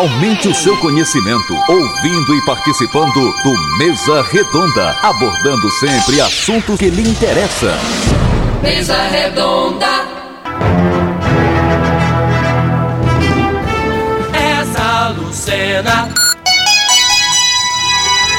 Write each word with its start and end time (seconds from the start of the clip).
Aumente 0.00 0.48
o 0.48 0.54
seu 0.54 0.74
conhecimento 0.78 1.52
ouvindo 1.68 2.34
e 2.34 2.42
participando 2.46 3.34
do 3.42 3.76
Mesa 3.76 4.22
Redonda, 4.22 4.96
abordando 5.02 5.70
sempre 5.72 6.18
assuntos 6.22 6.78
que 6.78 6.88
lhe 6.88 7.02
interessam. 7.02 7.74
Mesa 8.62 8.96
Redonda. 9.08 9.86
Essa 14.32 15.08
Lucena. 15.10 16.08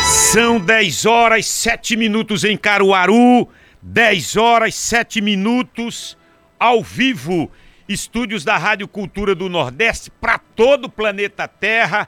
São 0.02 0.59
10 0.59 1.05
horas 1.05 1.46
7 1.46 1.96
minutos 1.96 2.43
em 2.43 2.57
Caruaru, 2.57 3.48
10 3.84 4.36
horas 4.36 4.73
7 4.73 5.21
minutos 5.21 6.18
ao 6.59 6.82
vivo, 6.82 7.52
estúdios 7.91 8.43
da 8.43 8.57
Rádio 8.57 8.87
Cultura 8.87 9.35
do 9.35 9.49
Nordeste 9.49 10.09
para 10.09 10.37
todo 10.37 10.85
o 10.85 10.89
planeta 10.89 11.47
Terra, 11.47 12.07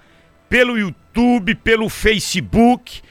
pelo 0.49 0.77
YouTube, 0.77 1.55
pelo 1.55 1.89
Facebook. 1.89 3.01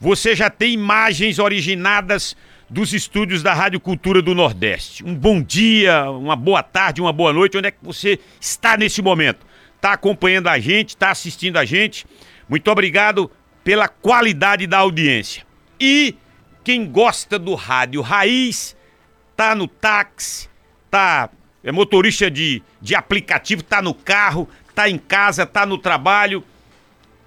Você 0.00 0.34
já 0.34 0.50
tem 0.50 0.72
imagens 0.72 1.38
originadas 1.38 2.36
dos 2.68 2.92
estúdios 2.92 3.42
da 3.42 3.52
Rádio 3.52 3.78
Cultura 3.78 4.22
do 4.22 4.34
Nordeste. 4.34 5.04
Um 5.04 5.14
bom 5.14 5.42
dia, 5.42 6.10
uma 6.10 6.34
boa 6.34 6.62
tarde, 6.62 7.00
uma 7.00 7.12
boa 7.12 7.32
noite. 7.32 7.56
Onde 7.56 7.68
é 7.68 7.70
que 7.70 7.78
você 7.82 8.18
está 8.40 8.76
nesse 8.76 9.02
momento? 9.02 9.46
Está 9.76 9.92
acompanhando 9.92 10.48
a 10.48 10.58
gente, 10.58 10.90
está 10.90 11.10
assistindo 11.10 11.58
a 11.58 11.64
gente? 11.64 12.06
Muito 12.48 12.70
obrigado 12.70 13.30
pela 13.62 13.88
qualidade 13.88 14.66
da 14.66 14.78
audiência. 14.78 15.44
E 15.78 16.16
quem 16.64 16.86
gosta 16.86 17.38
do 17.38 17.54
rádio 17.54 18.00
raiz, 18.00 18.76
tá 19.36 19.54
no 19.54 19.66
táxi, 19.66 20.48
tá 20.90 21.28
é 21.64 21.70
motorista 21.70 22.30
de, 22.30 22.62
de 22.80 22.94
aplicativo, 22.94 23.62
tá 23.62 23.80
no 23.80 23.94
carro, 23.94 24.48
tá 24.74 24.88
em 24.88 24.98
casa, 24.98 25.46
tá 25.46 25.64
no 25.64 25.78
trabalho 25.78 26.44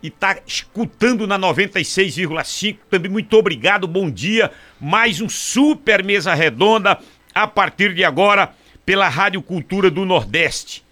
e 0.04 0.10
tá 0.10 0.38
escutando 0.46 1.26
na 1.26 1.40
96,5. 1.40 2.78
Também 2.90 3.10
muito 3.10 3.34
obrigado, 3.38 3.88
bom 3.88 4.10
dia. 4.10 4.52
Mais 4.80 5.22
um 5.22 5.30
super 5.30 6.04
mesa 6.04 6.34
redonda 6.34 7.00
a 7.34 7.48
partir 7.48 7.94
de 7.94 8.04
agora 8.04 8.54
pela 8.86 9.08
Rádio 9.08 9.42
Cultura 9.42 9.90
do 9.90 10.06
Nordeste. 10.06 10.84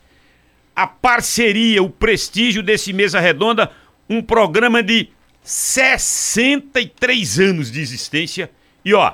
A 0.75 0.87
parceria, 0.87 1.83
o 1.83 1.89
prestígio 1.89 2.63
desse 2.63 2.91
mesa 2.91 3.19
redonda, 3.19 3.71
um 4.09 4.21
programa 4.21 4.81
de 4.81 5.09
63 5.43 7.39
anos 7.39 7.71
de 7.71 7.81
existência. 7.81 8.49
E 8.83 8.93
ó, 8.93 9.13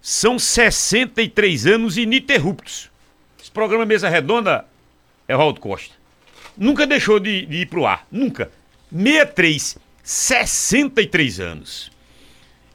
são 0.00 0.38
63 0.38 1.66
anos 1.66 1.96
ininterruptos. 1.96 2.91
Programa 3.52 3.84
Mesa 3.84 4.08
Redonda 4.08 4.64
é 5.28 5.34
Raul 5.34 5.54
Costa. 5.54 5.94
Nunca 6.56 6.86
deixou 6.86 7.20
de, 7.20 7.46
de 7.46 7.58
ir 7.58 7.66
pro 7.66 7.86
ar. 7.86 8.06
Nunca. 8.10 8.50
63, 8.90 9.78
63 10.02 11.40
anos. 11.40 11.90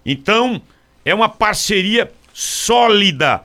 Então, 0.05 0.61
é 1.03 1.13
uma 1.13 1.29
parceria 1.29 2.11
sólida. 2.33 3.43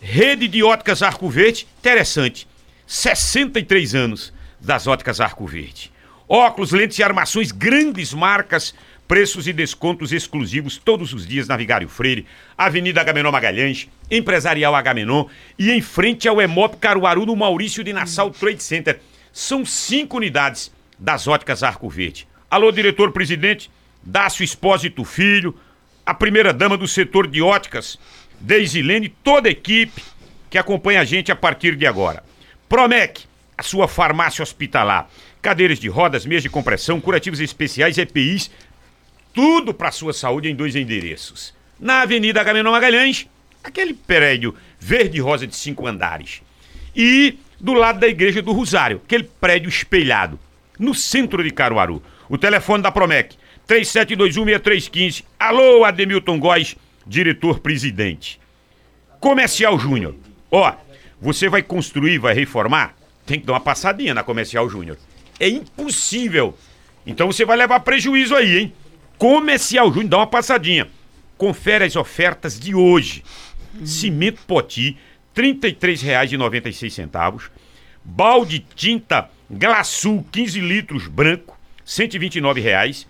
Rede 0.00 0.48
de 0.48 0.62
óticas 0.62 1.02
Arco 1.02 1.28
Verde, 1.28 1.66
interessante. 1.78 2.48
63 2.86 3.94
anos 3.94 4.32
das 4.60 4.86
óticas 4.86 5.20
Arco 5.20 5.46
Verde. 5.46 5.92
Óculos, 6.28 6.72
lentes 6.72 6.98
e 6.98 7.02
armações, 7.02 7.52
grandes 7.52 8.12
marcas 8.12 8.74
Preços 9.06 9.46
e 9.46 9.52
descontos 9.52 10.12
exclusivos 10.12 10.78
todos 10.78 11.12
os 11.12 11.26
dias 11.26 11.48
na 11.48 11.56
Vigário 11.56 11.88
Freire, 11.88 12.26
Avenida 12.56 13.00
Agamenon 13.00 13.30
Magalhães, 13.30 13.88
Empresarial 14.10 14.74
Agamenon 14.74 15.26
e 15.58 15.70
em 15.70 15.82
frente 15.82 16.28
ao 16.28 16.40
Emop 16.40 16.76
Caruaru 16.76 17.26
no 17.26 17.36
Maurício 17.36 17.84
de 17.84 17.92
Nassau 17.92 18.30
Trade 18.30 18.62
Center. 18.62 19.00
São 19.32 19.64
cinco 19.64 20.16
unidades 20.16 20.72
das 20.98 21.26
óticas 21.26 21.62
Arco 21.62 21.88
Verde. 21.88 22.26
Alô, 22.50 22.70
diretor-presidente, 22.70 23.70
Dácio 24.02 24.44
Espósito 24.44 25.04
Filho, 25.04 25.54
a 26.04 26.14
primeira-dama 26.14 26.76
do 26.76 26.88
setor 26.88 27.26
de 27.26 27.42
óticas, 27.42 27.98
Deisilene, 28.40 29.08
toda 29.08 29.48
a 29.48 29.52
equipe 29.52 30.02
que 30.50 30.58
acompanha 30.58 31.00
a 31.00 31.04
gente 31.04 31.30
a 31.30 31.36
partir 31.36 31.76
de 31.76 31.86
agora. 31.86 32.22
Promec, 32.68 33.24
a 33.56 33.62
sua 33.62 33.86
farmácia 33.86 34.42
hospitalar. 34.42 35.08
Cadeiras 35.40 35.78
de 35.78 35.88
rodas, 35.88 36.26
meias 36.26 36.42
de 36.42 36.48
compressão, 36.48 37.00
curativos 37.00 37.40
especiais, 37.40 37.98
EPIs, 37.98 38.50
tudo 39.32 39.72
para 39.72 39.90
sua 39.90 40.12
saúde 40.12 40.48
em 40.50 40.54
dois 40.54 40.76
endereços. 40.76 41.54
Na 41.78 42.02
Avenida 42.02 42.40
Agamenon 42.40 42.70
Magalhães, 42.70 43.26
aquele 43.62 43.94
prédio 43.94 44.54
verde 44.78 45.20
rosa 45.20 45.46
de 45.46 45.56
cinco 45.56 45.86
andares. 45.86 46.42
E 46.94 47.38
do 47.58 47.72
lado 47.72 48.00
da 48.00 48.08
Igreja 48.08 48.42
do 48.42 48.52
Rosário, 48.52 49.00
aquele 49.04 49.24
prédio 49.24 49.68
espelhado, 49.68 50.38
no 50.78 50.94
centro 50.94 51.42
de 51.42 51.50
Caruaru. 51.50 52.02
O 52.28 52.36
telefone 52.36 52.82
da 52.82 52.90
Promec, 52.90 53.36
37216315. 53.68 55.24
Alô, 55.38 55.84
Ademilton 55.84 56.38
Góes, 56.38 56.76
diretor-presidente. 57.06 58.40
Comercial 59.20 59.78
Júnior. 59.78 60.14
Ó, 60.50 60.74
você 61.20 61.48
vai 61.48 61.62
construir, 61.62 62.18
vai 62.18 62.34
reformar? 62.34 62.96
Tem 63.24 63.38
que 63.38 63.46
dar 63.46 63.54
uma 63.54 63.60
passadinha 63.60 64.12
na 64.12 64.24
Comercial 64.24 64.68
Júnior. 64.68 64.98
É 65.38 65.48
impossível. 65.48 66.56
Então 67.06 67.28
você 67.28 67.44
vai 67.44 67.56
levar 67.56 67.80
prejuízo 67.80 68.34
aí, 68.34 68.58
hein? 68.58 68.72
Comercial 69.22 69.86
Júnior, 69.86 70.08
dá 70.08 70.16
uma 70.16 70.26
passadinha. 70.26 70.88
Confere 71.38 71.84
as 71.84 71.94
ofertas 71.94 72.58
de 72.58 72.74
hoje. 72.74 73.22
Cimento 73.84 74.40
Poti, 74.48 74.98
R$ 75.36 75.54
33,96. 75.54 77.50
Balde 78.04 78.66
tinta 78.74 79.30
Glaçu, 79.48 80.24
15 80.32 80.60
litros 80.60 81.06
branco, 81.06 81.56
R$ 81.78 81.84
129,00. 81.86 83.06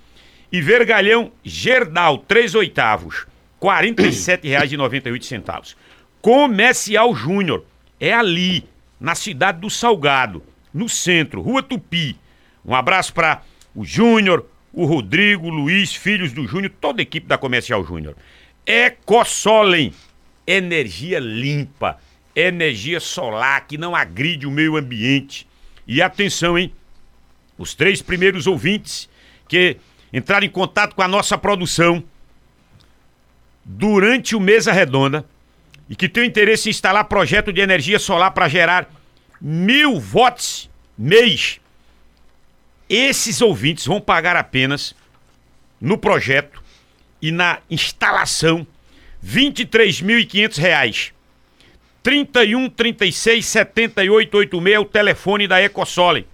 E 0.52 0.60
vergalhão 0.60 1.32
Gerdal, 1.42 2.18
3 2.18 2.56
oitavos, 2.56 3.26
R$ 3.58 3.62
47,98. 3.62 5.74
Comercial 6.20 7.14
Júnior, 7.14 7.64
é 7.98 8.12
ali, 8.12 8.68
na 9.00 9.14
cidade 9.14 9.60
do 9.60 9.70
Salgado, 9.70 10.42
no 10.74 10.90
centro, 10.90 11.40
Rua 11.40 11.62
Tupi. 11.62 12.18
Um 12.62 12.74
abraço 12.74 13.14
para 13.14 13.40
o 13.74 13.82
Júnior, 13.82 14.44
o 14.72 14.84
Rodrigo, 14.86 15.48
o 15.48 15.50
Luiz, 15.50 15.94
filhos 15.94 16.32
do 16.32 16.46
Júnior, 16.46 16.72
toda 16.80 17.00
a 17.00 17.04
equipe 17.04 17.26
da 17.26 17.36
Comercial 17.36 17.84
Júnior. 17.84 18.16
Ecosolem, 18.64 19.92
energia 20.46 21.18
limpa, 21.18 21.98
energia 22.34 23.00
solar 23.00 23.66
que 23.66 23.76
não 23.76 23.94
agride 23.94 24.46
o 24.46 24.50
meio 24.50 24.76
ambiente. 24.76 25.46
E 25.86 26.00
atenção, 26.00 26.58
hein? 26.58 26.72
Os 27.58 27.74
três 27.74 28.00
primeiros 28.00 28.46
ouvintes 28.46 29.08
que 29.46 29.76
entraram 30.12 30.46
em 30.46 30.50
contato 30.50 30.94
com 30.94 31.02
a 31.02 31.08
nossa 31.08 31.36
produção 31.36 32.02
durante 33.64 34.34
o 34.34 34.40
Mesa 34.40 34.72
Redonda 34.72 35.24
e 35.88 35.94
que 35.94 36.08
tem 36.08 36.26
interesse 36.26 36.68
em 36.68 36.70
instalar 36.70 37.04
projeto 37.04 37.52
de 37.52 37.60
energia 37.60 37.98
solar 37.98 38.30
para 38.30 38.48
gerar 38.48 38.90
mil 39.40 40.00
watts 40.00 40.70
mês 40.96 41.60
esses 42.94 43.40
ouvintes 43.40 43.86
vão 43.86 44.00
pagar 44.00 44.36
apenas 44.36 44.94
no 45.80 45.96
projeto 45.96 46.62
e 47.22 47.32
na 47.32 47.60
instalação 47.70 48.66
R$ 49.22 49.50
23.500. 49.50 51.12
31 52.02 52.68
36 52.68 53.46
78 53.46 54.36
86 54.36 54.74
é 54.74 54.78
o 54.78 54.84
telefone 54.84 55.48
da 55.48 55.62
Ecosole. 55.62 56.26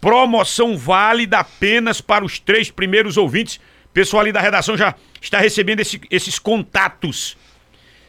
Promoção 0.00 0.76
válida 0.76 1.38
apenas 1.38 2.02
para 2.02 2.24
os 2.24 2.38
três 2.38 2.70
primeiros 2.70 3.16
ouvintes. 3.16 3.58
Pessoal 3.94 4.22
ali 4.22 4.32
da 4.32 4.40
redação 4.40 4.76
já 4.76 4.94
está 5.22 5.38
recebendo 5.38 5.80
esse, 5.80 6.00
esses 6.10 6.38
contatos. 6.38 7.36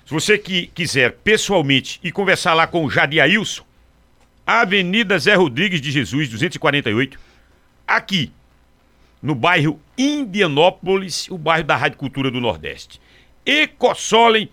Se 0.06 0.14
você 0.14 0.38
que 0.38 0.68
quiser 0.68 1.14
pessoalmente 1.24 2.00
e 2.04 2.12
conversar 2.12 2.54
lá 2.56 2.68
com 2.68 2.84
o 2.84 2.90
Jadiailson, 2.90 3.64
Avenida 4.46 5.18
Zé 5.18 5.34
Rodrigues 5.34 5.82
de 5.82 5.92
Jesus, 5.92 6.30
248, 6.30 7.20
aqui 7.88 8.32
no 9.22 9.34
bairro 9.34 9.80
Indianópolis, 9.98 11.28
o 11.30 11.38
bairro 11.38 11.66
da 11.66 11.76
Rádio 11.76 11.98
Cultura 11.98 12.30
do 12.30 12.40
Nordeste. 12.40 13.02
Ecosolem 13.44 14.50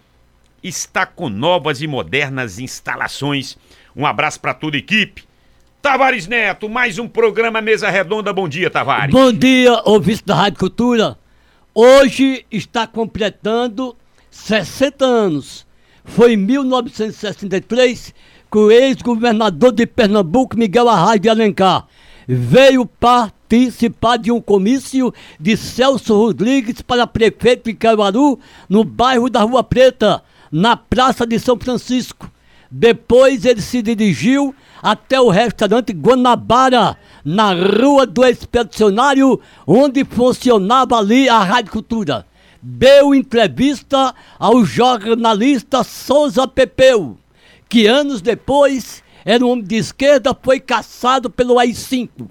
está 0.62 1.04
com 1.04 1.28
novas 1.28 1.82
e 1.82 1.86
modernas 1.86 2.58
instalações. 2.58 3.58
Um 3.94 4.06
abraço 4.06 4.40
para 4.40 4.54
toda 4.54 4.76
a 4.76 4.78
equipe. 4.78 5.24
Tavares 5.82 6.26
Neto, 6.26 6.68
mais 6.68 6.98
um 6.98 7.08
programa 7.08 7.60
Mesa 7.60 7.90
Redonda. 7.90 8.32
Bom 8.32 8.48
dia, 8.48 8.70
Tavares. 8.70 9.12
Bom 9.12 9.32
dia, 9.32 9.82
ouvinte 9.84 10.22
da 10.24 10.34
Rádio 10.34 10.60
Cultura. 10.60 11.18
Hoje 11.74 12.46
está 12.50 12.86
completando 12.86 13.96
60 14.30 15.04
anos. 15.04 15.66
Foi 16.04 16.32
em 16.32 16.36
1963 16.36 18.14
o 18.58 18.70
ex-governador 18.70 19.72
de 19.72 19.86
Pernambuco, 19.86 20.56
Miguel 20.56 20.88
Arraes 20.88 21.20
de 21.20 21.28
Alencar, 21.28 21.86
veio 22.26 22.86
participar 22.86 24.16
de 24.16 24.30
um 24.30 24.40
comício 24.40 25.12
de 25.38 25.56
Celso 25.56 26.16
Rodrigues 26.16 26.82
para 26.82 27.06
prefeito 27.06 27.64
de 27.64 27.74
Caruaru, 27.74 28.38
no 28.68 28.84
bairro 28.84 29.28
da 29.28 29.42
Rua 29.42 29.62
Preta, 29.62 30.22
na 30.50 30.76
Praça 30.76 31.26
de 31.26 31.38
São 31.38 31.58
Francisco. 31.58 32.30
Depois 32.70 33.44
ele 33.44 33.60
se 33.60 33.82
dirigiu 33.82 34.54
até 34.82 35.20
o 35.20 35.28
restaurante 35.28 35.92
Guanabara, 35.92 36.96
na 37.24 37.52
Rua 37.52 38.06
do 38.06 38.24
Expedicionário, 38.24 39.38
onde 39.66 40.04
funcionava 40.04 40.96
ali 40.96 41.28
a 41.28 41.38
Rádio 41.38 41.72
Cultura. 41.72 42.26
Deu 42.60 43.14
entrevista 43.14 44.14
ao 44.38 44.64
jornalista 44.64 45.84
Souza 45.84 46.48
Pepeu, 46.48 47.18
que 47.72 47.86
anos 47.86 48.20
depois 48.20 49.02
era 49.24 49.42
um 49.42 49.48
homem 49.48 49.64
de 49.64 49.76
esquerda, 49.76 50.36
foi 50.42 50.60
caçado 50.60 51.30
pelo 51.30 51.58
AI-5. 51.58 52.28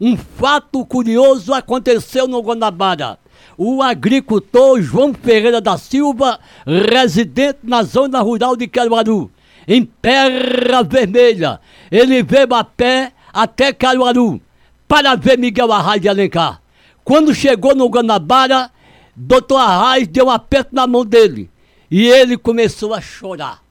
Um 0.00 0.16
fato 0.16 0.86
curioso 0.86 1.52
aconteceu 1.52 2.28
no 2.28 2.40
Guanabara. 2.40 3.18
O 3.58 3.82
agricultor 3.82 4.80
João 4.80 5.12
Ferreira 5.12 5.60
da 5.60 5.76
Silva, 5.76 6.38
residente 6.64 7.58
na 7.64 7.82
zona 7.82 8.20
rural 8.20 8.54
de 8.54 8.68
Caruaru, 8.68 9.28
em 9.66 9.84
Terra 9.84 10.84
Vermelha, 10.84 11.60
ele 11.90 12.22
veio 12.22 12.54
a 12.54 12.62
pé 12.62 13.12
até 13.32 13.72
Caruaru 13.72 14.40
para 14.86 15.16
ver 15.16 15.36
Miguel 15.36 15.72
Arraes 15.72 16.00
de 16.00 16.08
Alencar. 16.08 16.62
Quando 17.02 17.34
chegou 17.34 17.74
no 17.74 17.88
Guanabara, 17.88 18.70
doutor 19.16 19.56
Arraes 19.56 20.06
deu 20.06 20.26
um 20.26 20.30
aperto 20.30 20.72
na 20.72 20.86
mão 20.86 21.04
dele 21.04 21.50
e 21.90 22.06
ele 22.06 22.38
começou 22.38 22.94
a 22.94 23.00
chorar. 23.00 23.65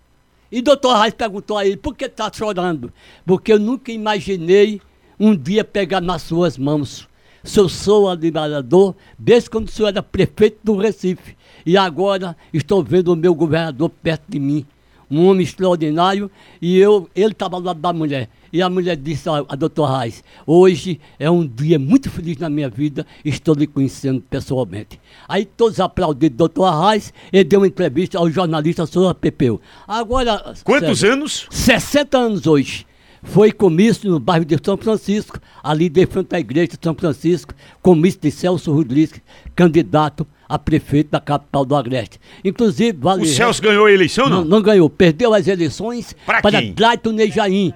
E 0.52 0.62
doutor 0.62 0.92
Arraes 0.92 1.14
perguntou 1.14 1.58
a 1.58 1.66
ele, 1.66 1.78
por 1.78 1.96
que 1.96 2.06
está 2.06 2.32
chorando? 2.32 2.92
Porque 3.26 3.54
eu 3.54 3.60
nunca 3.60 3.92
imaginei 3.92 4.82
um 5.20 5.36
dia 5.36 5.64
pegar 5.64 6.02
nas 6.02 6.22
suas 6.22 6.58
mãos. 6.58 7.08
Se 7.44 7.60
eu 7.60 7.70
sou 7.70 8.10
admirador, 8.10 8.96
desde 9.18 9.50
quando 9.50 9.68
o 9.68 9.72
senhor 9.72 9.90
era 9.90 10.02
prefeito 10.02 10.60
do 10.64 10.76
Recife. 10.78 11.36
E 11.66 11.78
agora 11.78 12.36
estou 12.54 12.84
vendo 12.84 13.14
o 13.14 13.16
meu 13.16 13.36
governador 13.36 13.90
perto 13.90 14.24
de 14.28 14.40
mim. 14.40 14.66
Um 15.10 15.26
homem 15.28 15.44
extraordinário. 15.44 16.30
E 16.62 16.78
eu, 16.78 17.10
ele 17.16 17.32
estava 17.32 17.56
ao 17.56 17.62
lado 17.62 17.80
da 17.80 17.94
mulher. 17.94 18.30
E 18.52 18.62
a 18.62 18.70
mulher 18.70 18.96
disse 18.96 19.28
a, 19.28 19.44
a 19.50 19.56
doutor 19.56 19.86
Reis, 19.86 20.24
hoje 20.48 21.00
é 21.20 21.30
um 21.30 21.46
dia 21.46 21.78
muito 21.78 22.10
feliz 22.10 22.38
na 22.38 22.50
minha 22.50 22.70
vida, 22.70 23.06
estou 23.26 23.54
lhe 23.54 23.68
conhecendo 23.68 24.22
pessoalmente. 24.22 24.98
Aí 25.28 25.44
todos 25.44 25.78
aplaudiram 25.80 26.34
o 26.34 26.38
doutor 26.38 26.88
Reis, 26.88 27.14
ele 27.34 27.44
deu 27.44 27.60
uma 27.60 27.68
entrevista 27.68 28.18
ao 28.18 28.30
jornalista 28.30 28.86
Souza 28.86 29.14
Pepeu. 29.14 29.60
Agora... 29.86 30.54
Quantos 30.64 31.04
anos? 31.04 31.48
60 31.52 32.18
anos 32.18 32.48
hoje. 32.48 32.86
Foi 33.26 33.52
comício 33.52 34.10
no 34.10 34.20
bairro 34.20 34.46
de 34.46 34.58
São 34.64 34.78
Francisco, 34.78 35.40
ali 35.62 35.90
de 35.90 36.06
frente 36.06 36.34
à 36.34 36.40
igreja 36.40 36.68
de 36.68 36.80
São 36.82 36.94
Francisco, 36.94 37.54
comício 37.82 38.22
de 38.22 38.32
Celso 38.32 38.72
Rodrigues, 38.72 39.20
candidato 39.56 40.26
a 40.48 40.60
prefeito 40.60 41.12
da 41.12 41.20
capital 41.20 41.66
do 41.66 41.76
Agreste. 41.76 42.20
Inclusive, 42.44 42.98
vale. 43.00 43.24
O 43.24 43.26
Celso 43.26 43.62
ganhou 43.62 43.86
a 43.86 43.92
eleição, 43.92 44.30
não? 44.30 44.42
Não, 44.42 44.46
não 44.46 44.62
ganhou. 44.62 44.90
Perdeu 44.90 45.34
as 45.34 45.48
eleições 45.48 46.16
pra 46.26 46.42
para 46.42 46.62
Drayton 46.62 47.12
Nejaim. 47.12 47.74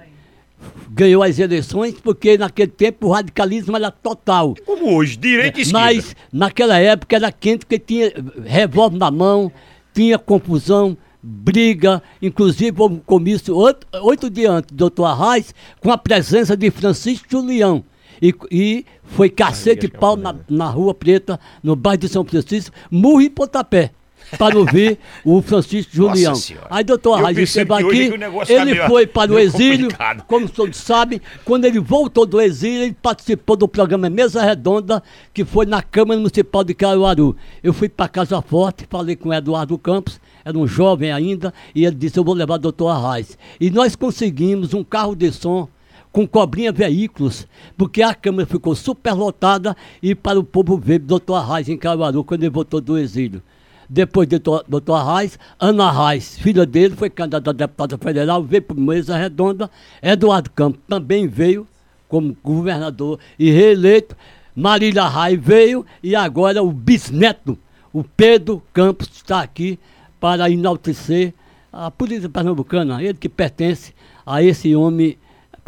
Ganhou 0.90 1.22
as 1.22 1.38
eleições 1.38 1.94
porque 2.02 2.36
naquele 2.36 2.70
tempo 2.70 3.06
o 3.06 3.10
radicalismo 3.10 3.76
era 3.76 3.90
total. 3.90 4.54
Como 4.66 4.94
hoje, 4.94 5.16
direita 5.16 5.58
e 5.58 5.62
esquerda. 5.62 5.86
Mas 5.86 6.16
naquela 6.32 6.78
época 6.78 7.16
era 7.16 7.32
quente 7.32 7.60
porque 7.60 7.78
tinha 7.78 8.12
revólver 8.44 8.98
na 8.98 9.10
mão, 9.10 9.50
tinha 9.94 10.18
confusão, 10.18 10.96
briga, 11.22 12.02
inclusive 12.20 12.74
houve 12.80 12.96
um 12.96 12.98
comício 12.98 13.56
oito, 13.56 13.86
oito 14.02 14.28
dias 14.28 14.52
antes 14.52 14.70
do 14.72 14.76
doutor 14.76 15.06
Arraes, 15.06 15.54
com 15.80 15.90
a 15.90 15.98
presença 15.98 16.56
de 16.56 16.70
Francisco 16.70 17.26
Julião. 17.30 17.84
E, 18.20 18.34
e 18.50 18.86
foi 19.04 19.28
cacete 19.28 19.82
de 19.82 19.88
pau 19.88 20.16
na, 20.16 20.34
na 20.48 20.68
Rua 20.68 20.94
Preta, 20.94 21.38
no 21.62 21.74
bairro 21.74 21.98
de 21.98 22.08
São 22.08 22.24
Francisco, 22.24 22.74
murro 22.90 23.22
e 23.22 23.30
pontapé 23.30 23.92
para 24.38 24.58
ouvir 24.58 24.98
o 25.24 25.40
Francisco 25.42 25.90
Julião. 25.94 26.34
Aí, 26.68 26.84
doutor 26.84 27.14
Arraes 27.14 27.38
esteve 27.38 27.72
aqui, 27.74 28.10
ele 28.48 28.76
tá 28.76 28.88
foi 28.88 29.06
para 29.06 29.32
o 29.32 29.38
exílio, 29.38 29.86
complicado. 29.86 30.24
como 30.26 30.48
todos 30.48 30.76
sabem, 30.76 31.20
quando 31.44 31.64
ele 31.64 31.80
voltou 31.80 32.26
do 32.26 32.40
exílio, 32.40 32.84
ele 32.84 32.96
participou 33.00 33.56
do 33.56 33.66
programa 33.66 34.08
Mesa 34.08 34.42
Redonda, 34.42 35.02
que 35.32 35.44
foi 35.44 35.66
na 35.66 35.82
Câmara 35.82 36.18
Municipal 36.18 36.62
de 36.64 36.74
Caruaru. 36.74 37.36
Eu 37.62 37.72
fui 37.72 37.88
para 37.88 38.08
Casa 38.08 38.40
Forte, 38.42 38.86
falei 38.88 39.16
com 39.16 39.30
o 39.30 39.34
Eduardo 39.34 39.76
Campos, 39.78 40.20
era 40.44 40.56
um 40.56 40.66
jovem 40.66 41.12
ainda, 41.12 41.52
e 41.74 41.84
ele 41.84 41.96
disse, 41.96 42.18
eu 42.18 42.24
vou 42.24 42.34
levar 42.34 42.54
o 42.54 42.58
doutor 42.58 42.88
Arraes. 42.88 43.36
E 43.60 43.70
nós 43.70 43.96
conseguimos 43.96 44.74
um 44.74 44.84
carro 44.84 45.14
de 45.14 45.32
som 45.32 45.68
com 46.12 46.26
cobrinha 46.26 46.72
veículos, 46.72 47.46
porque 47.76 48.02
a 48.02 48.14
Câmara 48.14 48.46
ficou 48.46 48.74
superlotada 48.74 49.76
e 50.02 50.14
para 50.14 50.38
o 50.38 50.44
povo 50.44 50.76
ver 50.76 50.98
doutor 50.98 51.36
Arraes 51.36 51.68
em 51.68 51.76
Caruaru, 51.76 52.24
quando 52.24 52.42
ele 52.42 52.50
voltou 52.50 52.80
do 52.80 52.98
exílio. 52.98 53.42
Depois 53.88 54.28
do 54.28 54.38
doutor 54.68 54.94
Arraes, 54.94 55.38
Ana 55.58 55.86
Arraes, 55.86 56.38
filha 56.38 56.64
dele, 56.64 56.94
foi 56.94 57.10
candidata 57.10 57.50
a 57.50 57.52
deputada 57.52 57.98
federal, 57.98 58.42
veio 58.42 58.62
para 58.62 58.76
Mesa 58.76 59.16
Redonda. 59.16 59.68
Eduardo 60.00 60.50
Campos 60.50 60.80
também 60.88 61.26
veio 61.26 61.66
como 62.08 62.36
governador 62.42 63.18
e 63.36 63.50
reeleito. 63.50 64.16
Marília 64.54 65.02
Arraes 65.02 65.40
veio 65.40 65.84
e 66.02 66.14
agora 66.14 66.62
o 66.62 66.70
bisneto, 66.70 67.58
o 67.92 68.04
Pedro 68.04 68.62
Campos, 68.72 69.08
está 69.12 69.40
aqui 69.40 69.78
para 70.20 70.48
enaltecer 70.48 71.34
a 71.72 71.90
polícia 71.90 72.28
pernambucana, 72.28 73.02
ele 73.02 73.14
que 73.14 73.28
pertence 73.28 73.94
a 74.26 74.42
esse 74.42 74.74
homem, 74.74 75.16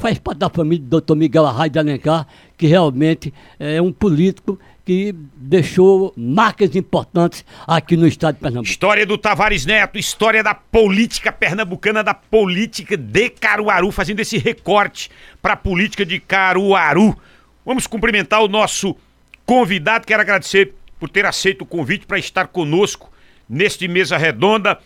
faz 0.03 0.19
parte 0.19 0.39
da 0.39 0.51
família 0.51 0.85
do 0.85 0.91
doutor 0.91 1.15
Miguel 1.15 1.47
Arraes 1.47 1.71
de 1.71 1.79
Alencar, 1.79 2.27
que 2.59 2.67
realmente 2.67 3.33
é 3.57 3.81
um 3.81 3.93
político 3.93 4.59
que 4.85 5.15
deixou 5.37 6.13
marcas 6.17 6.75
importantes 6.75 7.45
aqui 7.69 7.97
no 7.97 8.09
estado 8.09 8.35
de 8.35 8.41
Pernambuco. 8.41 8.69
História 8.69 9.07
do 9.07 9.17
Tavares 9.17 9.65
Neto, 9.65 9.97
história 10.01 10.43
da 10.43 10.57
política 10.57 11.31
pernambucana, 11.31 12.03
da 12.03 12.13
política 12.13 12.97
de 12.97 13.31
Caruaru, 13.31 13.93
fazendo 13.93 14.19
esse 14.19 14.39
recorte 14.39 15.09
para 15.41 15.53
a 15.53 15.57
política 15.57 16.05
de 16.05 16.19
Caruaru. 16.19 17.17
Vamos 17.65 17.87
cumprimentar 17.87 18.43
o 18.43 18.49
nosso 18.49 18.97
convidado, 19.47 20.05
quero 20.05 20.21
agradecer 20.21 20.75
por 20.99 21.09
ter 21.09 21.25
aceito 21.25 21.63
o 21.63 21.67
convite 21.67 22.07
para 22.07 22.19
estar 22.19 22.49
conosco 22.49 23.09
neste 23.49 23.87
mesa 23.87 24.17
redonda, 24.17 24.81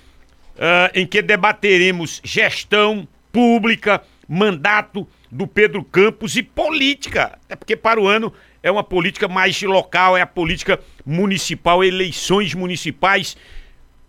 uh, 0.56 0.92
em 0.92 1.06
que 1.06 1.22
debateremos 1.22 2.20
gestão 2.22 3.08
pública, 3.32 4.02
mandato 4.28 5.06
do 5.30 5.46
Pedro 5.46 5.84
Campos 5.84 6.36
e 6.36 6.42
política, 6.42 7.38
até 7.44 7.56
porque 7.56 7.76
para 7.76 8.00
o 8.00 8.08
ano 8.08 8.32
é 8.62 8.70
uma 8.70 8.82
política 8.82 9.28
mais 9.28 9.60
local, 9.62 10.16
é 10.16 10.22
a 10.22 10.26
política 10.26 10.80
municipal, 11.04 11.84
eleições 11.84 12.54
municipais. 12.54 13.36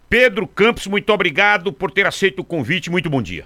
Pedro 0.10 0.48
Campos, 0.48 0.88
muito 0.88 1.12
obrigado 1.12 1.72
por 1.72 1.92
ter 1.92 2.08
aceito 2.08 2.40
o 2.40 2.44
convite. 2.44 2.90
Muito 2.90 3.10
bom 3.10 3.22
dia. 3.22 3.46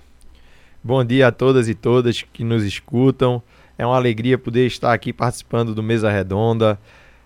Bom 0.83 1.03
dia 1.03 1.27
a 1.27 1.31
todas 1.31 1.67
e 1.67 1.75
todas 1.75 2.21
que 2.21 2.43
nos 2.43 2.63
escutam. 2.63 3.41
É 3.77 3.85
uma 3.85 3.95
alegria 3.95 4.37
poder 4.37 4.67
estar 4.67 4.93
aqui 4.93 5.11
participando 5.11 5.73
do 5.73 5.81
Mesa 5.81 6.11
Redonda. 6.11 6.79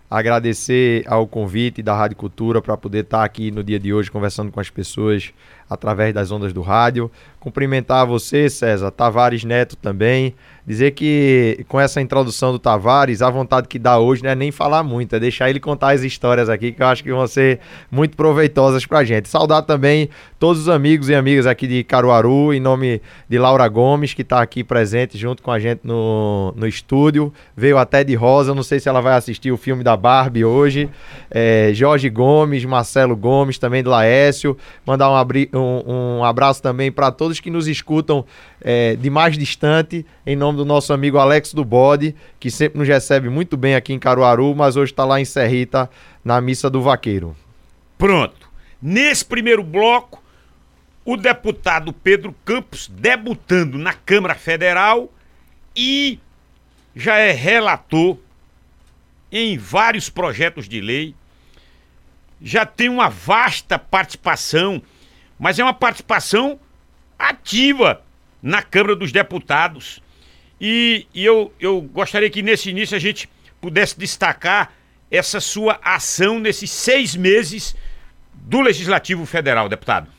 Agradecer 0.09 1.03
ao 1.08 1.27
convite 1.27 1.84
da 1.84 1.96
Rádio 1.96 2.17
Cultura 2.17 2.62
para 2.62 2.77
poder 2.77 3.03
estar 3.03 3.24
aqui 3.24 3.51
no 3.51 3.63
dia 3.63 3.79
de 3.79 3.93
hoje 3.93 4.10
conversando 4.10 4.51
com 4.51 4.60
as 4.60 4.70
pessoas 4.70 5.34
através 5.69 6.13
das 6.13 6.31
ondas 6.31 6.53
do 6.53 6.62
rádio. 6.62 7.12
Cumprimentar 7.39 8.05
você, 8.05 8.50
César, 8.50 8.91
Tavares 8.91 9.43
Neto 9.43 9.75
também, 9.75 10.36
Dizer 10.67 10.91
que 10.91 11.63
com 11.67 11.79
essa 11.79 12.01
introdução 12.01 12.51
do 12.51 12.57
Tavares, 12.57 13.22
a 13.22 13.29
vontade 13.29 13.67
que 13.67 13.77
dá 13.77 14.00
hoje 14.00 14.24
não 14.24 14.31
é 14.31 14.36
nem 14.36 14.51
falar 14.51 14.81
muito, 14.81 15.15
é 15.15 15.19
deixar 15.19 15.48
ele 15.48 15.60
contar 15.60 15.93
as 15.93 16.01
histórias 16.01 16.50
aqui 16.50 16.72
que 16.72 16.81
eu 16.81 16.88
acho 16.88 17.03
que 17.03 17.12
vão 17.12 17.27
ser 17.27 17.60
muito 17.91 18.17
proveitosas 18.17 18.84
pra 18.84 19.03
gente. 19.03 19.29
Saudar 19.29 19.62
também 19.62 20.10
todos 20.39 20.60
os 20.63 20.67
amigos 20.67 21.07
e 21.07 21.13
amigas 21.13 21.45
aqui 21.45 21.67
de 21.67 21.84
Caruaru, 21.84 22.51
em 22.51 22.60
nome 22.60 23.00
de 23.29 23.38
Laura 23.38 23.67
Gomes, 23.67 24.15
que 24.15 24.24
está 24.24 24.41
aqui 24.41 24.63
presente 24.63 25.19
junto 25.19 25.43
com 25.43 25.51
a 25.51 25.60
gente 25.60 25.81
no, 25.84 26.51
no 26.55 26.65
estúdio. 26.65 27.31
Veio 27.55 27.77
até 27.77 28.03
de 28.03 28.15
Rosa, 28.15 28.55
não 28.55 28.63
sei 28.63 28.79
se 28.79 28.89
ela 28.89 29.01
vai 29.01 29.13
assistir 29.13 29.51
o 29.51 29.57
filme 29.57 29.84
da 29.84 29.95
Barbie 29.95 30.43
hoje. 30.43 30.89
É, 31.29 31.69
Jorge 31.75 32.10
Gomes, 32.10 32.65
Marcelo 32.65 33.15
Gomes, 33.15 33.60
também 33.60 33.84
do 33.84 33.91
Laércio. 33.91 34.57
Mandar 34.84 35.12
um, 35.12 35.15
abri 35.15 35.48
um, 35.57 36.19
um 36.19 36.24
abraço 36.24 36.62
também 36.62 36.91
para 36.91 37.12
todos 37.12 37.39
que 37.39 37.50
nos 37.50 37.67
escutam 37.67 38.25
é, 38.62 38.95
de 38.95 39.09
mais 39.09 39.38
distante, 39.38 40.05
em 40.25 40.35
nome 40.35 40.57
do 40.57 40.65
nosso 40.65 40.93
amigo 40.93 41.17
Alex 41.17 41.53
do 41.53 41.63
Bode, 41.63 42.15
que 42.39 42.51
sempre 42.51 42.79
nos 42.79 42.88
recebe 42.88 43.29
muito 43.29 43.55
bem 43.57 43.75
aqui 43.75 43.93
em 43.93 44.00
Caruaru, 44.00 44.53
mas 44.55 44.75
hoje 44.75 44.91
está 44.91 45.05
lá 45.05 45.19
em 45.19 45.25
Serrita, 45.25 45.89
na 46.24 46.39
Missa 46.41 46.69
do 46.69 46.81
Vaqueiro. 46.81 47.35
Pronto. 47.97 48.50
Nesse 48.81 49.25
primeiro 49.25 49.63
bloco, 49.63 50.21
o 51.03 51.15
deputado 51.15 51.93
Pedro 51.93 52.35
Campos 52.43 52.91
debutando 52.91 53.77
na 53.77 53.93
Câmara 53.93 54.35
Federal 54.35 55.12
e 55.75 56.19
já 56.95 57.17
é 57.17 57.31
relator 57.31 58.17
em 59.31 59.57
vários 59.57 60.09
projetos 60.09 60.67
de 60.67 60.79
lei, 60.79 61.13
já 62.41 62.65
tem 62.65 62.89
uma 62.89 63.09
vasta 63.09 63.77
participação, 63.77 64.81
mas 65.39 65.60
é 65.60 65.63
uma 65.63 65.74
participação 65.74 66.60
ativa 67.18 68.01
na 68.42 68.62
Câmara 68.62 68.96
dos 68.96 69.12
Deputados. 69.12 70.01
E, 70.60 71.08
e 71.13 71.25
eu, 71.25 71.54
eu 71.60 71.82
gostaria 71.82 72.30
que 72.30 72.42
nesse 72.42 72.70
início 72.70 72.96
a 72.96 73.00
gente 73.00 73.30
pudesse 73.60 73.98
destacar 73.98 74.72
essa 75.10 75.39
sua 75.39 75.80
ação 75.84 76.39
nesses 76.39 76.72
seis 76.72 77.15
meses 77.15 77.75
do 78.34 78.62
Legislativo 78.62 79.25
Federal, 79.25 79.68
deputado. 79.68 80.10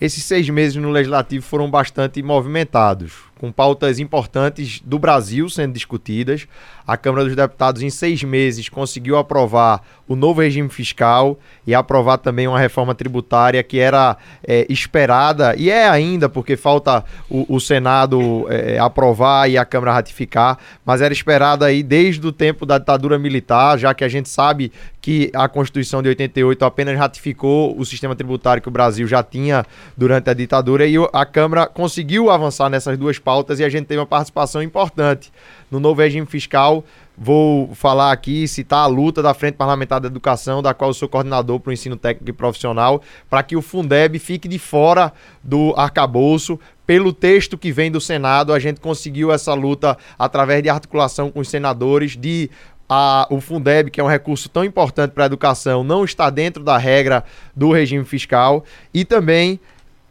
Esses 0.00 0.24
seis 0.24 0.48
meses 0.48 0.76
no 0.76 0.90
Legislativo 0.90 1.44
foram 1.44 1.70
bastante 1.70 2.20
movimentados, 2.22 3.12
com 3.38 3.52
pautas 3.52 4.00
importantes 4.00 4.80
do 4.80 4.98
Brasil 4.98 5.48
sendo 5.48 5.72
discutidas. 5.72 6.48
A 6.86 6.96
Câmara 6.96 7.24
dos 7.24 7.36
Deputados, 7.36 7.80
em 7.80 7.90
seis 7.90 8.22
meses, 8.22 8.68
conseguiu 8.68 9.16
aprovar 9.16 9.82
o 10.06 10.14
novo 10.14 10.40
regime 10.40 10.68
fiscal 10.68 11.38
e 11.66 11.74
aprovar 11.74 12.18
também 12.18 12.46
uma 12.46 12.58
reforma 12.58 12.94
tributária 12.94 13.62
que 13.62 13.78
era 13.78 14.16
é, 14.46 14.66
esperada 14.68 15.54
e 15.56 15.70
é 15.70 15.88
ainda, 15.88 16.28
porque 16.28 16.56
falta 16.56 17.04
o, 17.28 17.56
o 17.56 17.60
Senado 17.60 18.46
é, 18.50 18.78
aprovar 18.78 19.48
e 19.48 19.56
a 19.56 19.64
Câmara 19.64 19.92
ratificar, 19.92 20.58
mas 20.84 21.00
era 21.00 21.12
esperada 21.12 21.66
aí 21.66 21.82
desde 21.82 22.26
o 22.26 22.32
tempo 22.32 22.66
da 22.66 22.78
ditadura 22.78 23.18
militar, 23.18 23.78
já 23.78 23.94
que 23.94 24.04
a 24.04 24.08
gente 24.08 24.28
sabe 24.28 24.70
que 25.00 25.30
a 25.34 25.48
Constituição 25.48 26.02
de 26.02 26.08
88 26.08 26.64
apenas 26.64 26.98
ratificou 26.98 27.78
o 27.78 27.84
sistema 27.84 28.16
tributário 28.16 28.62
que 28.62 28.68
o 28.68 28.70
Brasil 28.70 29.06
já 29.06 29.22
tinha 29.22 29.64
durante 29.96 30.30
a 30.30 30.34
ditadura 30.34 30.86
e 30.86 30.94
a 31.12 31.26
Câmara 31.26 31.66
conseguiu 31.66 32.30
avançar 32.30 32.70
nessas 32.70 32.96
duas 32.96 33.18
pautas 33.18 33.60
e 33.60 33.64
a 33.64 33.68
gente 33.68 33.86
teve 33.86 34.00
uma 34.00 34.06
participação 34.06 34.62
importante 34.62 35.30
no 35.70 35.78
novo 35.78 36.00
regime 36.00 36.26
fiscal. 36.26 36.84
Vou 37.16 37.72
falar 37.76 38.10
aqui, 38.10 38.48
citar 38.48 38.80
a 38.80 38.86
luta 38.86 39.22
da 39.22 39.32
Frente 39.32 39.54
Parlamentar 39.54 40.00
da 40.00 40.08
Educação, 40.08 40.60
da 40.60 40.74
qual 40.74 40.90
eu 40.90 40.94
sou 40.94 41.08
coordenador 41.08 41.60
para 41.60 41.70
o 41.70 41.72
ensino 41.72 41.96
técnico 41.96 42.28
e 42.28 42.32
profissional, 42.32 43.00
para 43.30 43.40
que 43.42 43.54
o 43.54 43.62
Fundeb 43.62 44.18
fique 44.18 44.48
de 44.48 44.58
fora 44.58 45.12
do 45.42 45.72
arcabouço. 45.76 46.58
Pelo 46.84 47.12
texto 47.12 47.56
que 47.56 47.70
vem 47.70 47.90
do 47.90 48.00
Senado, 48.00 48.52
a 48.52 48.58
gente 48.58 48.80
conseguiu 48.80 49.30
essa 49.30 49.54
luta 49.54 49.96
através 50.18 50.60
de 50.60 50.68
articulação 50.68 51.30
com 51.30 51.38
os 51.38 51.48
senadores, 51.48 52.16
de 52.16 52.50
a, 52.88 53.26
o 53.30 53.40
Fundeb, 53.40 53.90
que 53.90 54.00
é 54.00 54.04
um 54.04 54.08
recurso 54.08 54.48
tão 54.48 54.64
importante 54.64 55.12
para 55.12 55.24
a 55.24 55.26
educação, 55.26 55.84
não 55.84 56.04
está 56.04 56.28
dentro 56.30 56.64
da 56.64 56.76
regra 56.76 57.24
do 57.54 57.70
regime 57.70 58.04
fiscal 58.04 58.64
e 58.92 59.04
também 59.04 59.60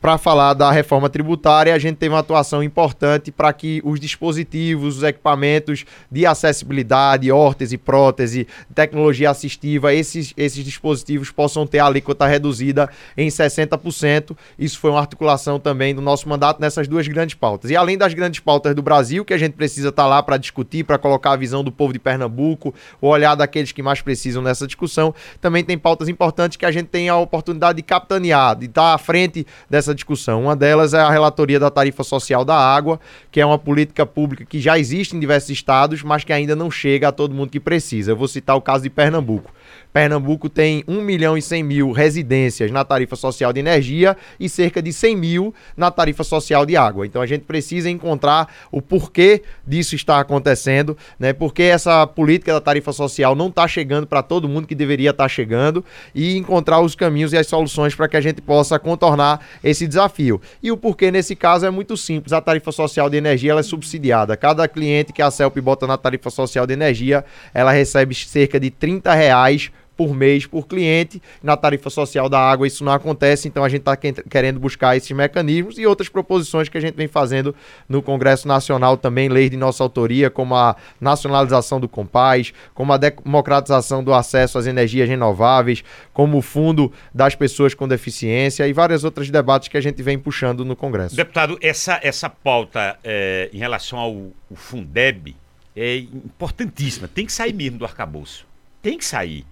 para 0.03 0.17
falar 0.17 0.53
da 0.53 0.69
reforma 0.69 1.09
tributária, 1.09 1.73
a 1.73 1.79
gente 1.79 1.95
teve 1.95 2.13
uma 2.13 2.19
atuação 2.19 2.61
importante 2.61 3.31
para 3.31 3.53
que 3.53 3.81
os 3.85 4.01
dispositivos, 4.01 4.97
os 4.97 5.03
equipamentos 5.03 5.85
de 6.11 6.25
acessibilidade, 6.25 7.31
órtese, 7.31 7.77
prótese, 7.77 8.45
tecnologia 8.75 9.29
assistiva, 9.29 9.93
esses, 9.93 10.33
esses 10.35 10.61
dispositivos 10.65 11.31
possam 11.31 11.65
ter 11.65 11.79
a 11.79 11.85
alíquota 11.85 12.27
reduzida 12.27 12.89
em 13.15 13.29
60%. 13.29 14.35
Isso 14.59 14.77
foi 14.77 14.91
uma 14.91 14.99
articulação 14.99 15.57
também 15.57 15.95
do 15.95 16.01
nosso 16.01 16.27
mandato 16.27 16.59
nessas 16.59 16.85
duas 16.85 17.07
grandes 17.07 17.35
pautas. 17.35 17.71
E 17.71 17.75
além 17.77 17.97
das 17.97 18.13
grandes 18.13 18.41
pautas 18.41 18.75
do 18.75 18.81
Brasil, 18.81 19.23
que 19.23 19.33
a 19.33 19.37
gente 19.37 19.53
precisa 19.53 19.87
estar 19.87 20.03
tá 20.03 20.09
lá 20.09 20.21
para 20.21 20.35
discutir, 20.35 20.83
para 20.83 20.97
colocar 20.97 21.31
a 21.31 21.37
visão 21.37 21.63
do 21.63 21.71
povo 21.71 21.93
de 21.93 21.99
Pernambuco, 21.99 22.75
o 22.99 23.07
olhar 23.07 23.35
daqueles 23.35 23.71
que 23.71 23.81
mais 23.81 24.01
precisam 24.01 24.43
nessa 24.43 24.67
discussão, 24.67 25.15
também 25.39 25.63
tem 25.63 25.77
pautas 25.77 26.09
importantes 26.09 26.57
que 26.57 26.65
a 26.65 26.71
gente 26.73 26.87
tem 26.87 27.07
a 27.07 27.15
oportunidade 27.15 27.77
de 27.77 27.83
capitanear, 27.83 28.57
de 28.57 28.65
estar 28.65 28.93
à 28.93 28.97
frente 28.97 29.47
dessa 29.69 29.92
discussão. 29.93 30.43
Uma 30.43 30.55
delas 30.55 30.93
é 30.93 30.99
a 30.99 31.09
relatoria 31.09 31.59
da 31.59 31.69
tarifa 31.69 32.03
social 32.03 32.43
da 32.43 32.55
água, 32.55 32.99
que 33.31 33.39
é 33.39 33.45
uma 33.45 33.57
política 33.57 34.05
pública 34.05 34.45
que 34.45 34.59
já 34.59 34.77
existe 34.77 35.15
em 35.15 35.19
diversos 35.19 35.49
estados, 35.49 36.03
mas 36.03 36.23
que 36.23 36.33
ainda 36.33 36.55
não 36.55 36.69
chega 36.69 37.07
a 37.07 37.11
todo 37.11 37.33
mundo 37.33 37.49
que 37.49 37.59
precisa. 37.59 38.11
Eu 38.11 38.15
vou 38.15 38.27
citar 38.27 38.55
o 38.55 38.61
caso 38.61 38.83
de 38.83 38.89
Pernambuco. 38.89 39.51
Pernambuco 39.93 40.49
tem 40.49 40.83
1 40.87 41.01
milhão 41.01 41.37
e 41.37 41.41
100 41.41 41.63
mil 41.63 41.91
residências 41.91 42.71
na 42.71 42.83
tarifa 42.83 43.15
social 43.15 43.53
de 43.53 43.59
energia 43.59 44.17
e 44.39 44.49
cerca 44.49 44.81
de 44.81 44.91
100 44.91 45.15
mil 45.15 45.53
na 45.77 45.91
tarifa 45.91 46.23
social 46.23 46.65
de 46.65 46.75
água. 46.75 47.05
Então 47.05 47.21
a 47.21 47.27
gente 47.27 47.43
precisa 47.43 47.89
encontrar 47.89 48.51
o 48.71 48.81
porquê 48.81 49.43
disso 49.65 49.93
está 49.93 50.19
acontecendo, 50.19 50.97
né? 51.19 51.31
Porque 51.31 51.61
essa 51.61 52.07
política 52.07 52.53
da 52.53 52.59
tarifa 52.59 52.91
social 52.91 53.35
não 53.35 53.47
está 53.47 53.67
chegando 53.67 54.07
para 54.07 54.23
todo 54.23 54.49
mundo 54.49 54.67
que 54.67 54.73
deveria 54.73 55.11
estar 55.11 55.25
tá 55.25 55.29
chegando 55.29 55.85
e 56.15 56.37
encontrar 56.37 56.79
os 56.79 56.95
caminhos 56.95 57.31
e 57.31 57.37
as 57.37 57.45
soluções 57.45 57.93
para 57.93 58.07
que 58.07 58.17
a 58.17 58.21
gente 58.21 58.41
possa 58.41 58.79
contornar 58.79 59.45
esse 59.63 59.85
desafio. 59.85 60.41
E 60.63 60.71
o 60.71 60.77
porquê 60.77 61.11
nesse 61.11 61.35
caso 61.35 61.67
é 61.67 61.69
muito 61.69 61.95
simples. 61.95 62.33
A 62.33 62.41
tarifa 62.41 62.71
social 62.71 63.11
de 63.11 63.17
energia 63.17 63.51
ela 63.51 63.59
é 63.59 63.63
subsidiada. 63.63 64.35
Cada 64.35 64.67
cliente 64.67 65.13
que 65.13 65.21
a 65.21 65.29
CELP 65.29 65.57
bota 65.61 65.85
na 65.85 65.97
tarifa 65.97 66.31
social 66.31 66.65
de 66.65 66.73
energia, 66.73 67.23
ela 67.53 67.71
recebe 67.71 68.15
cerca 68.15 68.59
de 68.59 68.71
30 68.71 69.13
reais 69.13 69.71
por 69.95 70.13
mês 70.13 70.45
por 70.45 70.67
cliente. 70.67 71.21
Na 71.41 71.55
tarifa 71.55 71.89
social 71.89 72.29
da 72.29 72.39
água 72.39 72.67
isso 72.67 72.83
não 72.83 72.91
acontece, 72.91 73.47
então 73.47 73.63
a 73.63 73.69
gente 73.69 73.81
está 73.81 73.95
querendo 73.95 74.59
buscar 74.59 74.95
esses 74.95 75.11
mecanismos 75.11 75.77
e 75.77 75.85
outras 75.85 76.09
proposições 76.09 76.69
que 76.69 76.77
a 76.77 76.81
gente 76.81 76.95
vem 76.95 77.07
fazendo 77.07 77.55
no 77.87 78.01
Congresso 78.01 78.47
Nacional 78.47 78.97
também, 78.97 79.29
leis 79.29 79.49
de 79.49 79.57
nossa 79.57 79.83
autoria, 79.83 80.29
como 80.29 80.55
a 80.55 80.75
nacionalização 80.99 81.79
do 81.79 81.87
Compaz, 81.87 82.53
como 82.73 82.93
a 82.93 82.97
democratização 82.97 84.03
do 84.03 84.13
acesso 84.13 84.57
às 84.57 84.65
energias 84.65 85.07
renováveis, 85.07 85.83
como 86.13 86.37
o 86.37 86.41
fundo 86.41 86.91
das 87.13 87.35
pessoas 87.35 87.73
com 87.73 87.87
deficiência 87.87 88.67
e 88.67 88.73
várias 88.73 89.03
outras 89.03 89.29
debates 89.29 89.67
que 89.67 89.77
a 89.77 89.81
gente 89.81 90.01
vem 90.01 90.17
puxando 90.17 90.65
no 90.65 90.75
Congresso. 90.75 91.15
Deputado, 91.15 91.57
essa, 91.61 91.99
essa 92.03 92.29
pauta 92.29 92.97
é, 93.03 93.49
em 93.53 93.57
relação 93.57 93.99
ao 93.99 94.31
Fundeb 94.53 95.35
é 95.75 95.97
importantíssima, 95.97 97.07
tem 97.07 97.25
que 97.25 97.33
sair 97.33 97.53
mesmo 97.53 97.79
do 97.79 97.85
arcabouço. 97.85 98.45
Tem 98.81 98.97
que 98.97 99.05
sair. 99.05 99.45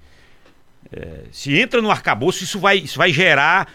É, 0.92 1.24
se 1.32 1.58
entra 1.58 1.82
no 1.82 1.92
arcabouço, 1.92 2.44
isso 2.44 2.60
vai, 2.60 2.78
isso 2.78 2.98
vai 2.98 3.12
gerar, 3.12 3.72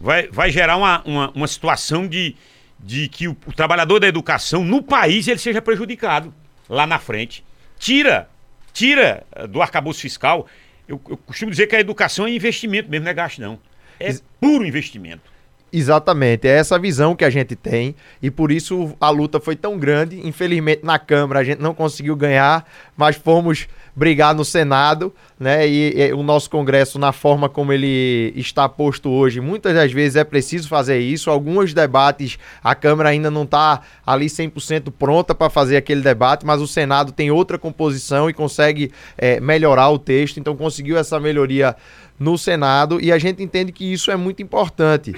vai, 0.00 0.28
vai 0.28 0.50
gerar 0.50 0.76
uma, 0.76 1.02
uma, 1.04 1.30
uma 1.30 1.46
situação 1.46 2.06
de, 2.06 2.36
de 2.78 3.08
que 3.08 3.28
o, 3.28 3.36
o, 3.46 3.52
trabalhador 3.52 4.00
da 4.00 4.06
educação 4.06 4.64
no 4.64 4.82
país 4.82 5.28
ele 5.28 5.38
seja 5.38 5.60
prejudicado 5.60 6.32
lá 6.68 6.86
na 6.86 6.98
frente. 6.98 7.44
Tira, 7.78 8.28
tira 8.72 9.24
eh, 9.32 9.46
do 9.46 9.62
arcabouço 9.62 10.00
fiscal. 10.00 10.46
Eu, 10.86 11.00
eu 11.08 11.16
costumo 11.16 11.50
dizer 11.50 11.66
que 11.66 11.76
a 11.76 11.80
educação 11.80 12.26
é 12.26 12.30
investimento 12.30 12.90
mesmo, 12.90 13.04
não 13.04 13.10
é 13.10 13.14
gasto, 13.14 13.40
não. 13.40 13.58
É 13.98 14.14
puro 14.40 14.66
investimento. 14.66 15.30
Exatamente, 15.72 16.48
é 16.48 16.50
essa 16.50 16.76
visão 16.78 17.14
que 17.14 17.24
a 17.24 17.30
gente 17.30 17.54
tem 17.54 17.94
e 18.20 18.28
por 18.28 18.50
isso 18.50 18.96
a 19.00 19.08
luta 19.08 19.38
foi 19.38 19.54
tão 19.54 19.78
grande. 19.78 20.26
Infelizmente 20.26 20.84
na 20.84 20.98
Câmara 20.98 21.40
a 21.40 21.44
gente 21.44 21.60
não 21.60 21.72
conseguiu 21.72 22.16
ganhar, 22.16 22.68
mas 22.96 23.16
fomos 23.16 23.68
brigar 23.94 24.34
no 24.34 24.44
Senado, 24.44 25.12
né? 25.38 25.66
E, 25.66 25.94
e, 25.96 26.12
o 26.12 26.22
nosso 26.22 26.48
Congresso, 26.50 26.98
na 26.98 27.12
forma 27.12 27.48
como 27.48 27.72
ele 27.72 28.32
está 28.36 28.68
posto 28.68 29.10
hoje, 29.10 29.40
muitas 29.40 29.74
das 29.74 29.92
vezes 29.92 30.16
é 30.16 30.24
preciso 30.24 30.68
fazer 30.68 30.98
isso. 30.98 31.30
Alguns 31.30 31.74
debates, 31.74 32.38
a 32.62 32.74
Câmara 32.74 33.10
ainda 33.10 33.30
não 33.30 33.44
está 33.44 33.80
ali 34.06 34.26
100% 34.26 34.92
pronta 34.98 35.34
para 35.34 35.50
fazer 35.50 35.76
aquele 35.76 36.00
debate, 36.00 36.46
mas 36.46 36.60
o 36.60 36.66
Senado 36.66 37.12
tem 37.12 37.30
outra 37.30 37.58
composição 37.58 38.28
e 38.28 38.32
consegue 38.32 38.92
é, 39.16 39.40
melhorar 39.40 39.90
o 39.90 39.98
texto, 39.98 40.38
então 40.38 40.56
conseguiu 40.56 40.96
essa 40.96 41.18
melhoria 41.18 41.76
no 42.18 42.36
Senado 42.36 43.00
e 43.00 43.10
a 43.10 43.18
gente 43.18 43.42
entende 43.42 43.72
que 43.72 43.90
isso 43.90 44.10
é 44.10 44.16
muito 44.16 44.42
importante. 44.42 45.14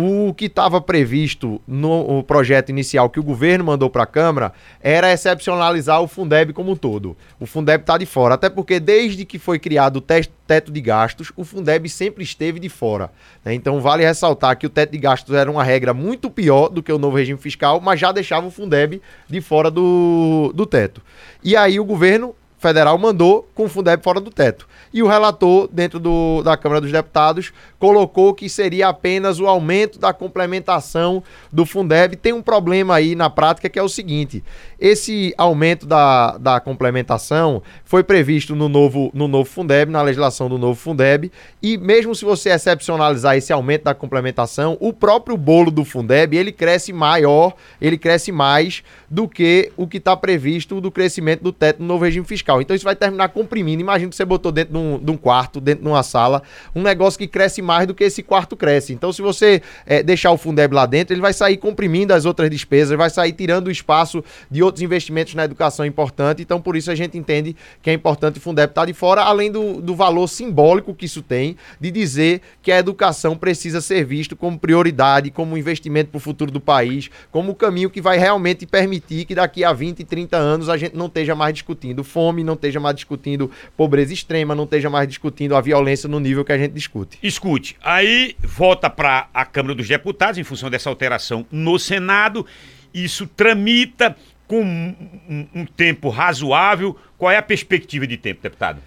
O 0.00 0.32
que 0.32 0.44
estava 0.44 0.80
previsto 0.80 1.60
no 1.66 2.22
projeto 2.22 2.68
inicial 2.70 3.10
que 3.10 3.18
o 3.18 3.22
governo 3.22 3.64
mandou 3.64 3.90
para 3.90 4.04
a 4.04 4.06
Câmara 4.06 4.52
era 4.80 5.12
excepcionalizar 5.12 6.00
o 6.00 6.06
Fundeb 6.06 6.52
como 6.52 6.70
um 6.70 6.76
todo. 6.76 7.16
O 7.40 7.46
Fundeb 7.46 7.80
está 7.80 7.98
de 7.98 8.06
fora, 8.06 8.36
até 8.36 8.48
porque 8.48 8.78
desde 8.78 9.24
que 9.24 9.40
foi 9.40 9.58
criado 9.58 9.96
o 9.96 10.00
teto 10.00 10.70
de 10.70 10.80
gastos, 10.80 11.32
o 11.34 11.42
Fundeb 11.42 11.88
sempre 11.88 12.22
esteve 12.22 12.60
de 12.60 12.68
fora. 12.68 13.10
Né? 13.44 13.54
Então 13.54 13.80
vale 13.80 14.04
ressaltar 14.04 14.56
que 14.56 14.66
o 14.68 14.70
teto 14.70 14.92
de 14.92 14.98
gastos 14.98 15.34
era 15.34 15.50
uma 15.50 15.64
regra 15.64 15.92
muito 15.92 16.30
pior 16.30 16.68
do 16.68 16.80
que 16.80 16.92
o 16.92 16.98
novo 16.98 17.16
regime 17.16 17.40
fiscal, 17.40 17.80
mas 17.80 17.98
já 17.98 18.12
deixava 18.12 18.46
o 18.46 18.52
Fundeb 18.52 19.02
de 19.28 19.40
fora 19.40 19.68
do, 19.68 20.52
do 20.54 20.64
teto. 20.64 21.02
E 21.42 21.56
aí 21.56 21.80
o 21.80 21.84
governo 21.84 22.36
federal 22.58 22.98
mandou 22.98 23.48
com 23.54 23.64
o 23.64 23.68
Fundeb 23.68 24.02
fora 24.02 24.20
do 24.20 24.30
teto. 24.30 24.66
E 24.92 25.02
o 25.02 25.06
relator, 25.06 25.68
dentro 25.70 26.00
do, 26.00 26.42
da 26.42 26.56
Câmara 26.56 26.80
dos 26.80 26.90
Deputados, 26.90 27.52
colocou 27.78 28.34
que 28.34 28.48
seria 28.48 28.88
apenas 28.88 29.38
o 29.38 29.46
aumento 29.46 29.98
da 29.98 30.12
complementação 30.12 31.22
do 31.52 31.64
Fundeb. 31.64 32.16
Tem 32.16 32.32
um 32.32 32.42
problema 32.42 32.94
aí 32.94 33.14
na 33.14 33.30
prática 33.30 33.68
que 33.68 33.78
é 33.78 33.82
o 33.82 33.88
seguinte: 33.88 34.42
esse 34.80 35.34
aumento 35.36 35.86
da, 35.86 36.36
da 36.38 36.60
complementação 36.60 37.62
foi 37.84 38.02
previsto 38.02 38.56
no 38.56 38.68
novo, 38.68 39.10
no 39.14 39.28
novo 39.28 39.48
Fundeb, 39.48 39.90
na 39.90 40.02
legislação 40.02 40.48
do 40.48 40.58
novo 40.58 40.78
Fundeb, 40.78 41.30
e 41.62 41.76
mesmo 41.76 42.14
se 42.14 42.24
você 42.24 42.50
excepcionalizar 42.50 43.36
esse 43.36 43.52
aumento 43.52 43.84
da 43.84 43.94
complementação, 43.94 44.76
o 44.80 44.92
próprio 44.92 45.36
bolo 45.36 45.70
do 45.70 45.84
Fundeb 45.84 46.36
ele 46.36 46.50
cresce 46.50 46.92
maior, 46.92 47.54
ele 47.80 47.98
cresce 47.98 48.32
mais 48.32 48.82
do 49.08 49.28
que 49.28 49.70
o 49.76 49.86
que 49.86 49.98
está 49.98 50.16
previsto 50.16 50.80
do 50.80 50.90
crescimento 50.90 51.42
do 51.42 51.52
teto 51.52 51.80
no 51.80 51.86
novo 51.86 52.04
regime 52.04 52.26
fiscal. 52.26 52.47
Então 52.60 52.74
isso 52.74 52.84
vai 52.84 52.96
terminar 52.96 53.28
comprimindo. 53.28 53.80
Imagina 53.80 54.08
que 54.10 54.16
você 54.16 54.24
botou 54.24 54.50
dentro 54.50 54.72
de 54.72 54.78
um, 54.78 54.98
de 54.98 55.10
um 55.10 55.16
quarto, 55.16 55.60
dentro 55.60 55.84
de 55.84 55.88
uma 55.88 56.02
sala, 56.02 56.42
um 56.74 56.82
negócio 56.82 57.18
que 57.18 57.26
cresce 57.26 57.60
mais 57.60 57.86
do 57.86 57.94
que 57.94 58.04
esse 58.04 58.22
quarto 58.22 58.56
cresce. 58.56 58.92
Então 58.92 59.12
se 59.12 59.20
você 59.20 59.62
é, 59.86 60.02
deixar 60.02 60.30
o 60.30 60.38
Fundeb 60.38 60.74
lá 60.74 60.86
dentro, 60.86 61.14
ele 61.14 61.20
vai 61.20 61.32
sair 61.32 61.56
comprimindo 61.56 62.14
as 62.14 62.24
outras 62.24 62.50
despesas, 62.50 62.96
vai 62.96 63.10
sair 63.10 63.32
tirando 63.32 63.68
o 63.68 63.70
espaço 63.70 64.24
de 64.50 64.62
outros 64.62 64.82
investimentos 64.82 65.34
na 65.34 65.44
educação 65.44 65.84
importante. 65.84 66.42
Então 66.42 66.60
por 66.60 66.76
isso 66.76 66.90
a 66.90 66.94
gente 66.94 67.18
entende 67.18 67.54
que 67.82 67.90
é 67.90 67.92
importante 67.92 68.38
o 68.38 68.40
Fundeb 68.40 68.70
estar 68.70 68.82
tá 68.82 68.86
de 68.86 68.92
fora, 68.92 69.22
além 69.22 69.50
do, 69.50 69.80
do 69.80 69.94
valor 69.94 70.26
simbólico 70.28 70.94
que 70.94 71.06
isso 71.06 71.22
tem, 71.22 71.56
de 71.80 71.90
dizer 71.90 72.40
que 72.62 72.72
a 72.72 72.78
educação 72.78 73.36
precisa 73.36 73.80
ser 73.80 74.04
visto 74.04 74.36
como 74.36 74.58
prioridade, 74.58 75.30
como 75.30 75.56
investimento 75.56 76.10
para 76.10 76.18
o 76.18 76.20
futuro 76.20 76.50
do 76.50 76.60
país, 76.60 77.10
como 77.30 77.52
o 77.52 77.54
caminho 77.54 77.90
que 77.90 78.00
vai 78.00 78.18
realmente 78.18 78.66
permitir 78.66 79.24
que 79.24 79.34
daqui 79.34 79.64
a 79.64 79.72
20, 79.72 80.04
30 80.04 80.36
anos 80.36 80.68
a 80.68 80.76
gente 80.76 80.96
não 80.96 81.06
esteja 81.06 81.34
mais 81.34 81.54
discutindo 81.54 82.04
fome, 82.04 82.37
não 82.44 82.54
esteja 82.54 82.80
mais 82.80 82.94
discutindo 82.96 83.50
pobreza 83.76 84.12
extrema, 84.12 84.54
não 84.54 84.64
esteja 84.64 84.88
mais 84.90 85.06
discutindo 85.08 85.54
a 85.56 85.60
violência 85.60 86.08
no 86.08 86.18
nível 86.20 86.44
que 86.44 86.52
a 86.52 86.58
gente 86.58 86.72
discute. 86.72 87.18
Escute, 87.22 87.76
aí 87.82 88.34
volta 88.42 88.88
para 88.90 89.28
a 89.32 89.44
Câmara 89.44 89.74
dos 89.74 89.88
Deputados, 89.88 90.38
em 90.38 90.44
função 90.44 90.70
dessa 90.70 90.88
alteração 90.88 91.46
no 91.50 91.78
Senado, 91.78 92.44
isso 92.92 93.26
tramita 93.26 94.16
com 94.46 94.62
um, 94.62 94.94
um- 95.28 95.46
um 95.62 95.66
tempo 95.66 96.08
razoável. 96.08 96.96
Qual 97.18 97.30
é 97.30 97.36
a 97.36 97.42
perspectiva 97.42 98.06
de 98.06 98.16
tempo, 98.16 98.40
deputado? 98.42 98.80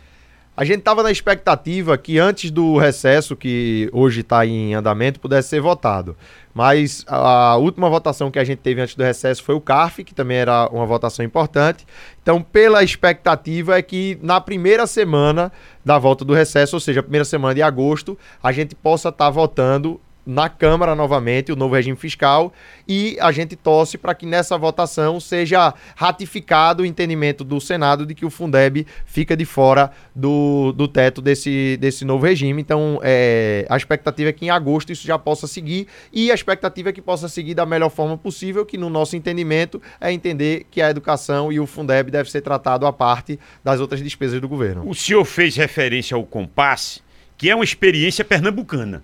A 0.56 0.66
gente 0.66 0.80
estava 0.80 1.02
na 1.02 1.10
expectativa 1.10 1.98
que 1.98 2.20
antes 2.20 2.52
do 2.52 2.78
recesso, 2.78 3.38
que 3.38 3.90
hoje 3.94 4.20
está 4.20 4.46
em 4.46 4.74
andamento, 4.74 5.20
pudesse 5.20 5.48
ser 5.48 5.62
votado. 5.62 6.16
Mas 6.54 7.06
a 7.08 7.56
última 7.56 7.90
votação 7.90 8.30
que 8.30 8.38
a 8.38 8.44
gente 8.44 8.60
teve 8.60 8.82
antes 8.82 8.94
do 8.94 9.04
recesso 9.04 9.42
foi 9.42 9.56
o 9.56 9.62
CARF, 9.62 10.04
que 10.04 10.14
também 10.14 10.38
era 10.38 10.68
uma 10.68 10.86
votação 10.86 11.24
importante. 11.24 11.88
Então, 12.22 12.42
pela 12.42 12.84
expectativa 12.84 13.78
é 13.78 13.82
que 13.82 14.20
na 14.22 14.42
primeira 14.42 14.86
semana 14.86 15.54
da 15.86 15.98
volta 15.98 16.26
do 16.26 16.34
recesso, 16.34 16.76
ou 16.76 16.82
seja, 16.82 17.00
a 17.00 17.04
primeira 17.04 17.26
semana 17.26 17.56
de 17.56 17.62
agosto, 17.62 18.18
a 18.44 18.52
gente 18.52 18.76
possa 18.76 19.08
estar 19.08 19.30
votando 19.30 20.02
na 20.26 20.50
Câmara 20.50 20.96
novamente 20.96 21.52
o 21.52 21.56
novo 21.56 21.76
regime 21.76 21.98
fiscal 21.98 22.54
e 22.88 23.18
a 23.20 23.32
gente 23.32 23.56
torce 23.56 23.98
para 23.98 24.14
que 24.14 24.26
nessa 24.26 24.58
votação 24.58 25.20
seja 25.20 25.74
ratificado 25.96 26.84
o 26.84 26.86
entendimento 26.86 27.44
do 27.44 27.60
Senado 27.60 28.06
de 28.06 28.14
que 28.14 28.26
o 28.26 28.30
Fundeb 28.30 28.86
fica 29.06 29.36
de 29.36 29.46
fora 29.46 29.92
do, 30.16 30.72
do 30.74 30.88
teto 30.88 31.22
desse, 31.22 31.78
desse 31.78 32.06
novo 32.06 32.26
regime. 32.26 32.62
Então, 32.62 33.00
é, 33.04 33.66
a 33.70 33.78
expectativa 33.78 34.30
é 34.30 34.34
que 34.34 34.46
em 34.46 34.50
agosto 34.50 34.92
isso 34.92 35.06
já 35.06 35.18
possa 35.18 35.48
seguir 35.48 35.88
e 36.14 36.32
a 36.32 36.36
expectativa 36.36 36.90
é 36.90 36.94
que 36.94 37.02
possa 37.02 37.28
seguir 37.28 37.54
da 37.54 37.66
melhor 37.66 37.90
forma 37.90 38.18
possível, 38.18 38.66
que 38.66 38.78
no 38.78 38.90
nosso 38.90 39.16
entendimento 39.16 39.82
é 40.00 40.12
entender 40.12 40.66
que 40.70 40.82
a 40.82 40.90
educação 40.90 41.52
e 41.52 41.60
o 41.60 41.66
Fundeb 41.66 42.12
deve 42.12 42.30
ser 42.30 42.42
tratado 42.42 42.86
à 42.86 42.94
parte 42.94 43.40
das 43.64 43.80
outras 43.80 44.02
despesas 44.02 44.40
do 44.40 44.48
governo. 44.48 44.88
O 44.88 44.94
senhor 44.94 45.26
fez 45.26 45.56
referência 45.56 46.16
ao 46.16 46.24
Compass, 46.24 47.02
que 47.38 47.50
é 47.50 47.56
uma 47.56 47.64
experiência 47.64 48.24
pernambucana. 48.24 49.04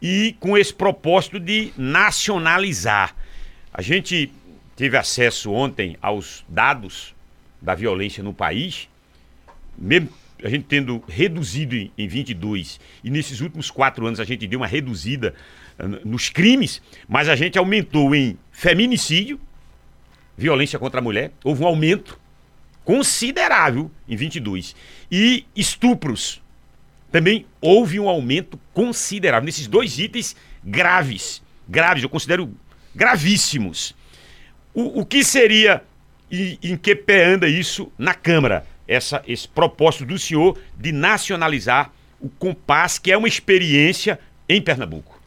E 0.00 0.36
com 0.40 0.56
esse 0.56 0.72
propósito 0.72 1.40
de 1.40 1.72
nacionalizar. 1.76 3.14
A 3.72 3.82
gente 3.82 4.30
teve 4.74 4.96
acesso 4.96 5.52
ontem 5.52 5.96
aos 6.02 6.44
dados 6.48 7.14
da 7.60 7.74
violência 7.74 8.22
no 8.22 8.34
país, 8.34 8.88
mesmo 9.76 10.10
a 10.42 10.48
gente 10.48 10.64
tendo 10.64 11.02
reduzido 11.08 11.74
em, 11.74 11.90
em 11.96 12.06
22, 12.06 12.78
e 13.02 13.10
nesses 13.10 13.40
últimos 13.40 13.70
quatro 13.70 14.06
anos 14.06 14.20
a 14.20 14.24
gente 14.24 14.46
deu 14.46 14.60
uma 14.60 14.66
reduzida 14.66 15.34
ah, 15.78 15.86
nos 16.04 16.28
crimes, 16.28 16.82
mas 17.08 17.28
a 17.28 17.34
gente 17.34 17.58
aumentou 17.58 18.14
em 18.14 18.38
feminicídio, 18.52 19.40
violência 20.36 20.78
contra 20.78 21.00
a 21.00 21.02
mulher, 21.02 21.32
houve 21.42 21.62
um 21.62 21.66
aumento 21.66 22.18
considerável 22.84 23.90
em 24.08 24.14
22. 24.14 24.76
E 25.10 25.44
estupros. 25.56 26.40
Também 27.10 27.44
houve 27.60 27.98
um 27.98 28.08
aumento 28.08 28.58
considerável 28.76 29.46
nesses 29.46 29.66
dois 29.66 29.98
itens 29.98 30.36
graves. 30.62 31.42
Graves, 31.66 32.02
eu 32.02 32.10
considero 32.10 32.54
gravíssimos. 32.94 33.94
O, 34.74 35.00
o 35.00 35.06
que 35.06 35.24
seria 35.24 35.82
e 36.30 36.58
em 36.62 36.76
que 36.76 36.94
pé 36.94 37.24
anda 37.24 37.48
isso 37.48 37.90
na 37.96 38.12
Câmara? 38.12 38.66
Essa, 38.86 39.22
esse 39.26 39.48
propósito 39.48 40.04
do 40.04 40.18
senhor 40.18 40.58
de 40.76 40.92
nacionalizar 40.92 41.90
o 42.20 42.28
Compass, 42.28 42.98
que 42.98 43.10
é 43.10 43.16
uma 43.16 43.26
experiência 43.26 44.20
em 44.46 44.60
Pernambuco. 44.60 45.18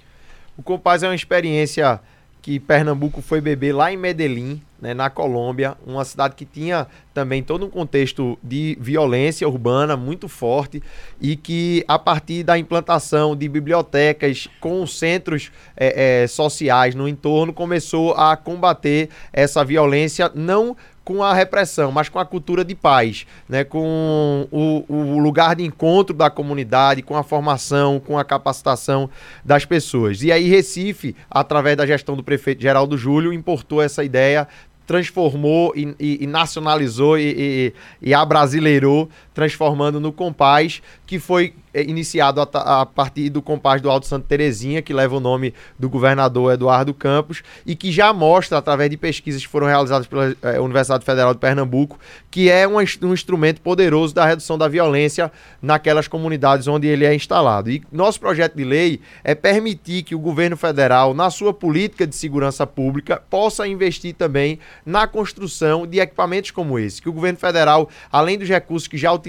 O 0.55 0.61
Compaz 0.61 1.01
é 1.01 1.07
uma 1.07 1.15
experiência 1.15 1.99
que 2.43 2.59
Pernambuco 2.59 3.19
foi 3.19 3.41
beber 3.41 3.73
lá 3.73 3.91
em 3.91 3.97
Medellín, 3.97 4.61
né, 4.81 4.93
na 4.93 5.09
Colômbia, 5.09 5.77
uma 5.85 6.05
cidade 6.05 6.35
que 6.35 6.45
tinha 6.45 6.87
também 7.13 7.43
todo 7.43 7.65
um 7.65 7.69
contexto 7.69 8.37
de 8.41 8.77
violência 8.79 9.47
urbana 9.47 9.97
muito 9.97 10.27
forte 10.27 10.81
e 11.19 11.35
que 11.35 11.83
a 11.87 11.99
partir 11.99 12.43
da 12.43 12.57
implantação 12.57 13.35
de 13.35 13.49
bibliotecas 13.49 14.47
com 14.59 14.85
centros 14.87 15.51
eh, 15.75 16.23
eh, 16.23 16.27
sociais 16.27 16.95
no 16.95 17.07
entorno 17.07 17.51
começou 17.51 18.13
a 18.13 18.37
combater 18.37 19.09
essa 19.33 19.65
violência 19.65 20.31
não 20.33 20.75
com 21.09 21.23
a 21.23 21.33
repressão, 21.33 21.91
mas 21.91 22.07
com 22.07 22.19
a 22.19 22.25
cultura 22.25 22.63
de 22.63 22.75
paz, 22.75 23.25
né? 23.47 23.63
com 23.63 24.47
o, 24.51 24.85
o 24.87 25.19
lugar 25.19 25.55
de 25.55 25.63
encontro 25.63 26.15
da 26.15 26.29
comunidade, 26.29 27.01
com 27.01 27.17
a 27.17 27.23
formação, 27.23 27.99
com 27.99 28.15
a 28.15 28.23
capacitação 28.23 29.09
das 29.43 29.65
pessoas. 29.65 30.21
E 30.21 30.31
aí 30.31 30.47
Recife, 30.47 31.15
através 31.27 31.75
da 31.75 31.87
gestão 31.87 32.15
do 32.15 32.23
prefeito 32.23 32.61
Geraldo 32.61 32.95
Júlio, 32.95 33.33
importou 33.33 33.81
essa 33.81 34.03
ideia, 34.03 34.47
transformou 34.89 35.71
e, 35.75 35.93
e- 35.99 36.23
e 36.23 36.25
nacionalizou 36.27 37.15
e, 37.15 37.35
e, 37.37 37.73
e 38.09 38.11
abrasileirou, 38.11 39.07
transformando 39.39 40.01
no 40.01 40.11
Compaz, 40.11 40.81
que 41.07 41.17
foi 41.17 41.53
eh, 41.73 41.83
iniciado 41.83 42.41
a, 42.41 42.81
a 42.81 42.85
partir 42.85 43.29
do 43.29 43.41
Compaz 43.41 43.81
do 43.81 43.89
Alto 43.89 44.05
Santo 44.05 44.27
Terezinha, 44.27 44.81
que 44.81 44.93
leva 44.93 45.15
o 45.15 45.19
nome 45.21 45.53
do 45.77 45.89
governador 45.89 46.51
Eduardo 46.51 46.93
Campos, 46.93 47.41
e 47.65 47.73
que 47.73 47.89
já 47.89 48.11
mostra, 48.11 48.57
através 48.57 48.89
de 48.89 48.97
pesquisas 48.97 49.41
que 49.41 49.47
foram 49.47 49.67
realizadas 49.67 50.07
pela 50.07 50.35
eh, 50.41 50.59
Universidade 50.59 51.05
Federal 51.05 51.33
de 51.33 51.39
Pernambuco, 51.39 51.97
que 52.29 52.49
é 52.49 52.67
um, 52.67 52.75
um 52.75 53.13
instrumento 53.13 53.61
poderoso 53.61 54.13
da 54.13 54.25
redução 54.25 54.57
da 54.57 54.67
violência 54.67 55.31
naquelas 55.61 56.05
comunidades 56.05 56.67
onde 56.67 56.85
ele 56.85 57.05
é 57.05 57.15
instalado. 57.15 57.71
E 57.71 57.81
nosso 57.89 58.19
projeto 58.19 58.57
de 58.57 58.65
lei 58.65 58.99
é 59.23 59.33
permitir 59.33 60.03
que 60.03 60.13
o 60.15 60.19
governo 60.19 60.57
federal, 60.57 61.13
na 61.13 61.29
sua 61.29 61.53
política 61.53 62.05
de 62.05 62.13
segurança 62.13 62.67
pública, 62.67 63.23
possa 63.29 63.65
investir 63.65 64.13
também 64.15 64.59
na 64.85 65.07
construção 65.07 65.87
de 65.87 65.99
equipamentos 65.99 66.51
como 66.51 66.77
esse. 66.77 67.01
Que 67.01 67.07
o 67.07 67.13
governo 67.13 67.39
federal, 67.39 67.87
além 68.11 68.37
dos 68.37 68.49
recursos 68.49 68.85
que 68.85 68.97
já 68.97 69.13
utiliza 69.13 69.28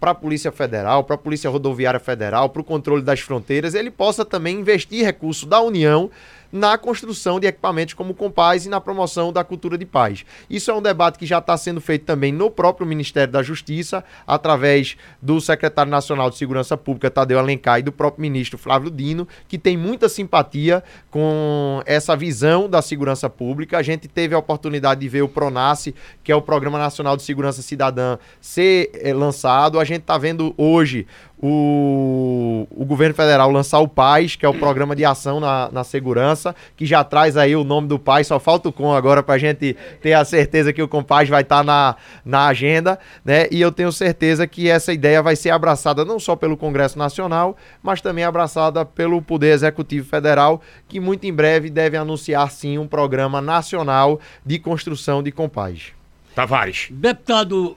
para 0.00 0.12
a 0.12 0.14
Polícia 0.14 0.50
Federal, 0.52 1.04
para 1.04 1.14
a 1.14 1.18
Polícia 1.18 1.50
Rodoviária 1.50 2.00
Federal, 2.00 2.48
para 2.48 2.62
o 2.62 2.64
controle 2.64 3.02
das 3.02 3.20
fronteiras, 3.20 3.74
ele 3.74 3.90
possa 3.90 4.24
também 4.24 4.60
investir 4.60 5.04
recursos 5.04 5.48
da 5.48 5.60
União 5.60 6.10
na 6.52 6.78
construção 6.78 7.38
de 7.38 7.46
equipamentos 7.46 7.94
como 7.94 8.12
o 8.12 8.14
Compaz 8.14 8.66
e 8.66 8.68
na 8.68 8.80
promoção 8.80 9.32
da 9.32 9.44
cultura 9.44 9.76
de 9.76 9.84
paz. 9.84 10.24
Isso 10.48 10.70
é 10.70 10.74
um 10.74 10.82
debate 10.82 11.18
que 11.18 11.26
já 11.26 11.38
está 11.38 11.56
sendo 11.56 11.80
feito 11.80 12.04
também 12.04 12.32
no 12.32 12.50
próprio 12.50 12.86
Ministério 12.86 13.32
da 13.32 13.42
Justiça, 13.42 14.04
através 14.26 14.96
do 15.20 15.40
secretário 15.40 15.90
nacional 15.90 16.30
de 16.30 16.36
Segurança 16.36 16.76
Pública, 16.76 17.10
Tadeu 17.10 17.38
Alencar, 17.38 17.78
e 17.78 17.82
do 17.82 17.92
próprio 17.92 18.22
ministro 18.22 18.58
Flávio 18.58 18.90
Dino, 18.90 19.28
que 19.46 19.58
tem 19.58 19.76
muita 19.76 20.08
simpatia 20.08 20.82
com 21.10 21.82
essa 21.86 22.16
visão 22.16 22.68
da 22.68 22.80
segurança 22.80 23.28
pública. 23.28 23.78
A 23.78 23.82
gente 23.82 24.08
teve 24.08 24.34
a 24.34 24.38
oportunidade 24.38 25.00
de 25.00 25.08
ver 25.08 25.22
o 25.22 25.28
PRONASSE, 25.28 25.94
que 26.24 26.32
é 26.32 26.36
o 26.36 26.42
Programa 26.42 26.78
Nacional 26.78 27.16
de 27.16 27.22
Segurança 27.22 27.62
Cidadã, 27.62 28.18
ser 28.40 28.90
eh, 28.94 29.12
lançado. 29.12 29.78
A 29.78 29.84
gente 29.84 30.00
está 30.00 30.16
vendo 30.16 30.54
hoje 30.56 31.06
o, 31.40 32.66
o 32.70 32.84
governo 32.84 33.14
federal 33.14 33.50
lançar 33.50 33.78
o 33.78 33.88
PAIS, 33.88 34.36
que 34.36 34.44
é 34.44 34.48
o 34.48 34.54
Programa 34.54 34.94
de 34.96 35.04
Ação 35.04 35.38
na, 35.38 35.70
na 35.70 35.84
Segurança, 35.84 36.54
que 36.76 36.84
já 36.84 37.04
traz 37.04 37.36
aí 37.36 37.54
o 37.54 37.64
nome 37.64 37.86
do 37.86 37.98
PAIS, 37.98 38.26
só 38.26 38.40
falta 38.40 38.68
o 38.68 38.72
com 38.72 38.92
agora 38.92 39.22
para 39.22 39.36
a 39.36 39.38
gente 39.38 39.76
ter 40.00 40.12
a 40.12 40.24
certeza 40.24 40.72
que 40.72 40.82
o 40.82 40.88
Compaz 40.88 41.28
vai 41.28 41.42
estar 41.42 41.62
na, 41.62 41.96
na 42.24 42.46
agenda, 42.46 42.98
né? 43.24 43.46
E 43.50 43.60
eu 43.60 43.70
tenho 43.70 43.92
certeza 43.92 44.46
que 44.46 44.68
essa 44.68 44.92
ideia 44.92 45.22
vai 45.22 45.36
ser 45.36 45.50
abraçada 45.50 46.04
não 46.04 46.18
só 46.18 46.34
pelo 46.34 46.56
Congresso 46.56 46.98
Nacional, 46.98 47.56
mas 47.82 48.00
também 48.00 48.24
abraçada 48.24 48.84
pelo 48.84 49.22
Poder 49.22 49.52
Executivo 49.52 50.08
Federal, 50.08 50.60
que 50.88 50.98
muito 50.98 51.24
em 51.24 51.32
breve 51.32 51.70
deve 51.70 51.96
anunciar 51.96 52.50
sim 52.50 52.78
um 52.78 52.86
programa 52.86 53.40
nacional 53.40 54.20
de 54.44 54.58
construção 54.58 55.22
de 55.22 55.30
Compaz. 55.30 55.92
Tavares. 56.34 56.88
Deputado 56.90 57.76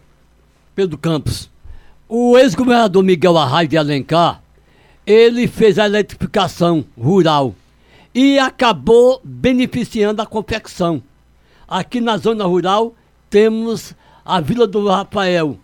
Pedro 0.75 0.97
Campos, 0.97 1.49
o 2.13 2.37
ex-governador 2.37 3.01
Miguel 3.01 3.37
Arraio 3.37 3.69
de 3.69 3.77
Alencar, 3.77 4.43
ele 5.07 5.47
fez 5.47 5.79
a 5.79 5.85
eletrificação 5.85 6.83
rural 6.99 7.55
e 8.13 8.37
acabou 8.37 9.21
beneficiando 9.23 10.21
a 10.21 10.25
confecção. 10.25 11.01
Aqui 11.65 12.01
na 12.01 12.17
zona 12.17 12.43
rural 12.43 12.93
temos 13.29 13.95
a 14.25 14.41
Vila 14.41 14.67
do 14.67 14.85
Rafael, 14.89 15.57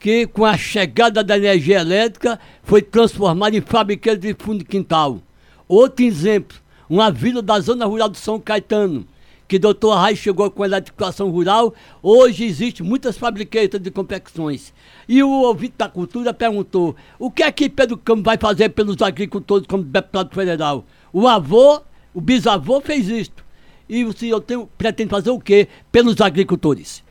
que 0.00 0.26
com 0.26 0.46
a 0.46 0.56
chegada 0.56 1.22
da 1.22 1.36
energia 1.36 1.80
elétrica 1.80 2.40
foi 2.62 2.80
transformada 2.80 3.54
em 3.54 3.60
fabriqueiro 3.60 4.18
de 4.18 4.34
fundo 4.38 4.60
de 4.60 4.64
quintal. 4.64 5.20
Outro 5.68 6.02
exemplo, 6.02 6.56
uma 6.88 7.10
vila 7.10 7.42
da 7.42 7.60
zona 7.60 7.84
rural 7.84 8.08
do 8.08 8.16
São 8.16 8.40
Caetano, 8.40 9.06
que 9.46 9.58
doutor 9.58 9.92
Arraio 9.92 10.16
chegou 10.16 10.50
com 10.50 10.62
a 10.62 10.66
eletrificação 10.66 11.30
rural, 11.30 11.74
hoje 12.02 12.44
existe 12.44 12.82
muitas 12.82 13.18
fabriquetas 13.18 13.80
de 13.80 13.90
confecções. 13.90 14.72
E 15.08 15.22
o 15.22 15.28
ouvinte 15.28 15.74
da 15.76 15.88
cultura 15.88 16.32
perguntou, 16.32 16.96
o 17.18 17.30
que 17.30 17.42
é 17.42 17.52
que 17.52 17.68
Pedro 17.68 17.96
Campos 17.98 18.24
vai 18.24 18.38
fazer 18.38 18.70
pelos 18.70 19.00
agricultores 19.02 19.66
como 19.66 19.82
deputado 19.82 20.34
federal? 20.34 20.84
O 21.12 21.28
avô, 21.28 21.82
o 22.12 22.20
bisavô 22.20 22.80
fez 22.80 23.08
isto. 23.08 23.44
E 23.88 24.04
o 24.04 24.12
senhor 24.12 24.40
tem, 24.40 24.66
pretende 24.78 25.10
fazer 25.10 25.30
o 25.30 25.38
quê 25.38 25.68
pelos 25.92 26.20
agricultores? 26.20 27.04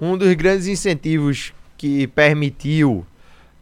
Um 0.00 0.18
dos 0.18 0.34
grandes 0.34 0.66
incentivos 0.66 1.52
que 1.78 2.06
permitiu 2.08 3.06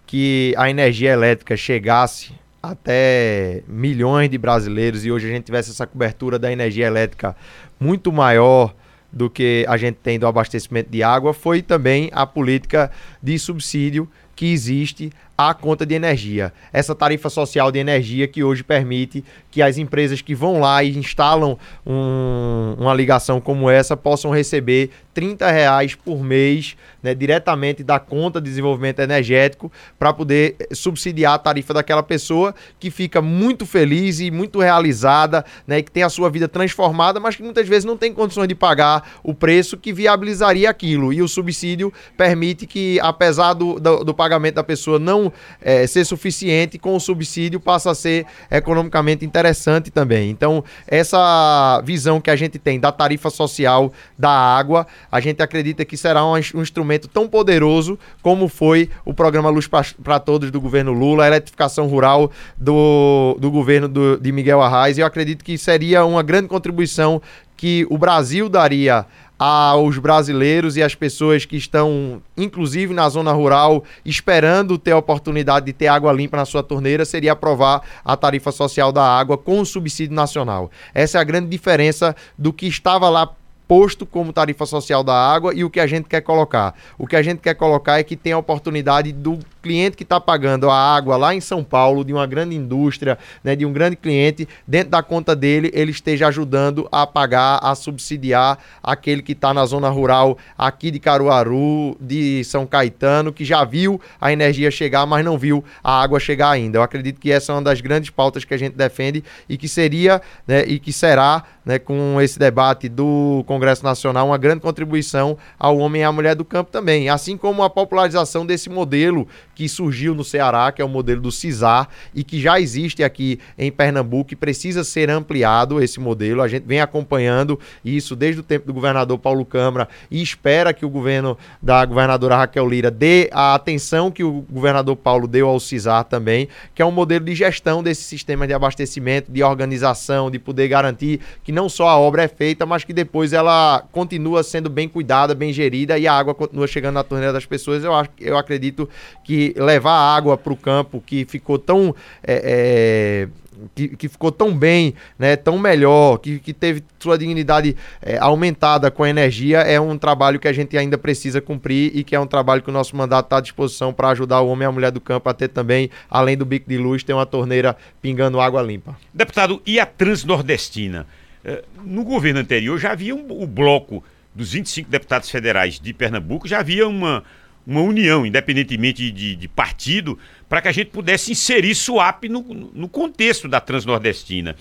que 0.07 0.55
a 0.57 0.71
energia 0.71 1.13
elétrica 1.13 1.57
chegasse 1.57 2.33
até 2.63 3.63
milhões 3.69 4.29
de 4.29 4.37
brasileiros 4.37 5.05
e 5.05 5.11
hoje 5.11 5.27
a 5.27 5.31
gente 5.31 5.45
tivesse 5.45 5.71
essa 5.71 5.87
cobertura 5.87 6.39
da 6.39 6.51
energia 6.51 6.87
elétrica 6.87 7.37
muito 7.81 8.13
maior 8.13 8.75
do 9.13 9.31
que 9.31 9.65
a 9.69 9.77
gente 9.77 9.97
tem 9.97 10.19
do 10.19 10.27
abastecimento 10.27 10.91
de 10.91 11.03
água 11.03 11.33
foi 11.33 11.63
também 11.63 12.11
a 12.13 12.27
política 12.27 12.91
de 13.23 13.39
subsídio 13.39 14.09
que 14.37 14.47
existe 14.53 15.11
a 15.37 15.53
conta 15.55 15.85
de 15.85 15.95
energia. 15.95 16.53
Essa 16.73 16.95
tarifa 16.95 17.29
social 17.29 17.73
de 17.73 17.79
energia 17.79 18.29
que 18.29 18.45
hoje 18.45 18.63
permite 18.63 19.25
que 19.51 19.63
as 19.63 19.79
empresas 19.79 20.21
que 20.21 20.35
vão 20.35 20.61
lá 20.61 20.83
e 20.85 20.97
instalam 20.97 21.59
um, 21.87 22.77
uma 22.79 22.95
ligação 22.95 23.41
como 23.41 23.69
essa 23.69 23.97
possam 23.97 24.31
receber 24.31 24.91
30 25.19 25.51
reais 25.51 25.97
por 25.97 26.23
mês 26.23 26.77
né, 27.03 27.13
diretamente 27.13 27.83
da 27.83 27.99
conta 27.99 28.41
de 28.41 28.49
desenvolvimento 28.49 29.01
energético 29.01 29.73
para 29.99 30.13
poder 30.13 30.55
subsidiar 30.71 31.35
a 31.35 31.39
tarifa 31.39 31.75
daquela 31.75 32.05
pessoa 32.05 32.55
que 32.79 32.89
fica 32.89 33.21
muito 33.21 33.67
feliz 33.67 34.21
e 34.21 34.31
muito 34.31 34.61
realizada, 34.61 35.45
né, 35.67 35.83
que 35.83 35.91
tem 35.91 36.05
a 36.05 36.09
sua 36.09 36.31
vida 36.31 36.47
transformada, 36.47 37.19
mas 37.19 37.35
que 37.35 37.43
muitas 37.43 37.67
vezes 37.67 37.85
não 37.85 37.97
tem 37.97 38.15
condições 38.15 38.47
de 38.47 38.55
pagar 38.55 39.19
o 39.25 39.35
preço 39.35 39.77
que 39.77 39.93
viabilizaria 39.93 40.71
aquilo. 40.71 41.13
E 41.13 41.21
o 41.21 41.27
subsídio 41.27 41.93
permite 42.17 42.65
que, 42.65 43.01
apesar 43.01 43.55
do, 43.55 43.81
do, 43.81 44.05
do 44.05 44.15
pagamento 44.15 44.55
da 44.55 44.63
pessoa 44.63 45.01
não 45.01 45.33
é, 45.61 45.85
ser 45.89 46.05
suficiente, 46.05 46.79
com 46.79 46.95
o 46.95 47.01
subsídio 47.01 47.59
passa 47.59 47.91
a 47.91 47.95
ser 47.95 48.25
economicamente 48.49 49.25
interessante 49.25 49.91
também. 49.91 50.31
Então, 50.31 50.63
essa 50.87 51.83
visão 51.85 52.21
que 52.21 52.31
a 52.31 52.37
gente 52.37 52.57
tem 52.57 52.79
da 52.79 52.93
tarifa 52.93 53.31
social 53.31 53.93
da 54.17 54.31
água, 54.31 54.87
a 55.11 55.21
gente 55.21 55.43
acredita 55.43 55.85
que 55.85 55.97
será 55.97 56.25
um, 56.25 56.33
um 56.33 56.63
instrumento 56.63 57.09
tão 57.09 57.29
poderoso 57.29 57.99
como 58.23 58.49
foi 58.49 58.91
o 59.05 59.15
programa 59.15 59.51
Luz 59.51 59.67
para 59.67 60.19
Todos 60.19 60.51
do 60.51 60.61
governo 60.61 60.93
Lula, 60.93 61.25
a 61.25 61.27
eletrificação 61.27 61.87
rural 61.87 62.31
do, 62.57 63.37
do 63.41 63.51
governo 63.51 63.89
do, 63.89 64.19
de 64.19 64.33
Miguel 64.33 64.61
Arraes. 64.61 64.99
Eu 64.99 65.07
acredito 65.07 65.45
que 65.45 65.57
seria 65.57 66.05
uma 66.05 66.23
grande 66.23 66.49
contribuição 66.49 67.21
que 67.57 67.87
o 67.91 67.99
Brasil 67.99 68.49
daria 68.49 69.05
aos 69.39 69.99
brasileiros 69.99 70.77
e 70.77 70.83
às 70.83 70.95
pessoas 70.95 71.45
que 71.45 71.57
estão, 71.57 72.21
inclusive 72.37 72.93
na 72.93 73.09
zona 73.09 73.33
rural, 73.33 73.85
esperando 74.05 74.77
ter 74.77 74.91
a 74.91 74.99
oportunidade 74.99 75.67
de 75.67 75.73
ter 75.73 75.87
água 75.87 76.13
limpa 76.13 76.37
na 76.37 76.45
sua 76.45 76.63
torneira, 76.63 77.05
seria 77.05 77.33
aprovar 77.33 77.83
a 78.05 78.17
tarifa 78.17 78.51
social 78.51 78.91
da 78.91 79.05
água 79.05 79.39
com 79.39 79.61
o 79.61 79.67
subsídio 79.67 80.15
nacional. 80.15 80.71
Essa 80.93 81.19
é 81.19 81.21
a 81.21 81.25
grande 81.25 81.49
diferença 81.49 82.17
do 82.37 82.53
que 82.53 82.67
estava 82.67 83.09
lá 83.09 83.31
posto 83.69 84.07
como 84.07 84.33
tarifa 84.33 84.65
social 84.65 85.05
da 85.05 85.15
água 85.15 85.53
e 85.55 85.63
o 85.63 85.69
que 85.69 85.79
a 85.79 85.87
gente 85.87 86.09
quer 86.09 86.23
colocar. 86.23 86.75
O 86.97 87.07
que 87.07 87.15
a 87.15 87.23
gente 87.23 87.41
quer 87.41 87.55
colocar 87.55 88.01
é 88.01 88.03
que 88.03 88.17
tem 88.17 88.33
a 88.33 88.39
oportunidade 88.39 89.13
do 89.13 89.39
cliente 89.63 89.97
que 89.97 90.03
está 90.03 90.21
pagando 90.21 90.71
a 90.71 90.77
água 90.77 91.17
lá 91.17 91.35
em 91.35 91.41
São 91.41 91.63
Paulo, 91.65 92.05
de 92.05 92.13
uma 92.13 92.27
grande 92.27 92.55
indústria, 92.55 93.19
né, 93.43 93.55
de 93.55 93.67
um 93.67 93.73
grande 93.73 93.97
cliente, 93.97 94.49
dentro 94.67 94.91
da 94.91 95.03
conta 95.03 95.35
dele, 95.35 95.71
ele 95.75 95.91
esteja 95.91 96.29
ajudando 96.29 96.89
a 96.91 97.07
pagar, 97.07 97.59
a 97.63 97.75
subsidiar 97.75 98.59
aquele 98.83 99.23
que 99.23 99.33
está 99.33 99.53
na 99.53 99.65
zona 99.67 99.89
rural 99.89 100.39
aqui 100.57 100.91
de 100.91 100.99
Caruaru, 100.99 101.97
de 102.01 102.43
São 102.45 102.67
Caetano, 102.67 103.33
que 103.33 103.45
já 103.45 103.65
viu 103.65 104.01
a 104.21 104.33
energia 104.33 104.71
chegar, 104.71 105.07
mas 105.07 105.25
não 105.25 105.39
viu 105.39 105.65
a 105.83 106.01
água 106.01 106.21
chegar 106.21 106.51
ainda. 106.51 106.79
Eu 106.79 106.83
acredito 106.83 107.21
que 107.21 107.31
essa 107.31 107.53
é 107.53 107.55
uma 107.55 107.63
das 107.63 107.81
grandes 107.81 108.11
pautas 108.11 108.45
que 108.45 108.55
a 108.55 108.59
gente 108.59 108.75
defende 108.75 109.23
e 109.49 109.57
que 109.57 109.69
seria 109.69 110.21
né, 110.47 110.65
e 110.67 110.79
que 110.79 110.93
será, 110.93 111.45
né, 111.65 111.79
com 111.79 112.21
esse 112.21 112.39
debate 112.39 112.89
do 112.89 113.45
Congresso 113.47 113.85
Nacional, 113.85 114.29
uma 114.29 114.39
grande 114.39 114.61
contribuição 114.61 115.37
ao 115.59 115.79
homem 115.79 116.03
e 116.03 116.05
à 116.05 116.13
mulher 116.13 116.35
do 116.35 116.45
campo 116.45 116.71
também, 116.71 117.09
assim 117.09 117.37
como 117.37 117.63
a 117.63 117.71
popularização 117.71 118.47
desse 118.47 118.69
modelo 118.69 119.27
que 119.59 119.69
surgiu 119.69 120.15
no 120.15 120.23
Ceará, 120.23 120.71
que 120.71 120.81
é 120.81 120.85
o 120.85 120.89
modelo 120.89 121.21
do 121.21 121.33
CISAR, 121.33 121.89
e 122.15 122.23
que 122.23 122.41
já 122.41 122.61
existe 122.61 123.03
aqui 123.03 123.41
em 123.59 123.73
Pernambuco 123.73 124.33
e 124.33 124.37
precisa 124.37 124.85
ser 124.85 125.11
ampliado 125.11 125.83
esse 125.83 125.99
modelo. 125.99 126.43
A 126.43 126.47
gente 126.47 126.63
vem 126.63 126.81
acompanhando 126.81 127.59
isso 127.85 128.15
desde 128.15 128.41
o 128.41 128.45
tempo 128.45 128.69
do 128.69 128.73
governador 128.73 129.19
Paulo 129.19 129.45
Câmara 129.45 129.89
e 130.09 130.23
espera 130.23 130.73
que 130.73 130.87
o 130.87 130.89
governo 130.89 131.37
da 131.61 131.85
governadora 131.85 132.37
Raquel 132.37 132.69
Lira 132.69 132.89
dê 132.89 133.29
a 133.33 133.57
atenção 133.57 134.13
que 134.13 134.23
o 134.23 134.47
governador 134.49 134.95
Paulo 134.95 135.27
deu 135.27 135.49
ao 135.49 135.59
CISAR 135.59 136.05
também, 136.05 136.47
que 136.73 136.81
é 136.81 136.87
um 136.87 136.93
modelo 136.93 137.25
de 137.25 137.35
gestão 137.35 137.83
desse 137.83 138.05
sistema 138.05 138.47
de 138.47 138.55
abastecimento, 138.55 139.33
de 139.33 139.43
organização, 139.43 140.31
de 140.31 140.39
poder 140.39 140.69
garantir 140.69 141.19
que 141.43 141.51
não 141.51 141.69
só 141.69 141.89
a 141.89 141.99
obra 141.99 142.23
é 142.23 142.29
feita, 142.29 142.65
mas 142.65 142.85
que 142.85 142.93
depois 142.93 143.33
ela 143.33 143.83
continua 143.91 144.45
sendo 144.45 144.71
bem 144.71 144.89
cuidada, 144.89 145.35
bem 145.35 145.53
gerida 145.53 145.99
e 145.99 146.07
a 146.07 146.13
água 146.13 146.33
continua 146.33 146.69
chegando 146.69 146.95
na 146.95 147.03
torneira 147.03 147.33
das 147.33 147.45
pessoas. 147.45 147.83
Eu, 147.83 147.93
acho, 147.93 148.11
eu 148.21 148.39
acredito 148.39 148.89
que 149.25 149.48
levar 149.57 149.93
água 149.93 150.37
para 150.37 150.53
o 150.53 150.57
campo 150.57 151.03
que 151.05 151.25
ficou 151.25 151.59
tão 151.59 151.95
é, 152.23 152.43
é, 152.45 153.29
que, 153.75 153.89
que, 153.89 154.09
ficou 154.09 154.31
tão 154.31 154.57
bem, 154.57 154.95
né, 155.19 155.37
tão 155.37 155.59
melhor, 155.59 156.19
que, 156.19 156.39
que 156.39 156.53
teve 156.53 156.83
sua 156.99 157.19
dignidade 157.19 157.77
é, 158.01 158.19
aumentada 158.19 158.91
com 158.91 159.03
a 159.03 159.11
energia, 159.11 159.59
é 159.59 159.81
um 159.81 159.99
trabalho 159.99 160.39
que 160.39 160.49
a 160.49 160.53
gente 160.53 160.77
ainda 160.77 160.97
precisa 160.97 161.41
cumprir 161.41 161.91
e 161.95 162.05
que 162.05 162.15
é 162.15 162.21
um 162.21 162.27
trabalho 162.27 162.63
que 162.63 162.71
o 162.71 162.73
nosso 162.73 162.97
mandato 162.97 163.27
está 163.27 163.39
à 163.39 163.41
disposição 163.41 163.93
para 163.93 164.09
ajudar 164.11 164.41
o 164.41 164.49
homem 164.49 164.65
e 164.65 164.69
a 164.69 164.73
mulher 164.73 164.91
do 164.91 165.01
campo 165.01 165.29
a 165.29 165.35
ter 165.35 165.49
também, 165.49 165.91
além 166.09 166.37
do 166.37 166.45
bico 166.45 166.69
de 166.69 166.79
luz, 166.79 167.03
ter 167.03 167.13
uma 167.13 167.27
torneira 167.27 167.77
pingando 168.01 168.41
água 168.41 168.63
limpa. 168.63 168.97
Deputado, 169.13 169.61
e 169.67 169.81
a 169.81 169.87
Transnordestina? 169.87 171.07
É, 171.45 171.65
no 171.85 172.05
governo 172.05 172.41
anterior 172.41 172.79
já 172.79 172.93
havia 172.93 173.15
um, 173.15 173.43
o 173.43 173.47
bloco 173.47 174.03
dos 174.35 174.53
25 174.53 174.91
deputados 174.91 175.31
federais 175.31 175.81
de 175.81 175.93
Pernambuco, 175.93 176.47
já 176.47 176.61
havia 176.61 176.87
uma, 176.87 177.25
uma 177.69 177.83
união, 177.83 178.25
independentemente 178.25 179.11
de, 179.11 179.37
de 179.37 179.47
partido, 179.47 180.19
para 180.49 180.63
que 180.63 180.69
a 180.69 180.73
gente 180.73 180.89
pudesse 180.89 181.31
inserir 181.31 181.75
SWAP 181.75 182.25
no, 182.25 182.41
no 182.73 182.89
contexto 182.89 183.47
da 183.47 183.61
Transnordestina. 183.61 184.57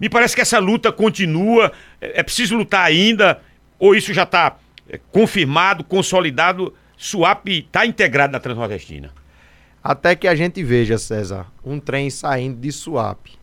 Me 0.00 0.08
parece 0.08 0.34
que 0.34 0.40
essa 0.40 0.58
luta 0.58 0.90
continua, 0.90 1.70
é, 2.00 2.20
é 2.20 2.22
preciso 2.22 2.56
lutar 2.56 2.86
ainda, 2.86 3.42
ou 3.78 3.94
isso 3.94 4.14
já 4.14 4.22
está 4.22 4.56
é, 4.88 4.98
confirmado, 5.12 5.84
consolidado, 5.84 6.72
SWAP 6.96 7.48
está 7.48 7.84
integrado 7.84 8.32
na 8.32 8.40
Transnordestina? 8.40 9.10
Até 9.84 10.16
que 10.16 10.26
a 10.26 10.34
gente 10.34 10.64
veja, 10.64 10.96
César, 10.96 11.46
um 11.62 11.78
trem 11.78 12.08
saindo 12.08 12.58
de 12.58 12.72
SWAP, 12.72 13.34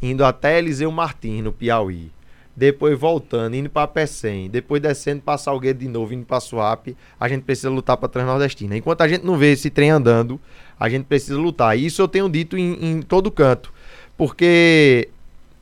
indo 0.00 0.24
até 0.24 0.60
Eliseu 0.60 0.92
Martins, 0.92 1.42
no 1.42 1.52
Piauí, 1.52 2.12
depois 2.54 2.98
voltando, 2.98 3.56
indo 3.56 3.70
para 3.70 3.86
Pecém, 3.86 4.48
depois 4.48 4.80
descendo 4.80 5.22
para 5.22 5.38
Salgueiro 5.38 5.78
de 5.78 5.88
novo, 5.88 6.12
indo 6.12 6.26
para 6.26 6.40
Suape, 6.40 6.96
a 7.18 7.28
gente 7.28 7.42
precisa 7.42 7.70
lutar 7.70 7.96
para 7.96 8.08
Transnordestina. 8.08 8.76
Enquanto 8.76 9.00
a 9.00 9.08
gente 9.08 9.24
não 9.24 9.36
vê 9.36 9.52
esse 9.52 9.70
trem 9.70 9.90
andando, 9.90 10.40
a 10.78 10.88
gente 10.88 11.04
precisa 11.04 11.38
lutar. 11.38 11.78
Isso 11.78 12.02
eu 12.02 12.08
tenho 12.08 12.28
dito 12.28 12.56
em, 12.56 12.72
em 12.84 13.02
todo 13.02 13.30
canto, 13.30 13.72
porque 14.16 15.08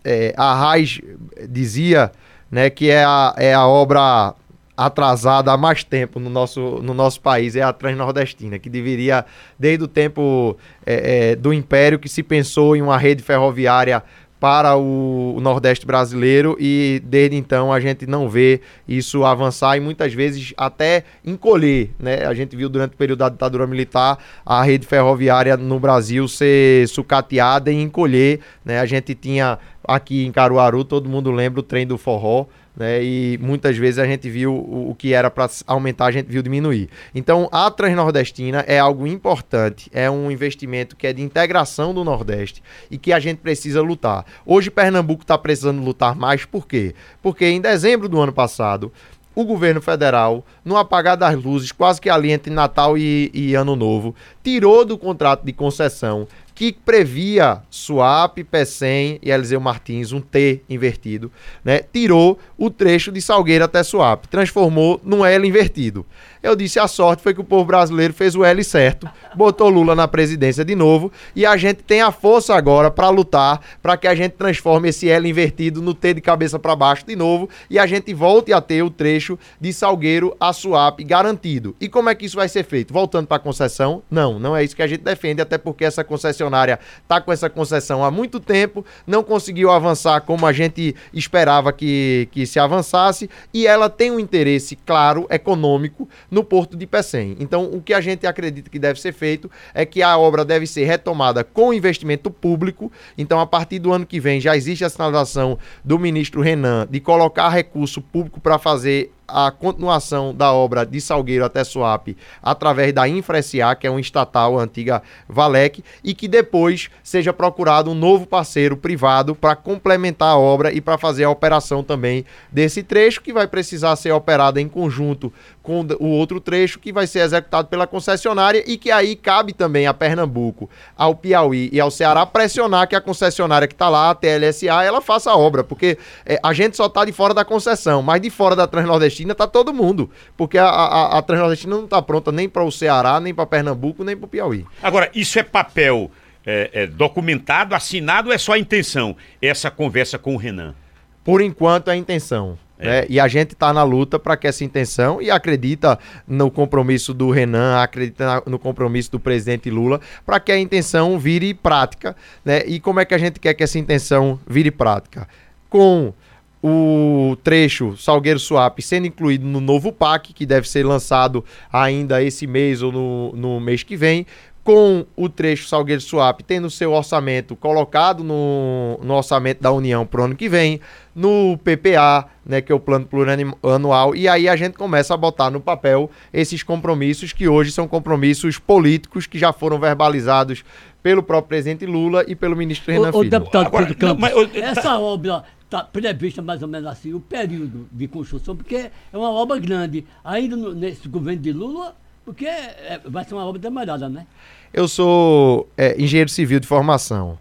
é, 0.04 0.34
a 0.36 0.54
Raiz 0.54 1.00
dizia 1.48 2.10
né, 2.50 2.68
que 2.68 2.90
é 2.90 3.04
a, 3.04 3.34
é 3.36 3.54
a 3.54 3.66
obra 3.66 4.34
atrasada 4.76 5.52
há 5.52 5.56
mais 5.58 5.84
tempo 5.84 6.18
no 6.18 6.30
nosso, 6.30 6.80
no 6.82 6.94
nosso 6.94 7.20
país 7.20 7.54
é 7.54 7.60
a 7.60 7.72
Transnordestina, 7.72 8.58
que 8.58 8.70
deveria, 8.70 9.26
desde 9.58 9.84
o 9.84 9.88
tempo 9.88 10.56
é, 10.86 11.32
é, 11.32 11.36
do 11.36 11.52
Império, 11.52 11.98
que 11.98 12.08
se 12.08 12.22
pensou 12.22 12.74
em 12.74 12.80
uma 12.80 12.96
rede 12.96 13.22
ferroviária 13.22 14.02
para 14.40 14.74
o, 14.74 15.38
Nordeste 15.40 15.86
brasileiro 15.86 16.56
e 16.58 17.00
desde 17.04 17.36
então 17.36 17.72
a 17.72 17.78
gente 17.78 18.06
não 18.06 18.28
vê 18.28 18.60
isso 18.88 19.24
avançar 19.24 19.76
e 19.76 19.80
muitas 19.80 20.14
vezes 20.14 20.54
até 20.56 21.04
encolher, 21.24 21.90
né? 21.98 22.26
A 22.26 22.32
gente 22.32 22.56
viu 22.56 22.68
durante 22.68 22.94
o 22.94 22.96
período 22.96 23.18
da 23.18 23.28
ditadura 23.28 23.66
militar 23.66 24.18
a 24.44 24.62
rede 24.62 24.86
ferroviária 24.86 25.56
no 25.56 25.78
Brasil 25.78 26.26
ser 26.26 26.88
sucateada 26.88 27.70
e 27.70 27.80
encolher, 27.80 28.40
né? 28.64 28.80
A 28.80 28.86
gente 28.86 29.14
tinha 29.14 29.58
aqui 29.86 30.24
em 30.24 30.32
Caruaru, 30.32 30.84
todo 30.84 31.08
mundo 31.08 31.30
lembra 31.30 31.60
o 31.60 31.62
trem 31.62 31.86
do 31.86 31.98
forró, 31.98 32.46
né? 32.80 33.04
E 33.04 33.38
muitas 33.42 33.76
vezes 33.76 33.98
a 33.98 34.06
gente 34.06 34.30
viu 34.30 34.54
o, 34.54 34.94
que 34.98 35.12
era 35.12 35.30
para 35.30 35.50
aumentar, 35.66 36.06
a 36.06 36.10
gente 36.10 36.28
viu 36.28 36.40
diminuir. 36.40 36.88
Então, 37.14 37.46
a 37.52 37.70
Transnordestina 37.70 38.64
é 38.66 38.78
algo 38.78 39.06
importante, 39.06 39.90
é 39.92 40.10
um 40.10 40.30
investimento 40.30 40.96
que 40.96 41.06
é 41.06 41.12
de 41.12 41.20
integração 41.20 41.92
do 41.92 42.02
Nordeste 42.02 42.62
e 42.90 42.96
que 42.96 43.12
a 43.12 43.20
gente 43.20 43.36
precisa 43.36 43.82
lutar. 43.82 44.24
Hoje, 44.46 44.70
Pernambuco 44.70 45.22
está 45.22 45.36
precisando 45.36 45.84
lutar 45.84 46.16
mais, 46.16 46.46
por 46.46 46.66
quê? 46.66 46.94
Porque 47.22 47.44
em 47.44 47.60
dezembro 47.60 48.08
do 48.08 48.18
ano 48.18 48.32
passado, 48.32 48.90
o 49.34 49.44
governo 49.44 49.82
federal, 49.82 50.42
no 50.64 50.78
apagar 50.78 51.18
das 51.18 51.36
luzes, 51.36 51.72
quase 51.72 52.00
que 52.00 52.08
ali 52.08 52.32
entre 52.32 52.50
Natal 52.50 52.96
e, 52.96 53.30
e 53.34 53.54
Ano 53.54 53.76
Novo, 53.76 54.14
tirou 54.42 54.86
do 54.86 54.96
contrato 54.96 55.44
de 55.44 55.52
concessão 55.52 56.26
que 56.60 56.74
previa 56.74 57.62
Swap, 57.70 58.36
PECEM 58.36 59.18
e 59.22 59.30
Eliseu 59.30 59.58
Martins, 59.58 60.12
um 60.12 60.20
T 60.20 60.60
invertido, 60.68 61.32
né? 61.64 61.78
Tirou 61.78 62.38
o 62.58 62.68
trecho 62.68 63.10
de 63.10 63.22
Salgueiro 63.22 63.64
até 63.64 63.82
Swap, 63.82 64.26
transformou 64.26 65.00
num 65.02 65.24
L 65.24 65.48
invertido. 65.48 66.04
Eu 66.42 66.56
disse 66.56 66.78
a 66.78 66.88
sorte 66.88 67.22
foi 67.22 67.34
que 67.34 67.40
o 67.40 67.44
povo 67.44 67.66
brasileiro 67.66 68.14
fez 68.14 68.34
o 68.34 68.42
L 68.42 68.64
certo, 68.64 69.06
botou 69.34 69.68
Lula 69.68 69.94
na 69.94 70.08
presidência 70.08 70.64
de 70.64 70.74
novo 70.74 71.12
e 71.36 71.44
a 71.44 71.54
gente 71.58 71.82
tem 71.82 72.00
a 72.00 72.10
força 72.10 72.54
agora 72.54 72.90
para 72.90 73.10
lutar 73.10 73.60
para 73.82 73.94
que 73.96 74.08
a 74.08 74.14
gente 74.14 74.32
transforme 74.32 74.88
esse 74.88 75.06
L 75.06 75.28
invertido 75.28 75.82
no 75.82 75.92
T 75.92 76.14
de 76.14 76.20
cabeça 76.22 76.58
para 76.58 76.74
baixo 76.74 77.04
de 77.06 77.14
novo 77.14 77.48
e 77.68 77.78
a 77.78 77.86
gente 77.86 78.14
volte 78.14 78.54
a 78.54 78.60
ter 78.60 78.82
o 78.82 78.88
trecho 78.88 79.38
de 79.60 79.70
Salgueiro 79.70 80.34
a 80.40 80.50
Suape 80.54 81.04
garantido. 81.04 81.76
E 81.78 81.90
como 81.90 82.08
é 82.08 82.14
que 82.14 82.24
isso 82.24 82.36
vai 82.36 82.48
ser 82.48 82.64
feito? 82.64 82.94
Voltando 82.94 83.26
para 83.26 83.36
a 83.36 83.40
concessão? 83.40 84.02
Não, 84.10 84.38
não 84.38 84.56
é 84.56 84.64
isso 84.64 84.74
que 84.74 84.82
a 84.82 84.86
gente 84.86 85.02
defende, 85.02 85.42
até 85.42 85.58
porque 85.58 85.84
essa 85.84 86.02
concessionária 86.02 86.78
está 87.02 87.20
com 87.20 87.30
essa 87.30 87.50
concessão 87.50 88.02
há 88.02 88.10
muito 88.10 88.40
tempo, 88.40 88.84
não 89.06 89.22
conseguiu 89.22 89.70
avançar 89.70 90.22
como 90.22 90.46
a 90.46 90.52
gente 90.52 90.94
esperava 91.12 91.70
que, 91.70 92.28
que 92.32 92.46
se 92.46 92.58
avançasse 92.58 93.28
e 93.52 93.66
ela 93.66 93.90
tem 93.90 94.10
um 94.10 94.18
interesse 94.18 94.74
claro 94.74 95.26
econômico 95.28 96.08
no 96.30 96.44
Porto 96.44 96.76
de 96.76 96.86
Pecém. 96.86 97.36
Então, 97.40 97.64
o 97.64 97.80
que 97.82 97.92
a 97.92 98.00
gente 98.00 98.26
acredita 98.26 98.70
que 98.70 98.78
deve 98.78 99.00
ser 99.00 99.12
feito 99.12 99.50
é 99.74 99.84
que 99.84 100.02
a 100.02 100.16
obra 100.16 100.44
deve 100.44 100.66
ser 100.66 100.84
retomada 100.84 101.42
com 101.42 101.72
investimento 101.72 102.30
público. 102.30 102.90
Então, 103.16 103.40
a 103.40 103.46
partir 103.46 103.78
do 103.78 103.92
ano 103.92 104.06
que 104.06 104.20
vem, 104.20 104.40
já 104.40 104.56
existe 104.56 104.84
a 104.84 104.90
sinalização 104.90 105.58
do 105.84 105.98
ministro 105.98 106.40
Renan 106.40 106.86
de 106.88 107.00
colocar 107.00 107.48
recurso 107.48 108.00
público 108.00 108.40
para 108.40 108.58
fazer 108.58 109.12
a 109.32 109.50
continuação 109.50 110.34
da 110.34 110.52
obra 110.52 110.84
de 110.84 111.00
Salgueiro 111.00 111.44
até 111.44 111.64
Suape 111.64 112.16
através 112.42 112.92
da 112.92 113.08
InfraSA, 113.08 113.74
que 113.74 113.86
é 113.86 113.90
uma 113.90 114.00
estatal, 114.00 114.58
antiga 114.58 115.02
Valec, 115.28 115.82
e 116.02 116.14
que 116.14 116.28
depois 116.28 116.88
seja 117.02 117.32
procurado 117.32 117.90
um 117.90 117.94
novo 117.94 118.26
parceiro 118.26 118.76
privado 118.76 119.34
para 119.34 119.56
complementar 119.56 120.30
a 120.30 120.38
obra 120.38 120.72
e 120.72 120.80
para 120.80 120.98
fazer 120.98 121.24
a 121.24 121.30
operação 121.30 121.82
também 121.82 122.24
desse 122.50 122.82
trecho, 122.82 123.20
que 123.20 123.32
vai 123.32 123.46
precisar 123.46 123.96
ser 123.96 124.12
operado 124.12 124.58
em 124.58 124.68
conjunto 124.68 125.32
com 125.62 125.86
o 126.00 126.08
outro 126.08 126.40
trecho 126.40 126.78
que 126.78 126.92
vai 126.92 127.06
ser 127.06 127.20
executado 127.20 127.68
pela 127.68 127.86
concessionária 127.86 128.64
e 128.66 128.76
que 128.76 128.90
aí 128.90 129.14
cabe 129.14 129.52
também 129.52 129.86
a 129.86 129.94
Pernambuco, 129.94 130.68
ao 130.96 131.14
Piauí 131.14 131.68
e 131.72 131.78
ao 131.78 131.90
Ceará 131.90 132.24
pressionar 132.24 132.88
que 132.88 132.96
a 132.96 133.00
concessionária 133.00 133.68
que 133.68 133.74
está 133.74 133.88
lá, 133.88 134.10
a 134.10 134.14
TLSA, 134.14 134.82
ela 134.82 135.00
faça 135.00 135.30
a 135.30 135.36
obra, 135.36 135.62
porque 135.62 135.98
é, 136.24 136.38
a 136.42 136.52
gente 136.52 136.76
só 136.76 136.86
está 136.86 137.04
de 137.04 137.12
fora 137.12 137.34
da 137.34 137.44
concessão, 137.44 138.02
mas 138.02 138.20
de 138.20 138.30
fora 138.30 138.56
da 138.56 138.66
Transnordestina 138.66 139.19
está 139.28 139.46
todo 139.46 139.72
mundo, 139.72 140.10
porque 140.36 140.58
a, 140.58 140.66
a, 140.66 141.18
a 141.18 141.22
Transnordestina 141.22 141.76
não 141.76 141.84
está 141.84 142.00
pronta 142.02 142.32
nem 142.32 142.48
para 142.48 142.64
o 142.64 142.70
Ceará, 142.70 143.20
nem 143.20 143.34
para 143.34 143.46
Pernambuco, 143.46 144.04
nem 144.04 144.16
para 144.16 144.24
o 144.26 144.28
Piauí. 144.28 144.66
Agora, 144.82 145.10
isso 145.14 145.38
é 145.38 145.42
papel 145.42 146.10
é, 146.44 146.70
é, 146.72 146.86
documentado, 146.86 147.74
assinado 147.74 148.28
ou 148.28 148.34
é 148.34 148.38
só 148.38 148.52
a 148.52 148.58
intenção, 148.58 149.16
essa 149.40 149.70
conversa 149.70 150.18
com 150.18 150.34
o 150.34 150.36
Renan? 150.36 150.74
Por 151.22 151.42
enquanto, 151.42 151.88
é 151.88 151.92
a 151.92 151.96
intenção. 151.96 152.58
É. 152.78 153.02
Né? 153.02 153.06
E 153.10 153.20
a 153.20 153.28
gente 153.28 153.52
está 153.52 153.72
na 153.72 153.82
luta 153.82 154.18
para 154.18 154.36
que 154.36 154.48
essa 154.48 154.64
intenção, 154.64 155.20
e 155.20 155.30
acredita 155.30 155.98
no 156.26 156.50
compromisso 156.50 157.12
do 157.12 157.30
Renan, 157.30 157.82
acredita 157.82 158.42
no 158.46 158.58
compromisso 158.58 159.12
do 159.12 159.20
presidente 159.20 159.70
Lula, 159.70 160.00
para 160.24 160.40
que 160.40 160.50
a 160.50 160.58
intenção 160.58 161.18
vire 161.18 161.52
prática. 161.52 162.16
Né? 162.44 162.62
E 162.66 162.80
como 162.80 163.00
é 163.00 163.04
que 163.04 163.14
a 163.14 163.18
gente 163.18 163.38
quer 163.38 163.54
que 163.54 163.62
essa 163.62 163.78
intenção 163.78 164.40
vire 164.46 164.70
prática? 164.70 165.28
Com 165.68 166.12
o 166.62 167.36
trecho 167.42 167.96
Salgueiro 167.96 168.38
Suape 168.38 168.82
sendo 168.82 169.06
incluído 169.06 169.46
no 169.46 169.60
novo 169.60 169.92
PAC, 169.92 170.32
que 170.32 170.44
deve 170.44 170.68
ser 170.68 170.84
lançado 170.84 171.44
ainda 171.72 172.22
esse 172.22 172.46
mês 172.46 172.82
ou 172.82 172.92
no, 172.92 173.32
no 173.32 173.60
mês 173.60 173.82
que 173.82 173.96
vem, 173.96 174.26
com 174.62 175.06
o 175.16 175.28
trecho 175.28 175.66
Salgueiro 175.66 176.02
Suape 176.02 176.44
tendo 176.44 176.68
seu 176.68 176.92
orçamento 176.92 177.56
colocado 177.56 178.22
no, 178.22 179.00
no 179.02 179.14
orçamento 179.14 179.62
da 179.62 179.72
União 179.72 180.04
para 180.04 180.20
o 180.20 180.24
ano 180.24 180.36
que 180.36 180.48
vem, 180.48 180.80
no 181.14 181.58
PPA, 181.58 182.26
né, 182.44 182.60
que 182.60 182.70
é 182.70 182.74
o 182.74 182.80
plano 182.80 183.06
plurianual, 183.06 184.14
e 184.14 184.28
aí 184.28 184.48
a 184.48 184.56
gente 184.56 184.74
começa 184.74 185.14
a 185.14 185.16
botar 185.16 185.50
no 185.50 185.60
papel 185.60 186.10
esses 186.32 186.62
compromissos 186.62 187.32
que 187.32 187.48
hoje 187.48 187.72
são 187.72 187.88
compromissos 187.88 188.58
políticos 188.58 189.26
que 189.26 189.38
já 189.38 189.52
foram 189.52 189.78
verbalizados 189.78 190.62
pelo 191.02 191.22
próprio 191.22 191.48
presidente 191.48 191.86
Lula 191.86 192.24
e 192.28 192.36
pelo 192.36 192.54
ministro 192.54 192.92
Renan 192.92 193.08
o, 193.08 193.12
Filho. 193.12 193.26
O 193.26 193.30
deputado 193.30 193.66
Agora, 193.66 193.86
Pedro 193.86 193.98
Campos, 193.98 194.30
não, 194.30 194.42
mas, 194.42 194.56
essa 194.56 194.98
obra 194.98 195.42
está 195.70 195.84
prevista 195.84 196.42
mais 196.42 196.60
ou 196.62 196.68
menos 196.68 196.88
assim, 196.88 197.14
o 197.14 197.20
período 197.20 197.88
de 197.92 198.08
construção, 198.08 198.56
porque 198.56 198.90
é 199.12 199.16
uma 199.16 199.30
obra 199.30 199.58
grande. 199.58 200.04
Ainda 200.24 200.56
no, 200.56 200.74
nesse 200.74 201.08
governo 201.08 201.40
de 201.40 201.52
Lula 201.52 201.94
porque 202.24 202.46
é, 202.46 203.00
vai 203.04 203.24
ser 203.24 203.34
uma 203.34 203.44
obra 203.44 203.60
demorada, 203.60 204.08
né? 204.08 204.26
Eu 204.72 204.86
sou 204.86 205.68
é, 205.76 206.00
engenheiro 206.00 206.30
civil 206.30 206.60
de 206.60 206.66
formação. 206.66 207.38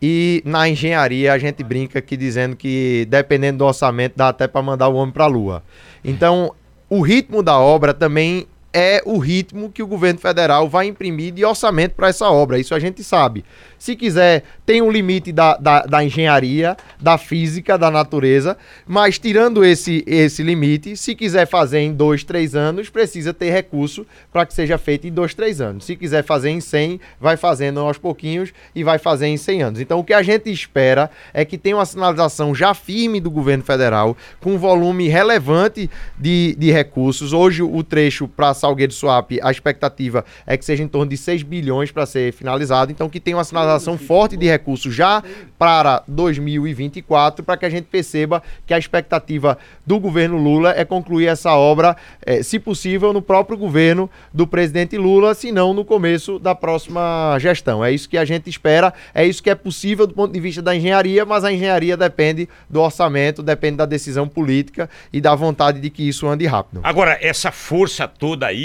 E 0.00 0.42
na 0.44 0.68
engenharia 0.68 1.32
a 1.32 1.38
gente 1.38 1.62
brinca 1.62 2.02
que 2.02 2.16
dizendo 2.16 2.54
que 2.54 3.06
dependendo 3.08 3.58
do 3.58 3.64
orçamento 3.64 4.14
dá 4.16 4.28
até 4.28 4.46
para 4.46 4.60
mandar 4.62 4.88
o 4.88 4.94
homem 4.96 5.12
para 5.12 5.24
a 5.24 5.28
lua. 5.28 5.62
Então, 6.04 6.52
o 6.88 7.00
ritmo 7.00 7.42
da 7.42 7.58
obra 7.58 7.94
também 7.94 8.46
é 8.78 9.00
o 9.06 9.16
ritmo 9.16 9.72
que 9.72 9.82
o 9.82 9.86
governo 9.86 10.20
federal 10.20 10.68
vai 10.68 10.86
imprimir 10.86 11.32
de 11.32 11.42
orçamento 11.42 11.94
para 11.94 12.08
essa 12.08 12.28
obra. 12.28 12.58
Isso 12.58 12.74
a 12.74 12.78
gente 12.78 13.02
sabe. 13.02 13.42
Se 13.78 13.96
quiser, 13.96 14.42
tem 14.66 14.82
um 14.82 14.90
limite 14.90 15.32
da, 15.32 15.56
da, 15.56 15.80
da, 15.82 16.04
engenharia, 16.04 16.76
da 17.00 17.16
física, 17.16 17.78
da 17.78 17.90
natureza, 17.90 18.56
mas 18.86 19.18
tirando 19.18 19.64
esse, 19.64 20.04
esse 20.06 20.42
limite, 20.42 20.94
se 20.94 21.14
quiser 21.14 21.46
fazer 21.46 21.80
em 21.80 21.92
dois, 21.94 22.22
três 22.22 22.54
anos, 22.54 22.90
precisa 22.90 23.32
ter 23.32 23.50
recurso 23.50 24.06
para 24.30 24.44
que 24.44 24.52
seja 24.52 24.76
feito 24.76 25.06
em 25.06 25.12
dois, 25.12 25.32
três 25.32 25.60
anos. 25.60 25.86
Se 25.86 25.96
quiser 25.96 26.22
fazer 26.22 26.50
em 26.50 26.60
100, 26.60 27.00
vai 27.18 27.38
fazendo 27.38 27.80
aos 27.80 27.96
pouquinhos 27.96 28.52
e 28.74 28.84
vai 28.84 28.98
fazer 28.98 29.26
em 29.26 29.38
100 29.38 29.62
anos. 29.62 29.80
Então, 29.80 30.00
o 30.00 30.04
que 30.04 30.12
a 30.12 30.22
gente 30.22 30.50
espera 30.50 31.10
é 31.32 31.46
que 31.46 31.56
tenha 31.56 31.76
uma 31.76 31.86
sinalização 31.86 32.54
já 32.54 32.74
firme 32.74 33.20
do 33.20 33.30
governo 33.30 33.64
federal, 33.64 34.16
com 34.40 34.54
um 34.54 34.58
volume 34.58 35.08
relevante 35.08 35.88
de, 36.18 36.54
de 36.58 36.70
recursos. 36.70 37.32
Hoje, 37.32 37.62
o 37.62 37.82
trecho 37.82 38.28
para 38.28 38.52
Salgueiro 38.66 38.92
Swap, 38.92 39.30
a 39.42 39.50
expectativa 39.50 40.24
é 40.46 40.56
que 40.56 40.64
seja 40.64 40.82
em 40.82 40.88
torno 40.88 41.08
de 41.08 41.16
6 41.16 41.42
bilhões 41.42 41.90
para 41.90 42.04
ser 42.04 42.32
finalizado. 42.32 42.90
Então, 42.90 43.08
que 43.08 43.20
tenha 43.20 43.36
uma 43.36 43.44
sinalização 43.44 43.86
sinalização 43.86 43.98
forte 43.98 44.36
de 44.36 44.46
recursos 44.46 44.94
já 44.94 45.22
para 45.58 46.02
2024, 46.08 47.44
para 47.44 47.56
que 47.56 47.64
a 47.64 47.70
gente 47.70 47.84
perceba 47.84 48.42
que 48.66 48.74
a 48.74 48.78
expectativa 48.78 49.56
do 49.86 49.98
governo 49.98 50.36
Lula 50.36 50.74
é 50.76 50.84
concluir 50.84 51.26
essa 51.26 51.54
obra, 51.54 51.96
é, 52.24 52.42
se 52.42 52.58
possível, 52.58 53.12
no 53.12 53.22
próprio 53.22 53.56
governo 53.56 54.10
do 54.32 54.46
presidente 54.46 54.96
Lula, 54.96 55.34
se 55.34 55.50
não 55.50 55.72
no 55.72 55.84
começo 55.84 56.38
da 56.38 56.54
próxima 56.54 57.36
gestão. 57.38 57.84
É 57.84 57.90
isso 57.90 58.08
que 58.08 58.18
a 58.18 58.24
gente 58.24 58.50
espera, 58.50 58.92
é 59.14 59.24
isso 59.24 59.42
que 59.42 59.50
é 59.50 59.54
possível 59.54 60.06
do 60.06 60.14
ponto 60.14 60.32
de 60.32 60.40
vista 60.40 60.60
da 60.60 60.74
engenharia, 60.74 61.24
mas 61.24 61.44
a 61.44 61.52
engenharia 61.52 61.96
depende 61.96 62.48
do 62.68 62.80
orçamento, 62.80 63.42
depende 63.42 63.76
da 63.76 63.86
decisão 63.86 64.28
política 64.28 64.90
e 65.12 65.20
da 65.20 65.34
vontade 65.34 65.80
de 65.80 65.88
que 65.88 66.06
isso 66.06 66.26
ande 66.26 66.46
rápido. 66.46 66.80
Agora, 66.82 67.18
essa 67.20 67.50
força 67.50 68.06
toda 68.06 68.46
aí, 68.46 68.55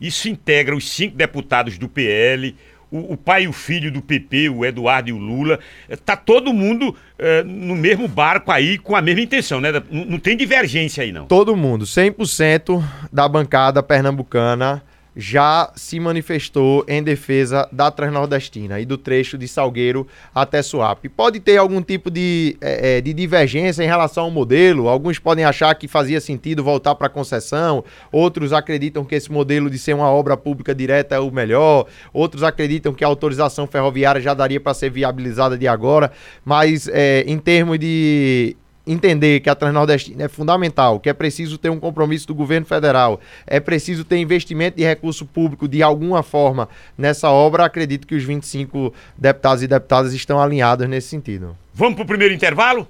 isso 0.00 0.28
integra 0.28 0.76
os 0.76 0.88
cinco 0.90 1.16
deputados 1.16 1.78
do 1.78 1.88
PL, 1.88 2.54
o, 2.90 3.14
o, 3.14 3.16
pai 3.16 3.44
e 3.44 3.48
o 3.48 3.52
filho 3.52 3.90
do 3.90 4.02
PP, 4.02 4.50
o 4.50 4.64
Eduardo 4.64 5.08
e 5.08 5.12
o 5.12 5.18
Lula, 5.18 5.58
tá 6.04 6.14
todo 6.14 6.52
mundo 6.52 6.94
é, 7.18 7.42
no 7.42 7.74
mesmo 7.74 8.06
barco 8.06 8.50
aí 8.50 8.76
com 8.76 8.94
a 8.94 9.00
mesma 9.00 9.22
intenção, 9.22 9.60
né? 9.60 9.72
Não, 9.90 10.04
não 10.04 10.18
tem 10.18 10.36
divergência 10.36 11.02
aí, 11.02 11.10
não. 11.10 11.26
Todo 11.26 11.56
mundo, 11.56 11.86
100% 11.86 12.84
da 13.10 13.26
bancada 13.26 13.82
pernambucana 13.82 14.82
já 15.14 15.70
se 15.76 16.00
manifestou 16.00 16.84
em 16.88 17.02
defesa 17.02 17.68
da 17.70 17.90
Transnordestina 17.90 18.80
e 18.80 18.86
do 18.86 18.96
trecho 18.96 19.36
de 19.36 19.46
Salgueiro 19.46 20.06
até 20.34 20.62
Suape. 20.62 21.08
Pode 21.08 21.40
ter 21.40 21.56
algum 21.56 21.82
tipo 21.82 22.10
de, 22.10 22.56
é, 22.60 23.00
de 23.00 23.12
divergência 23.12 23.82
em 23.82 23.86
relação 23.86 24.24
ao 24.24 24.30
modelo, 24.30 24.88
alguns 24.88 25.18
podem 25.18 25.44
achar 25.44 25.74
que 25.74 25.86
fazia 25.86 26.20
sentido 26.20 26.64
voltar 26.64 26.94
para 26.94 27.06
a 27.06 27.10
concessão, 27.10 27.84
outros 28.10 28.52
acreditam 28.52 29.04
que 29.04 29.14
esse 29.14 29.30
modelo 29.30 29.68
de 29.68 29.78
ser 29.78 29.94
uma 29.94 30.10
obra 30.10 30.36
pública 30.36 30.74
direta 30.74 31.14
é 31.14 31.18
o 31.18 31.30
melhor, 31.30 31.86
outros 32.12 32.42
acreditam 32.42 32.94
que 32.94 33.04
a 33.04 33.06
autorização 33.06 33.66
ferroviária 33.66 34.20
já 34.20 34.34
daria 34.34 34.60
para 34.60 34.74
ser 34.74 34.90
viabilizada 34.90 35.58
de 35.58 35.68
agora, 35.68 36.10
mas 36.44 36.88
é, 36.88 37.24
em 37.26 37.38
termos 37.38 37.78
de 37.78 38.56
entender 38.86 39.40
que 39.40 39.48
a 39.48 39.54
Transnordestina 39.54 40.24
é 40.24 40.28
fundamental, 40.28 40.98
que 40.98 41.08
é 41.08 41.12
preciso 41.12 41.56
ter 41.58 41.70
um 41.70 41.78
compromisso 41.78 42.26
do 42.26 42.34
governo 42.34 42.66
federal, 42.66 43.20
é 43.46 43.60
preciso 43.60 44.04
ter 44.04 44.18
investimento 44.18 44.76
de 44.76 44.84
recurso 44.84 45.24
público 45.24 45.68
de 45.68 45.82
alguma 45.82 46.22
forma 46.22 46.68
nessa 46.98 47.30
obra, 47.30 47.64
acredito 47.64 48.06
que 48.06 48.14
os 48.14 48.24
25 48.24 48.92
deputados 49.16 49.62
e 49.62 49.68
deputadas 49.68 50.12
estão 50.12 50.40
alinhados 50.40 50.88
nesse 50.88 51.08
sentido. 51.08 51.56
Vamos 51.72 51.94
para 51.94 52.04
o 52.04 52.06
primeiro 52.06 52.34
intervalo? 52.34 52.86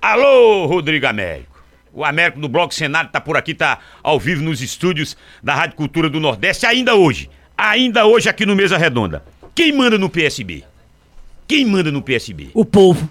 Alô, 0.00 0.66
Rodrigo 0.66 1.06
Américo. 1.06 1.58
O 1.92 2.04
Américo 2.04 2.38
do 2.38 2.48
Bloco 2.48 2.72
Senado 2.72 3.06
está 3.06 3.20
por 3.20 3.36
aqui, 3.36 3.52
está 3.52 3.80
ao 4.02 4.20
vivo 4.20 4.42
nos 4.42 4.62
estúdios 4.62 5.16
da 5.42 5.54
Rádio 5.54 5.76
Cultura 5.76 6.08
do 6.08 6.20
Nordeste, 6.20 6.64
ainda 6.64 6.94
hoje. 6.94 7.28
Ainda 7.56 8.06
hoje 8.06 8.28
aqui 8.28 8.46
no 8.46 8.54
Mesa 8.54 8.78
Redonda. 8.78 9.24
Quem 9.52 9.72
manda 9.72 9.98
no 9.98 10.08
PSB? 10.08 10.62
Quem 11.48 11.66
manda 11.66 11.90
no 11.90 12.00
PSB? 12.00 12.50
O 12.54 12.64
povo. 12.64 13.08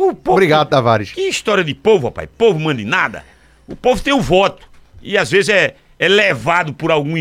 O 0.00 0.14
povo, 0.14 0.32
Obrigado, 0.32 0.70
Tavares. 0.70 1.12
Que 1.12 1.28
história 1.28 1.62
de 1.62 1.74
povo, 1.74 2.06
rapaz. 2.06 2.26
Povo 2.38 2.58
manda 2.58 2.80
em 2.80 2.86
nada. 2.86 3.22
O 3.68 3.76
povo 3.76 4.02
tem 4.02 4.14
o 4.14 4.20
voto. 4.20 4.66
E 5.02 5.18
às 5.18 5.30
vezes 5.30 5.50
é, 5.50 5.76
é 5.98 6.08
levado 6.08 6.72
por 6.72 6.90
algum, 6.90 7.14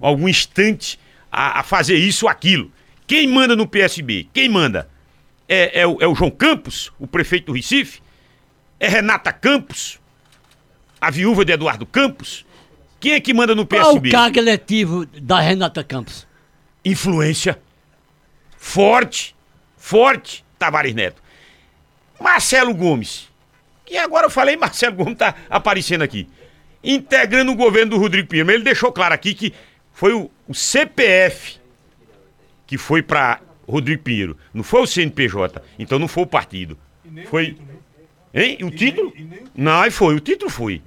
algum 0.00 0.26
instante 0.26 0.98
a, 1.30 1.60
a 1.60 1.62
fazer 1.62 1.96
isso 1.96 2.24
ou 2.24 2.30
aquilo. 2.30 2.72
Quem 3.06 3.28
manda 3.28 3.54
no 3.54 3.68
PSB? 3.68 4.28
Quem 4.32 4.48
manda? 4.48 4.88
É, 5.46 5.82
é, 5.82 5.86
o, 5.86 5.98
é 6.00 6.06
o 6.06 6.14
João 6.14 6.30
Campos, 6.30 6.90
o 6.98 7.06
prefeito 7.06 7.46
do 7.46 7.52
Recife? 7.52 8.00
É 8.80 8.88
Renata 8.88 9.30
Campos? 9.30 10.00
A 10.98 11.10
viúva 11.10 11.44
de 11.44 11.52
Eduardo 11.52 11.84
Campos? 11.84 12.46
Quem 12.98 13.12
é 13.12 13.20
que 13.20 13.34
manda 13.34 13.54
no 13.54 13.66
PSB? 13.66 14.08
Qual 14.10 14.22
o 14.22 14.24
cargo 14.24 14.38
eletivo 14.38 15.04
da 15.04 15.38
Renata 15.38 15.84
Campos? 15.84 16.26
Influência. 16.82 17.60
Forte. 18.56 19.36
Forte, 19.76 20.42
Tavares 20.58 20.94
Neto. 20.94 21.20
Marcelo 22.22 22.74
Gomes. 22.74 23.28
E 23.90 23.98
agora 23.98 24.26
eu 24.26 24.30
falei, 24.30 24.56
Marcelo 24.56 24.96
Gomes 24.96 25.18
tá 25.18 25.34
aparecendo 25.50 26.02
aqui. 26.02 26.28
Integrando 26.82 27.52
o 27.52 27.56
governo 27.56 27.90
do 27.90 27.98
Rodrigo 27.98 28.28
Pinheiro. 28.28 28.46
Mas 28.46 28.54
ele 28.54 28.64
deixou 28.64 28.92
claro 28.92 29.14
aqui 29.14 29.34
que 29.34 29.52
foi 29.92 30.12
o, 30.12 30.30
o 30.48 30.54
CPF 30.54 31.60
que 32.66 32.78
foi 32.78 33.02
para 33.02 33.40
Rodrigo 33.68 34.02
Pinheiro. 34.02 34.36
Não 34.54 34.62
foi 34.62 34.80
o 34.80 34.86
CNPJ. 34.86 35.62
Então 35.78 35.98
não 35.98 36.08
foi 36.08 36.22
o 36.22 36.26
partido. 36.26 36.78
Foi. 37.28 37.56
Hein? 38.32 38.58
O 38.62 38.70
título? 38.70 39.12
Não, 39.54 39.90
foi. 39.90 40.14
O 40.14 40.20
título 40.20 40.50
foi. 40.50 40.80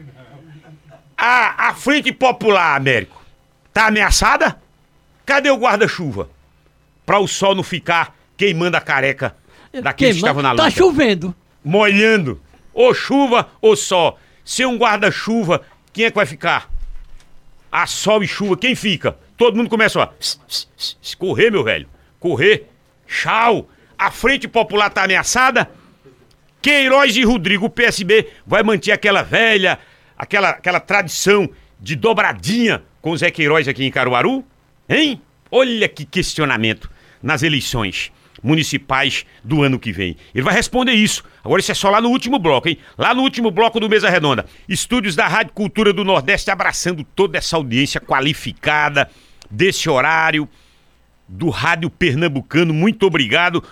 A, 1.17 1.69
a 1.69 1.75
Frente 1.75 2.11
Popular, 2.11 2.75
Américo, 2.75 3.23
tá 3.71 3.87
ameaçada? 3.87 4.59
Cadê 5.25 5.49
o 5.49 5.57
guarda-chuva? 5.57 6.29
Pra 7.05 7.19
o 7.19 7.27
sol 7.27 7.55
não 7.55 7.63
ficar 7.63 8.15
queimando 8.35 8.75
a 8.75 8.81
careca 8.81 9.35
daqueles 9.81 10.15
que 10.15 10.19
estavam 10.19 10.41
na 10.41 10.51
luta. 10.51 10.63
Tá 10.63 10.69
chovendo. 10.69 11.35
molhando. 11.63 12.41
Ou 12.73 12.93
chuva 12.93 13.49
ou 13.61 13.75
sol. 13.75 14.19
Sem 14.43 14.65
um 14.65 14.77
guarda-chuva, 14.77 15.61
quem 15.91 16.05
é 16.05 16.09
que 16.09 16.15
vai 16.15 16.25
ficar? 16.25 16.69
A 17.71 17.87
sol 17.87 18.23
e 18.23 18.27
chuva, 18.27 18.57
quem 18.57 18.75
fica? 18.75 19.17
Todo 19.37 19.57
mundo 19.57 19.69
começa 19.69 20.01
a 20.01 20.09
correr, 21.17 21.49
meu 21.49 21.63
velho. 21.63 21.87
Correr. 22.19 22.67
Tchau. 23.07 23.69
A 23.97 24.11
Frente 24.11 24.47
Popular 24.47 24.89
tá 24.89 25.03
ameaçada? 25.03 25.69
Queiroz 26.61 27.15
e 27.15 27.23
Rodrigo, 27.23 27.67
o 27.67 27.69
PSB 27.69 28.27
vai 28.45 28.63
manter 28.63 28.91
aquela 28.91 29.21
velha, 29.21 29.77
aquela, 30.17 30.49
aquela 30.49 30.79
tradição 30.79 31.49
de 31.79 31.95
dobradinha 31.95 32.83
com 33.01 33.11
o 33.11 33.17
Zé 33.17 33.29
Queiroz 33.29 33.67
aqui 33.67 33.85
em 33.85 33.91
Caruaru? 33.91 34.43
Hein? 34.89 35.21
Olha 35.51 35.87
que 35.87 36.05
questionamento 36.05 36.89
nas 37.21 37.43
eleições 37.43 38.11
municipais 38.43 39.25
do 39.43 39.63
ano 39.63 39.79
que 39.79 39.91
vem. 39.91 40.15
Ele 40.33 40.43
vai 40.43 40.53
responder 40.53 40.93
isso. 40.93 41.23
Agora 41.43 41.59
isso 41.59 41.71
é 41.71 41.75
só 41.75 41.89
lá 41.89 42.01
no 42.01 42.09
último 42.09 42.39
bloco, 42.39 42.67
hein? 42.67 42.77
Lá 42.97 43.13
no 43.13 43.21
último 43.21 43.51
bloco 43.51 43.79
do 43.79 43.89
Mesa 43.89 44.09
Redonda. 44.09 44.45
Estúdios 44.67 45.15
da 45.15 45.27
Rádio 45.27 45.53
Cultura 45.53 45.93
do 45.93 46.03
Nordeste 46.03 46.51
abraçando 46.51 47.03
toda 47.03 47.37
essa 47.37 47.55
audiência 47.55 47.99
qualificada 47.99 49.09
desse 49.49 49.89
horário 49.89 50.47
do 51.27 51.49
Rádio 51.49 51.89
Pernambucano. 51.89 52.73
Muito 52.73 53.05
obrigado. 53.05 53.63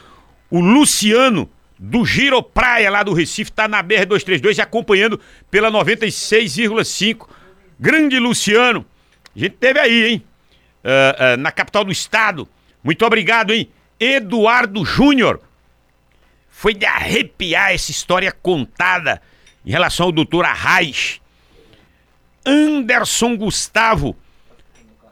O 0.50 0.60
Luciano 0.60 1.50
do 1.78 2.06
Giro 2.06 2.42
Praia 2.42 2.90
lá 2.90 3.04
do 3.04 3.14
Recife 3.14 3.52
tá 3.52 3.68
na 3.68 3.84
BR-232 3.84 4.58
e 4.58 4.62
acompanhando 4.62 5.20
pela 5.50 5.72
96,5. 5.72 7.28
Grande 7.80 8.20
Luciano. 8.20 8.86
A 9.36 9.40
gente 9.40 9.56
teve 9.56 9.80
aí, 9.80 10.12
hein? 10.12 10.24
Ah, 10.84 11.16
ah, 11.18 11.38
na 11.38 11.52
capital 11.52 11.84
do 11.84 11.92
estado. 11.92 12.48
Muito 12.84 13.06
obrigado, 13.06 13.52
hein? 13.52 13.70
Eduardo 14.04 14.84
Júnior. 14.84 15.40
Foi 16.50 16.74
de 16.74 16.86
arrepiar 16.86 17.72
essa 17.72 17.90
história 17.92 18.32
contada 18.32 19.22
em 19.66 19.72
relação 19.72 20.08
ao 20.08 20.12
doutor 20.12 20.44
Arraes. 20.46 21.22
Anderson 22.46 23.38
Gustavo. 23.38 24.16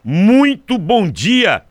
Muito 0.03 0.77
bom 0.77 1.09
dia. 1.09 1.63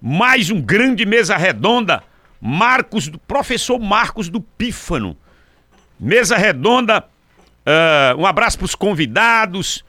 Mais 0.00 0.50
um 0.50 0.60
grande 0.60 1.04
mesa 1.04 1.36
redonda. 1.36 2.02
Marcos, 2.40 3.10
professor 3.26 3.78
Marcos 3.80 4.28
do 4.28 4.40
Pífano. 4.40 5.16
Mesa 5.98 6.36
redonda. 6.36 7.04
ah, 7.66 8.14
um 8.16 8.24
abraço 8.24 8.56
para 8.58 8.66
os 8.66 8.74
convidados. 8.76 9.84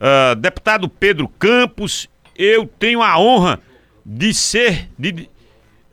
ah, 0.00 0.34
deputado 0.34 0.88
Pedro 0.88 1.28
Campos. 1.28 2.08
Eu 2.34 2.66
tenho 2.66 3.00
a 3.02 3.16
honra 3.18 3.60
de 4.04 4.34
ser. 4.34 4.90
de- 4.98 5.30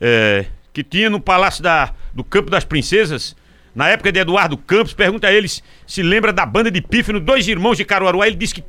é, 0.00 0.46
que 0.72 0.82
tinha 0.82 1.10
no 1.10 1.20
Palácio 1.20 1.62
da, 1.62 1.92
do 2.14 2.24
Campo 2.24 2.50
das 2.50 2.64
Princesas, 2.64 3.36
na 3.74 3.88
época 3.88 4.10
de 4.10 4.18
Eduardo 4.18 4.56
Campos, 4.56 4.92
pergunta 4.92 5.28
a 5.28 5.32
eles 5.32 5.62
se 5.86 6.02
lembra 6.02 6.32
da 6.32 6.44
banda 6.44 6.70
de 6.70 6.80
Pífano, 6.80 7.20
dois 7.20 7.46
irmãos 7.46 7.76
de 7.76 7.84
Caruaru. 7.84 8.22
Aí 8.22 8.30
Ele 8.30 8.36
disse 8.36 8.54
que 8.54 8.64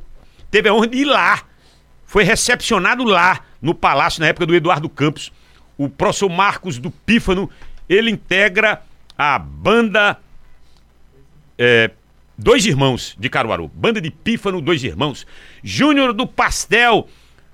teve 0.50 0.68
a 0.68 0.74
honra 0.74 0.88
de 0.88 0.98
ir 0.98 1.04
lá. 1.04 1.42
Foi 2.06 2.24
recepcionado 2.24 3.04
lá, 3.04 3.40
no 3.60 3.74
Palácio, 3.74 4.20
na 4.20 4.26
época 4.26 4.46
do 4.46 4.54
Eduardo 4.54 4.88
Campos. 4.88 5.32
O 5.78 5.88
professor 5.88 6.28
Marcos 6.28 6.78
do 6.78 6.90
Pífano, 6.90 7.48
ele 7.88 8.10
integra 8.10 8.82
a 9.16 9.38
banda 9.38 10.18
é, 11.58 11.90
Dois 12.36 12.66
Irmãos 12.66 13.16
de 13.18 13.28
Caruaru. 13.28 13.68
Banda 13.68 14.00
de 14.00 14.10
Pífano, 14.10 14.60
Dois 14.60 14.84
Irmãos. 14.84 15.26
Júnior 15.62 16.12
do 16.12 16.26
Pastel, 16.26 17.08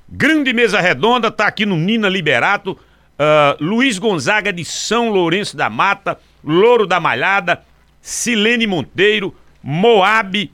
grande 0.08 0.52
mesa 0.52 0.80
redonda, 0.80 1.30
tá 1.30 1.46
aqui 1.46 1.64
no 1.64 1.76
Nina 1.76 2.08
Liberato. 2.08 2.78
Ah, 3.18 3.56
Luiz 3.60 3.98
Gonzaga 3.98 4.52
de 4.52 4.64
São 4.64 5.10
Lourenço 5.10 5.56
da 5.56 5.68
Mata, 5.68 6.18
Louro 6.44 6.86
da 6.86 7.00
Malhada, 7.00 7.62
Silene 8.00 8.66
Monteiro, 8.66 9.34
Moab. 9.62 10.50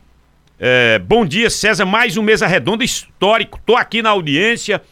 É, 0.59 0.99
bom 0.99 1.27
dia, 1.27 1.51
César. 1.51 1.85
Mais 1.85 2.17
um 2.17 2.23
mesa 2.23 2.47
redonda 2.47 2.85
histórico. 2.85 3.61
Tô 3.67 3.77
aqui 3.77 4.01
na 4.01 4.11
audiência. 4.11 4.83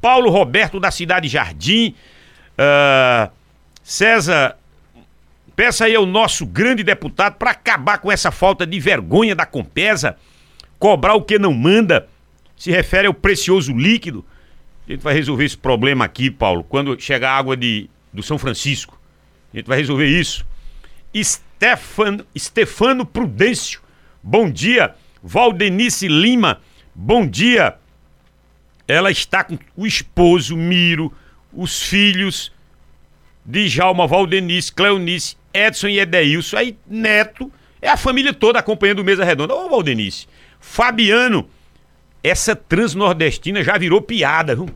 Paulo 0.00 0.30
Roberto 0.30 0.78
da 0.78 0.90
Cidade 0.90 1.28
Jardim. 1.28 1.94
Ah, 2.58 3.30
César, 3.82 4.56
Peça 5.54 5.84
aí 5.84 5.94
ao 5.94 6.06
nosso 6.06 6.46
grande 6.46 6.82
deputado 6.82 7.34
para 7.34 7.50
acabar 7.50 7.98
com 7.98 8.10
essa 8.10 8.30
falta 8.30 8.66
de 8.66 8.80
vergonha 8.80 9.34
da 9.34 9.44
Compesa, 9.44 10.16
cobrar 10.78 11.14
o 11.14 11.22
que 11.22 11.38
não 11.38 11.52
manda, 11.52 12.08
se 12.56 12.70
refere 12.70 13.06
ao 13.06 13.14
precioso 13.14 13.72
líquido. 13.72 14.24
A 14.86 14.92
gente 14.92 15.02
vai 15.02 15.14
resolver 15.14 15.44
esse 15.44 15.56
problema 15.56 16.04
aqui, 16.04 16.30
Paulo, 16.30 16.64
quando 16.64 16.98
chegar 17.00 17.30
a 17.30 17.38
água 17.38 17.56
de, 17.56 17.88
do 18.12 18.22
São 18.22 18.38
Francisco. 18.38 19.00
A 19.52 19.56
gente 19.56 19.66
vai 19.66 19.78
resolver 19.78 20.06
isso. 20.06 20.44
Stefano, 21.14 22.26
Stefano 22.36 23.06
Prudêncio, 23.06 23.80
bom 24.22 24.50
dia. 24.50 24.94
Valdenice 25.22 26.08
Lima, 26.08 26.60
bom 26.94 27.26
dia. 27.26 27.76
Ela 28.88 29.10
está 29.10 29.44
com 29.44 29.58
o 29.76 29.86
esposo, 29.86 30.56
Miro, 30.56 31.12
os 31.52 31.82
filhos, 31.82 32.50
Djalma, 33.44 34.06
Valdenice, 34.06 34.72
Cleonice, 34.72 35.36
Edson 35.54 35.88
e 35.88 36.00
Edeilson. 36.00 36.56
Aí, 36.56 36.76
Neto, 36.86 37.52
é 37.80 37.88
a 37.88 37.96
família 37.96 38.32
toda 38.32 38.58
acompanhando 38.58 39.00
o 39.00 39.04
Mesa 39.04 39.24
Redonda. 39.24 39.54
Ô, 39.54 39.68
Valdenice. 39.68 40.26
Fabiano, 40.60 41.48
essa 42.22 42.54
transnordestina 42.54 43.62
já 43.62 43.76
virou 43.76 44.00
piada, 44.00 44.54
viu? 44.54 44.68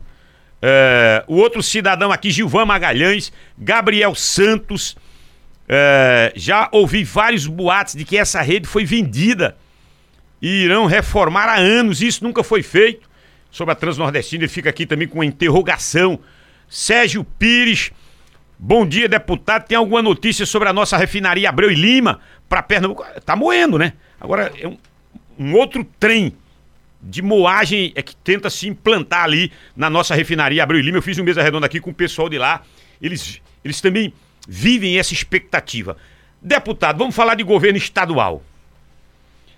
É, 0.61 1.23
o 1.27 1.35
outro 1.35 1.61
cidadão 1.61 2.11
aqui, 2.11 2.31
Gilvan 2.31 2.65
Magalhães, 2.65 3.31
Gabriel 3.57 4.13
Santos. 4.15 4.97
É, 5.69 6.31
já 6.35 6.69
ouvi 6.71 7.03
vários 7.03 7.45
boatos 7.45 7.93
de 7.93 8.05
que 8.05 8.17
essa 8.17 8.41
rede 8.41 8.67
foi 8.67 8.85
vendida 8.85 9.57
e 10.41 10.63
irão 10.63 10.85
reformar 10.85 11.47
há 11.47 11.57
anos. 11.57 12.01
Isso 12.01 12.23
nunca 12.23 12.43
foi 12.43 12.63
feito. 12.63 13.07
Sobre 13.49 13.71
a 13.71 13.75
Transnordestina, 13.75 14.43
ele 14.43 14.51
fica 14.51 14.69
aqui 14.69 14.85
também 14.85 15.07
com 15.07 15.19
uma 15.19 15.25
interrogação. 15.25 16.19
Sérgio 16.67 17.23
Pires. 17.23 17.91
Bom 18.59 18.85
dia, 18.85 19.07
deputado. 19.07 19.67
Tem 19.67 19.77
alguma 19.77 20.01
notícia 20.01 20.45
sobre 20.45 20.67
a 20.67 20.73
nossa 20.73 20.97
refinaria 20.97 21.47
Abreu 21.47 21.71
e 21.71 21.75
Lima 21.75 22.19
para 22.49 22.61
Pernambuco? 22.61 23.05
Tá 23.25 23.35
moendo, 23.35 23.77
né? 23.77 23.93
Agora 24.19 24.51
é 24.59 24.67
um, 24.67 24.77
um 25.39 25.53
outro 25.53 25.85
trem 25.99 26.35
de 27.01 27.21
moagem 27.21 27.91
é 27.95 28.01
que 28.01 28.15
tenta 28.15 28.49
se 28.49 28.67
implantar 28.67 29.23
ali 29.23 29.51
na 29.75 29.89
nossa 29.89 30.15
refinaria 30.15 30.63
Abreu 30.63 30.79
e 30.79 30.83
Lima. 30.83 30.97
Eu 30.97 31.01
fiz 31.01 31.17
um 31.17 31.23
mesa 31.23 31.41
redonda 31.41 31.65
aqui 31.65 31.79
com 31.79 31.91
o 31.91 31.93
pessoal 31.93 32.29
de 32.29 32.37
lá. 32.37 32.63
Eles, 33.01 33.41
eles 33.63 33.79
também 33.79 34.13
vivem 34.47 34.97
essa 34.97 35.13
expectativa. 35.13 35.97
Deputado, 36.41 36.97
vamos 36.97 37.15
falar 37.15 37.35
de 37.35 37.43
governo 37.43 37.77
estadual. 37.77 38.43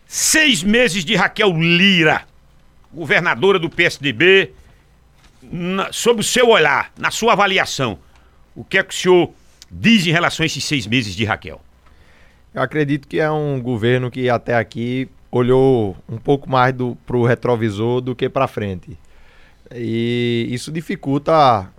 Seis 0.06 0.63
meses 0.63 1.06
de 1.06 1.15
Raquel 1.15 1.52
Lira, 1.52 2.23
governadora 2.91 3.60
do 3.60 3.69
PSDB, 3.69 4.54
na, 5.41 5.91
sob 5.91 6.21
o 6.21 6.23
seu 6.23 6.49
olhar, 6.49 6.91
na 6.97 7.12
sua 7.12 7.34
avaliação, 7.34 7.99
o 8.56 8.63
que 8.63 8.78
é 8.78 8.84
que 8.84 8.93
o 8.93 8.97
senhor 8.97 9.32
diz 9.69 10.06
em 10.06 10.12
relação 10.12 10.43
a 10.43 10.47
esses 10.47 10.63
seis 10.63 10.88
meses 10.88 11.15
de 11.15 11.23
Raquel? 11.25 11.62
Eu 12.54 12.62
acredito 12.62 13.08
que 13.08 13.19
é 13.19 13.30
um 13.30 13.62
governo 13.62 14.10
que 14.10 14.30
até 14.30 14.56
aqui 14.56 15.08
olhou 15.31 15.95
um 16.07 16.17
pouco 16.17 16.49
mais 16.49 16.73
para 17.05 17.17
o 17.17 17.25
retrovisor 17.25 18.01
do 18.01 18.15
que 18.15 18.27
para 18.29 18.47
frente. 18.47 18.97
E 19.73 20.47
isso 20.49 20.71
dificulta 20.71 21.69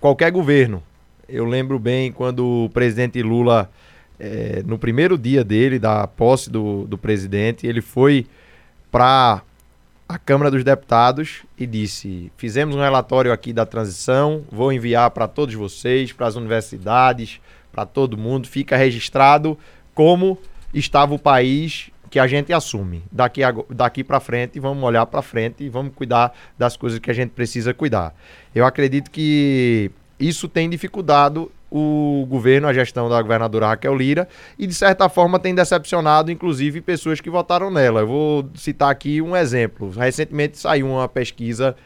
qualquer 0.00 0.30
governo. 0.30 0.82
Eu 1.28 1.44
lembro 1.44 1.78
bem 1.78 2.12
quando 2.12 2.64
o 2.64 2.70
presidente 2.70 3.22
Lula, 3.22 3.70
eh, 4.18 4.62
no 4.66 4.78
primeiro 4.78 5.16
dia 5.16 5.44
dele, 5.44 5.78
da 5.78 6.06
posse 6.06 6.50
do, 6.50 6.84
do 6.86 6.98
presidente, 6.98 7.66
ele 7.66 7.80
foi 7.80 8.26
para 8.90 9.42
a 10.08 10.18
Câmara 10.18 10.50
dos 10.50 10.62
Deputados 10.62 11.42
e 11.58 11.66
disse: 11.66 12.30
fizemos 12.36 12.76
um 12.76 12.80
relatório 12.80 13.32
aqui 13.32 13.52
da 13.52 13.66
transição, 13.66 14.44
vou 14.50 14.72
enviar 14.72 15.10
para 15.10 15.26
todos 15.26 15.54
vocês, 15.54 16.12
para 16.12 16.26
as 16.26 16.36
universidades, 16.36 17.40
para 17.72 17.84
todo 17.84 18.16
mundo, 18.16 18.48
fica 18.48 18.76
registrado 18.76 19.58
como 19.94 20.38
estava 20.72 21.14
o 21.14 21.18
país 21.18 21.90
que 22.10 22.18
a 22.18 22.26
gente 22.26 22.52
assume. 22.52 23.02
Daqui, 23.10 23.40
daqui 23.70 24.04
para 24.04 24.20
frente, 24.20 24.58
vamos 24.60 24.82
olhar 24.82 25.06
para 25.06 25.22
frente 25.22 25.64
e 25.64 25.68
vamos 25.68 25.92
cuidar 25.94 26.32
das 26.58 26.76
coisas 26.76 26.98
que 26.98 27.10
a 27.10 27.14
gente 27.14 27.30
precisa 27.30 27.74
cuidar. 27.74 28.14
Eu 28.54 28.64
acredito 28.64 29.10
que 29.10 29.90
isso 30.18 30.48
tem 30.48 30.68
dificultado 30.68 31.50
o 31.70 32.24
governo, 32.28 32.68
a 32.68 32.72
gestão 32.72 33.08
da 33.08 33.20
governadora 33.20 33.66
Raquel 33.66 33.94
Lira, 33.94 34.28
e 34.58 34.66
de 34.66 34.74
certa 34.74 35.08
forma 35.08 35.38
tem 35.38 35.54
decepcionado, 35.54 36.30
inclusive, 36.30 36.80
pessoas 36.80 37.20
que 37.20 37.28
votaram 37.28 37.70
nela. 37.70 38.00
Eu 38.00 38.06
vou 38.06 38.50
citar 38.54 38.90
aqui 38.90 39.20
um 39.20 39.36
exemplo. 39.36 39.90
Recentemente 39.90 40.58
saiu 40.58 40.88
uma 40.88 41.08
pesquisa 41.08 41.76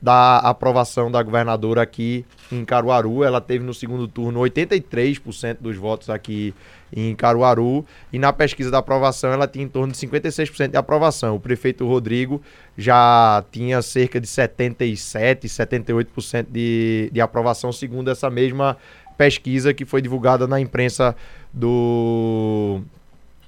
da 0.00 0.38
aprovação 0.38 1.10
da 1.10 1.22
governadora 1.22 1.82
aqui 1.82 2.24
em 2.52 2.64
Caruaru. 2.64 3.24
Ela 3.24 3.40
teve 3.40 3.64
no 3.64 3.74
segundo 3.74 4.06
turno 4.06 4.40
83% 4.40 5.58
dos 5.60 5.76
votos 5.76 6.08
aqui 6.08 6.54
em 6.92 7.14
Caruaru 7.14 7.84
e 8.12 8.18
na 8.18 8.32
pesquisa 8.32 8.70
da 8.70 8.78
aprovação 8.78 9.30
ela 9.30 9.46
tinha 9.46 9.64
em 9.64 9.68
torno 9.68 9.92
de 9.92 9.98
56% 9.98 10.70
de 10.70 10.76
aprovação. 10.76 11.34
O 11.34 11.40
prefeito 11.40 11.86
Rodrigo 11.86 12.40
já 12.76 13.44
tinha 13.50 13.82
cerca 13.82 14.20
de 14.20 14.26
77, 14.26 15.48
78% 15.48 16.46
de, 16.50 17.10
de 17.12 17.20
aprovação, 17.20 17.72
segundo 17.72 18.10
essa 18.10 18.30
mesma 18.30 18.76
pesquisa 19.16 19.74
que 19.74 19.84
foi 19.84 20.00
divulgada 20.00 20.46
na 20.46 20.60
imprensa 20.60 21.14
do, 21.52 22.80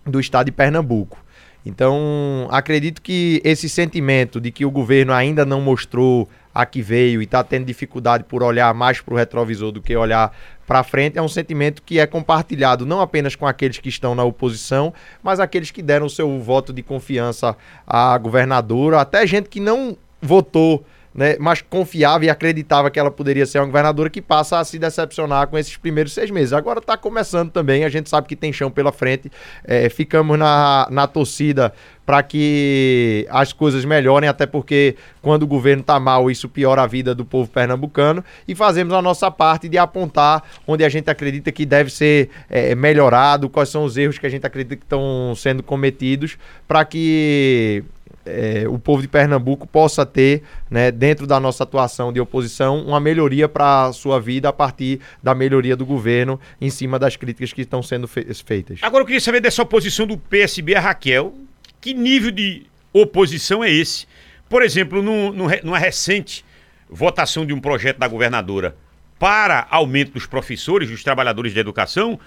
do 0.04 0.18
estado 0.18 0.46
de 0.46 0.52
Pernambuco. 0.52 1.18
Então, 1.64 2.48
acredito 2.50 3.02
que 3.02 3.40
esse 3.44 3.68
sentimento 3.68 4.40
de 4.40 4.50
que 4.50 4.64
o 4.64 4.70
governo 4.70 5.12
ainda 5.12 5.44
não 5.44 5.60
mostrou 5.60 6.28
a 6.60 6.66
que 6.66 6.82
veio 6.82 7.20
e 7.20 7.24
está 7.24 7.42
tendo 7.42 7.64
dificuldade 7.64 8.24
por 8.24 8.42
olhar 8.42 8.72
mais 8.74 9.00
para 9.00 9.14
o 9.14 9.16
retrovisor 9.16 9.72
do 9.72 9.80
que 9.80 9.96
olhar 9.96 10.32
para 10.66 10.84
frente 10.84 11.18
é 11.18 11.22
um 11.22 11.28
sentimento 11.28 11.82
que 11.82 11.98
é 11.98 12.06
compartilhado 12.06 12.86
não 12.86 13.00
apenas 13.00 13.34
com 13.34 13.46
aqueles 13.46 13.78
que 13.78 13.88
estão 13.88 14.14
na 14.14 14.22
oposição, 14.22 14.94
mas 15.22 15.40
aqueles 15.40 15.72
que 15.72 15.82
deram 15.82 16.06
o 16.06 16.10
seu 16.10 16.38
voto 16.38 16.72
de 16.72 16.82
confiança 16.82 17.56
à 17.86 18.16
governadora, 18.16 19.00
até 19.00 19.26
gente 19.26 19.48
que 19.48 19.58
não 19.58 19.96
votou 20.22 20.84
né, 21.14 21.36
mas 21.40 21.60
confiava 21.60 22.24
e 22.24 22.30
acreditava 22.30 22.90
que 22.90 22.98
ela 22.98 23.10
poderia 23.10 23.44
ser 23.44 23.58
uma 23.58 23.66
governadora 23.66 24.08
que 24.08 24.22
passa 24.22 24.58
a 24.58 24.64
se 24.64 24.78
decepcionar 24.78 25.48
com 25.48 25.58
esses 25.58 25.76
primeiros 25.76 26.12
seis 26.12 26.30
meses. 26.30 26.52
Agora 26.52 26.78
está 26.78 26.96
começando 26.96 27.50
também, 27.50 27.84
a 27.84 27.88
gente 27.88 28.08
sabe 28.08 28.28
que 28.28 28.36
tem 28.36 28.52
chão 28.52 28.70
pela 28.70 28.92
frente, 28.92 29.30
é, 29.64 29.88
ficamos 29.88 30.38
na, 30.38 30.86
na 30.90 31.06
torcida 31.06 31.72
para 32.06 32.22
que 32.24 33.26
as 33.30 33.52
coisas 33.52 33.84
melhorem, 33.84 34.28
até 34.28 34.44
porque 34.44 34.96
quando 35.22 35.44
o 35.44 35.46
governo 35.46 35.80
está 35.80 36.00
mal, 36.00 36.28
isso 36.28 36.48
piora 36.48 36.82
a 36.82 36.86
vida 36.86 37.14
do 37.14 37.24
povo 37.24 37.48
pernambucano, 37.48 38.24
e 38.48 38.54
fazemos 38.54 38.92
a 38.94 39.00
nossa 39.00 39.30
parte 39.30 39.68
de 39.68 39.78
apontar 39.78 40.42
onde 40.66 40.84
a 40.84 40.88
gente 40.88 41.08
acredita 41.08 41.52
que 41.52 41.64
deve 41.64 41.90
ser 41.90 42.30
é, 42.48 42.74
melhorado, 42.74 43.48
quais 43.48 43.68
são 43.68 43.84
os 43.84 43.96
erros 43.96 44.18
que 44.18 44.26
a 44.26 44.30
gente 44.30 44.44
acredita 44.44 44.76
que 44.76 44.82
estão 44.82 45.34
sendo 45.36 45.62
cometidos, 45.62 46.36
para 46.66 46.84
que 46.84 47.84
é, 48.24 48.64
o 48.68 48.78
povo 48.78 49.02
de 49.02 49.08
Pernambuco 49.08 49.66
possa 49.66 50.04
ter, 50.04 50.42
né, 50.70 50.90
dentro 50.90 51.26
da 51.26 51.40
nossa 51.40 51.64
atuação 51.64 52.12
de 52.12 52.20
oposição, 52.20 52.84
uma 52.84 53.00
melhoria 53.00 53.48
para 53.48 53.86
a 53.86 53.92
sua 53.92 54.20
vida 54.20 54.48
a 54.48 54.52
partir 54.52 55.00
da 55.22 55.34
melhoria 55.34 55.76
do 55.76 55.86
governo 55.86 56.38
em 56.60 56.70
cima 56.70 56.98
das 56.98 57.16
críticas 57.16 57.52
que 57.52 57.62
estão 57.62 57.82
sendo 57.82 58.06
fe 58.06 58.26
feitas. 58.44 58.80
Agora 58.82 59.02
eu 59.02 59.06
queria 59.06 59.20
saber 59.20 59.40
dessa 59.40 59.62
oposição 59.62 60.06
do 60.06 60.16
PSB 60.16 60.74
a 60.74 60.80
Raquel. 60.80 61.34
Que 61.80 61.94
nível 61.94 62.30
de 62.30 62.66
oposição 62.92 63.64
é 63.64 63.70
esse? 63.70 64.06
Por 64.48 64.62
exemplo, 64.62 65.02
no, 65.02 65.32
no, 65.32 65.48
numa 65.62 65.78
recente 65.78 66.44
votação 66.88 67.46
de 67.46 67.52
um 67.52 67.60
projeto 67.60 67.98
da 67.98 68.08
governadora 68.08 68.76
para 69.18 69.66
aumento 69.70 70.12
dos 70.12 70.26
professores, 70.26 70.90
dos 70.90 71.04
trabalhadores 71.04 71.52
de 71.52 71.60
educação, 71.60 72.18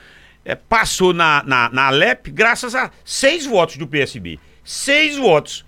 é, 0.46 0.56
passou 0.56 1.14
na, 1.14 1.44
na, 1.44 1.70
na 1.70 1.88
Alep 1.88 2.32
graças 2.32 2.76
a 2.76 2.92
seis 3.04 3.46
votos 3.46 3.78
do 3.78 3.88
PSB. 3.88 4.40
Seis 4.64 5.18
votos. 5.18 5.66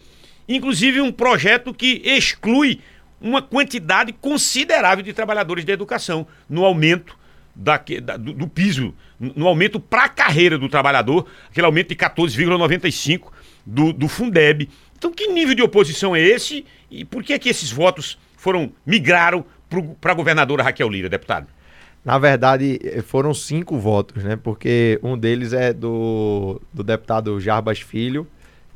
Inclusive 0.48 1.02
um 1.02 1.12
projeto 1.12 1.74
que 1.74 2.02
exclui 2.06 2.80
uma 3.20 3.42
quantidade 3.42 4.14
considerável 4.14 5.04
de 5.04 5.14
trabalhadores 5.14 5.66
da 5.66 5.74
educação 5.74 6.28
no 6.50 6.64
aumento 6.64 7.18
da, 7.56 7.82
da, 8.04 8.18
do, 8.18 8.34
do, 8.34 8.48
piso, 8.48 8.94
no 9.20 9.48
aumento 9.48 9.80
para 9.80 10.04
a 10.04 10.10
carreira 10.10 10.58
do 10.58 10.68
trabalhador, 10.68 11.26
aquele 11.50 11.66
aumento 11.66 11.90
de 11.90 11.96
14,95 11.96 13.32
do, 13.66 13.94
do 13.94 14.08
Fundeb. 14.08 14.70
Então, 14.98 15.12
que 15.12 15.28
nível 15.28 15.56
de 15.56 15.62
oposição 15.62 16.16
é 16.16 16.22
esse 16.22 16.66
e 16.92 17.06
por 17.06 17.24
que 17.24 17.34
é 17.34 17.40
que 17.40 17.50
esses 17.50 17.72
votos 17.72 18.18
foram 18.36 18.72
migraram 18.86 19.46
para 20.02 20.12
a 20.12 20.16
governadora 20.16 20.64
Raquel 20.64 20.90
Lira, 20.90 21.10
deputado? 21.10 21.48
Na 22.04 22.20
verdade, 22.20 22.80
foram 23.08 23.34
cinco 23.34 23.80
votos, 23.80 24.24
né? 24.24 24.36
Porque 24.36 25.00
um 25.02 25.18
deles 25.18 25.54
é 25.54 25.74
do, 25.74 26.62
do 26.72 26.84
deputado 26.84 27.40
Jarbas 27.40 27.80
Filho, 27.80 28.28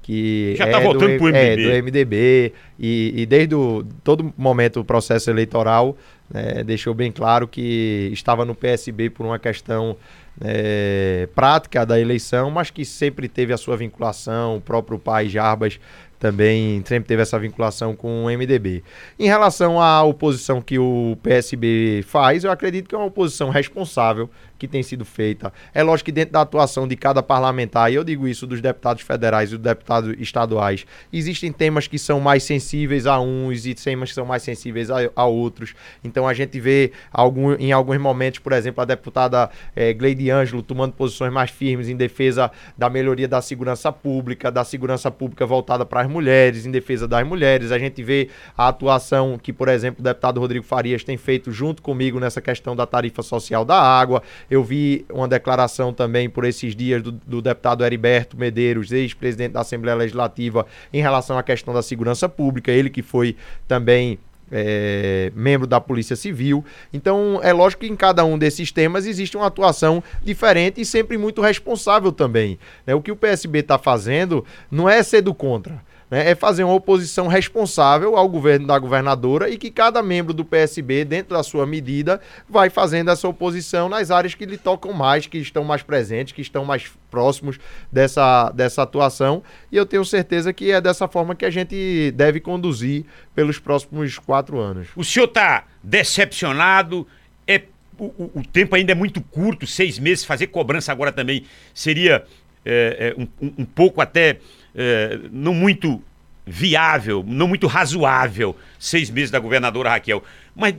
que 0.09 0.55
já 0.57 0.65
está 0.65 0.79
é 0.79 0.83
voltando 0.83 1.17
para 1.17 1.25
o 1.25 1.29
MDB. 1.29 1.37
É, 1.37 1.55
do 1.55 1.83
MDB, 1.83 2.53
e, 2.79 3.13
e 3.15 3.25
desde 3.27 3.53
o, 3.53 3.85
todo 4.03 4.33
momento 4.35 4.79
o 4.79 4.83
processo 4.83 5.29
eleitoral 5.29 5.95
né, 6.27 6.63
deixou 6.63 6.95
bem 6.95 7.11
claro 7.11 7.47
que 7.47 8.09
estava 8.11 8.43
no 8.43 8.55
PSB 8.55 9.11
por 9.11 9.23
uma 9.23 9.37
questão 9.37 9.95
é, 10.41 11.29
prática 11.35 11.85
da 11.85 11.99
eleição, 11.99 12.49
mas 12.49 12.71
que 12.71 12.83
sempre 12.85 13.27
teve 13.27 13.53
a 13.53 13.57
sua 13.57 13.77
vinculação, 13.77 14.55
o 14.57 14.61
próprio 14.61 14.97
pai 14.97 15.29
Jarbas 15.29 15.79
também 16.19 16.83
sempre 16.85 17.07
teve 17.07 17.21
essa 17.21 17.39
vinculação 17.39 17.95
com 17.95 18.25
o 18.25 18.29
MDB. 18.29 18.83
Em 19.17 19.27
relação 19.27 19.81
à 19.81 20.03
oposição 20.03 20.61
que 20.61 20.77
o 20.77 21.17
PSB 21.23 22.03
faz, 22.05 22.43
eu 22.43 22.51
acredito 22.51 22.89
que 22.89 22.93
é 22.93 22.97
uma 22.97 23.07
oposição 23.07 23.49
responsável, 23.49 24.29
que 24.59 24.67
tem 24.67 24.83
sido 24.83 25.05
feita. 25.05 25.53
É 25.73 25.81
lógico 25.81 26.07
que 26.07 26.11
dentro 26.11 26.33
da 26.33 26.41
atuação 26.41 26.85
de 26.85 26.95
cada 26.97 27.23
parlamentar, 27.23 27.91
e 27.91 27.95
eu 27.95 28.03
digo 28.03 28.27
isso 28.27 28.45
dos 28.45 28.59
deputados 28.59 29.01
federais 29.01 29.49
e 29.49 29.57
dos 29.57 29.63
deputados 29.63 30.13
estaduais, 30.19 30.85
existem 31.11 31.51
temas 31.51 31.87
que 31.87 31.97
são 31.97 32.19
mais 32.19 32.43
sensíveis 32.43 33.07
a 33.07 33.19
uns 33.19 33.65
e 33.65 33.73
temas 33.73 34.09
que 34.09 34.15
são 34.15 34.25
mais 34.25 34.43
sensíveis 34.43 34.91
a, 34.91 34.97
a 35.15 35.25
outros. 35.25 35.73
Então 36.03 36.27
a 36.27 36.33
gente 36.33 36.59
vê 36.59 36.91
algum, 37.11 37.53
em 37.53 37.71
alguns 37.71 37.97
momentos, 37.97 38.39
por 38.39 38.51
exemplo, 38.51 38.81
a 38.81 38.85
deputada 38.85 39.49
é, 39.73 39.93
Gleide 39.93 40.29
Ângelo 40.29 40.61
tomando 40.61 40.91
posições 40.91 41.31
mais 41.31 41.49
firmes 41.49 41.87
em 41.87 41.95
defesa 41.95 42.51
da 42.77 42.89
melhoria 42.89 43.27
da 43.27 43.41
segurança 43.41 43.91
pública, 43.93 44.51
da 44.51 44.65
segurança 44.65 45.09
pública 45.09 45.45
voltada 45.45 45.85
para 45.85 46.01
as 46.01 46.08
mulheres, 46.09 46.65
em 46.65 46.71
defesa 46.71 47.07
das 47.07 47.25
mulheres. 47.25 47.71
A 47.71 47.79
gente 47.79 48.01
vê 48.03 48.29
a 48.57 48.67
atuação 48.67 49.39
que, 49.41 49.53
por 49.53 49.67
exemplo, 49.67 50.01
o 50.01 50.03
deputado 50.03 50.39
Rodrigo 50.39 50.65
Farias 50.65 51.03
tem 51.03 51.17
feito 51.17 51.51
junto 51.51 51.81
comigo 51.81 52.19
nessa 52.19 52.41
questão 52.41 52.75
da 52.75 52.85
tarifa 52.85 53.21
social 53.21 53.63
da 53.63 53.79
água. 53.79 54.21
Eu 54.49 54.63
vi 54.63 55.05
uma 55.09 55.27
declaração 55.27 55.93
também 55.93 56.29
por 56.29 56.45
esses 56.45 56.75
dias 56.75 57.01
do, 57.01 57.11
do 57.11 57.41
deputado 57.41 57.85
Heriberto 57.85 58.37
Medeiros, 58.37 58.91
ex-presidente 58.91 59.53
da 59.53 59.61
Assembleia 59.61 59.95
Legislativa, 59.95 60.65
em 60.91 61.01
relação 61.01 61.37
à 61.37 61.43
questão 61.43 61.73
da 61.73 61.81
segurança 61.81 62.27
pública. 62.27 62.71
Ele 62.71 62.89
que 62.89 63.01
foi 63.01 63.35
também 63.67 64.19
é, 64.51 65.31
membro 65.35 65.67
da 65.67 65.79
Polícia 65.79 66.15
Civil. 66.15 66.63
Então, 66.93 67.39
é 67.43 67.53
lógico 67.53 67.81
que 67.81 67.91
em 67.91 67.95
cada 67.95 68.25
um 68.25 68.37
desses 68.37 68.71
temas 68.71 69.05
existe 69.05 69.37
uma 69.37 69.47
atuação 69.47 70.03
diferente 70.23 70.81
e 70.81 70.85
sempre 70.85 71.17
muito 71.17 71.41
responsável 71.41 72.11
também. 72.11 72.59
Né? 72.85 72.95
O 72.95 73.01
que 73.01 73.11
o 73.11 73.15
PSB 73.15 73.59
está 73.59 73.77
fazendo 73.77 74.45
não 74.71 74.89
é 74.89 75.01
ser 75.03 75.21
do 75.21 75.33
contra 75.33 75.88
né, 76.09 76.31
é 76.31 76.35
fazer 76.35 76.63
uma 76.63 76.73
oposição 76.73 77.27
responsável 77.27 78.15
ao 78.15 78.27
governo 78.27 78.67
da 78.67 78.77
governadora 78.79 79.49
e 79.49 79.57
que 79.57 79.69
cada 79.69 80.01
membro 80.01 80.33
do 80.33 80.43
PSB, 80.43 81.05
dentro 81.05 81.35
da 81.35 81.43
sua 81.43 81.65
medida, 81.65 82.19
vai 82.47 82.69
fazendo 82.69 83.11
essa 83.11 83.27
oposição 83.27 83.87
nas 83.87 84.11
áreas 84.11 84.33
que 84.33 84.45
lhe 84.45 84.57
tocam 84.57 84.91
mais, 84.93 85.27
que 85.27 85.37
estão 85.37 85.63
mais 85.63 85.83
presentes, 85.83 86.33
que 86.33 86.41
estão 86.41 86.65
mais 86.65 86.89
próximos 87.11 87.59
dessa, 87.91 88.49
dessa 88.51 88.83
atuação. 88.83 89.43
E 89.71 89.77
eu 89.77 89.85
tenho 89.85 90.03
certeza 90.03 90.51
que 90.51 90.71
é 90.71 90.81
dessa 90.81 91.07
forma 91.07 91.35
que 91.35 91.45
a 91.45 91.49
gente 91.49 92.11
deve 92.11 92.39
conduzir 92.39 93.05
pelos 93.35 93.59
próximos 93.59 94.17
quatro 94.17 94.59
anos. 94.59 94.87
O 94.95 95.03
senhor 95.03 95.25
está 95.25 95.65
decepcionado? 95.83 97.07
É, 97.47 97.63
o, 97.97 98.31
o, 98.35 98.43
tempo 98.43 98.75
ainda 98.75 98.91
é 98.91 98.95
muito 98.95 99.21
curto, 99.21 99.67
seis 99.67 99.99
meses, 99.99 100.23
fazer 100.23 100.47
cobrança 100.47 100.91
agora 100.91 101.11
também 101.11 101.43
seria 101.73 102.23
é, 102.65 103.13
é, 103.17 103.21
um, 103.21 103.53
um 103.59 103.65
pouco 103.65 104.01
até 104.01 104.39
é, 104.75 105.19
não 105.31 105.53
muito 105.53 106.01
viável, 106.45 107.23
não 107.27 107.47
muito 107.47 107.67
razoável, 107.67 108.57
seis 108.79 109.09
meses 109.09 109.29
da 109.29 109.39
governadora 109.39 109.89
Raquel. 109.89 110.23
Mas 110.55 110.75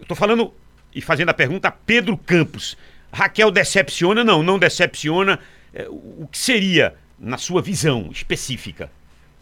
estou 0.00 0.16
falando 0.16 0.52
e 0.94 1.00
fazendo 1.00 1.28
a 1.28 1.34
pergunta 1.34 1.68
a 1.68 1.72
Pedro 1.72 2.16
Campos. 2.16 2.76
Raquel 3.12 3.50
decepciona? 3.50 4.24
Não, 4.24 4.42
não 4.42 4.58
decepciona. 4.58 5.38
É, 5.74 5.86
o 5.88 6.28
que 6.30 6.38
seria, 6.38 6.94
na 7.18 7.38
sua 7.38 7.60
visão 7.60 8.10
específica? 8.10 8.90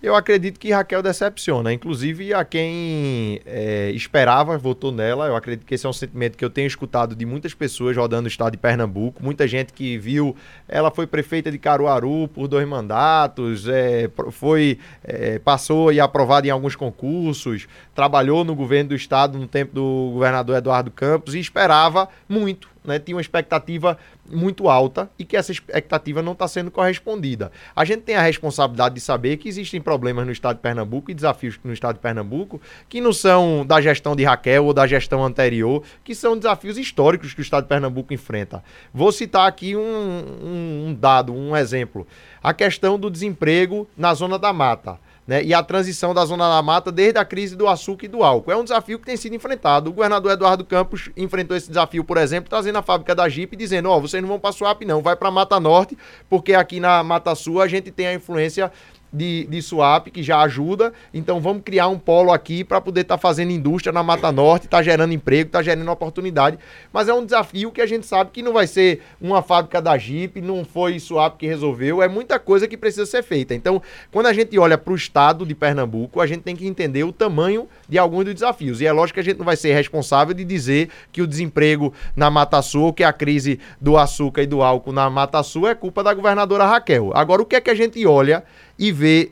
Eu 0.03 0.15
acredito 0.15 0.59
que 0.59 0.73
Raquel 0.73 1.03
decepciona. 1.03 1.73
Inclusive, 1.75 2.33
a 2.33 2.43
quem 2.43 3.41
é, 3.45 3.91
esperava 3.91 4.57
votou 4.57 4.91
nela. 4.91 5.27
Eu 5.27 5.37
acredito 5.37 5.67
que 5.67 5.75
esse 5.75 5.85
é 5.85 5.89
um 5.89 5.93
sentimento 5.93 6.39
que 6.39 6.45
eu 6.45 6.49
tenho 6.49 6.67
escutado 6.67 7.15
de 7.15 7.27
muitas 7.27 7.53
pessoas 7.53 7.95
rodando 7.95 8.25
o 8.25 8.29
estado 8.29 8.53
de 8.53 8.57
Pernambuco. 8.59 9.23
Muita 9.23 9.47
gente 9.47 9.75
que 9.75 9.99
viu. 9.99 10.35
Ela 10.67 10.91
foi 10.91 11.07
prefeita 11.07 11.53
de 11.53 11.59
Caruaru 11.59 12.29
por 12.29 12.49
dois 12.49 12.67
mandatos, 12.67 13.69
é, 13.69 14.11
foi 14.31 14.79
é, 15.05 15.39
passou 15.39 15.93
e 15.93 16.01
aprovada 16.01 16.47
em 16.47 16.51
alguns 16.51 16.75
concursos, 16.75 17.69
trabalhou 17.95 18.43
no 18.43 18.55
governo 18.55 18.91
do 18.91 18.95
estado 18.95 19.39
no 19.39 19.47
tempo 19.47 19.75
do 19.75 20.11
governador 20.15 20.57
Eduardo 20.57 20.91
Campos 20.91 21.35
e 21.35 21.41
esperava 21.41 22.09
muito 22.27 22.71
né, 22.85 22.99
tinha 22.99 23.15
uma 23.17 23.21
expectativa 23.21 23.99
muito 24.31 24.69
alta 24.69 25.11
e 25.19 25.25
que 25.25 25.37
essa 25.37 25.53
expectativa 25.53 26.23
não 26.23 26.33
está 26.33 26.47
sendo 26.47 26.71
correspondida. 26.71 27.51
A 27.75 27.85
gente 27.85 28.03
tem 28.03 28.17
a 28.17 28.23
responsabilidade 28.23 28.95
de 28.95 29.01
saber 29.01 29.37
que 29.37 29.49
existem 29.49 29.81
problemas 29.81 30.27
no 30.27 30.33
estado 30.33 30.57
de 30.57 30.63
Pernambuco 30.63 31.11
e 31.11 31.15
desafios 31.15 31.59
no 31.65 31.73
estado 31.73 31.97
de 31.97 32.01
Pernambuco 32.01 32.61
que 32.89 33.01
não 33.01 33.13
são 33.13 33.65
da 33.67 33.81
gestão 33.81 34.15
de 34.15 34.25
Raquel 34.25 34.65
ou 34.65 34.73
da 34.73 34.87
gestão 34.87 35.25
anterior, 35.25 35.83
que 36.05 36.15
são 36.15 36.37
desafios 36.37 36.79
históricos 36.79 37.35
que 37.35 37.41
o 37.41 37.43
estado 37.43 37.65
de 37.65 37.69
Pernambuco 37.69 38.13
enfrenta. 38.15 38.63
Vou 38.93 39.13
citar 39.13 39.49
aqui 39.49 39.77
um, 39.77 39.81
um, 39.81 40.87
um 40.89 40.95
dado, 40.95 41.35
um 41.35 41.57
exemplo. 41.57 42.07
A 42.43 42.55
questão 42.55 42.99
do 42.99 43.11
desemprego 43.11 43.89
na 43.97 44.15
zona 44.15 44.39
da 44.39 44.53
mata. 44.53 44.99
Né, 45.31 45.45
e 45.45 45.55
a 45.55 45.63
transição 45.63 46.13
da 46.13 46.25
zona 46.25 46.49
da 46.49 46.61
mata 46.61 46.91
desde 46.91 47.17
a 47.17 47.25
crise 47.25 47.55
do 47.55 47.69
açúcar 47.69 48.07
e 48.07 48.09
do 48.09 48.25
álcool. 48.25 48.51
É 48.51 48.57
um 48.57 48.65
desafio 48.65 48.99
que 48.99 49.07
tem 49.07 49.17
sido 49.17 49.33
enfrentado. 49.33 49.89
O 49.89 49.93
governador 49.93 50.33
Eduardo 50.33 50.65
Campos 50.65 51.09
enfrentou 51.17 51.57
esse 51.57 51.69
desafio, 51.69 52.03
por 52.03 52.17
exemplo, 52.17 52.51
trazendo 52.51 52.79
a 52.79 52.83
fábrica 52.83 53.15
da 53.15 53.29
Jeep 53.29 53.55
dizendo: 53.55 53.89
Ó, 53.89 53.97
oh, 53.97 54.01
vocês 54.01 54.21
não 54.21 54.29
vão 54.29 54.41
para 54.41 54.51
Suape, 54.51 54.85
não, 54.85 55.01
vai 55.01 55.15
para 55.15 55.31
Mata 55.31 55.61
Norte, 55.61 55.97
porque 56.29 56.53
aqui 56.53 56.81
na 56.81 57.05
Mata 57.05 57.33
Sul 57.37 57.63
a 57.63 57.69
gente 57.69 57.93
tem 57.93 58.09
a 58.09 58.15
influência 58.15 58.73
de, 59.13 59.47
de 59.47 59.63
swap, 59.63 60.09
que 60.09 60.23
já 60.23 60.41
ajuda. 60.41 60.93
Então 61.13 61.41
vamos 61.41 61.63
criar 61.65 61.89
um 61.89 61.99
polo 61.99 62.33
aqui 62.33 62.65
para 62.65 62.81
poder 62.81 63.03
estar 63.03 63.17
tá 63.17 63.21
fazendo 63.21 63.51
indústria 63.51 63.93
na 63.93 64.03
Mata 64.03 64.31
Norte, 64.31 64.69
tá 64.69 64.83
gerando 64.83 65.13
emprego, 65.13 65.51
tá 65.51 65.63
gerando 65.63 65.91
oportunidade. 65.91 66.59
Mas 66.93 67.09
é 67.09 67.15
um 67.15 67.25
desafio 67.25 67.71
que 67.71 67.81
a 67.81 67.87
gente 67.87 68.07
sabe 68.07 68.31
que 68.31 68.43
não 68.43 68.53
vai 68.53 68.67
ser 68.67 69.03
uma 69.21 69.43
fábrica 69.43 69.81
da 69.81 69.97
Jeep, 69.99 70.41
não 70.41 70.65
foi 70.65 70.99
swap 70.99 71.37
que 71.39 71.47
resolveu, 71.47 72.03
é 72.03 72.09
muita 72.09 72.39
coisa 72.39 72.69
que 72.69 72.77
precisa 72.77 73.07
ser 73.07 73.23
feita. 73.23 73.55
Então, 73.55 73.83
quando 74.13 74.27
a 74.27 74.33
gente 74.33 74.59
olha 74.59 74.79
para 74.79 74.93
o 74.93 74.97
estado 74.97 75.45
de 75.45 75.55
Pernambuco, 75.55 76.21
a 76.21 76.27
gente 76.27 76.43
tem 76.43 76.57
que 76.57 76.67
entender 76.67 77.05
o 77.05 77.13
tamanho 77.13 77.69
de 77.89 77.99
alguns 77.99 78.25
dos 78.25 78.35
desafios. 78.35 78.81
E 78.81 78.87
é 78.87 78.93
lógico 78.93 79.15
que 79.15 79.21
a 79.21 79.25
gente 79.25 79.39
não 79.39 79.45
vai 79.45 79.57
ser 79.57 79.75
responsável 79.75 80.35
de 80.35 80.45
dizer 80.45 80.89
que 81.13 81.23
o 81.23 81.27
desemprego 81.27 81.93
na 82.15 82.31
Mata 82.31 82.61
Sul, 82.63 82.93
que 82.93 83.05
a 83.05 83.13
crise 83.13 83.59
do 83.81 83.97
açúcar 83.97 84.43
e 84.43 84.47
do 84.47 84.63
álcool 84.63 84.93
na 84.93 85.09
Mata 85.11 85.43
Sul 85.43 85.69
é 85.69 85.75
culpa 85.75 86.03
da 86.03 86.15
governadora 86.15 86.67
Raquel. 86.67 87.11
Agora, 87.15 87.43
o 87.43 87.47
que 87.47 87.57
é 87.57 87.61
que 87.61 87.71
a 87.71 87.75
gente 87.75 88.05
olha 88.07 88.45
e 88.81 88.91
vê 88.91 89.31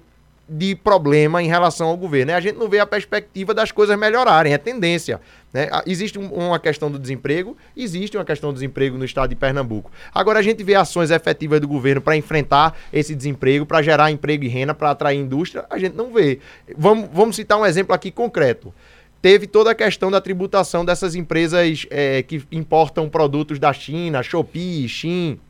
de 0.49 0.75
problema 0.75 1.43
em 1.43 1.47
relação 1.47 1.89
ao 1.89 1.97
governo. 1.97 2.33
Né? 2.33 2.35
A 2.35 2.41
gente 2.41 2.57
não 2.57 2.69
vê 2.69 2.79
a 2.79 2.87
perspectiva 2.87 3.53
das 3.53 3.71
coisas 3.71 3.99
melhorarem, 3.99 4.53
é 4.53 4.59
tendência. 4.59 5.21
Né? 5.53 5.69
Existe 5.87 6.19
um, 6.19 6.27
uma 6.33 6.59
questão 6.59 6.91
do 6.91 6.99
desemprego, 6.99 7.57
existe 7.77 8.17
uma 8.17 8.25
questão 8.25 8.51
do 8.51 8.55
desemprego 8.55 8.97
no 8.97 9.05
estado 9.05 9.29
de 9.31 9.37
Pernambuco. 9.37 9.91
Agora 10.15 10.39
a 10.39 10.43
gente 10.43 10.63
vê 10.63 10.75
ações 10.75 11.11
efetivas 11.11 11.61
do 11.61 11.69
governo 11.69 12.01
para 12.01 12.17
enfrentar 12.17 12.79
esse 12.93 13.15
desemprego, 13.15 13.67
para 13.67 13.83
gerar 13.83 14.11
emprego 14.11 14.45
e 14.45 14.49
renda, 14.49 14.75
para 14.75 14.91
atrair 14.91 15.19
indústria, 15.19 15.67
a 15.69 15.79
gente 15.79 15.95
não 15.95 16.13
vê. 16.13 16.39
Vamos, 16.77 17.11
vamos 17.13 17.37
citar 17.37 17.59
um 17.59 17.67
exemplo 17.67 17.95
aqui 17.95 18.11
concreto 18.11 18.73
teve 19.21 19.49
toda 19.49 19.73
a 19.73 19.75
questão 19.75 20.13
da 20.13 20.21
tributação 20.21 20.85
dessas 20.85 21.17
empresas 21.17 21.85
é, 21.91 22.23
que 22.23 22.41
importam 22.53 23.09
produtos 23.09 23.59
da 23.59 23.73
China, 23.73 24.23
Shopee, 24.23 24.89
Xin. 24.89 25.41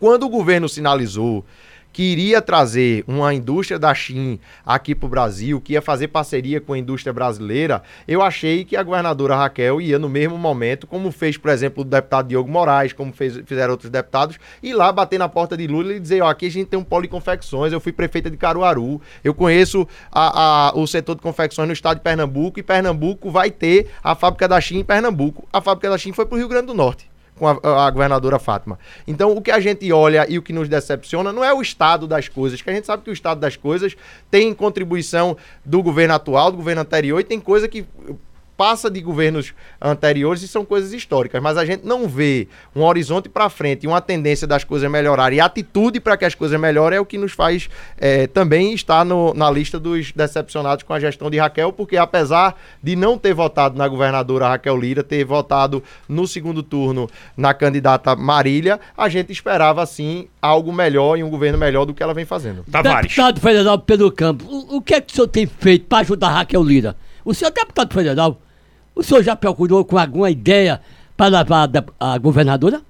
Quando 0.00 0.24
o 0.24 0.28
governo 0.28 0.68
sinalizou 0.68 1.44
que 1.92 2.02
iria 2.02 2.40
trazer 2.40 3.04
uma 3.06 3.34
indústria 3.34 3.78
da 3.78 3.94
China 3.94 4.38
aqui 4.64 4.94
para 4.94 5.06
o 5.06 5.08
Brasil, 5.08 5.60
que 5.60 5.74
ia 5.74 5.82
fazer 5.82 6.08
parceria 6.08 6.60
com 6.60 6.72
a 6.72 6.78
indústria 6.78 7.12
brasileira, 7.12 7.82
eu 8.08 8.22
achei 8.22 8.64
que 8.64 8.76
a 8.76 8.82
governadora 8.82 9.36
Raquel 9.36 9.80
ia 9.80 9.98
no 9.98 10.08
mesmo 10.08 10.38
momento, 10.38 10.86
como 10.86 11.12
fez, 11.12 11.36
por 11.36 11.50
exemplo, 11.50 11.82
o 11.82 11.84
deputado 11.84 12.28
Diogo 12.28 12.50
Moraes, 12.50 12.92
como 12.92 13.12
fez, 13.12 13.36
fizeram 13.44 13.72
outros 13.72 13.90
deputados, 13.90 14.38
ir 14.62 14.72
lá 14.72 14.90
bater 14.90 15.18
na 15.18 15.28
porta 15.28 15.56
de 15.56 15.66
Lula 15.66 15.92
e 15.92 16.00
dizer, 16.00 16.22
ó, 16.22 16.28
aqui 16.28 16.46
a 16.46 16.50
gente 16.50 16.68
tem 16.68 16.78
um 16.78 16.84
polo 16.84 17.02
de 17.02 17.08
confecções, 17.08 17.72
eu 17.72 17.80
fui 17.80 17.92
prefeita 17.92 18.30
de 18.30 18.36
Caruaru, 18.36 19.00
eu 19.22 19.34
conheço 19.34 19.86
a, 20.10 20.68
a, 20.70 20.78
o 20.78 20.86
setor 20.86 21.16
de 21.16 21.20
confecções 21.20 21.66
no 21.66 21.74
estado 21.74 21.98
de 21.98 22.02
Pernambuco 22.02 22.58
e 22.58 22.62
Pernambuco 22.62 23.30
vai 23.30 23.50
ter 23.50 23.90
a 24.02 24.14
fábrica 24.14 24.48
da 24.48 24.60
China 24.60 24.80
em 24.80 24.84
Pernambuco. 24.84 25.46
A 25.52 25.60
fábrica 25.60 25.90
da 25.90 25.98
China 25.98 26.14
foi 26.14 26.24
para 26.24 26.34
o 26.34 26.38
Rio 26.38 26.48
Grande 26.48 26.66
do 26.66 26.74
Norte 26.74 27.11
com 27.42 27.48
a, 27.48 27.86
a, 27.86 27.90
governadora 27.90 28.38
Fátima. 28.38 28.78
Então, 29.04 29.32
o 29.36 29.42
que 29.42 29.50
a 29.50 29.58
gente 29.58 29.90
olha 29.92 30.24
e 30.28 30.38
o 30.38 30.42
que 30.42 30.52
nos 30.52 30.68
decepciona 30.68 31.32
não 31.32 31.42
é 31.42 31.52
o 31.52 31.60
estado 31.60 32.06
das 32.06 32.28
coisas, 32.28 32.62
que 32.62 32.70
a 32.70 32.72
gente 32.72 32.86
sabe 32.86 33.02
que 33.02 33.10
o 33.10 33.12
estado 33.12 33.40
das 33.40 33.56
coisas 33.56 33.96
tem 34.30 34.54
contribuição 34.54 35.36
do 35.64 35.82
governo 35.82 36.14
atual, 36.14 36.52
do 36.52 36.56
governo 36.56 36.82
anterior, 36.82 37.18
e 37.18 37.24
tem 37.24 37.40
coisa 37.40 37.66
que 37.66 37.84
passa 38.56 38.90
de 38.90 39.00
governos 39.00 39.52
anteriores 39.80 40.42
e 40.42 40.48
são 40.48 40.64
coisas 40.64 40.92
históricas, 40.92 41.42
mas 41.42 41.56
a 41.56 41.64
gente 41.64 41.84
não 41.84 42.08
vê 42.08 42.48
um 42.74 42.82
horizonte 42.82 43.28
para 43.28 43.48
frente 43.48 43.84
e 43.84 43.86
uma 43.86 44.00
tendência 44.00 44.46
das 44.46 44.64
coisas 44.64 44.90
melhorarem 44.90 45.38
e 45.38 45.40
atitude 45.40 46.00
para 46.00 46.16
que 46.16 46.24
as 46.24 46.34
coisas 46.34 46.58
melhorem 46.60 46.96
é 46.98 47.00
o 47.00 47.06
que 47.06 47.18
nos 47.18 47.32
faz 47.32 47.68
é, 47.98 48.26
também 48.26 48.72
estar 48.74 49.04
no, 49.04 49.34
na 49.34 49.50
lista 49.50 49.78
dos 49.78 50.12
decepcionados 50.12 50.84
com 50.84 50.92
a 50.92 51.00
gestão 51.00 51.30
de 51.30 51.38
Raquel, 51.38 51.72
porque 51.72 51.96
apesar 51.96 52.56
de 52.82 52.94
não 52.94 53.18
ter 53.18 53.34
votado 53.34 53.76
na 53.76 53.88
governadora 53.88 54.48
Raquel 54.48 54.76
Lira, 54.76 55.02
ter 55.02 55.24
votado 55.24 55.82
no 56.08 56.26
segundo 56.26 56.62
turno 56.62 57.08
na 57.36 57.54
candidata 57.54 58.14
Marília, 58.14 58.78
a 58.96 59.08
gente 59.08 59.32
esperava 59.32 59.84
sim 59.86 60.28
algo 60.40 60.72
melhor 60.72 61.18
e 61.18 61.22
um 61.22 61.30
governo 61.30 61.58
melhor 61.58 61.84
do 61.84 61.94
que 61.94 62.02
ela 62.02 62.14
vem 62.14 62.24
fazendo. 62.24 62.64
Tavares. 62.70 63.08
Deputado 63.08 63.40
federal 63.40 63.78
Pedro 63.78 64.10
Campos, 64.12 64.46
o, 64.48 64.76
o 64.76 64.82
que 64.82 64.94
é 64.94 65.00
que 65.00 65.12
o 65.12 65.16
senhor 65.16 65.28
tem 65.28 65.46
feito 65.46 65.86
para 65.86 65.98
ajudar 65.98 66.28
a 66.28 66.34
Raquel 66.38 66.62
Lira? 66.62 66.96
O 67.24 67.34
senhor 67.34 67.50
deputado 67.50 67.92
federal, 67.92 68.40
o 68.94 69.02
senhor 69.02 69.22
já 69.22 69.36
procurou 69.36 69.84
com 69.84 69.98
alguma 69.98 70.30
ideia 70.30 70.80
para 71.16 71.38
levar 71.38 71.70
a, 71.98 72.14
a 72.14 72.18
governadora? 72.18 72.82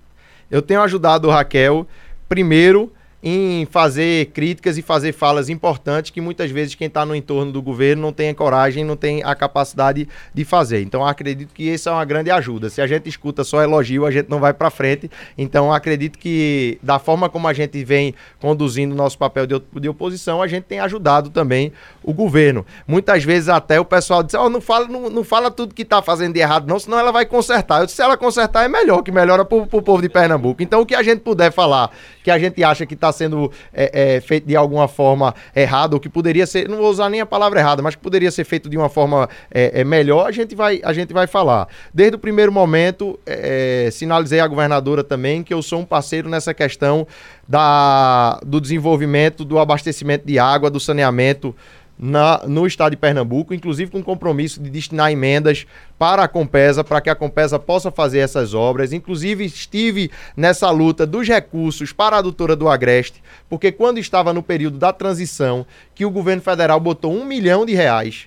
Eu 0.51 0.63
tenho 0.63 0.83
ajudado 0.83 1.31
Raquel, 1.31 1.87
primeiro, 2.29 2.93
em 3.23 3.65
fazer 3.67 4.27
críticas 4.27 4.77
e 4.77 4.83
fazer 4.83 5.13
falas 5.13 5.49
importantes 5.49 6.11
que 6.11 6.21
muitas 6.21 6.51
vezes 6.51 6.75
quem 6.75 6.89
está 6.89 7.07
no 7.07 7.15
entorno 7.15 7.53
do 7.53 7.63
governo 7.63 8.03
não 8.03 8.13
tem 8.13 8.31
a 8.31 8.35
coragem, 8.35 8.85
não 8.85 8.97
tem 8.97 9.23
a 9.23 9.33
capacidade 9.35 10.09
de 10.35 10.45
fazer. 10.45 10.83
Então 10.83 11.07
acredito 11.07 11.55
que 11.55 11.63
isso 11.63 11.89
é 11.89 11.93
uma 11.93 12.05
grande 12.05 12.31
ajuda. 12.33 12.69
Se 12.69 12.81
a 12.81 12.87
gente 12.87 13.09
escuta 13.09 13.45
só 13.45 13.63
elogio, 13.63 14.05
a 14.05 14.11
gente 14.11 14.29
não 14.29 14.41
vai 14.41 14.53
para 14.53 14.71
frente. 14.71 15.09
Então 15.39 15.73
acredito 15.73 16.19
que 16.19 16.79
da 16.83 16.99
forma 16.99 17.29
como 17.29 17.47
a 17.47 17.53
gente 17.53 17.85
vem 17.85 18.13
conduzindo 18.41 18.93
o 18.93 18.97
nosso 18.97 19.17
papel 19.17 19.47
de, 19.47 19.63
de 19.81 19.89
oposição, 19.89 20.43
a 20.43 20.49
gente 20.49 20.65
tem 20.65 20.81
ajudado 20.81 21.31
também 21.31 21.73
o 22.03 22.13
governo. 22.13 22.67
Muitas 22.89 23.23
vezes 23.23 23.49
até 23.49 23.79
o 23.79 23.85
pessoal 23.85 24.25
diz: 24.25 24.35
"Oh, 24.35 24.49
não 24.49 24.61
fala, 24.61 24.89
não, 24.89 25.09
não 25.09 25.23
fala 25.23 25.49
tudo 25.49 25.75
que 25.75 25.83
está 25.83 26.03
fazendo 26.03 26.35
de 26.35 26.41
errado 26.41 26.67
não, 26.67 26.79
senão 26.81 26.99
ela 26.99 27.13
vai 27.13 27.25
consertar". 27.25 27.81
Eu 27.81 27.87
disse: 27.87 27.97
"Se 27.97 28.03
ela 28.03 28.17
consertar 28.17 28.65
é 28.65 28.69
melhor, 28.69 29.03
que 29.03 29.13
melhora 29.13 29.45
para 29.45 29.59
o 29.59 29.83
povo 29.83 30.03
de 30.03 30.09
Pernambuco". 30.09 30.61
Então 30.61 30.81
o 30.81 30.87
que 30.87 30.95
a 30.97 31.03
gente 31.05 31.21
puder 31.21 31.53
falar, 31.53 31.93
que 32.25 32.31
a 32.31 32.39
gente 32.39 32.65
acha 32.65 32.85
que 32.85 32.95
está 32.95 33.12
sendo 33.13 33.51
é, 33.73 34.17
é, 34.17 34.21
feito 34.21 34.47
de 34.47 34.57
alguma 34.57 34.89
forma 34.89 35.35
errada, 35.55 35.95
ou 35.95 36.01
que 36.01 36.09
poderia 36.09 36.47
ser, 36.47 36.69
não 36.69 36.79
vou 36.79 36.91
usar 36.91 37.09
nem 37.09 37.21
a 37.21 37.27
palavra 37.27 37.61
errada, 37.61 37.83
mas 37.83 37.95
que 37.95 38.03
poderia 38.03 38.31
ser 38.31 38.45
feito 38.45 38.69
de 38.69 38.77
uma 38.77 38.89
forma 38.89 39.29
é, 39.51 39.81
é 39.81 39.85
melhor, 39.85 40.27
a 40.27 40.33
gente, 40.33 40.55
vai, 40.55 40.81
a 40.83 40.93
gente 40.93 41.13
vai 41.13 41.27
falar. 41.27 41.69
Desde 41.93 42.17
o 42.17 42.19
primeiro 42.19 42.51
momento, 42.51 43.19
é, 43.27 43.89
sinalizei 43.93 44.41
à 44.41 44.47
governadora 44.47 45.05
também 45.05 45.43
que 45.43 45.53
eu 45.53 45.63
sou 45.63 45.81
um 45.81 45.85
parceiro 45.85 46.29
nessa 46.29 46.55
questão 46.55 47.07
da, 47.49 48.41
do 48.45 48.61
desenvolvimento 48.61 49.45
do 49.45 49.59
abastecimento 49.59 50.27
de 50.27 50.39
água, 50.39 50.71
do 50.71 50.81
saneamento 50.81 51.55
na, 52.03 52.43
no 52.49 52.67
estado 52.67 52.91
de 52.91 52.97
Pernambuco, 52.97 53.55
inclusive 53.55 53.93
com 53.93 54.03
compromisso 54.03 54.61
de 54.61 54.69
destinar 54.69 55.13
emendas 55.13 55.65
para 55.97 56.25
a 56.25 56.29
Compesa, 56.29 56.83
para 56.83 57.01
que 57.01 57.09
a 57.09 57.15
Compesa 57.15 57.61
possa 57.61 57.93
fazer 57.93 58.19
essas 58.19 58.55
obras. 58.55 58.93
Inclusive, 58.93 59.45
estive 59.45 60.11
nessa 60.37 60.69
luta 60.71 61.07
dos 61.07 61.29
recursos 61.29 61.93
para 61.93 62.17
a 62.17 62.19
adutora 62.19 62.57
do 62.57 62.69
Agreste, 62.69 63.23
porque 63.49 63.71
quando 63.71 63.99
estava 63.99 64.33
no 64.33 64.43
período 64.43 64.79
da 64.79 64.93
transição, 64.93 65.65
que 65.95 66.05
o 66.05 66.11
governo 66.11 66.43
federal 66.43 66.81
botou 66.81 67.15
um 67.15 67.25
milhão 67.25 67.65
de 67.65 67.73
reais 67.73 68.27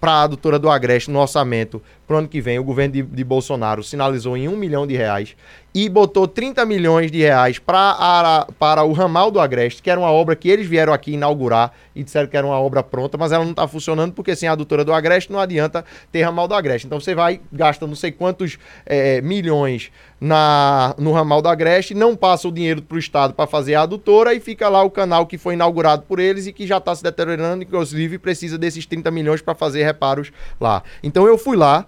para 0.00 0.12
a 0.12 0.22
adutora 0.22 0.58
do 0.58 0.70
Agreste 0.70 1.10
no 1.10 1.18
orçamento 1.18 1.82
para 2.06 2.16
o 2.16 2.18
ano 2.18 2.28
que 2.28 2.40
vem, 2.40 2.58
o 2.58 2.64
governo 2.64 2.92
de, 2.92 3.02
de, 3.02 3.24
Bolsonaro 3.24 3.82
sinalizou 3.82 4.36
em 4.36 4.46
um 4.46 4.56
milhão 4.56 4.86
de 4.86 4.94
reais 4.94 5.34
e 5.74 5.88
botou 5.88 6.28
30 6.28 6.64
milhões 6.64 7.10
de 7.10 7.18
reais 7.18 7.58
pra, 7.58 8.46
para 8.60 8.84
o 8.84 8.92
ramal 8.92 9.28
do 9.28 9.40
Agreste, 9.40 9.82
que 9.82 9.90
era 9.90 9.98
uma 9.98 10.10
obra 10.10 10.36
que 10.36 10.48
eles 10.48 10.68
vieram 10.68 10.92
aqui 10.92 11.14
inaugurar 11.14 11.72
e 11.96 12.04
disseram 12.04 12.28
que 12.28 12.36
era 12.36 12.46
uma 12.46 12.60
obra 12.60 12.80
pronta, 12.80 13.18
mas 13.18 13.32
ela 13.32 13.42
não 13.42 13.50
está 13.50 13.66
funcionando 13.66 14.12
porque 14.12 14.36
sem 14.36 14.48
a 14.48 14.52
adutora 14.52 14.84
do 14.84 14.92
Agreste 14.92 15.32
não 15.32 15.40
adianta 15.40 15.84
ter 16.12 16.22
ramal 16.22 16.46
do 16.46 16.54
Agreste. 16.54 16.86
Então 16.86 17.00
você 17.00 17.12
vai, 17.12 17.40
gasta 17.52 17.88
não 17.88 17.96
sei 17.96 18.12
quantos 18.12 18.56
é, 18.86 19.20
milhões 19.20 19.90
na, 20.20 20.94
no 20.96 21.10
ramal 21.10 21.42
do 21.42 21.48
Agreste, 21.48 21.92
não 21.92 22.14
passa 22.14 22.46
o 22.46 22.52
dinheiro 22.52 22.80
para 22.80 22.94
o 22.94 22.98
Estado 22.98 23.34
para 23.34 23.46
fazer 23.48 23.74
a 23.74 23.82
adutora 23.82 24.32
e 24.32 24.38
fica 24.38 24.68
lá 24.68 24.84
o 24.84 24.90
canal 24.90 25.26
que 25.26 25.36
foi 25.36 25.54
inaugurado 25.54 26.02
por 26.02 26.20
eles 26.20 26.46
e 26.46 26.52
que 26.52 26.68
já 26.68 26.78
está 26.78 26.94
se 26.94 27.02
deteriorando, 27.02 27.64
inclusive 27.64 28.16
precisa 28.18 28.56
desses 28.56 28.86
30 28.86 29.10
milhões 29.10 29.42
para 29.42 29.56
fazer 29.56 29.82
reparos 29.82 30.30
lá. 30.60 30.84
Então 31.02 31.26
eu 31.26 31.36
fui 31.36 31.56
lá, 31.56 31.84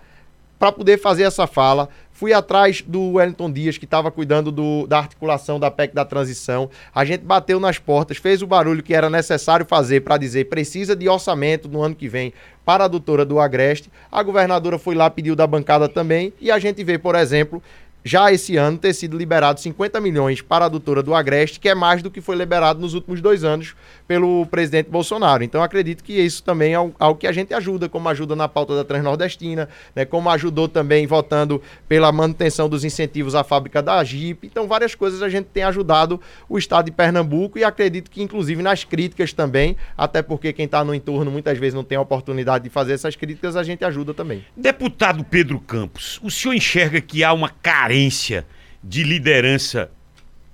para 0.58 0.72
poder 0.72 0.98
fazer 0.98 1.24
essa 1.24 1.46
fala. 1.46 1.88
Fui 2.16 2.32
atrás 2.32 2.80
do 2.80 3.12
Wellington 3.12 3.52
Dias, 3.52 3.76
que 3.76 3.84
estava 3.84 4.10
cuidando 4.10 4.50
do, 4.50 4.86
da 4.86 4.96
articulação 4.96 5.60
da 5.60 5.70
PEC 5.70 5.94
da 5.94 6.02
transição. 6.02 6.70
A 6.94 7.04
gente 7.04 7.20
bateu 7.20 7.60
nas 7.60 7.78
portas, 7.78 8.16
fez 8.16 8.40
o 8.40 8.46
barulho 8.46 8.82
que 8.82 8.94
era 8.94 9.10
necessário 9.10 9.66
fazer 9.66 10.00
para 10.00 10.16
dizer 10.16 10.48
precisa 10.48 10.96
de 10.96 11.10
orçamento 11.10 11.68
no 11.68 11.82
ano 11.82 11.94
que 11.94 12.08
vem 12.08 12.32
para 12.64 12.84
a 12.84 12.88
doutora 12.88 13.22
do 13.22 13.38
Agreste. 13.38 13.90
A 14.10 14.22
governadora 14.22 14.78
foi 14.78 14.94
lá, 14.94 15.10
pediu 15.10 15.36
da 15.36 15.46
bancada 15.46 15.90
também. 15.90 16.32
E 16.40 16.50
a 16.50 16.58
gente 16.58 16.82
vê, 16.82 16.96
por 16.96 17.14
exemplo, 17.14 17.62
já 18.06 18.30
esse 18.30 18.56
ano 18.56 18.78
ter 18.78 18.94
sido 18.94 19.18
liberado 19.18 19.58
50 19.58 20.00
milhões 20.00 20.40
para 20.40 20.64
a 20.64 20.66
adutora 20.66 21.02
do 21.02 21.12
Agreste, 21.12 21.58
que 21.58 21.68
é 21.68 21.74
mais 21.74 22.04
do 22.04 22.10
que 22.10 22.20
foi 22.20 22.36
liberado 22.36 22.78
nos 22.80 22.94
últimos 22.94 23.20
dois 23.20 23.42
anos 23.42 23.74
pelo 24.06 24.46
presidente 24.46 24.88
Bolsonaro. 24.88 25.42
Então 25.42 25.60
acredito 25.60 26.04
que 26.04 26.12
isso 26.12 26.40
também 26.44 26.74
é 26.74 26.76
algo 26.76 27.16
que 27.18 27.26
a 27.26 27.32
gente 27.32 27.52
ajuda, 27.52 27.88
como 27.88 28.08
ajuda 28.08 28.36
na 28.36 28.46
pauta 28.46 28.76
da 28.76 28.84
Transnordestina, 28.84 29.68
né, 29.92 30.04
como 30.04 30.30
ajudou 30.30 30.68
também 30.68 31.04
votando 31.04 31.60
pela 31.88 32.12
manutenção 32.12 32.68
dos 32.68 32.84
incentivos 32.84 33.34
à 33.34 33.42
fábrica 33.42 33.82
da 33.82 34.04
Jeep. 34.04 34.46
Então 34.46 34.68
várias 34.68 34.94
coisas 34.94 35.20
a 35.20 35.28
gente 35.28 35.46
tem 35.46 35.64
ajudado 35.64 36.20
o 36.48 36.56
estado 36.56 36.84
de 36.84 36.92
Pernambuco 36.92 37.58
e 37.58 37.64
acredito 37.64 38.08
que 38.08 38.22
inclusive 38.22 38.62
nas 38.62 38.84
críticas 38.84 39.32
também, 39.32 39.76
até 39.98 40.22
porque 40.22 40.52
quem 40.52 40.66
está 40.66 40.84
no 40.84 40.94
entorno 40.94 41.28
muitas 41.28 41.58
vezes 41.58 41.74
não 41.74 41.82
tem 41.82 41.98
a 41.98 42.02
oportunidade 42.02 42.62
de 42.62 42.70
fazer 42.70 42.92
essas 42.92 43.16
críticas, 43.16 43.56
a 43.56 43.64
gente 43.64 43.84
ajuda 43.84 44.14
também. 44.14 44.44
Deputado 44.56 45.24
Pedro 45.24 45.58
Campos, 45.58 46.20
o 46.22 46.30
senhor 46.30 46.54
enxerga 46.54 47.00
que 47.00 47.24
há 47.24 47.32
uma 47.32 47.48
carência 47.48 47.95
carência 47.96 48.46
de 48.82 49.02
liderança 49.02 49.90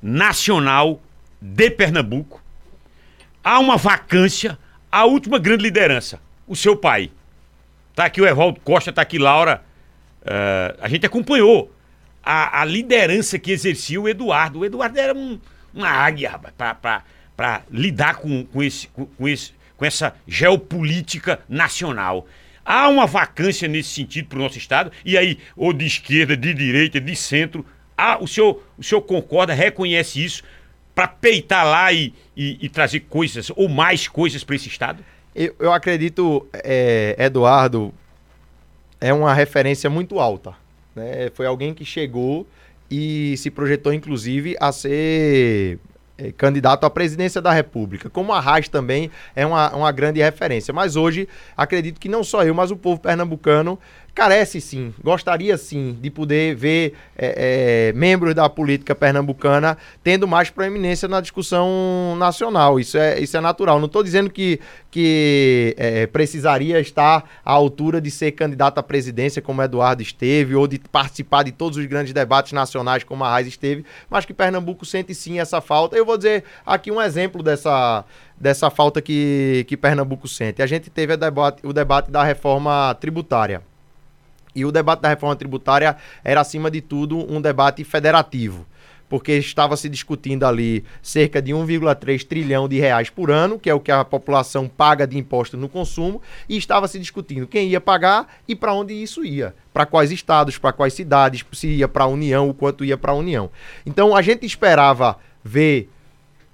nacional 0.01 1.03
de 1.40 1.70
Pernambuco. 1.70 2.40
Há 3.43 3.59
uma 3.59 3.76
vacância, 3.76 4.57
a 4.90 5.05
última 5.05 5.38
grande 5.38 5.64
liderança, 5.64 6.20
o 6.47 6.55
seu 6.55 6.76
pai. 6.76 7.11
Tá 7.95 8.05
aqui 8.05 8.20
o 8.20 8.26
Evaldo 8.26 8.61
Costa, 8.61 8.93
tá 8.93 9.03
aqui 9.03 9.18
Laura. 9.18 9.61
eh, 10.24 10.76
a 10.80 10.88
gente 10.88 11.05
acompanhou 11.05 11.70
a, 12.22 12.61
a 12.62 12.64
liderança 12.64 13.38
que 13.38 13.51
exercia 13.51 14.01
o 14.01 14.09
Eduardo. 14.09 14.61
O 14.61 14.64
Eduardo 14.64 14.99
era 14.99 15.12
um, 15.12 15.40
uma 15.74 15.88
águia, 15.88 16.38
pra 17.36 17.62
lidar 17.68 18.16
com, 18.16 18.45
com, 18.47 18.62
esse, 18.62 18.86
com, 18.88 19.05
com 19.07 19.28
esse, 19.28 19.53
com 19.76 19.84
essa 19.84 20.14
geopolítica 20.28 21.40
nacional. 21.49 22.26
Há 22.64 22.88
uma 22.88 23.06
vacância 23.06 23.66
nesse 23.66 23.90
sentido 23.90 24.28
para 24.28 24.38
o 24.38 24.42
nosso 24.42 24.58
Estado, 24.58 24.92
e 25.04 25.18
aí, 25.18 25.38
ou 25.56 25.72
de 25.72 25.84
esquerda, 25.86 26.36
de 26.36 26.54
direita, 26.54 27.00
de 27.00 27.16
centro, 27.16 27.64
há, 27.96 28.18
o, 28.22 28.26
senhor, 28.28 28.62
o 28.78 28.82
senhor 28.82 29.02
concorda, 29.02 29.52
reconhece 29.52 30.22
isso, 30.24 30.42
para 30.94 31.08
peitar 31.08 31.64
lá 31.66 31.92
e, 31.92 32.12
e- 32.36 32.58
e 32.60 32.68
trazer 32.68 33.00
coisas, 33.00 33.50
ou 33.56 33.68
mais 33.68 34.06
coisas 34.06 34.44
para 34.44 34.54
esse 34.56 34.68
Estado? 34.68 35.02
Eu, 35.34 35.54
eu 35.58 35.72
acredito, 35.72 36.46
é, 36.52 37.16
Eduardo 37.18 37.92
é 39.00 39.12
uma 39.12 39.32
referência 39.34 39.88
muito 39.90 40.20
alta. 40.20 40.54
Né? 40.94 41.30
Foi 41.34 41.46
alguém 41.46 41.72
que 41.72 41.84
chegou 41.84 42.46
e 42.90 43.34
se 43.38 43.50
projetou, 43.50 43.92
inclusive, 43.92 44.54
a 44.60 44.70
ser 44.70 45.78
candidato 46.36 46.84
à 46.84 46.90
presidência 46.90 47.40
da 47.40 47.52
República. 47.52 48.10
Como 48.10 48.32
a 48.32 48.40
Raiz 48.40 48.68
também 48.68 49.10
é 49.34 49.44
uma, 49.46 49.74
uma 49.74 49.92
grande 49.92 50.20
referência. 50.20 50.72
Mas 50.72 50.96
hoje, 50.96 51.28
acredito 51.56 51.98
que 51.98 52.08
não 52.08 52.22
só 52.22 52.44
eu, 52.44 52.54
mas 52.54 52.70
o 52.70 52.76
povo 52.76 53.00
pernambucano 53.00 53.78
carece 54.14 54.60
sim, 54.60 54.94
gostaria 55.02 55.56
sim 55.56 55.96
de 56.00 56.10
poder 56.10 56.54
ver 56.54 56.94
é, 57.16 57.88
é, 57.88 57.92
membros 57.94 58.34
da 58.34 58.48
política 58.48 58.94
pernambucana 58.94 59.78
tendo 60.02 60.28
mais 60.28 60.50
proeminência 60.50 61.08
na 61.08 61.20
discussão 61.20 62.14
nacional. 62.18 62.78
Isso 62.78 62.98
é, 62.98 63.18
isso 63.18 63.36
é 63.36 63.40
natural. 63.40 63.78
Não 63.78 63.86
estou 63.86 64.02
dizendo 64.02 64.28
que, 64.28 64.60
que 64.90 65.74
é, 65.78 66.06
precisaria 66.06 66.78
estar 66.78 67.24
à 67.44 67.52
altura 67.52 68.00
de 68.00 68.10
ser 68.10 68.32
candidato 68.32 68.78
à 68.78 68.82
presidência 68.82 69.40
como 69.40 69.62
Eduardo 69.62 70.02
esteve, 70.02 70.54
ou 70.54 70.66
de 70.66 70.78
participar 70.78 71.42
de 71.42 71.52
todos 71.52 71.78
os 71.78 71.86
grandes 71.86 72.12
debates 72.12 72.52
nacionais 72.52 73.04
como 73.04 73.24
a 73.24 73.30
Raiz 73.30 73.48
esteve, 73.48 73.84
mas 74.10 74.26
que 74.26 74.34
Pernambuco 74.34 74.84
sente 74.84 75.14
sim 75.14 75.40
essa 75.40 75.60
falta. 75.60 75.96
Eu 75.96 76.04
vou 76.04 76.18
dizer 76.18 76.44
aqui 76.66 76.90
um 76.90 77.00
exemplo 77.00 77.42
dessa, 77.42 78.04
dessa 78.38 78.68
falta 78.68 79.00
que, 79.00 79.64
que 79.66 79.76
Pernambuco 79.76 80.28
sente. 80.28 80.60
A 80.60 80.66
gente 80.66 80.90
teve 80.90 81.16
debate, 81.16 81.66
o 81.66 81.72
debate 81.72 82.10
da 82.10 82.22
reforma 82.22 82.94
tributária. 83.00 83.72
E 84.55 84.64
o 84.64 84.72
debate 84.72 85.00
da 85.00 85.09
reforma 85.09 85.36
tributária 85.36 85.96
era, 86.22 86.40
acima 86.40 86.70
de 86.70 86.80
tudo, 86.80 87.18
um 87.32 87.40
debate 87.40 87.84
federativo, 87.84 88.66
porque 89.09 89.32
estava 89.32 89.76
se 89.76 89.88
discutindo 89.88 90.44
ali 90.44 90.84
cerca 91.03 91.40
de 91.40 91.53
1,3 91.53 92.24
trilhão 92.26 92.68
de 92.68 92.78
reais 92.78 93.11
por 93.11 93.30
ano, 93.30 93.59
que 93.59 93.68
é 93.68 93.74
o 93.74 93.80
que 93.80 93.90
a 93.90 94.05
população 94.05 94.68
paga 94.68 95.07
de 95.07 95.18
imposto 95.18 95.57
no 95.57 95.68
consumo, 95.68 96.20
e 96.48 96.57
estava 96.57 96.86
se 96.86 96.98
discutindo 96.98 97.46
quem 97.46 97.68
ia 97.68 97.80
pagar 97.80 98.26
e 98.46 98.55
para 98.55 98.74
onde 98.74 98.94
isso 98.94 99.24
ia, 99.24 99.55
para 99.72 99.86
quais 99.86 100.11
estados, 100.11 100.59
para 100.59 100.72
quais 100.72 100.94
cidades, 100.94 101.44
se 101.53 101.68
ia 101.68 101.88
para 101.88 102.05
a 102.05 102.09
União, 102.09 102.48
o 102.48 102.55
quanto 102.55 102.84
ia 102.84 102.96
para 102.96 103.12
a 103.12 103.16
União. 103.16 103.50
Então 103.86 104.16
a 104.16 104.22
gente 104.22 104.46
esperava 104.46 105.18
ver 105.42 105.90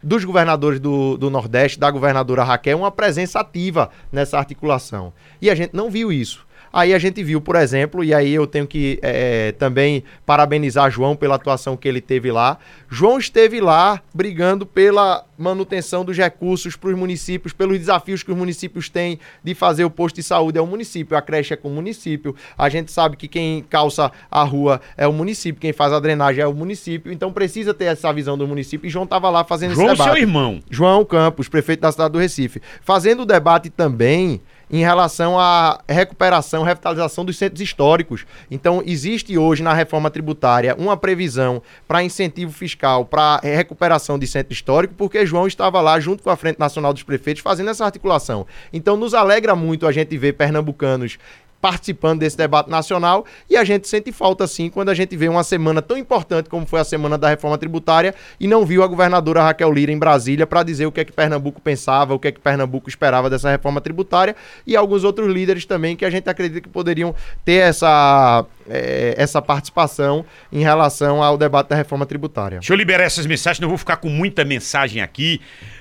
dos 0.02 0.24
governadores 0.24 0.78
do, 0.78 1.16
do 1.16 1.28
Nordeste, 1.28 1.78
da 1.78 1.90
governadora 1.90 2.44
Raquel, 2.44 2.78
uma 2.78 2.90
presença 2.90 3.40
ativa 3.40 3.90
nessa 4.12 4.38
articulação. 4.38 5.12
E 5.40 5.50
a 5.50 5.54
gente 5.54 5.74
não 5.74 5.90
viu 5.90 6.12
isso. 6.12 6.46
Aí 6.78 6.94
a 6.94 6.98
gente 6.98 7.24
viu, 7.24 7.40
por 7.40 7.56
exemplo, 7.56 8.04
e 8.04 8.14
aí 8.14 8.32
eu 8.32 8.46
tenho 8.46 8.64
que 8.64 9.00
é, 9.02 9.50
também 9.58 10.04
parabenizar 10.24 10.88
João 10.92 11.16
pela 11.16 11.34
atuação 11.34 11.76
que 11.76 11.88
ele 11.88 12.00
teve 12.00 12.30
lá. 12.30 12.56
João 12.88 13.18
esteve 13.18 13.60
lá 13.60 14.00
brigando 14.14 14.64
pela 14.64 15.24
manutenção 15.36 16.04
dos 16.04 16.16
recursos 16.16 16.76
para 16.76 16.90
os 16.90 16.96
municípios, 16.96 17.52
pelos 17.52 17.76
desafios 17.76 18.22
que 18.22 18.30
os 18.30 18.36
municípios 18.38 18.88
têm 18.88 19.18
de 19.42 19.56
fazer 19.56 19.84
o 19.84 19.90
posto 19.90 20.16
de 20.16 20.22
saúde 20.22 20.56
é 20.56 20.60
o 20.60 20.66
município, 20.68 21.16
a 21.16 21.22
creche 21.22 21.52
é 21.52 21.56
com 21.56 21.66
o 21.66 21.72
município. 21.72 22.36
A 22.56 22.68
gente 22.68 22.92
sabe 22.92 23.16
que 23.16 23.26
quem 23.26 23.64
calça 23.68 24.12
a 24.30 24.44
rua 24.44 24.80
é 24.96 25.06
o 25.06 25.12
município, 25.12 25.60
quem 25.60 25.72
faz 25.72 25.92
a 25.92 25.98
drenagem 25.98 26.44
é 26.44 26.46
o 26.46 26.54
município. 26.54 27.12
Então 27.12 27.32
precisa 27.32 27.74
ter 27.74 27.86
essa 27.86 28.12
visão 28.12 28.38
do 28.38 28.46
município. 28.46 28.86
E 28.86 28.90
João 28.90 29.04
estava 29.04 29.28
lá 29.30 29.42
fazendo 29.42 29.74
João, 29.74 29.86
esse 29.88 29.96
debate. 29.96 30.14
seu 30.14 30.22
irmão. 30.22 30.60
João 30.70 31.04
Campos, 31.04 31.48
prefeito 31.48 31.80
da 31.80 31.90
cidade 31.90 32.12
do 32.12 32.20
Recife, 32.20 32.62
fazendo 32.82 33.22
o 33.22 33.26
debate 33.26 33.68
também 33.68 34.40
em 34.70 34.80
relação 34.80 35.38
à 35.38 35.80
recuperação, 35.88 36.62
revitalização 36.62 37.24
dos 37.24 37.36
centros 37.36 37.60
históricos. 37.60 38.26
Então, 38.50 38.82
existe 38.84 39.36
hoje 39.38 39.62
na 39.62 39.72
reforma 39.72 40.10
tributária 40.10 40.74
uma 40.78 40.96
previsão 40.96 41.62
para 41.86 42.02
incentivo 42.02 42.52
fiscal 42.52 43.04
para 43.04 43.40
recuperação 43.42 44.18
de 44.18 44.26
centro 44.26 44.52
histórico, 44.52 44.94
porque 44.94 45.24
João 45.26 45.46
estava 45.46 45.80
lá 45.80 45.98
junto 45.98 46.22
com 46.22 46.30
a 46.30 46.36
Frente 46.36 46.58
Nacional 46.58 46.92
dos 46.92 47.02
Prefeitos 47.02 47.42
fazendo 47.42 47.70
essa 47.70 47.84
articulação. 47.84 48.46
Então, 48.72 48.96
nos 48.96 49.14
alegra 49.14 49.54
muito 49.54 49.86
a 49.86 49.92
gente 49.92 50.16
ver 50.16 50.34
pernambucanos 50.34 51.18
participando 51.60 52.20
desse 52.20 52.36
debate 52.36 52.70
nacional 52.70 53.24
e 53.48 53.56
a 53.56 53.64
gente 53.64 53.88
sente 53.88 54.12
falta 54.12 54.46
sim 54.46 54.70
quando 54.70 54.90
a 54.90 54.94
gente 54.94 55.16
vê 55.16 55.28
uma 55.28 55.42
semana 55.42 55.82
tão 55.82 55.96
importante 55.96 56.48
como 56.48 56.66
foi 56.66 56.80
a 56.80 56.84
semana 56.84 57.18
da 57.18 57.28
reforma 57.28 57.58
tributária 57.58 58.14
e 58.38 58.46
não 58.46 58.64
viu 58.64 58.82
a 58.82 58.86
governadora 58.86 59.42
Raquel 59.42 59.72
Lira 59.72 59.90
em 59.90 59.98
Brasília 59.98 60.46
para 60.46 60.62
dizer 60.62 60.86
o 60.86 60.92
que 60.92 61.00
é 61.00 61.04
que 61.04 61.12
Pernambuco 61.12 61.60
pensava, 61.60 62.14
o 62.14 62.18
que 62.18 62.28
é 62.28 62.32
que 62.32 62.40
Pernambuco 62.40 62.88
esperava 62.88 63.28
dessa 63.28 63.50
reforma 63.50 63.80
tributária 63.80 64.36
e 64.66 64.76
alguns 64.76 65.04
outros 65.04 65.32
líderes 65.32 65.64
também 65.64 65.96
que 65.96 66.04
a 66.04 66.10
gente 66.10 66.28
acredita 66.28 66.60
que 66.60 66.68
poderiam 66.68 67.14
ter 67.44 67.68
essa, 67.68 68.44
eh, 68.68 69.14
essa 69.16 69.42
participação 69.42 70.24
em 70.52 70.60
relação 70.60 71.22
ao 71.22 71.36
debate 71.36 71.68
da 71.68 71.76
reforma 71.76 72.06
tributária. 72.06 72.58
Deixa 72.58 72.72
eu 72.72 72.76
liberar 72.76 73.04
essas 73.04 73.26
mensagens, 73.26 73.60
não 73.60 73.68
vou 73.68 73.78
ficar 73.78 73.96
com 73.96 74.08
muita 74.08 74.44
mensagem 74.44 75.02
aqui. 75.02 75.40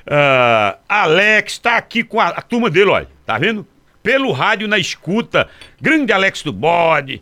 Ah, 0.10 0.78
Alex 0.88 1.58
tá 1.60 1.78
aqui 1.78 2.04
com 2.04 2.20
a, 2.20 2.30
a 2.30 2.42
turma 2.42 2.70
dele, 2.70 2.90
olha. 2.90 3.08
Tá 3.26 3.38
vendo? 3.38 3.68
Pelo 4.08 4.32
rádio 4.32 4.70
na 4.70 4.78
escuta. 4.80 5.50
Grande 5.82 6.14
Alex 6.14 6.42
do 6.42 6.54
Bode. 6.54 7.22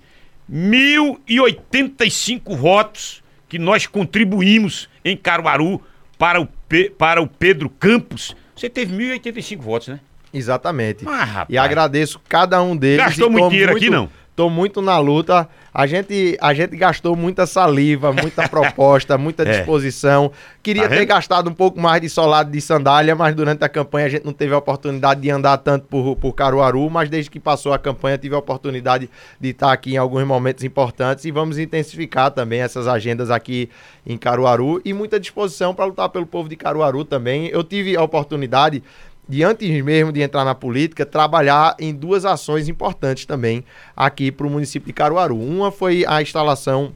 1.085 0.52 2.56
votos 2.56 3.24
que 3.50 3.58
nós 3.58 3.88
contribuímos 3.88 4.88
em 5.04 5.18
Caruaru 5.18 5.82
para 6.16 6.40
o, 6.40 6.46
Pe- 6.46 6.92
para 6.92 7.20
o 7.20 7.26
Pedro 7.28 7.72
Campos. 7.72 8.36
Você 8.56 8.70
teve 8.70 8.96
1.085 8.96 9.62
votos, 9.62 9.88
né? 9.88 10.00
Exatamente. 10.32 11.04
Ah. 11.08 11.48
E 11.50 11.58
agradeço 11.58 12.22
cada 12.30 12.62
um 12.62 12.78
deles. 12.78 13.04
Gastou 13.04 13.32
muito 13.32 13.50
dinheiro 13.50 13.76
aqui, 13.76 13.90
não? 13.90 14.08
Tô 14.36 14.48
muito 14.48 14.80
na 14.80 15.00
luta. 15.00 15.50
A 15.78 15.86
gente, 15.86 16.38
a 16.40 16.54
gente 16.54 16.78
gastou 16.78 17.18
muita 17.18 17.46
saliva, 17.46 18.14
muita 18.14 18.48
proposta, 18.48 19.18
muita 19.18 19.44
É. 19.44 19.58
disposição. 19.58 20.32
Queria 20.64 20.84
Tá 20.84 20.88
ter 20.90 20.96
vendo? 21.00 21.08
gastado 21.10 21.50
um 21.50 21.54
pouco 21.54 21.78
mais 21.78 22.02
de 22.02 22.08
solado 22.10 22.50
de 22.50 22.62
sandália, 22.62 23.14
mas 23.14 23.36
durante 23.36 23.62
a 23.62 23.68
campanha 23.68 24.06
a 24.06 24.10
gente 24.10 24.26
não 24.26 24.32
teve 24.32 24.54
a 24.54 24.58
oportunidade 24.58 25.20
de 25.20 25.30
andar 25.30 25.58
tanto 25.58 25.86
por, 25.88 26.16
por 26.16 26.32
Caruaru, 26.32 26.90
mas 26.90 27.10
desde 27.10 27.30
que 27.30 27.42
passou 27.42 27.74
a 27.74 27.78
campanha 27.78 28.18
tive 28.18 28.34
a 28.36 28.38
oportunidade 28.38 29.10
de 29.38 29.50
estar 29.50 29.74
aqui 29.74 29.96
em 29.96 29.98
alguns 29.98 30.24
momentos 30.26 30.64
importantes 30.64 31.26
e 31.26 31.32
vamos 31.32 31.60
intensificar 31.60 32.32
também 32.32 32.62
essas 32.62 32.88
agendas 32.88 33.30
aqui 33.30 33.70
em 34.08 34.18
Caruaru 34.18 34.82
e 34.86 34.94
muita 34.94 35.20
disposição 35.20 35.76
para 35.76 35.84
lutar 35.84 36.08
pelo 36.08 36.26
povo 36.26 36.48
de 36.48 36.56
Caruaru 36.56 37.04
também. 37.04 37.48
Eu 37.48 37.66
tive 37.66 37.98
a 37.98 38.02
oportunidade 38.02 38.82
de 39.28 39.44
antes 39.44 39.84
mesmo 39.84 40.12
de 40.12 40.22
entrar 40.22 40.46
na 40.46 40.56
política, 40.56 41.06
trabalhar 41.06 41.76
em 41.80 41.94
duas 41.94 42.26
ações 42.26 42.70
importantes 42.70 43.26
também 43.26 43.64
aqui 43.96 44.32
para 44.32 44.46
o 44.46 44.50
município 44.50 44.88
de 44.88 44.94
Caruaru. 44.94 45.40
Uma 45.40 45.72
foi 45.72 46.06
a 46.08 46.22
instalação 46.22 46.94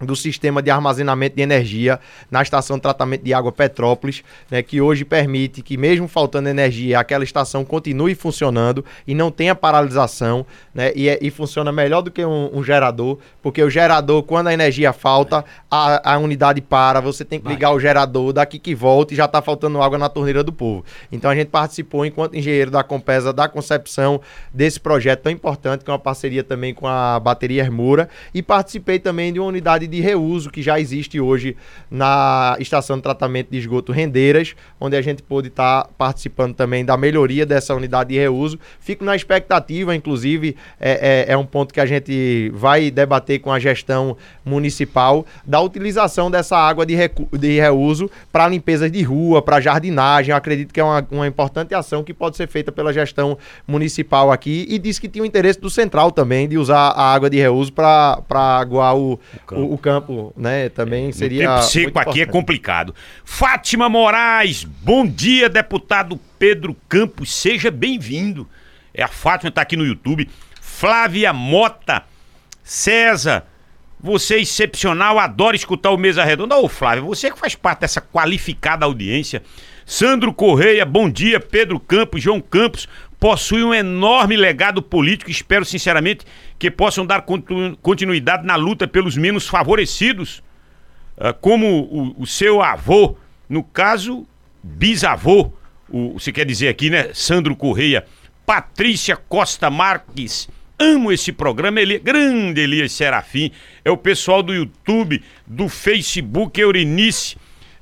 do 0.00 0.14
sistema 0.14 0.62
de 0.62 0.70
armazenamento 0.70 1.36
de 1.36 1.42
energia 1.42 1.98
na 2.30 2.42
estação 2.42 2.76
de 2.76 2.82
tratamento 2.82 3.22
de 3.22 3.32
água 3.32 3.50
Petrópolis, 3.50 4.22
né, 4.50 4.62
que 4.62 4.80
hoje 4.80 5.04
permite 5.04 5.62
que 5.62 5.76
mesmo 5.76 6.06
faltando 6.06 6.48
energia, 6.48 6.98
aquela 6.98 7.24
estação 7.24 7.64
continue 7.64 8.14
funcionando 8.14 8.84
e 9.06 9.14
não 9.14 9.30
tenha 9.30 9.54
paralisação, 9.54 10.44
né, 10.74 10.92
e, 10.94 11.08
é- 11.08 11.18
e 11.22 11.30
funciona 11.30 11.72
melhor 11.72 12.02
do 12.02 12.10
que 12.10 12.24
um, 12.24 12.50
um 12.52 12.62
gerador, 12.62 13.18
porque 13.42 13.62
o 13.62 13.70
gerador, 13.70 14.22
quando 14.22 14.48
a 14.48 14.52
energia 14.52 14.92
falta, 14.92 15.44
a, 15.70 16.12
a 16.14 16.18
unidade 16.18 16.60
para, 16.60 17.00
você 17.00 17.24
tem 17.24 17.40
que 17.40 17.48
ligar 17.48 17.70
o 17.72 17.80
gerador, 17.80 18.32
daqui 18.32 18.58
que 18.58 18.74
volta 18.74 19.14
e 19.14 19.16
já 19.16 19.24
está 19.24 19.40
faltando 19.40 19.80
água 19.80 19.96
na 19.98 20.08
torneira 20.08 20.44
do 20.44 20.52
povo. 20.52 20.84
Então 21.10 21.30
a 21.30 21.34
gente 21.34 21.48
participou, 21.48 22.04
enquanto 22.04 22.36
engenheiro 22.36 22.70
da 22.70 22.82
Compesa, 22.82 23.32
da 23.32 23.48
concepção 23.48 24.20
desse 24.52 24.78
projeto 24.78 25.22
tão 25.22 25.32
importante, 25.32 25.84
que 25.84 25.90
é 25.90 25.92
uma 25.92 25.98
parceria 25.98 26.44
também 26.44 26.74
com 26.74 26.86
a 26.86 27.18
bateria 27.18 27.62
Hermura, 27.62 28.08
e 28.34 28.42
participei 28.42 28.98
também 28.98 29.32
de 29.32 29.40
uma 29.40 29.48
unidade 29.48 29.85
de 29.86 30.00
reuso 30.00 30.50
que 30.50 30.62
já 30.62 30.78
existe 30.78 31.20
hoje 31.20 31.56
na 31.90 32.56
estação 32.58 32.96
de 32.96 33.02
tratamento 33.02 33.50
de 33.50 33.58
esgoto 33.58 33.92
Rendeiras, 33.92 34.54
onde 34.80 34.96
a 34.96 35.02
gente 35.02 35.22
pôde 35.22 35.48
estar 35.48 35.88
participando 35.98 36.54
também 36.54 36.84
da 36.84 36.96
melhoria 36.96 37.46
dessa 37.46 37.74
unidade 37.74 38.10
de 38.10 38.18
reuso. 38.18 38.58
Fico 38.80 39.04
na 39.04 39.14
expectativa, 39.14 39.94
inclusive, 39.94 40.56
é, 40.80 41.24
é, 41.28 41.32
é 41.32 41.36
um 41.36 41.46
ponto 41.46 41.72
que 41.72 41.80
a 41.80 41.86
gente 41.86 42.50
vai 42.54 42.90
debater 42.90 43.40
com 43.40 43.52
a 43.52 43.58
gestão 43.58 44.16
municipal, 44.44 45.26
da 45.44 45.60
utilização 45.60 46.30
dessa 46.30 46.56
água 46.56 46.86
de, 46.86 46.96
de 47.38 47.60
reuso 47.60 48.10
para 48.32 48.48
limpeza 48.48 48.88
de 48.88 49.02
rua, 49.02 49.42
para 49.42 49.60
jardinagem. 49.60 50.30
Eu 50.30 50.36
acredito 50.36 50.72
que 50.72 50.80
é 50.80 50.84
uma, 50.84 51.06
uma 51.10 51.26
importante 51.26 51.74
ação 51.74 52.04
que 52.04 52.14
pode 52.14 52.36
ser 52.36 52.48
feita 52.48 52.70
pela 52.70 52.92
gestão 52.92 53.36
municipal 53.66 54.30
aqui 54.30 54.66
e 54.68 54.78
disse 54.78 55.00
que 55.00 55.08
tinha 55.08 55.22
o 55.22 55.26
interesse 55.26 55.60
do 55.60 55.70
Central 55.70 56.10
também 56.10 56.48
de 56.48 56.58
usar 56.58 56.90
a 56.90 57.12
água 57.12 57.28
de 57.28 57.38
reuso 57.38 57.72
para 57.72 58.22
aguar 58.30 58.96
o, 58.96 59.18
o, 59.52 59.74
o 59.74 59.75
campo, 59.76 60.32
né, 60.36 60.68
também 60.68 61.08
O 61.08 61.12
seria. 61.12 61.48
tempo 61.48 61.62
seco 61.62 61.98
aqui 61.98 62.20
é 62.20 62.26
complicado. 62.26 62.94
Fátima 63.24 63.88
Moraes, 63.88 64.64
bom 64.64 65.06
dia, 65.06 65.48
deputado 65.48 66.18
Pedro 66.38 66.76
Campos, 66.88 67.32
seja 67.32 67.70
bem-vindo. 67.70 68.48
É 68.92 69.02
a 69.02 69.08
Fátima, 69.08 69.50
tá 69.50 69.62
aqui 69.62 69.76
no 69.76 69.84
YouTube. 69.84 70.28
Flávia 70.60 71.32
Mota, 71.32 72.02
César, 72.62 73.46
você 74.00 74.36
é 74.36 74.40
excepcional, 74.40 75.18
adoro 75.18 75.56
escutar 75.56 75.90
o 75.90 75.96
Mesa 75.96 76.24
Redonda. 76.24 76.56
Ô, 76.56 76.68
Flávia, 76.68 77.02
você 77.02 77.30
que 77.30 77.38
faz 77.38 77.54
parte 77.54 77.80
dessa 77.80 78.00
qualificada 78.00 78.84
audiência. 78.84 79.42
Sandro 79.86 80.34
Correia, 80.34 80.84
bom 80.84 81.08
dia. 81.08 81.38
Pedro 81.38 81.78
Campos, 81.78 82.20
João 82.20 82.40
Campos, 82.40 82.88
possui 83.20 83.62
um 83.62 83.72
enorme 83.72 84.36
legado 84.36 84.82
político. 84.82 85.30
Espero, 85.30 85.64
sinceramente, 85.64 86.26
que 86.58 86.72
possam 86.72 87.06
dar 87.06 87.22
continu- 87.22 87.76
continuidade 87.76 88.44
na 88.44 88.56
luta 88.56 88.88
pelos 88.88 89.16
menos 89.16 89.46
favorecidos, 89.46 90.42
ah, 91.16 91.32
como 91.32 92.14
o, 92.18 92.26
seu 92.26 92.60
avô, 92.60 93.16
no 93.48 93.62
caso, 93.62 94.26
bisavô, 94.60 95.52
o, 95.88 96.14
você 96.14 96.32
quer 96.32 96.44
dizer 96.44 96.66
aqui, 96.66 96.90
né? 96.90 97.10
Sandro 97.14 97.54
Correia, 97.54 98.04
Patrícia 98.44 99.16
Costa 99.16 99.70
Marques. 99.70 100.48
Amo 100.76 101.12
esse 101.12 101.32
programa, 101.32 101.80
ele 101.80 101.96
grande 102.00 102.60
Elias 102.60 102.90
Serafim. 102.90 103.52
É 103.84 103.90
o 103.90 103.96
pessoal 103.96 104.42
do 104.42 104.52
YouTube, 104.52 105.22
do 105.46 105.68
Facebook 105.68 106.60
Eurinice. 106.60 107.36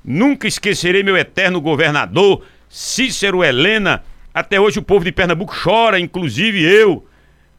Nunca 0.04 0.46
esquecerei 0.46 1.02
meu 1.02 1.16
eterno 1.16 1.60
governador, 1.60 2.44
Cícero 2.68 3.42
Helena. 3.42 4.04
Até 4.34 4.60
hoje 4.60 4.78
o 4.78 4.82
povo 4.82 5.04
de 5.04 5.12
Pernambuco 5.12 5.54
chora, 5.56 5.98
inclusive 5.98 6.62
eu, 6.62 7.06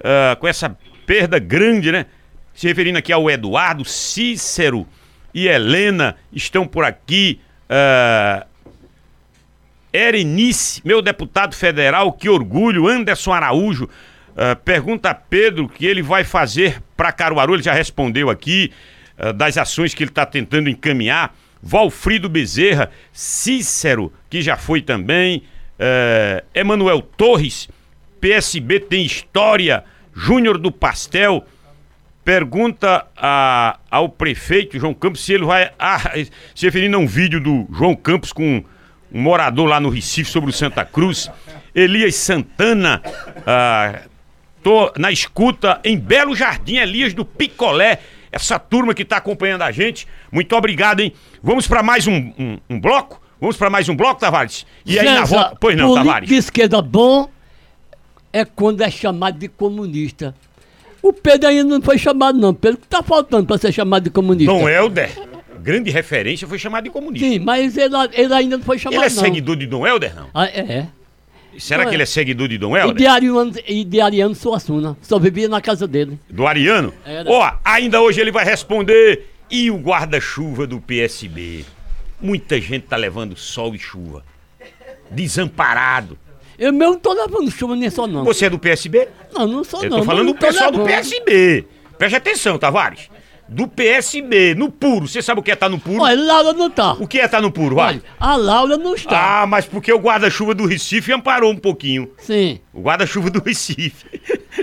ah, 0.04 0.36
com 0.40 0.48
essa 0.48 0.78
perda 1.08 1.40
grande, 1.40 1.92
né? 1.92 2.06
Se 2.54 2.68
referindo 2.68 3.00
aqui 3.00 3.12
ao 3.12 3.30
Eduardo, 3.30 3.84
Cícero 3.84 4.88
e 5.34 5.48
Helena 5.48 6.16
estão 6.32 6.68
por 6.68 6.84
aqui. 6.84 7.40
ah, 7.70 8.46
Erenice, 9.92 10.82
meu 10.84 11.02
deputado 11.02 11.56
federal, 11.56 12.12
que 12.12 12.28
orgulho. 12.28 12.88
Anderson 12.88 13.32
Araújo, 13.32 13.90
ah, 14.36 14.56
pergunta 14.56 15.10
a 15.10 15.16
Pedro 15.16 15.70
que 15.70 15.86
ele 15.86 16.02
vai 16.02 16.24
fazer 16.24 16.82
para 16.96 17.12
Caruaru. 17.12 17.56
Ele 17.56 17.64
já 17.64 17.74
respondeu 17.74 18.30
aqui 18.30 18.72
ah, 19.18 19.32
das 19.32 19.58
ações 19.58 19.94
que 19.94 20.04
ele 20.04 20.12
está 20.12 20.26
tentando 20.26 20.70
encaminhar. 20.70 21.34
Valfrido 21.62 22.30
Bezerra, 22.30 22.92
Cícero, 23.12 24.12
que 24.30 24.42
já 24.42 24.56
foi 24.58 24.82
também. 24.82 25.44
eh, 25.78 26.44
Emanuel 26.54 27.02
Torres, 27.02 27.68
PSB 28.22 28.80
tem 28.80 29.04
história. 29.06 29.84
Júnior 30.14 30.58
do 30.58 30.72
Pastel, 30.72 31.46
pergunta 32.24 33.06
a- 33.16 33.78
ao 33.92 34.08
prefeito 34.10 34.80
João 34.80 34.94
Campos 34.94 35.24
se 35.24 35.34
ele 35.34 35.46
vai 35.46 35.72
ah, 35.78 36.00
se 36.56 36.66
referindo 36.66 36.98
a 36.98 37.00
um 37.00 37.06
vídeo 37.08 37.40
do 37.40 37.68
João 37.72 37.96
Campos 37.96 38.32
com 38.32 38.64
um 39.12 39.22
morador 39.22 39.68
lá 39.68 39.80
no 39.80 39.90
Recife 39.90 40.30
sobre 40.32 40.50
o 40.50 40.54
Santa 40.54 40.84
Cruz. 40.86 41.30
Elias 41.74 42.16
Santana, 42.16 43.02
ah, 43.46 44.02
tô 44.64 44.92
na 44.98 45.12
escuta 45.12 45.80
em 45.84 45.98
Belo 45.98 46.36
Jardim, 46.36 46.78
Elias 46.78 47.14
do 47.14 47.26
Picolé. 47.26 48.00
Essa 48.36 48.60
turma 48.60 48.94
que 48.94 49.04
está 49.04 49.16
acompanhando 49.16 49.62
a 49.62 49.72
gente, 49.72 50.06
muito 50.30 50.54
obrigado, 50.58 51.00
hein? 51.00 51.14
Vamos 51.42 51.68
para 51.68 51.82
mais 51.82 52.06
um, 52.06 52.34
um- 52.38 52.58
um 52.70 52.78
bloco? 52.82 53.22
Vamos 53.40 53.56
para 53.56 53.70
mais 53.70 53.88
um 53.88 53.96
bloco, 53.96 54.20
Tavares? 54.20 54.66
E 54.86 55.00
aí 55.00 55.06
na 55.06 55.26
César, 55.26 55.36
volta. 55.42 55.58
Pois 55.58 55.78
não, 55.78 55.94
Tavares. 55.94 56.28
de 56.28 56.36
esquerda 56.36 56.82
bom 56.82 57.30
é 58.34 58.44
quando 58.44 58.82
é 58.82 58.92
chamado 58.92 59.40
de 59.40 59.48
comunista. 59.48 60.36
O 61.02 61.14
Pedro 61.14 61.48
ainda 61.48 61.64
não 61.64 61.82
foi 61.82 61.98
chamado, 61.98 62.38
não. 62.38 62.54
Pedro 62.54 62.78
que 62.82 62.88
tá 62.88 63.02
faltando 63.02 63.46
para 63.48 63.58
ser 63.58 63.72
chamado 63.72 64.04
de 64.04 64.10
comunista. 64.10 64.52
Dom 64.52 64.68
Helder, 64.68 65.10
grande 65.62 65.90
referência, 65.90 66.46
foi 66.46 66.60
chamado 66.60 66.84
de 66.84 66.90
comunista. 66.90 67.26
Sim, 67.26 67.40
mas 67.40 67.78
ele, 67.78 67.96
ele 68.12 68.34
ainda 68.34 68.58
não 68.58 68.66
foi 68.66 68.78
chamado, 68.78 68.98
Ele 69.00 69.06
é 69.06 69.16
não. 69.16 69.24
seguidor 69.24 69.56
de 69.56 69.66
Dom 69.66 69.88
Helder, 69.88 70.14
não? 70.14 70.28
Ah, 70.34 70.46
é. 70.48 70.88
Será 71.60 71.84
Não 71.84 71.90
que 71.90 71.94
é. 71.94 71.98
ele 71.98 72.04
é 72.04 72.06
seguidor 72.06 72.48
de 72.48 72.58
Dom 72.58 72.76
E 72.76 72.80
Helder? 72.80 72.96
de 72.96 73.08
Ariano, 73.08 73.54
e 73.68 73.84
de 73.84 74.02
Ariano 74.02 74.36
Suassuna. 74.36 74.98
Só 75.02 75.18
vivia 75.20 75.48
na 75.50 75.62
casa 75.62 75.88
dele. 75.88 76.20
Do 76.30 76.46
Ariano? 76.48 76.94
Ó, 77.28 77.52
ainda 77.64 78.02
hoje 78.02 78.20
ele 78.22 78.32
vai 78.32 78.44
responder. 78.46 79.30
E 79.50 79.70
o 79.70 79.78
guarda-chuva 79.78 80.66
do 80.66 80.82
PSB? 80.82 81.64
Muita 82.20 82.60
gente 82.60 82.88
tá 82.88 82.96
levando 82.96 83.36
sol 83.38 83.76
e 83.76 83.80
chuva. 83.80 84.24
Desamparado. 85.12 86.18
Eu 86.58 86.72
mesmo 86.74 86.94
não 86.94 87.00
tô 87.00 87.14
levando 87.14 87.52
chuva 87.52 87.76
nem 87.76 87.90
só, 87.90 88.08
não. 88.08 88.24
Você 88.24 88.46
é 88.46 88.50
do 88.50 88.58
PSB? 88.58 89.08
Não, 89.34 89.46
não 89.48 89.64
sou, 89.64 89.84
Eu 89.84 89.90
não. 89.90 90.00
tô 90.00 90.06
falando 90.06 90.26
não 90.28 90.34
do 90.34 90.40
pessoal 90.40 90.72
do. 90.72 90.84
PSB. 90.84 91.66
Preste 91.98 92.16
atenção, 92.16 92.58
Tavares. 92.58 93.10
Do 93.48 93.68
PSB, 93.68 94.56
no 94.56 94.72
puro. 94.72 95.08
Você 95.08 95.22
sabe 95.22 95.40
o 95.40 95.44
que 95.44 95.52
é 95.52 95.54
estar 95.54 95.70
no 95.70 95.80
puro? 95.80 96.02
Olha, 96.02 96.20
Laura 96.20 96.52
não 96.54 96.70
tá. 96.70 96.94
O 96.94 97.08
que 97.08 97.20
é 97.20 97.26
estar 97.26 97.42
no 97.42 97.52
puro, 97.52 97.76
vai? 97.76 97.90
Olha, 97.96 98.04
a 98.20 98.36
Laura 98.36 98.76
não 98.78 98.96
está. 98.96 99.42
Ah, 99.42 99.46
mas 99.46 99.66
porque 99.66 99.94
o 99.94 100.00
guarda-chuva 100.00 100.56
do 100.56 100.66
Recife 100.66 101.14
amparou 101.14 101.52
um 101.52 101.56
pouquinho. 101.58 102.12
Sim. 102.18 102.60
O 102.74 102.82
guarda-chuva 102.82 103.30
do 103.30 103.40
Recife. 103.44 104.06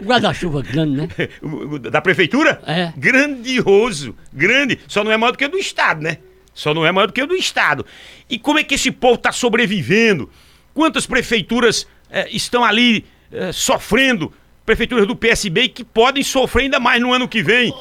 Guarda-chuva 0.05 0.63
grande, 0.63 0.97
né? 0.97 1.09
O- 1.41 1.75
o- 1.75 1.79
Da 1.79 2.01
prefeitura? 2.01 2.61
É. 2.67 2.93
Grandioso. 2.97 4.17
Grande. 4.33 4.79
Só 4.89 5.05
não 5.05 5.13
é 5.13 5.17
maior 5.17 5.33
do 5.33 5.39
que 5.39 5.45
o 5.45 5.49
do 5.49 5.59
Estado, 5.59 6.03
né? 6.03 6.19
Só 6.55 6.75
não 6.75 6.85
é 6.85 6.91
maior 6.93 7.07
do 7.07 7.13
que 7.13 7.23
o 7.23 7.27
do 7.27 7.35
Estado. 7.37 7.87
E 8.29 8.39
como 8.39 8.59
é 8.59 8.65
que 8.65 8.75
esse 8.75 8.91
povo 8.91 9.15
está 9.15 9.31
sobrevivendo? 9.33 10.29
Quantas 10.75 11.07
prefeituras 11.07 11.87
eh, 12.11 12.29
estão 12.33 12.65
ali 12.65 13.05
eh, 13.31 13.53
sofrendo? 13.53 14.33
Prefeituras 14.67 15.07
do 15.07 15.17
PSB 15.17 15.69
que 15.69 15.85
podem 15.85 16.23
sofrer 16.23 16.65
ainda 16.65 16.79
mais 16.81 17.01
no 17.01 17.13
ano 17.13 17.27
que 17.29 17.43
vem. 17.43 17.73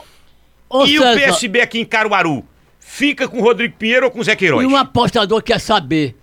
Ô, 0.72 0.86
e 0.86 0.98
o 0.98 1.02
César, 1.02 1.20
PSB 1.20 1.62
aqui 1.62 1.80
em 1.80 1.86
Caruaru? 1.86 2.46
Fica 2.80 3.28
com 3.28 3.40
o 3.40 3.42
Rodrigo 3.42 3.76
Pinheiro 3.78 4.06
ou 4.06 4.12
com 4.12 4.20
o 4.20 4.24
Zé 4.24 4.36
Queiroz? 4.36 4.64
E 4.64 4.68
um 4.68 4.76
apostador 4.76 5.42
quer 5.44 5.60
saber. 5.60 6.16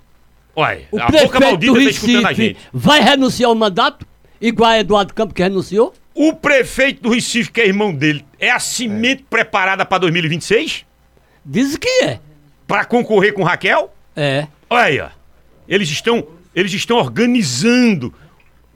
Olha, 0.56 0.88
O 0.90 0.98
a 1.00 1.06
boca 1.06 1.12
prefeito 1.12 1.40
maldita 1.40 1.72
do 1.72 1.84
tá 1.84 1.90
escutando 1.90 2.24
a 2.26 2.28
Recife 2.30 2.46
gente. 2.48 2.58
vai 2.72 3.00
renunciar 3.00 3.48
ao 3.50 3.54
mandato? 3.54 4.06
Igual 4.40 4.70
a 4.70 4.78
Eduardo 4.78 5.14
Campos 5.14 5.34
que 5.34 5.42
renunciou? 5.42 5.92
O 6.14 6.32
prefeito 6.32 7.02
do 7.02 7.10
Recife, 7.10 7.52
que 7.52 7.60
é 7.60 7.66
irmão 7.66 7.94
dele, 7.94 8.24
é 8.40 8.50
a 8.50 8.58
cimento 8.58 9.22
preparada 9.30 9.84
para 9.84 9.98
2026? 9.98 10.84
Diz 11.44 11.76
que 11.76 11.88
é. 12.04 12.18
Para 12.66 12.84
concorrer 12.84 13.32
com 13.32 13.42
Raquel? 13.44 13.92
É. 14.16 14.46
Olha 14.68 14.82
aí, 14.84 15.00
ó. 15.00 15.08
Eles 15.68 15.88
estão, 15.90 16.26
eles 16.54 16.72
estão 16.72 16.96
organizando, 16.96 18.12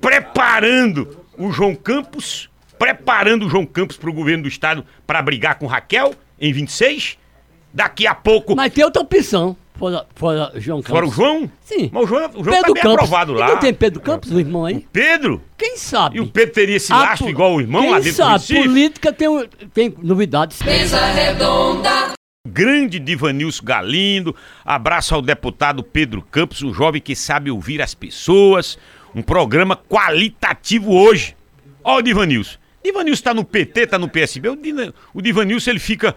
preparando 0.00 1.18
o 1.36 1.50
João 1.50 1.74
Campos, 1.74 2.48
preparando 2.82 3.46
o 3.46 3.48
João 3.48 3.64
Campos 3.64 3.96
para 3.96 4.10
o 4.10 4.12
governo 4.12 4.42
do 4.42 4.48
estado 4.48 4.84
para 5.06 5.22
brigar 5.22 5.54
com 5.56 5.66
Raquel 5.66 6.14
em 6.40 6.52
26. 6.52 7.16
Daqui 7.72 8.06
a 8.06 8.14
pouco, 8.14 8.54
Mas 8.56 8.72
tem 8.72 8.84
outra 8.84 9.00
opção. 9.00 9.56
Fora, 9.76 10.04
fora 10.14 10.52
João 10.56 10.82
Campos. 10.82 10.90
fora 10.92 11.06
o 11.06 11.10
João. 11.10 11.50
Sim. 11.64 11.88
Mas 11.92 12.02
o 12.04 12.06
João, 12.06 12.30
o 12.34 12.44
João 12.44 12.44
tá 12.44 12.50
Pedro 12.50 12.74
bem 12.74 12.82
Campos. 12.82 12.94
aprovado 13.04 13.32
E 13.32 13.38
lá. 13.38 13.48
Não 13.48 13.56
tem 13.58 13.72
Pedro 13.72 14.00
Campos, 14.00 14.30
o 14.30 14.38
irmão 14.38 14.64
aí? 14.66 14.86
Pedro? 14.92 15.42
Quem 15.56 15.76
sabe? 15.76 16.18
E 16.18 16.20
o 16.20 16.26
Pedro 16.26 16.54
teria 16.54 16.76
esse 16.76 16.92
lastro 16.92 17.24
po- 17.26 17.30
igual 17.30 17.54
o 17.54 17.60
irmão 17.60 17.82
Quem 17.82 17.90
lá 17.92 17.96
dentro 17.98 18.12
do 18.12 18.16
sabe? 18.16 18.32
Recife? 18.32 18.62
Política 18.62 19.12
tem, 19.12 19.48
tem 19.72 19.94
novidades. 20.02 20.60
Mesa 20.60 21.00
redonda, 21.06 22.12
grande 22.46 22.98
Divanilson 22.98 23.64
Galindo, 23.64 24.36
abraço 24.64 25.14
ao 25.14 25.22
deputado 25.22 25.82
Pedro 25.82 26.20
Campos, 26.30 26.62
um 26.62 26.74
jovem 26.74 27.00
que 27.00 27.16
sabe 27.16 27.50
ouvir 27.50 27.80
as 27.80 27.94
pessoas, 27.94 28.76
um 29.14 29.22
programa 29.22 29.76
qualitativo 29.76 30.92
hoje. 30.92 31.34
Ó 31.82 31.96
o 31.98 32.02
Divanilson. 32.02 32.58
Divanilson 32.84 33.22
tá 33.22 33.34
no 33.34 33.44
PT, 33.44 33.86
tá 33.86 33.98
no 33.98 34.08
PSB, 34.08 34.48
o, 34.48 34.58
o 35.14 35.22
Divanilson 35.22 35.70
ele 35.70 35.78
fica 35.78 36.14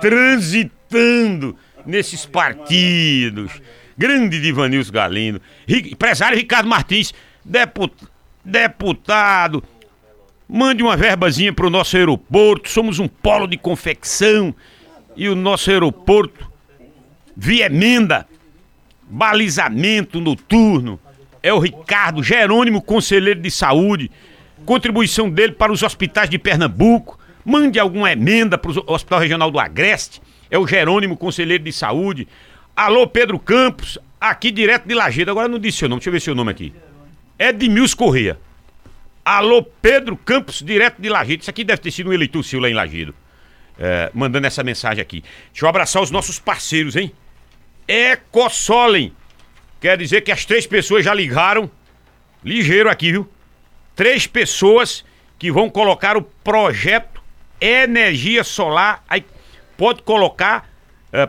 transitando 0.00 1.56
nesses 1.84 2.24
partidos. 2.24 3.50
Grande 3.96 4.40
Divanilson 4.40 4.92
Galindo. 4.92 5.40
Ri- 5.66 5.90
Empresário 5.92 6.36
Ricardo 6.36 6.68
Martins, 6.68 7.12
depu- 7.44 7.90
deputado, 8.44 9.62
Mande 10.46 10.82
uma 10.82 10.94
verbazinha 10.94 11.54
para 11.54 11.66
o 11.66 11.70
nosso 11.70 11.96
aeroporto. 11.96 12.68
Somos 12.68 12.98
um 12.98 13.08
polo 13.08 13.46
de 13.46 13.56
confecção. 13.56 14.54
E 15.16 15.26
o 15.26 15.34
nosso 15.34 15.70
aeroporto, 15.70 16.46
via 17.34 17.64
emenda, 17.64 18.28
balizamento 19.08 20.20
noturno. 20.20 21.00
É 21.42 21.50
o 21.52 21.58
Ricardo 21.58 22.22
Jerônimo, 22.22 22.82
conselheiro 22.82 23.40
de 23.40 23.50
saúde. 23.50 24.10
Contribuição 24.64 25.28
dele 25.28 25.52
para 25.52 25.72
os 25.72 25.82
hospitais 25.82 26.30
de 26.30 26.38
Pernambuco. 26.38 27.18
Mande 27.44 27.78
alguma 27.78 28.10
emenda 28.10 28.56
para 28.56 28.70
o 28.70 28.84
Hospital 28.86 29.20
Regional 29.20 29.50
do 29.50 29.58
Agreste. 29.58 30.22
É 30.50 30.58
o 30.58 30.66
Jerônimo, 30.66 31.16
conselheiro 31.16 31.62
de 31.62 31.72
saúde. 31.72 32.26
Alô, 32.74 33.06
Pedro 33.06 33.38
Campos, 33.38 33.98
aqui 34.20 34.50
direto 34.50 34.86
de 34.86 34.94
Lajeado. 34.94 35.30
Agora 35.30 35.48
não 35.48 35.58
disse 35.58 35.78
seu 35.78 35.88
nome, 35.88 36.00
deixa 36.00 36.08
eu 36.08 36.12
ver 36.12 36.20
seu 36.20 36.34
nome 36.34 36.50
aqui. 36.50 36.72
Edmilson 37.38 37.96
Corrêa. 37.96 38.38
Alô, 39.24 39.62
Pedro 39.62 40.16
Campos, 40.16 40.62
direto 40.62 41.00
de 41.00 41.08
Lajeado. 41.08 41.42
Isso 41.42 41.50
aqui 41.50 41.64
deve 41.64 41.82
ter 41.82 41.90
sido 41.90 42.10
um 42.10 42.12
eleitor 42.12 42.42
seu 42.42 42.60
lá 42.60 42.70
em 42.70 42.74
Lajeado. 42.74 43.14
É, 43.78 44.10
mandando 44.14 44.46
essa 44.46 44.62
mensagem 44.62 45.02
aqui. 45.02 45.22
Deixa 45.52 45.66
eu 45.66 45.68
abraçar 45.68 46.02
os 46.02 46.10
nossos 46.10 46.38
parceiros, 46.38 46.96
hein? 46.96 47.12
Ecosolen. 47.86 49.12
Quer 49.80 49.98
dizer 49.98 50.22
que 50.22 50.32
as 50.32 50.44
três 50.44 50.66
pessoas 50.66 51.04
já 51.04 51.12
ligaram. 51.12 51.70
Ligeiro 52.42 52.88
aqui, 52.88 53.12
viu? 53.12 53.28
Três 53.94 54.26
pessoas 54.26 55.04
que 55.38 55.52
vão 55.52 55.70
colocar 55.70 56.16
o 56.16 56.22
projeto 56.22 57.22
Energia 57.60 58.44
Solar. 58.44 59.02
Aí, 59.08 59.24
pode 59.76 60.02
colocar 60.02 60.68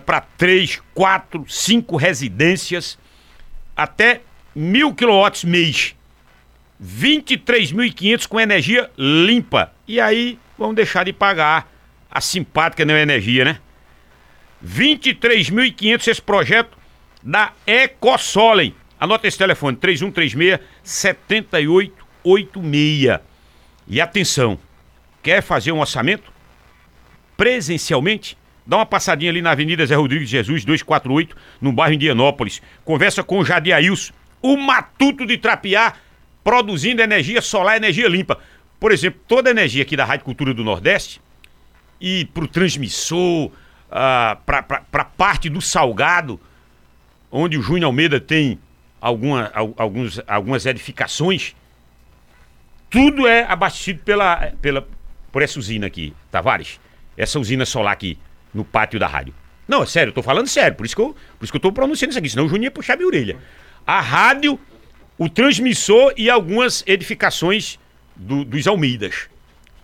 para 0.05 0.21
três, 0.21 0.81
quatro, 0.93 1.45
cinco 1.47 1.95
residências 1.95 2.97
até 3.75 4.21
mil 4.55 4.93
quilowatts 4.93 5.43
mês. 5.43 5.95
23.500 6.83 8.27
com 8.27 8.39
energia 8.39 8.89
limpa. 8.97 9.71
E 9.87 9.99
aí 9.99 10.39
vamos 10.57 10.75
deixar 10.75 11.05
de 11.05 11.13
pagar 11.13 11.71
a 12.09 12.19
simpática 12.19 12.83
energia, 12.83 13.45
né? 13.45 13.59
23.500 14.65 16.07
esse 16.07 16.21
projeto 16.21 16.77
da 17.21 17.53
Ecosolem. 17.67 18.73
Anota 18.99 19.27
esse 19.27 19.37
telefone, 19.37 19.77
3136-7886. 22.25 23.21
E 23.87 24.01
atenção, 24.01 24.57
quer 25.21 25.41
fazer 25.41 25.71
um 25.71 25.79
orçamento? 25.79 26.31
Presencialmente? 27.37 28.35
Dá 28.65 28.77
uma 28.77 28.85
passadinha 28.85 29.29
ali 29.29 29.43
na 29.43 29.51
Avenida 29.51 29.85
Zé 29.85 29.93
Rodrigues 29.93 30.27
Jesus, 30.27 30.65
248, 30.65 31.37
no 31.61 31.71
bairro 31.71 31.93
Indianópolis. 31.93 32.61
Conversa 32.83 33.23
com 33.23 33.39
o 33.39 33.45
Jadir 33.45 33.75
Ailson, 33.75 34.11
o 34.41 34.57
matuto 34.57 35.25
de 35.25 35.37
trapear, 35.37 35.99
produzindo 36.43 37.01
energia 37.01 37.41
solar, 37.41 37.77
energia 37.77 38.07
limpa. 38.07 38.39
Por 38.79 38.91
exemplo, 38.91 39.21
toda 39.27 39.49
a 39.49 39.51
energia 39.51 39.83
aqui 39.83 39.95
da 39.95 40.03
Rádio 40.03 40.25
Cultura 40.25 40.53
do 40.53 40.63
Nordeste 40.63 41.21
e 42.01 42.25
para 42.25 42.43
o 42.43 42.47
transmissor, 42.47 43.47
uh, 43.47 43.51
para 44.45 45.05
parte 45.15 45.47
do 45.47 45.61
salgado, 45.61 46.39
onde 47.31 47.57
o 47.57 47.61
Júnior 47.61 47.85
Almeida 47.85 48.19
tem 48.19 48.59
alguma, 48.99 49.51
alguns, 49.77 50.19
algumas 50.27 50.65
edificações, 50.65 51.55
tudo 52.95 53.27
é 53.27 53.43
abastecido 53.43 54.01
pela, 54.05 54.53
pela, 54.61 54.87
por 55.29 55.41
essa 55.41 55.59
usina 55.59 55.85
aqui, 55.85 56.13
Tavares. 56.31 56.79
Essa 57.17 57.37
usina 57.37 57.65
solar 57.65 57.91
aqui, 57.91 58.17
no 58.53 58.63
pátio 58.63 58.97
da 58.97 59.05
rádio. 59.05 59.33
Não, 59.67 59.83
é 59.83 59.85
sério, 59.85 60.11
eu 60.11 60.13
tô 60.13 60.23
falando 60.23 60.47
sério, 60.47 60.77
por 60.77 60.85
isso 60.85 60.95
que 60.95 61.01
eu, 61.01 61.13
por 61.37 61.43
isso 61.43 61.51
que 61.51 61.57
eu 61.57 61.61
tô 61.61 61.73
pronunciando 61.73 62.11
isso 62.11 62.19
aqui, 62.19 62.29
senão 62.29 62.45
o 62.45 62.47
Juninho 62.47 62.67
ia 62.67 62.71
puxar 62.71 62.95
minha 62.95 63.07
orelha. 63.07 63.37
A 63.85 63.99
rádio, 63.99 64.57
o 65.17 65.27
transmissor 65.27 66.13
e 66.15 66.29
algumas 66.29 66.85
edificações 66.87 67.77
do, 68.15 68.45
dos 68.45 68.65
Almeidas, 68.65 69.27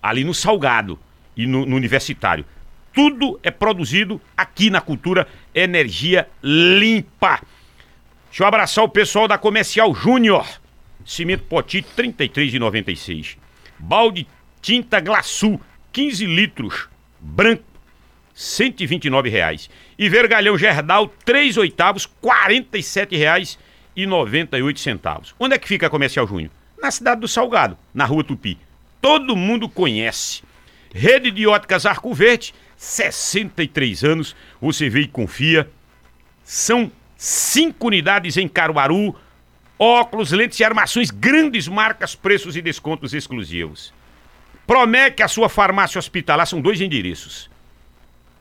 ali 0.02 0.24
no 0.24 0.34
Salgado 0.34 0.98
e 1.36 1.46
no, 1.46 1.66
no 1.66 1.76
Universitário. 1.76 2.46
Tudo 2.94 3.38
é 3.44 3.52
produzido 3.52 4.22
aqui 4.38 4.70
na 4.70 4.80
Cultura 4.80 5.28
Energia 5.54 6.30
Limpa. 6.42 7.42
Deixa 8.30 8.44
eu 8.44 8.48
abraçar 8.48 8.86
o 8.86 8.90
pessoal 8.90 9.28
da 9.28 9.38
Comercial 9.38 9.94
Júnior. 9.94 10.61
Cimento 11.12 11.44
Poti, 11.44 11.80
R$ 11.98 12.04
33,96. 12.04 13.36
Balde 13.78 14.26
tinta 14.62 15.02
Glaçu, 15.02 15.60
15 15.92 16.26
litros, 16.26 16.88
branco, 17.20 17.66
129 18.34 19.30
reais. 19.30 19.70
E 20.00 20.08
vergalhão 20.08 20.58
Gerdal, 20.58 21.14
3 21.26 21.58
oitavos, 21.58 22.06
47 22.06 23.18
reais 23.18 23.60
e 23.94 24.06
98 24.06 24.80
centavos. 24.80 25.36
Onde 25.38 25.54
é 25.56 25.60
que 25.60 25.68
fica 25.68 25.88
a 25.88 25.90
Comercial 25.90 26.26
Júnior? 26.26 26.50
Na 26.82 26.90
cidade 26.90 27.20
do 27.20 27.28
Salgado, 27.28 27.78
na 27.94 28.06
Rua 28.06 28.24
Tupi. 28.24 28.58
Todo 29.02 29.36
mundo 29.36 29.68
conhece. 29.68 30.44
Rede 30.96 31.30
de 31.30 31.46
óticas 31.46 31.86
Arco 31.86 32.14
Verde, 32.14 32.54
63 32.78 34.06
anos, 34.06 34.34
você 34.62 34.88
vê 34.88 35.02
e 35.02 35.08
confia. 35.10 35.70
São 36.42 36.90
cinco 37.18 37.88
unidades 37.88 38.38
em 38.38 38.48
Caruaru, 38.48 39.14
óculos, 39.82 40.32
lentes 40.32 40.60
e 40.60 40.64
armações, 40.64 41.10
grandes 41.10 41.68
marcas, 41.68 42.14
preços 42.14 42.56
e 42.56 42.62
descontos 42.62 43.16
exclusivos. 43.16 43.92
Promete 44.68 45.24
a 45.24 45.28
sua 45.28 45.50
farmácia 45.50 45.98
hospitalar, 45.98 46.46
são 46.46 46.62
dois 46.62 46.80
endereços. 46.80 47.50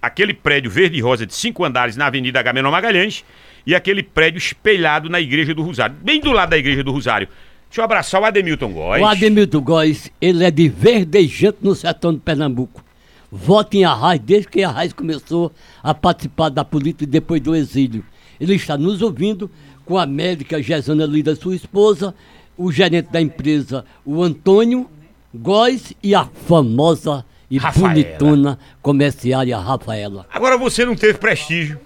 Aquele 0.03 0.35
prédio 0.35 0.71
verde 0.71 0.99
e 0.99 1.01
rosa 1.01 1.25
de 1.25 1.35
cinco 1.35 1.65
andares 1.65 1.97
na 1.97 2.07
Avenida 2.07 2.39
Agamenon 2.39 2.71
Magalhães 2.71 3.25
e 3.67 3.75
aquele 3.75 4.03
prédio 4.03 4.37
espelhado 4.37 5.09
na 5.09 5.19
Igreja 5.19 5.55
do 5.55 5.63
Rosário, 5.63 5.97
bem 6.03 6.21
do 6.21 6.31
lado 6.31 6.51
da 6.51 6.59
Igreja 6.59 6.85
do 6.85 6.93
Rosário. 6.93 7.29
Deixa 7.69 7.81
eu 7.81 7.85
abraçar 7.85 8.21
o 8.21 8.25
Ademilton 8.25 8.73
Góes. 8.73 9.03
O 9.03 9.07
Ademilton 9.07 9.61
Góes, 9.61 10.13
ele 10.21 10.45
é 10.45 10.51
de 10.51 10.69
verdejante 10.69 11.59
no 11.63 11.75
sertão 11.75 12.13
de 12.13 12.21
Pernambuco 12.21 12.85
voto 13.31 13.77
em 13.77 13.85
Arraes 13.85 14.21
desde 14.21 14.49
que 14.49 14.63
Arraes 14.63 14.93
começou 14.93 15.53
a 15.83 15.95
participar 15.95 16.49
da 16.49 16.65
política 16.65 17.07
depois 17.07 17.41
do 17.41 17.55
exílio. 17.55 18.05
Ele 18.41 18.55
está 18.55 18.77
nos 18.77 19.03
ouvindo 19.03 19.51
com 19.91 19.99
a 19.99 20.07
médica 20.07 20.63
Gesana 20.63 21.05
Lida, 21.05 21.35
sua 21.35 21.57
esposa, 21.57 22.15
o 22.57 22.71
gerente 22.71 23.11
da 23.11 23.21
empresa, 23.21 23.85
o 24.05 24.23
Antônio 24.23 24.89
Góes 25.35 25.93
e 26.01 26.15
a 26.15 26.27
famosa 26.27 27.25
e 27.51 27.59
Rafaela. 27.59 27.89
bonitona 27.89 28.59
comerciária 28.81 29.59
Rafaela. 29.59 30.29
Agora 30.33 30.57
você 30.57 30.85
não 30.85 30.95
teve 30.95 31.19
prestígio. 31.19 31.81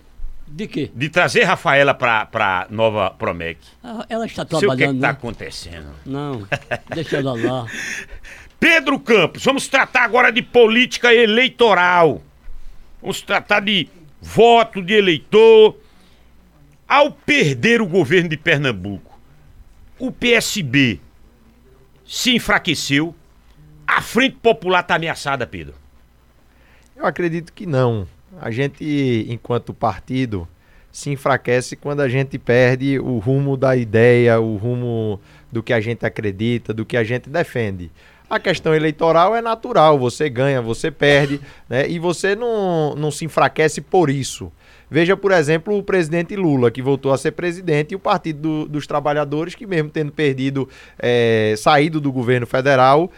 De 0.47 0.67
quê? 0.67 0.91
De 0.95 1.09
trazer 1.09 1.45
Rafaela 1.45 1.95
para 1.95 2.27
pra 2.27 2.67
nova 2.69 3.09
Promec. 3.09 3.59
Ah, 3.83 4.05
ela 4.11 4.27
está 4.27 4.45
trabalhando. 4.45 4.75
o 4.75 4.77
que, 4.77 4.97
está 4.97 5.07
né? 5.07 5.13
acontecendo? 5.15 5.89
Não, 6.05 6.47
deixa 6.95 7.17
ela 7.17 7.35
lá. 7.35 7.67
Pedro 8.61 9.01
Campos, 9.01 9.43
vamos 9.43 9.67
tratar 9.67 10.03
agora 10.03 10.31
de 10.31 10.43
política 10.43 11.15
eleitoral. 11.15 12.21
Vamos 13.01 13.23
tratar 13.23 13.61
de 13.61 13.89
voto 14.21 14.83
de 14.83 14.93
eleitor. 14.93 15.83
Ao 16.87 17.11
perder 17.11 17.81
o 17.81 17.87
governo 17.87 18.29
de 18.29 18.37
Pernambuco, 18.37 19.19
o 19.99 20.13
PSB 20.13 21.01
se 22.05 22.35
enfraqueceu. 22.35 23.15
A 23.87 24.01
Frente 24.01 24.37
Popular 24.43 24.81
está 24.81 24.95
ameaçada, 24.97 25.47
Pedro? 25.47 25.75
Eu 26.97 27.07
acredito 27.07 27.53
que 27.53 27.67
não. 27.67 28.07
A 28.41 28.51
gente, 28.51 29.27
enquanto 29.29 29.73
partido, 29.73 30.49
se 30.93 31.11
enfraquece 31.11 31.75
quando 31.75 32.01
a 32.01 32.09
gente 32.09 32.39
perde 32.39 32.99
o 32.99 33.19
rumo 33.19 33.57
da 33.57 33.77
ideia, 33.77 34.39
o 34.41 34.57
rumo 34.57 35.21
do 35.51 35.63
que 35.63 35.73
a 35.73 35.81
gente 35.81 36.07
acredita, 36.07 36.73
do 36.73 36.85
que 36.85 36.97
a 36.97 37.05
gente 37.05 37.29
defende. 37.29 37.91
A 38.29 38.39
questão 38.39 38.75
eleitoral 38.75 39.35
é 39.37 39.43
natural, 39.43 39.99
você 39.99 40.29
ganha, 40.31 40.63
você 40.63 40.91
perde, 40.91 41.41
né? 41.69 41.89
E 41.89 41.99
você 41.99 42.35
não, 42.35 42.95
não 42.95 43.11
se 43.11 43.25
enfraquece 43.25 43.81
por 43.81 44.09
isso. 44.09 44.53
Veja, 44.91 45.17
por 45.17 45.33
exemplo, 45.33 45.77
o 45.77 45.83
presidente 45.83 46.37
Lula, 46.37 46.71
que 46.71 46.83
voltou 46.83 47.13
a 47.13 47.19
ser 47.19 47.33
presidente, 47.33 47.93
e 47.93 47.97
o 47.97 47.99
Partido 47.99 48.41
do, 48.41 48.69
dos 48.69 48.87
Trabalhadores, 48.87 49.55
que 49.55 49.67
mesmo 49.67 49.91
tendo 49.91 50.13
perdido, 50.13 50.69
é, 50.99 51.55
saído 51.57 52.01
do 52.01 52.13
governo 52.13 52.47
federal, 52.47 53.11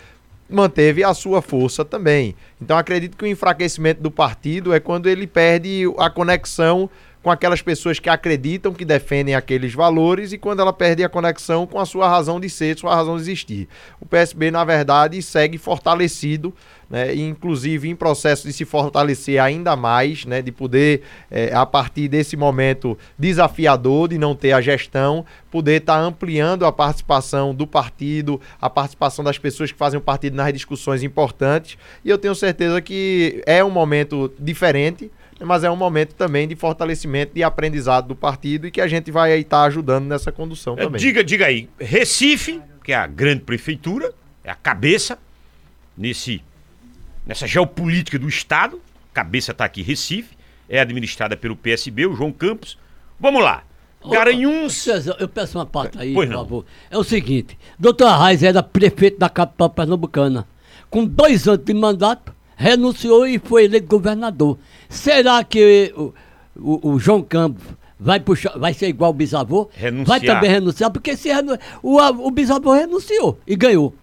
manteve 0.48 1.02
a 1.02 1.12
sua 1.12 1.42
força 1.42 1.84
também. 1.84 2.34
Então 2.60 2.78
acredito 2.78 3.16
que 3.16 3.24
o 3.24 3.26
enfraquecimento 3.26 4.00
do 4.00 4.10
partido 4.10 4.72
é 4.72 4.80
quando 4.80 5.08
ele 5.08 5.26
perde 5.26 5.84
a 5.98 6.08
conexão 6.08 6.88
com 7.26 7.30
aquelas 7.32 7.60
pessoas 7.60 7.98
que 7.98 8.08
acreditam, 8.08 8.72
que 8.72 8.84
defendem 8.84 9.34
aqueles 9.34 9.74
valores 9.74 10.32
e 10.32 10.38
quando 10.38 10.60
ela 10.60 10.72
perde 10.72 11.02
a 11.02 11.08
conexão 11.08 11.66
com 11.66 11.80
a 11.80 11.84
sua 11.84 12.08
razão 12.08 12.38
de 12.38 12.48
ser, 12.48 12.78
sua 12.78 12.94
razão 12.94 13.16
de 13.16 13.22
existir. 13.22 13.68
O 14.00 14.06
PSB, 14.06 14.52
na 14.52 14.62
verdade, 14.64 15.20
segue 15.20 15.58
fortalecido, 15.58 16.54
né, 16.88 17.12
inclusive 17.16 17.88
em 17.88 17.96
processo 17.96 18.46
de 18.46 18.52
se 18.52 18.64
fortalecer 18.64 19.42
ainda 19.42 19.74
mais, 19.74 20.24
né, 20.24 20.40
de 20.40 20.52
poder, 20.52 21.02
é, 21.28 21.52
a 21.52 21.66
partir 21.66 22.06
desse 22.06 22.36
momento 22.36 22.96
desafiador 23.18 24.10
de 24.10 24.18
não 24.18 24.36
ter 24.36 24.52
a 24.52 24.60
gestão, 24.60 25.26
poder 25.50 25.80
estar 25.80 25.94
tá 25.94 26.00
ampliando 26.02 26.64
a 26.64 26.70
participação 26.70 27.52
do 27.52 27.66
partido, 27.66 28.40
a 28.60 28.70
participação 28.70 29.24
das 29.24 29.36
pessoas 29.36 29.72
que 29.72 29.76
fazem 29.76 29.98
o 29.98 30.00
partido 30.00 30.36
nas 30.36 30.52
discussões 30.52 31.02
importantes. 31.02 31.76
E 32.04 32.08
eu 32.08 32.18
tenho 32.18 32.36
certeza 32.36 32.80
que 32.80 33.42
é 33.46 33.64
um 33.64 33.70
momento 33.70 34.32
diferente 34.38 35.10
mas 35.44 35.64
é 35.64 35.70
um 35.70 35.76
momento 35.76 36.14
também 36.14 36.48
de 36.48 36.56
fortalecimento 36.56 37.32
e 37.36 37.42
aprendizado 37.42 38.08
do 38.08 38.16
partido 38.16 38.66
e 38.66 38.70
que 38.70 38.80
a 38.80 38.86
gente 38.86 39.10
vai 39.10 39.38
estar 39.38 39.62
tá 39.62 39.64
ajudando 39.64 40.06
nessa 40.06 40.32
condução 40.32 40.74
é, 40.74 40.84
também. 40.84 41.00
Diga, 41.00 41.22
diga 41.22 41.46
aí, 41.46 41.68
Recife, 41.78 42.60
que 42.82 42.92
é 42.92 42.96
a 42.96 43.06
grande 43.06 43.42
prefeitura, 43.42 44.12
é 44.42 44.50
a 44.50 44.54
cabeça 44.54 45.18
nesse 45.96 46.42
nessa 47.26 47.46
geopolítica 47.46 48.18
do 48.18 48.28
estado, 48.28 48.80
cabeça 49.12 49.50
está 49.50 49.64
aqui 49.64 49.82
Recife, 49.82 50.36
é 50.68 50.80
administrada 50.80 51.36
pelo 51.36 51.56
PSB, 51.56 52.06
o 52.06 52.14
João 52.14 52.32
Campos. 52.32 52.78
Vamos 53.18 53.42
lá. 53.42 53.64
Garanhuns. 54.08 54.74
César, 54.74 55.16
eu 55.18 55.28
peço 55.28 55.58
uma 55.58 55.66
parte 55.66 55.98
aí, 55.98 56.14
pois 56.14 56.28
por 56.28 56.32
não. 56.32 56.44
favor. 56.44 56.64
É 56.90 56.96
o 56.96 57.04
seguinte, 57.04 57.58
doutor 57.78 58.06
Arraes 58.06 58.42
era 58.42 58.62
prefeito 58.62 59.18
da 59.18 59.28
capital 59.28 59.70
pernambucana. 59.70 60.46
Com 60.88 61.04
dois 61.04 61.48
anos 61.48 61.64
de 61.64 61.74
mandato, 61.74 62.32
renunciou 62.56 63.26
e 63.26 63.38
foi 63.38 63.66
eleito 63.66 63.86
governador. 63.86 64.58
Será 64.88 65.44
que 65.44 65.92
o, 65.96 66.14
o, 66.56 66.90
o 66.92 66.98
João 66.98 67.22
Campos 67.22 67.62
vai 68.00 68.18
puxar, 68.18 68.58
vai 68.58 68.74
ser 68.74 68.88
igual 68.88 69.10
o 69.10 69.14
bisavô? 69.14 69.68
Renunciar. 69.74 70.18
Vai 70.18 70.26
também 70.26 70.50
renunciar, 70.50 70.90
porque 70.90 71.16
se 71.16 71.28
renu... 71.28 71.56
o, 71.82 71.98
o 72.00 72.30
bisavô 72.30 72.72
renunciou 72.72 73.38
e 73.46 73.54
ganhou. 73.54 73.94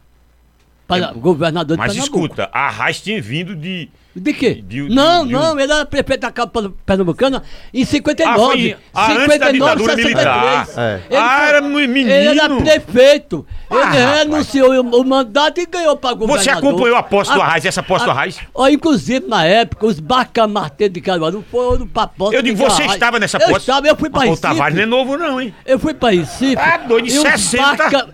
Para 0.87 1.09
é, 1.09 1.13
governador 1.13 1.77
de 1.77 1.81
Mas 1.81 1.93
Pernambuco. 1.93 2.25
escuta, 2.25 2.49
a 2.53 2.67
Arraes 2.67 3.01
tinha 3.01 3.21
vindo 3.21 3.55
de, 3.55 3.89
De 4.15 4.31
quê? 4.31 4.53
De- 4.55 4.87
de- 4.87 4.93
não, 4.93 5.25
de 5.25 5.33
não, 5.33 5.59
ele 5.59 5.71
era 5.73 5.85
prefeito 5.87 6.21
da 6.21 6.31
capital 6.31 6.71
pernambucana 6.85 7.41
em 7.73 7.83
59. 7.83 8.31
Ah, 8.31 8.45
foi- 8.45 8.77
ah, 8.93 9.23
antes 9.23 9.39
da 9.39 9.51
ditadura 9.51 9.95
militar. 9.95 10.67
É. 10.77 10.99
Ele 11.09 11.17
Ah, 11.19 11.37
foi- 11.39 11.47
era 11.47 11.61
menino. 11.61 12.09
Ele 12.11 12.39
era 12.39 12.55
prefeito. 12.55 13.45
Ah, 13.69 13.75
ele 13.75 13.83
rapaz. 13.97 14.17
renunciou 14.19 14.71
o, 14.75 15.01
o 15.01 15.03
mandato 15.03 15.59
e 15.59 15.65
ganhou 15.65 15.97
para 15.97 16.13
governador. 16.13 16.43
Você 16.43 16.49
acompanhou 16.51 16.95
a 16.95 17.01
posse 17.01 17.33
do 17.33 17.41
Ah, 17.41 17.45
Arraiz, 17.45 17.65
essa 17.65 17.81
posse 17.81 18.05
do 18.05 18.11
Arraiz? 18.11 18.37
Ó, 18.53 18.67
inclusive, 18.67 19.25
na 19.27 19.45
época, 19.45 19.85
os 19.87 19.99
barcamarteiros 19.99 20.93
de 20.93 21.01
Caruaru 21.01 21.43
foram 21.49 21.87
para 21.87 22.07
posse 22.07 22.35
Eu 22.35 22.43
digo, 22.43 22.55
de 22.57 22.63
você 22.63 22.83
Arraiz. 22.83 22.93
estava 22.93 23.19
nessa 23.19 23.37
Eu 23.37 23.47
posse? 23.47 23.59
estava, 23.61 23.87
eu 23.87 23.95
fui 23.95 24.09
para 24.11 24.19
Mas 24.19 24.27
O 24.27 24.31
Recife. 24.31 24.47
Tavares 24.47 24.75
não 24.75 24.83
é 24.83 24.85
novo, 24.85 25.17
não, 25.17 25.41
hein? 25.41 25.53
Eu 25.65 25.79
fui 25.79 25.93
para 25.95 26.13
Recife. 26.13 26.55
Ah, 26.57 26.77
doido, 26.77 27.07
em 27.07 27.11
e 27.13 27.17
os 27.17 27.23
60. 27.23 27.75
barca- 27.77 28.09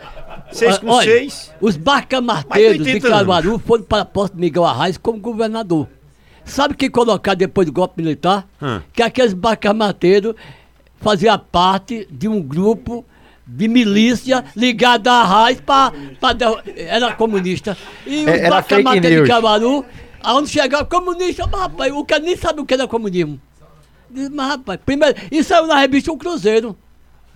Seis 0.52 0.78
com 0.78 0.88
Olha, 0.90 1.06
seis. 1.12 1.52
Os 1.62 1.76
Mais 1.76 1.84
barcamarteiros 1.84 2.78
de 2.78 2.84
de 2.84 2.90
80 2.92 3.08
anos. 3.08 3.20
Caruaru 3.20 3.60
foram 3.60 3.84
para 3.84 4.02
a 4.02 4.06
posse 4.06 4.34
de 4.34 4.40
Miguel 4.40 4.66
Arraes 4.66 4.98
como 4.98 5.20
governador. 5.20 5.88
Sabe 6.44 6.74
quem 6.76 6.90
colocar 6.90 7.36
depois 7.36 7.68
do 7.68 7.74
golpe 7.74 8.02
militar? 8.02 8.48
Hum. 8.62 8.82
Que 8.92 9.04
aqueles 9.04 9.34
barcamarteiros 9.34 10.34
faziam 10.98 11.38
parte 11.38 12.08
de 12.10 12.28
um 12.28 12.42
grupo 12.42 13.06
de 13.46 13.68
milícia 13.68 14.44
ligada 14.56 15.12
a 15.12 15.22
Arraes 15.22 15.62
para. 15.62 15.94
Era 16.76 17.14
comunista. 17.14 17.78
E 18.06 18.24
os 18.24 18.28
É, 18.28 18.50
barcamarteiros 18.50 19.24
de. 19.24 19.30
Caruaru, 19.30 19.86
aonde 20.24 20.50
chegava 20.50 20.86
comunista, 20.86 21.48
mas 21.48 21.62
rapaz, 21.62 21.94
o 21.94 22.04
cara 22.04 22.22
nem 22.22 22.36
sabe 22.36 22.62
o 22.62 22.66
que 22.66 22.74
era 22.74 22.88
comunismo. 22.88 23.40
Diz, 24.10 24.30
Mas 24.30 24.48
rapaz, 24.48 24.80
primeiro, 24.84 25.16
isso 25.32 25.50
saiu 25.50 25.68
na 25.68 25.78
revista 25.78 26.12
O 26.12 26.18
Cruzeiro. 26.18 26.76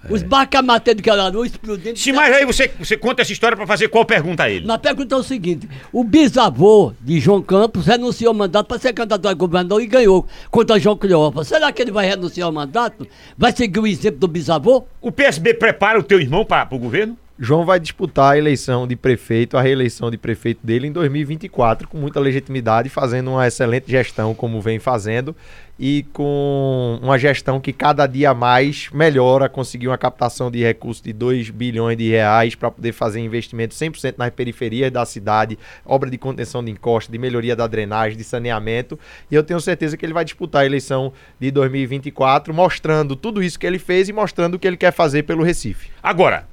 Os 0.10 0.22
barcamateiros 0.22 1.02
de 1.02 1.04
Caruaru 1.04 1.46
explodindo. 1.46 1.98
Sim, 1.98 2.12
mas 2.12 2.36
aí 2.36 2.46
você, 2.46 2.70
você 2.78 2.98
conta 2.98 3.22
essa 3.22 3.32
história 3.32 3.56
pra 3.56 3.66
fazer 3.66 3.88
qual 3.88 4.04
pergunta 4.04 4.44
a 4.44 4.50
ele? 4.50 4.66
Na 4.66 4.78
pergunta 4.78 5.16
é 5.16 5.18
o 5.18 5.24
seguinte: 5.24 5.68
o 5.92 6.04
bisavô 6.04 6.94
de 7.00 7.20
João 7.20 7.42
Campos 7.42 7.86
renunciou 7.86 8.30
ao 8.30 8.34
mandato 8.34 8.68
para 8.68 8.80
ser 8.80 8.94
candidato 8.94 9.28
a 9.28 9.34
governador 9.34 9.82
e 9.82 9.88
ganhou 9.88 10.28
contra 10.52 10.80
João 10.80 10.98
Cleófas. 10.98 11.48
Será 11.48 11.72
que 11.72 11.82
ele 11.82 11.92
vai 11.92 12.06
renunciar 12.06 12.48
ao 12.48 12.54
mandato? 12.54 13.08
Vai 13.38 13.52
seguir 13.56 13.80
o 13.80 13.88
exemplo 13.88 14.20
do 14.20 14.28
bisavô? 14.28 14.86
O 15.02 15.12
PSB 15.12 15.54
prepara 15.54 16.00
o 16.00 16.04
teu 16.04 16.20
irmão 16.20 16.44
para 16.44 16.68
o 16.76 16.80
governo? 16.80 17.18
João 17.40 17.66
vai 17.66 17.80
disputar 17.80 18.34
a 18.34 18.38
eleição 18.38 18.86
de 18.88 18.96
prefeito, 18.96 19.58
a 19.58 19.62
reeleição 19.62 20.12
de 20.12 20.20
prefeito 20.20 20.64
dele 20.64 20.86
em 20.88 20.92
2024, 20.92 21.88
com 21.88 21.98
muita 21.98 22.20
legitimidade, 22.20 22.90
fazendo 22.90 23.32
uma 23.32 23.48
excelente 23.48 23.90
gestão, 23.90 24.36
como 24.36 24.62
vem 24.62 24.78
fazendo, 24.78 25.36
e 25.80 26.06
com 26.14 27.00
uma 27.02 27.18
gestão 27.18 27.60
que 27.60 27.74
cada 27.74 28.06
dia 28.06 28.36
mais 28.36 28.88
melhora, 28.94 29.50
conseguiu 29.50 29.90
uma 29.90 29.98
captação 29.98 30.52
de 30.52 30.62
recursos 30.62 31.02
de 31.02 31.12
2 31.12 31.50
bilhões 31.50 31.98
de 31.98 32.08
reais 32.08 32.54
para 32.54 32.70
poder 32.70 32.92
fazer 32.92 33.20
investimento 33.20 33.74
100% 33.74 34.14
nas 34.16 34.30
periferias 34.30 34.92
da 34.92 35.04
cidade, 35.04 35.58
obra 35.84 36.12
de 36.12 36.20
contenção 36.20 36.64
de 36.64 36.70
encosta, 36.70 37.12
de 37.12 37.18
melhoria 37.18 37.56
da 37.56 37.66
drenagem, 37.66 38.16
de 38.16 38.24
saneamento, 38.24 38.98
e 39.32 39.34
eu 39.34 39.44
tenho 39.44 39.60
certeza 39.60 39.98
que 39.98 40.06
ele 40.06 40.14
vai 40.14 40.24
disputar 40.24 40.62
a 40.62 40.66
eleição 40.68 41.12
de 41.40 41.50
2024, 41.50 42.54
mostrando 42.54 43.16
tudo 43.16 43.42
isso 43.42 43.58
que 43.58 43.66
ele 43.66 43.80
fez 43.80 44.08
e 44.08 44.14
mostrando 44.14 44.54
o 44.54 44.60
que 44.60 44.68
ele 44.68 44.78
quer 44.78 44.94
fazer 44.94 45.24
pelo 45.24 45.42
Recife. 45.42 45.90
Agora, 46.04 46.46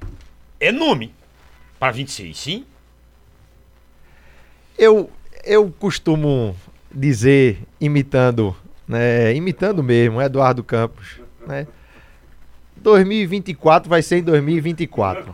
é 0.61 0.71
nome 0.71 1.13
para 1.79 1.91
26, 1.91 2.37
sim? 2.37 2.65
Eu, 4.77 5.09
eu 5.43 5.73
costumo 5.79 6.55
dizer, 6.91 7.59
imitando, 7.79 8.55
né, 8.87 9.33
imitando 9.35 9.83
mesmo, 9.83 10.21
Eduardo 10.21 10.63
Campos, 10.63 11.19
né? 11.45 11.67
2024 12.77 13.89
vai 13.89 14.01
ser 14.01 14.17
em 14.17 14.23
2024. 14.23 15.33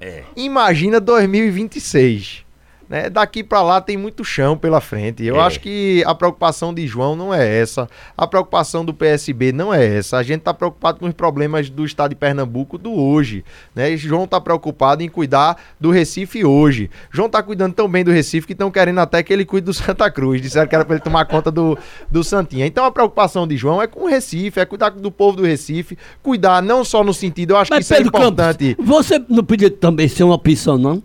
É. 0.00 0.24
Imagina 0.36 1.00
2026. 1.00 2.45
Né? 2.88 3.10
Daqui 3.10 3.42
para 3.42 3.62
lá 3.62 3.80
tem 3.80 3.96
muito 3.96 4.24
chão 4.24 4.56
pela 4.56 4.80
frente. 4.80 5.24
Eu 5.24 5.36
É. 5.36 5.40
acho 5.40 5.58
que 5.60 6.04
a 6.06 6.14
preocupação 6.14 6.72
de 6.72 6.86
João 6.86 7.16
não 7.16 7.34
é 7.34 7.58
essa. 7.60 7.88
A 8.16 8.26
preocupação 8.26 8.84
do 8.84 8.94
PSB 8.94 9.50
não 9.52 9.74
é 9.74 9.84
essa. 9.98 10.16
A 10.18 10.22
gente 10.22 10.38
está 10.40 10.54
preocupado 10.54 10.98
com 11.00 11.06
os 11.06 11.12
problemas 11.14 11.68
do 11.68 11.84
estado 11.84 12.10
de 12.10 12.14
Pernambuco 12.16 12.78
do 12.78 12.92
hoje. 12.94 13.44
Né? 13.74 13.96
João 13.96 14.24
está 14.24 14.40
preocupado 14.40 15.02
em 15.02 15.08
cuidar 15.08 15.56
do 15.80 15.90
Recife 15.90 16.44
hoje. 16.44 16.88
João 17.10 17.26
está 17.26 17.42
cuidando 17.42 17.74
tão 17.74 17.88
bem 17.88 18.04
do 18.04 18.12
Recife 18.12 18.46
que 18.46 18.52
estão 18.52 18.70
querendo 18.70 19.00
até 19.00 19.22
que 19.22 19.32
ele 19.32 19.44
cuide 19.44 19.64
do 19.64 19.74
Santa 19.74 20.10
Cruz. 20.10 20.40
Disseram 20.40 20.68
que 20.68 20.74
era 20.74 20.84
para 20.84 20.94
ele 20.94 21.02
tomar 21.04 21.24
conta 21.24 21.50
do, 21.50 21.76
do 22.10 22.22
Santinha. 22.22 22.66
Então 22.66 22.84
a 22.84 22.90
preocupação 22.92 23.46
de 23.48 23.56
João 23.56 23.82
é 23.82 23.86
com 23.86 24.04
o 24.04 24.06
Recife, 24.06 24.60
é 24.60 24.64
cuidar 24.64 24.90
do 24.90 25.10
povo 25.10 25.36
do 25.38 25.42
Recife, 25.44 25.98
cuidar 26.22 26.62
não 26.62 26.84
só 26.84 27.02
no 27.02 27.12
sentido, 27.12 27.50
eu 27.52 27.56
acho 27.56 27.70
que 27.70 27.76
Mas 27.76 27.84
isso 27.84 27.94
é 27.94 27.96
Pedro 27.98 28.08
importante. 28.16 28.74
Campos, 28.76 28.86
você 28.86 29.18
não 29.28 29.42
podia 29.42 29.70
também 29.70 30.06
ser 30.06 30.22
uma 30.22 30.34
opção, 30.34 30.78
não? 30.78 31.02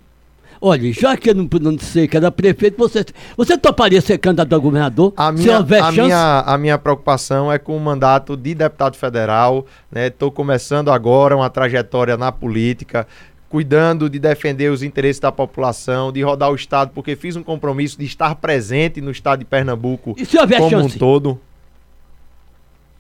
Olha, 0.63 0.93
já 0.93 1.17
que 1.17 1.31
eu 1.31 1.33
não 1.33 1.47
pude 1.47 1.83
ser 1.83 2.07
que 2.07 2.15
era 2.15 2.31
prefeito, 2.31 2.77
você, 2.77 3.03
você 3.35 3.57
toparia 3.57 3.99
ser 3.99 4.19
candidato 4.19 4.53
a 4.53 4.59
governador? 4.59 5.11
A 5.17 5.31
minha, 5.31 5.57
a, 5.57 5.65
chance? 5.65 6.01
minha, 6.01 6.39
a 6.41 6.55
minha 6.55 6.77
preocupação 6.77 7.51
é 7.51 7.57
com 7.57 7.75
o 7.75 7.79
mandato 7.79 8.37
de 8.37 8.53
deputado 8.53 8.95
federal. 8.95 9.65
Estou 9.91 10.31
começando 10.31 10.91
agora 10.91 11.35
uma 11.35 11.49
trajetória 11.49 12.15
na 12.15 12.31
política, 12.31 13.07
cuidando 13.49 14.07
de 14.07 14.19
defender 14.19 14.71
os 14.71 14.83
interesses 14.83 15.19
da 15.19 15.31
população, 15.31 16.11
de 16.11 16.21
rodar 16.21 16.51
o 16.51 16.55
Estado, 16.55 16.91
porque 16.93 17.15
fiz 17.15 17.35
um 17.35 17.41
compromisso 17.41 17.97
de 17.97 18.05
estar 18.05 18.35
presente 18.35 19.01
no 19.01 19.09
Estado 19.09 19.39
de 19.39 19.45
Pernambuco 19.45 20.15
E 20.15 20.25
como 20.27 20.69
chance? 20.69 20.95
um 20.95 20.99
todo. 20.99 21.39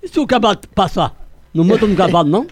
E 0.01 0.07
se 0.07 0.19
o 0.19 0.25
cavalo 0.25 0.57
passar? 0.73 1.15
Não 1.53 1.63
monta 1.63 1.85
no 1.85 1.95
cavalo, 1.95 2.27
não? 2.27 2.47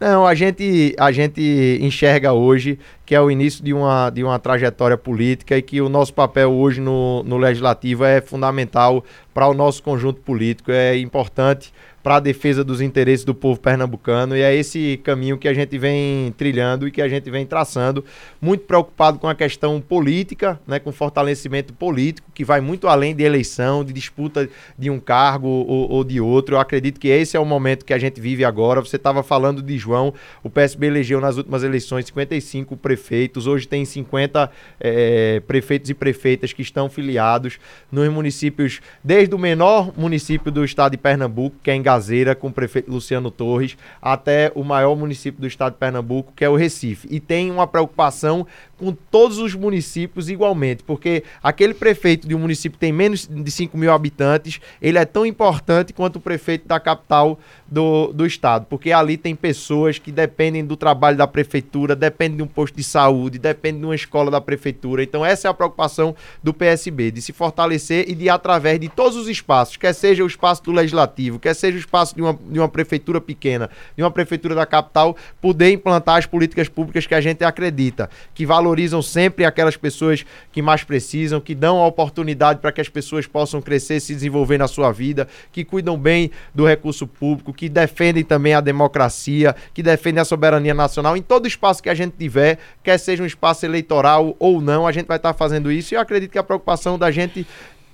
Não, 0.00 0.24
a 0.24 0.32
gente, 0.32 0.94
a 0.96 1.10
gente 1.10 1.78
enxerga 1.82 2.32
hoje 2.32 2.78
que 3.04 3.14
é 3.14 3.20
o 3.20 3.30
início 3.30 3.64
de 3.64 3.72
uma, 3.72 4.10
de 4.10 4.22
uma 4.22 4.38
trajetória 4.38 4.96
política 4.96 5.56
e 5.56 5.62
que 5.62 5.80
o 5.80 5.88
nosso 5.88 6.14
papel 6.14 6.52
hoje 6.52 6.80
no, 6.80 7.24
no 7.24 7.36
Legislativo 7.36 8.04
é 8.04 8.20
fundamental 8.20 9.02
para 9.34 9.48
o 9.48 9.54
nosso 9.54 9.82
conjunto 9.82 10.20
político, 10.20 10.70
é 10.70 10.96
importante 10.96 11.72
para 12.08 12.16
a 12.16 12.20
defesa 12.20 12.64
dos 12.64 12.80
interesses 12.80 13.22
do 13.22 13.34
povo 13.34 13.60
pernambucano 13.60 14.34
e 14.34 14.40
é 14.40 14.54
esse 14.54 14.98
caminho 15.04 15.36
que 15.36 15.46
a 15.46 15.52
gente 15.52 15.76
vem 15.76 16.32
trilhando 16.38 16.88
e 16.88 16.90
que 16.90 17.02
a 17.02 17.08
gente 17.08 17.30
vem 17.30 17.44
traçando, 17.44 18.02
muito 18.40 18.64
preocupado 18.64 19.18
com 19.18 19.28
a 19.28 19.34
questão 19.34 19.78
política, 19.78 20.58
né, 20.66 20.78
com 20.78 20.90
fortalecimento 20.90 21.74
político, 21.74 22.30
que 22.32 22.46
vai 22.46 22.62
muito 22.62 22.88
além 22.88 23.14
de 23.14 23.24
eleição, 23.24 23.84
de 23.84 23.92
disputa 23.92 24.48
de 24.78 24.88
um 24.88 24.98
cargo 24.98 25.48
ou, 25.48 25.90
ou 25.90 26.02
de 26.02 26.18
outro. 26.18 26.54
Eu 26.54 26.60
acredito 26.60 26.98
que 26.98 27.08
esse 27.08 27.36
é 27.36 27.40
o 27.40 27.44
momento 27.44 27.84
que 27.84 27.92
a 27.92 27.98
gente 27.98 28.22
vive 28.22 28.42
agora. 28.42 28.80
Você 28.80 28.96
estava 28.96 29.22
falando 29.22 29.60
de 29.60 29.76
João, 29.76 30.14
o 30.42 30.48
PSB 30.48 30.86
elegeu 30.86 31.20
nas 31.20 31.36
últimas 31.36 31.62
eleições 31.62 32.06
55 32.06 32.74
prefeitos, 32.78 33.46
hoje 33.46 33.68
tem 33.68 33.84
50 33.84 34.50
eh, 34.80 35.42
prefeitos 35.46 35.90
e 35.90 35.94
prefeitas 35.94 36.54
que 36.54 36.62
estão 36.62 36.88
filiados 36.88 37.58
nos 37.92 38.08
municípios, 38.08 38.80
desde 39.04 39.34
o 39.34 39.38
menor 39.38 39.92
município 39.94 40.50
do 40.50 40.64
estado 40.64 40.92
de 40.92 40.96
Pernambuco, 40.96 41.54
que 41.62 41.70
é 41.70 41.74
em 41.74 41.82
Gazeira, 41.98 42.34
com 42.34 42.48
o 42.48 42.52
prefeito 42.52 42.90
Luciano 42.90 43.30
Torres, 43.30 43.76
até 44.00 44.52
o 44.54 44.62
maior 44.62 44.94
município 44.94 45.40
do 45.40 45.46
estado 45.46 45.72
de 45.72 45.78
Pernambuco, 45.78 46.32
que 46.34 46.44
é 46.44 46.48
o 46.48 46.54
Recife. 46.54 47.08
E 47.10 47.18
tem 47.18 47.50
uma 47.50 47.66
preocupação 47.66 48.46
com 48.78 48.92
todos 48.92 49.38
os 49.38 49.54
municípios 49.54 50.30
igualmente, 50.30 50.82
porque 50.84 51.24
aquele 51.42 51.74
prefeito 51.74 52.26
de 52.26 52.34
um 52.34 52.38
município 52.38 52.78
que 52.78 52.78
tem 52.78 52.92
menos 52.92 53.26
de 53.26 53.50
5 53.50 53.76
mil 53.76 53.92
habitantes, 53.92 54.60
ele 54.80 54.96
é 54.96 55.04
tão 55.04 55.26
importante 55.26 55.92
quanto 55.92 56.16
o 56.16 56.20
prefeito 56.20 56.66
da 56.66 56.78
capital 56.78 57.38
do, 57.66 58.12
do 58.12 58.24
estado, 58.24 58.66
porque 58.70 58.92
ali 58.92 59.16
tem 59.16 59.34
pessoas 59.34 59.98
que 59.98 60.12
dependem 60.12 60.64
do 60.64 60.76
trabalho 60.76 61.16
da 61.16 61.26
prefeitura, 61.26 61.94
dependem 61.94 62.38
de 62.38 62.42
um 62.42 62.46
posto 62.46 62.76
de 62.76 62.84
saúde, 62.84 63.38
dependem 63.38 63.80
de 63.80 63.86
uma 63.86 63.94
escola 63.94 64.30
da 64.30 64.40
prefeitura. 64.40 65.02
Então 65.02 65.26
essa 65.26 65.48
é 65.48 65.50
a 65.50 65.54
preocupação 65.54 66.14
do 66.42 66.54
PSB, 66.54 67.10
de 67.10 67.20
se 67.20 67.32
fortalecer 67.32 68.08
e 68.08 68.14
de 68.14 68.30
através 68.30 68.78
de 68.78 68.88
todos 68.88 69.16
os 69.16 69.28
espaços, 69.28 69.76
quer 69.76 69.92
seja 69.92 70.22
o 70.22 70.26
espaço 70.26 70.62
do 70.62 70.72
legislativo, 70.72 71.38
quer 71.38 71.54
seja 71.54 71.76
o 71.76 71.80
espaço 71.80 72.14
de 72.14 72.22
uma, 72.22 72.38
de 72.48 72.58
uma 72.58 72.68
prefeitura 72.68 73.20
pequena, 73.20 73.68
de 73.96 74.02
uma 74.02 74.10
prefeitura 74.10 74.54
da 74.54 74.64
capital, 74.64 75.16
poder 75.40 75.72
implantar 75.72 76.16
as 76.16 76.26
políticas 76.26 76.68
públicas 76.68 77.06
que 77.06 77.14
a 77.14 77.20
gente 77.20 77.42
acredita, 77.42 78.08
que 78.32 78.46
valorizam 78.46 78.67
sempre 79.02 79.44
aquelas 79.44 79.76
pessoas 79.76 80.24
que 80.52 80.60
mais 80.62 80.84
precisam, 80.84 81.40
que 81.40 81.54
dão 81.54 81.78
a 81.78 81.86
oportunidade 81.86 82.60
para 82.60 82.72
que 82.72 82.80
as 82.80 82.88
pessoas 82.88 83.26
possam 83.26 83.60
crescer, 83.60 84.00
se 84.00 84.14
desenvolver 84.14 84.58
na 84.58 84.68
sua 84.68 84.92
vida, 84.92 85.28
que 85.52 85.64
cuidam 85.64 85.98
bem 85.98 86.30
do 86.54 86.66
recurso 86.66 87.06
público, 87.06 87.52
que 87.52 87.68
defendem 87.68 88.24
também 88.24 88.54
a 88.54 88.60
democracia, 88.60 89.54
que 89.72 89.82
defendem 89.82 90.20
a 90.20 90.24
soberania 90.24 90.74
nacional 90.74 91.16
em 91.16 91.22
todo 91.22 91.46
espaço 91.46 91.82
que 91.82 91.88
a 91.88 91.94
gente 91.94 92.14
tiver, 92.18 92.58
quer 92.82 92.98
seja 92.98 93.22
um 93.22 93.26
espaço 93.26 93.64
eleitoral 93.64 94.36
ou 94.38 94.60
não, 94.60 94.86
a 94.86 94.92
gente 94.92 95.06
vai 95.06 95.16
estar 95.16 95.32
fazendo 95.34 95.70
isso. 95.70 95.94
E 95.94 95.96
eu 95.96 96.00
acredito 96.00 96.30
que 96.30 96.38
a 96.38 96.42
preocupação 96.42 96.98
da 96.98 97.10
gente 97.10 97.46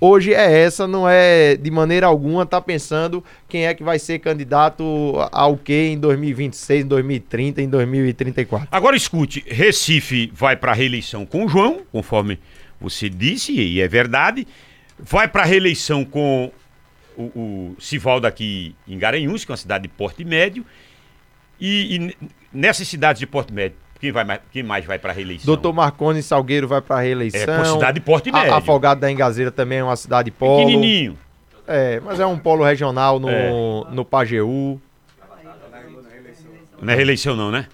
hoje 0.05 0.33
é 0.33 0.61
essa, 0.61 0.87
não 0.87 1.07
é 1.07 1.55
de 1.55 1.71
maneira 1.71 2.07
alguma 2.07 2.43
estar 2.43 2.61
pensando 2.61 3.23
quem 3.47 3.65
é 3.65 3.73
que 3.73 3.83
vai 3.83 3.97
ser 3.97 4.19
candidato 4.19 4.83
ao 5.31 5.57
que 5.57 5.73
em 5.73 5.97
2026, 5.97 6.85
em 6.85 6.87
2030, 6.87 7.61
em 7.61 7.69
2034. 7.69 8.67
Agora 8.71 8.95
escute, 8.95 9.43
Recife 9.47 10.31
vai 10.33 10.55
para 10.55 10.73
reeleição 10.73 11.25
com 11.25 11.45
o 11.45 11.49
João, 11.49 11.81
conforme 11.91 12.39
você 12.79 13.09
disse, 13.09 13.53
e 13.53 13.81
é 13.81 13.87
verdade. 13.87 14.47
Vai 14.97 15.27
para 15.27 15.43
reeleição 15.43 16.05
com 16.05 16.51
o, 17.17 17.23
o 17.23 17.75
Sivaldo 17.79 18.27
aqui 18.27 18.75
em 18.87 18.97
Garanhuns, 18.97 19.43
que 19.43 19.51
é 19.51 19.53
uma 19.53 19.57
cidade 19.57 19.83
de 19.83 19.89
porte 19.89 20.23
médio. 20.23 20.65
E, 21.59 21.95
e 21.95 22.27
nessas 22.53 22.87
cidades 22.87 23.19
de 23.19 23.27
porte 23.27 23.53
médio, 23.53 23.77
Quem, 24.05 24.11
vai 24.11 24.23
mais, 24.23 24.39
quem 24.51 24.61
mais 24.61 24.85
vai 24.85 24.99
para 24.99 25.11
reeleição? 25.11 25.47
Doutor 25.47 25.73
Marconi 25.73 26.21
Salgueiro 26.21 26.67
vai 26.67 26.79
para 26.79 27.01
reeleição. 27.01 27.41
É, 27.41 27.57
por 27.57 27.65
cidade 27.65 27.99
de 27.99 28.05
porte 28.05 28.31
médio. 28.31 28.53
A, 28.53 28.57
Afogado 28.57 29.01
da 29.01 29.11
Engazeira 29.11 29.49
também 29.49 29.79
é 29.79 29.83
uma 29.83 29.95
cidade 29.95 30.29
polo. 30.29 30.63
Pequenininho. 30.63 31.17
É, 31.67 31.99
mas 32.01 32.19
é 32.19 32.25
um 32.25 32.37
polo 32.37 32.63
regional 32.63 33.19
no, 33.19 33.27
É. 33.27 33.49
no 33.89 34.05
Pajeú. 34.05 34.79
Não 36.79 36.93
é 36.93 36.95
reeleição 36.95 37.35
não, 37.35 37.49
né? 37.49 37.65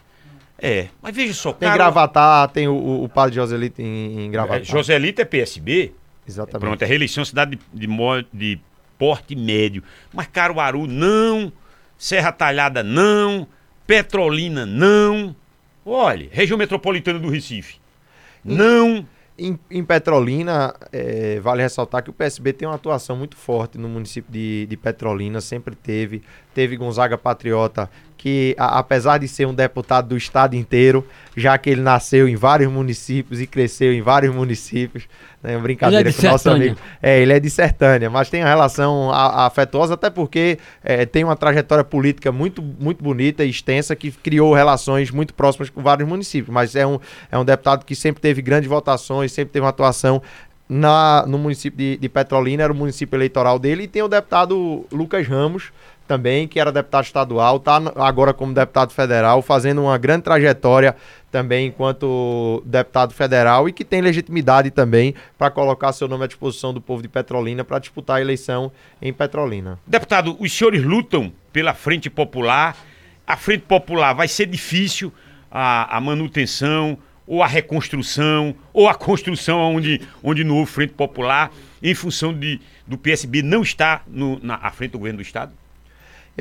É, 0.57 0.87
mas 1.01 1.13
veja 1.13 1.33
só, 1.33 1.51
Tem 1.51 1.67
cara, 1.67 1.83
Gravatar, 1.83 2.47
tem 2.49 2.67
o, 2.67 3.03
o, 3.03 3.09
padre 3.09 3.35
Joselito 3.35 3.81
em, 3.81 4.21
em 4.21 4.27
é, 4.27 4.29
Gravatar. 4.29 4.63
Joselito 4.63 5.19
é 5.19 5.25
PSB, 5.25 5.91
Exatamente. 6.25 6.59
pronto, 6.59 6.81
é 6.81 6.85
reeleição 6.85 7.25
cidade 7.25 7.59
de, 7.73 7.87
de, 7.87 8.27
de 8.31 8.59
porte 8.97 9.35
médio. 9.35 9.83
Mas 10.13 10.27
Caruaru 10.27 10.87
não, 10.87 11.51
Serra 11.97 12.31
Talhada 12.31 12.83
não, 12.83 13.47
Petrolina 13.85 14.65
não. 14.65 15.35
Olha, 15.85 16.29
região 16.31 16.57
metropolitana 16.57 17.19
do 17.19 17.29
Recife. 17.29 17.79
Não. 18.43 19.05
Em, 19.37 19.57
em 19.71 19.83
Petrolina, 19.83 20.75
é, 20.91 21.39
vale 21.39 21.63
ressaltar 21.63 22.03
que 22.03 22.09
o 22.09 22.13
PSB 22.13 22.53
tem 22.53 22.67
uma 22.67 22.75
atuação 22.75 23.15
muito 23.15 23.35
forte 23.35 23.77
no 23.77 23.89
município 23.89 24.31
de, 24.31 24.67
de 24.67 24.77
Petrolina, 24.77 25.41
sempre 25.41 25.73
teve. 25.73 26.21
Teve 26.53 26.75
Gonzaga 26.77 27.17
Patriota, 27.17 27.89
que 28.17 28.55
a- 28.59 28.77
apesar 28.77 29.17
de 29.17 29.27
ser 29.27 29.47
um 29.47 29.53
deputado 29.53 30.09
do 30.09 30.17
estado 30.17 30.55
inteiro, 30.55 31.05
já 31.35 31.57
que 31.57 31.69
ele 31.69 31.81
nasceu 31.81 32.27
em 32.27 32.35
vários 32.35 32.71
municípios 32.71 33.41
e 33.41 33.47
cresceu 33.47 33.91
em 33.93 34.01
vários 34.01 34.33
municípios, 34.35 35.07
né, 35.41 35.57
brincadeira 35.57 36.09
é 36.09 36.13
com 36.13 36.19
o 36.19 36.31
nosso 36.31 36.43
amigo. 36.65 36.75
É, 37.01 37.19
ele 37.19 37.33
é 37.33 37.39
de 37.39 37.49
Sertânia, 37.49 38.09
mas 38.11 38.29
tem 38.29 38.41
uma 38.43 38.49
relação 38.49 39.09
a- 39.11 39.47
afetuosa, 39.47 39.95
até 39.95 40.09
porque 40.11 40.59
é, 40.83 41.03
tem 41.05 41.23
uma 41.23 41.35
trajetória 41.35 41.83
política 41.83 42.31
muito, 42.31 42.61
muito 42.61 43.03
bonita 43.03 43.43
e 43.43 43.49
extensa 43.49 43.95
que 43.95 44.11
criou 44.11 44.53
relações 44.53 45.09
muito 45.09 45.33
próximas 45.33 45.71
com 45.71 45.81
vários 45.81 46.07
municípios. 46.07 46.53
Mas 46.53 46.75
é 46.75 46.85
um, 46.85 46.99
é 47.31 47.37
um 47.39 47.43
deputado 47.45 47.85
que 47.85 47.95
sempre 47.95 48.21
teve 48.21 48.41
grandes 48.43 48.69
votações, 48.69 49.31
sempre 49.31 49.53
teve 49.53 49.63
uma 49.63 49.69
atuação 49.69 50.21
na, 50.69 51.25
no 51.27 51.37
município 51.37 51.77
de, 51.77 51.97
de 51.97 52.07
Petrolina, 52.07 52.63
era 52.63 52.71
o 52.71 52.75
município 52.75 53.17
eleitoral 53.17 53.59
dele, 53.59 53.83
e 53.83 53.87
tem 53.87 54.01
o 54.03 54.07
deputado 54.07 54.85
Lucas 54.91 55.27
Ramos 55.27 55.71
também, 56.07 56.47
que 56.47 56.59
era 56.59 56.71
deputado 56.71 57.05
estadual, 57.05 57.57
está 57.57 57.81
agora 57.95 58.33
como 58.33 58.53
deputado 58.53 58.91
federal, 58.91 59.41
fazendo 59.41 59.81
uma 59.81 59.97
grande 59.97 60.23
trajetória 60.23 60.95
também 61.31 61.67
enquanto 61.67 62.61
deputado 62.65 63.13
federal 63.13 63.69
e 63.69 63.71
que 63.71 63.85
tem 63.85 64.01
legitimidade 64.01 64.69
também 64.69 65.15
para 65.37 65.49
colocar 65.49 65.93
seu 65.93 66.07
nome 66.07 66.25
à 66.25 66.27
disposição 66.27 66.73
do 66.73 66.81
povo 66.81 67.01
de 67.01 67.07
Petrolina 67.07 67.63
para 67.63 67.79
disputar 67.79 68.17
a 68.17 68.21
eleição 68.21 68.71
em 69.01 69.13
Petrolina. 69.13 69.79
Deputado, 69.87 70.35
os 70.39 70.51
senhores 70.51 70.83
lutam 70.83 71.31
pela 71.53 71.73
Frente 71.73 72.09
Popular. 72.09 72.75
A 73.25 73.37
Frente 73.37 73.63
Popular 73.63 74.13
vai 74.13 74.27
ser 74.27 74.47
difícil 74.47 75.13
a, 75.49 75.95
a 75.95 76.01
manutenção, 76.01 76.97
ou 77.25 77.41
a 77.41 77.47
reconstrução, 77.47 78.53
ou 78.73 78.89
a 78.89 78.95
construção 78.95 79.75
onde, 79.75 80.01
onde 80.21 80.43
não 80.43 80.57
houve 80.57 80.71
Frente 80.71 80.93
Popular, 80.93 81.51
em 81.81 81.95
função 81.95 82.33
de, 82.33 82.59
do 82.85 82.97
PSB 82.97 83.41
não 83.41 83.61
estar 83.61 84.03
no, 84.07 84.37
na, 84.43 84.55
à 84.55 84.69
frente 84.71 84.91
do 84.91 84.97
governo 84.97 85.19
do 85.19 85.23
Estado? 85.23 85.53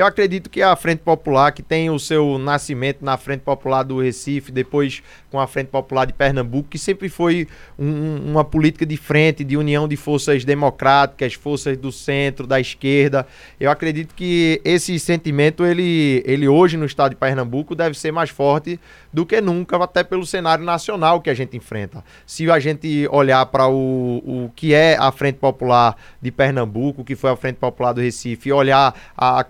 Eu 0.00 0.06
acredito 0.06 0.48
que 0.48 0.62
a 0.62 0.74
Frente 0.76 1.00
Popular, 1.00 1.52
que 1.52 1.62
tem 1.62 1.90
o 1.90 1.98
seu 1.98 2.38
nascimento 2.38 3.04
na 3.04 3.18
Frente 3.18 3.42
Popular 3.42 3.82
do 3.82 4.00
Recife, 4.00 4.50
depois 4.50 5.02
com 5.30 5.38
a 5.38 5.46
Frente 5.46 5.66
Popular 5.66 6.06
de 6.06 6.14
Pernambuco, 6.14 6.70
que 6.70 6.78
sempre 6.78 7.10
foi 7.10 7.46
um- 7.78 8.30
uma 8.30 8.42
política 8.42 8.86
de 8.86 8.96
frente, 8.96 9.44
de 9.44 9.58
união 9.58 9.86
de 9.86 9.96
forças 9.96 10.42
democráticas, 10.42 11.34
forças 11.34 11.76
do 11.76 11.92
centro, 11.92 12.46
da 12.46 12.58
esquerda. 12.58 13.26
Eu 13.60 13.70
acredito 13.70 14.14
que 14.14 14.58
esse 14.64 14.98
sentimento, 14.98 15.66
ele, 15.66 16.22
ele 16.24 16.48
hoje 16.48 16.78
no 16.78 16.86
estado 16.86 17.10
de 17.10 17.16
Pernambuco, 17.16 17.74
deve 17.74 17.94
ser 17.94 18.10
mais 18.10 18.30
forte 18.30 18.80
do 19.12 19.26
que 19.26 19.38
nunca, 19.42 19.76
até 19.76 20.02
pelo 20.02 20.24
cenário 20.24 20.64
nacional 20.64 21.20
que 21.20 21.28
a 21.28 21.34
gente 21.34 21.58
enfrenta. 21.58 22.02
Se 22.24 22.50
a 22.50 22.58
gente 22.58 23.06
olhar 23.10 23.44
para 23.44 23.68
o, 23.68 24.22
o 24.24 24.50
que 24.56 24.72
é 24.72 24.96
a 24.98 25.12
Frente 25.12 25.36
Popular 25.36 25.94
de 26.22 26.30
Pernambuco, 26.30 27.04
que 27.04 27.14
foi 27.14 27.28
a 27.28 27.36
Frente 27.36 27.56
Popular 27.56 27.92
do 27.92 28.00
Recife, 28.00 28.48
e 28.48 28.52
olhar 28.52 28.94
a, 29.14 29.40
a 29.40 29.44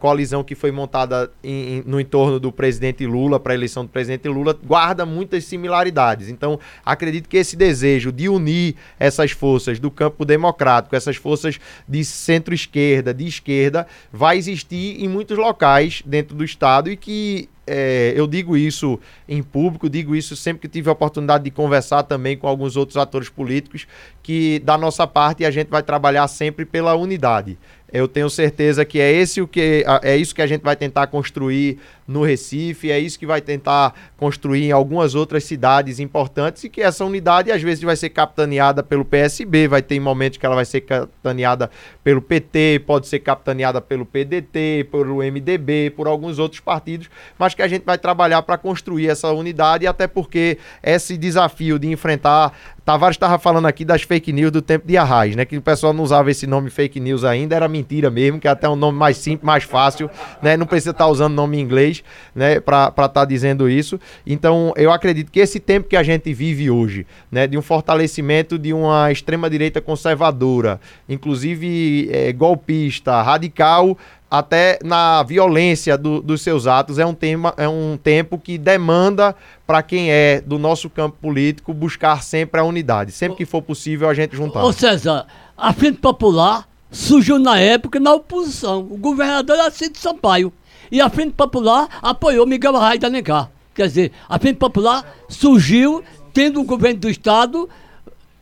que 0.44 0.54
foi 0.54 0.70
montada 0.70 1.30
em- 1.42 1.78
em- 1.78 1.82
no 1.86 2.00
entorno 2.00 2.38
do 2.40 2.50
presidente 2.52 3.06
Lula, 3.06 3.38
para 3.40 3.52
a 3.52 3.56
eleição 3.56 3.84
do 3.84 3.90
presidente 3.90 4.28
Lula, 4.28 4.56
guarda 4.64 5.04
muitas 5.06 5.44
similaridades. 5.44 6.28
Então, 6.28 6.58
acredito 6.84 7.28
que 7.28 7.36
esse 7.36 7.56
desejo 7.56 8.10
de 8.12 8.28
unir 8.28 8.74
essas 8.98 9.30
forças 9.30 9.78
do 9.78 9.90
campo 9.90 10.24
democrático, 10.24 10.94
essas 10.96 11.16
forças 11.16 11.58
de 11.88 12.04
centro-esquerda, 12.04 13.12
de 13.12 13.26
esquerda, 13.26 13.86
vai 14.12 14.38
existir 14.38 15.02
em 15.02 15.08
muitos 15.08 15.36
locais 15.36 16.02
dentro 16.04 16.34
do 16.36 16.44
Estado 16.44 16.90
e 16.90 16.96
que 16.96 17.48
é, 17.72 18.12
eu 18.16 18.26
digo 18.26 18.56
isso 18.56 18.98
em 19.28 19.44
público, 19.44 19.88
digo 19.88 20.16
isso 20.16 20.34
sempre 20.34 20.62
que 20.62 20.68
tive 20.68 20.88
a 20.88 20.92
oportunidade 20.92 21.44
de 21.44 21.52
conversar 21.52 22.02
também 22.02 22.36
com 22.36 22.48
alguns 22.48 22.76
outros 22.76 22.96
atores 22.96 23.28
políticos, 23.28 23.86
que 24.24 24.58
da 24.64 24.76
nossa 24.76 25.06
parte 25.06 25.44
a 25.44 25.52
gente 25.52 25.68
vai 25.68 25.80
trabalhar 25.80 26.26
sempre 26.26 26.64
pela 26.64 26.96
unidade. 26.96 27.56
Eu 27.92 28.06
tenho 28.06 28.30
certeza 28.30 28.84
que 28.84 29.00
é 29.00 29.10
esse 29.12 29.40
o 29.40 29.48
que 29.48 29.84
é 30.02 30.16
isso 30.16 30.34
que 30.34 30.42
a 30.42 30.46
gente 30.46 30.62
vai 30.62 30.76
tentar 30.76 31.06
construir 31.08 31.78
no 32.10 32.24
Recife, 32.24 32.90
é 32.90 32.98
isso 32.98 33.16
que 33.18 33.24
vai 33.24 33.40
tentar 33.40 33.94
construir 34.16 34.64
em 34.64 34.72
algumas 34.72 35.14
outras 35.14 35.44
cidades 35.44 36.00
importantes 36.00 36.64
e 36.64 36.68
que 36.68 36.82
essa 36.82 37.04
unidade 37.04 37.52
às 37.52 37.62
vezes 37.62 37.84
vai 37.84 37.94
ser 37.94 38.10
capitaneada 38.10 38.82
pelo 38.82 39.04
PSB, 39.04 39.68
vai 39.68 39.80
ter 39.80 40.00
momentos 40.00 40.36
que 40.36 40.44
ela 40.44 40.56
vai 40.56 40.64
ser 40.64 40.80
capitaneada 40.80 41.70
pelo 42.02 42.20
PT, 42.20 42.82
pode 42.84 43.06
ser 43.06 43.20
capitaneada 43.20 43.80
pelo 43.80 44.04
PDT, 44.04 44.88
pelo 44.90 45.18
MDB, 45.18 45.90
por 45.90 46.08
alguns 46.08 46.40
outros 46.40 46.60
partidos, 46.60 47.08
mas 47.38 47.54
que 47.54 47.62
a 47.62 47.68
gente 47.68 47.84
vai 47.84 47.96
trabalhar 47.96 48.42
para 48.42 48.58
construir 48.58 49.08
essa 49.08 49.30
unidade, 49.30 49.86
até 49.86 50.08
porque 50.08 50.58
esse 50.82 51.16
desafio 51.16 51.78
de 51.78 51.88
enfrentar. 51.88 52.52
Tavares 52.90 53.14
estava 53.14 53.38
falando 53.38 53.66
aqui 53.66 53.84
das 53.84 54.02
fake 54.02 54.32
news 54.32 54.50
do 54.50 54.60
tempo 54.60 54.84
de 54.84 54.96
Arraes, 54.96 55.36
né? 55.36 55.44
Que 55.44 55.56
o 55.56 55.62
pessoal 55.62 55.92
não 55.92 56.02
usava 56.02 56.28
esse 56.28 56.44
nome 56.44 56.70
fake 56.70 56.98
news 56.98 57.22
ainda, 57.22 57.54
era 57.54 57.68
mentira 57.68 58.10
mesmo, 58.10 58.40
que 58.40 58.48
é 58.48 58.50
até 58.50 58.68
um 58.68 58.74
nome 58.74 58.98
mais 58.98 59.16
simples, 59.16 59.46
mais 59.46 59.62
fácil, 59.62 60.10
né? 60.42 60.56
Não 60.56 60.66
precisa 60.66 60.90
estar 60.90 61.06
usando 61.06 61.32
nome 61.32 61.56
em 61.56 61.60
inglês, 61.60 62.02
né? 62.34 62.58
Para 62.58 62.92
estar 63.06 63.24
dizendo 63.26 63.70
isso. 63.70 64.00
Então, 64.26 64.72
eu 64.74 64.90
acredito 64.90 65.30
que 65.30 65.38
esse 65.38 65.60
tempo 65.60 65.88
que 65.88 65.94
a 65.94 66.02
gente 66.02 66.34
vive 66.34 66.68
hoje, 66.68 67.06
né? 67.30 67.46
De 67.46 67.56
um 67.56 67.62
fortalecimento 67.62 68.58
de 68.58 68.72
uma 68.72 69.12
extrema-direita 69.12 69.80
conservadora, 69.80 70.80
inclusive 71.08 72.10
eh, 72.12 72.32
golpista, 72.32 73.22
radical, 73.22 73.96
até 74.30 74.78
na 74.84 75.22
violência 75.24 75.98
do- 75.98 76.22
dos 76.22 76.40
seus 76.42 76.66
atos 76.66 76.98
é 76.98 77.04
um 77.06 77.14
tema 77.14 77.52
é 77.56 77.68
um 77.68 77.98
tempo 78.00 78.38
que 78.38 78.56
demanda 78.56 79.34
para 79.66 79.82
quem 79.82 80.10
é 80.10 80.40
do 80.40 80.58
nosso 80.58 80.88
campo 80.88 81.16
político 81.20 81.74
buscar 81.74 82.22
sempre 82.22 82.60
a 82.60 82.64
unidade 82.64 83.10
sempre 83.10 83.36
que 83.38 83.44
for 83.44 83.60
possível 83.60 84.08
a 84.08 84.14
gente 84.14 84.36
juntar 84.36 84.62
Ô 84.64 84.72
César, 84.72 85.26
a 85.56 85.72
Frente 85.72 85.98
Popular 85.98 86.68
surgiu 86.90 87.38
na 87.38 87.58
época 87.58 88.00
na 88.00 88.12
oposição. 88.14 88.80
O 88.80 88.96
governador 88.96 89.56
era 89.56 89.70
Cid 89.70 89.96
Sampaio. 89.98 90.52
E 90.90 91.00
a 91.00 91.08
Frente 91.08 91.32
Popular 91.34 91.88
apoiou 92.02 92.44
Miguel 92.46 92.76
Arraes 92.76 92.98
da 92.98 93.06
Alencar. 93.06 93.48
Quer 93.72 93.86
dizer, 93.86 94.12
a 94.28 94.38
Frente 94.40 94.56
Popular 94.56 95.04
surgiu 95.28 96.02
tendo 96.34 96.60
o 96.60 96.64
governo 96.64 96.98
do 96.98 97.08
Estado, 97.08 97.68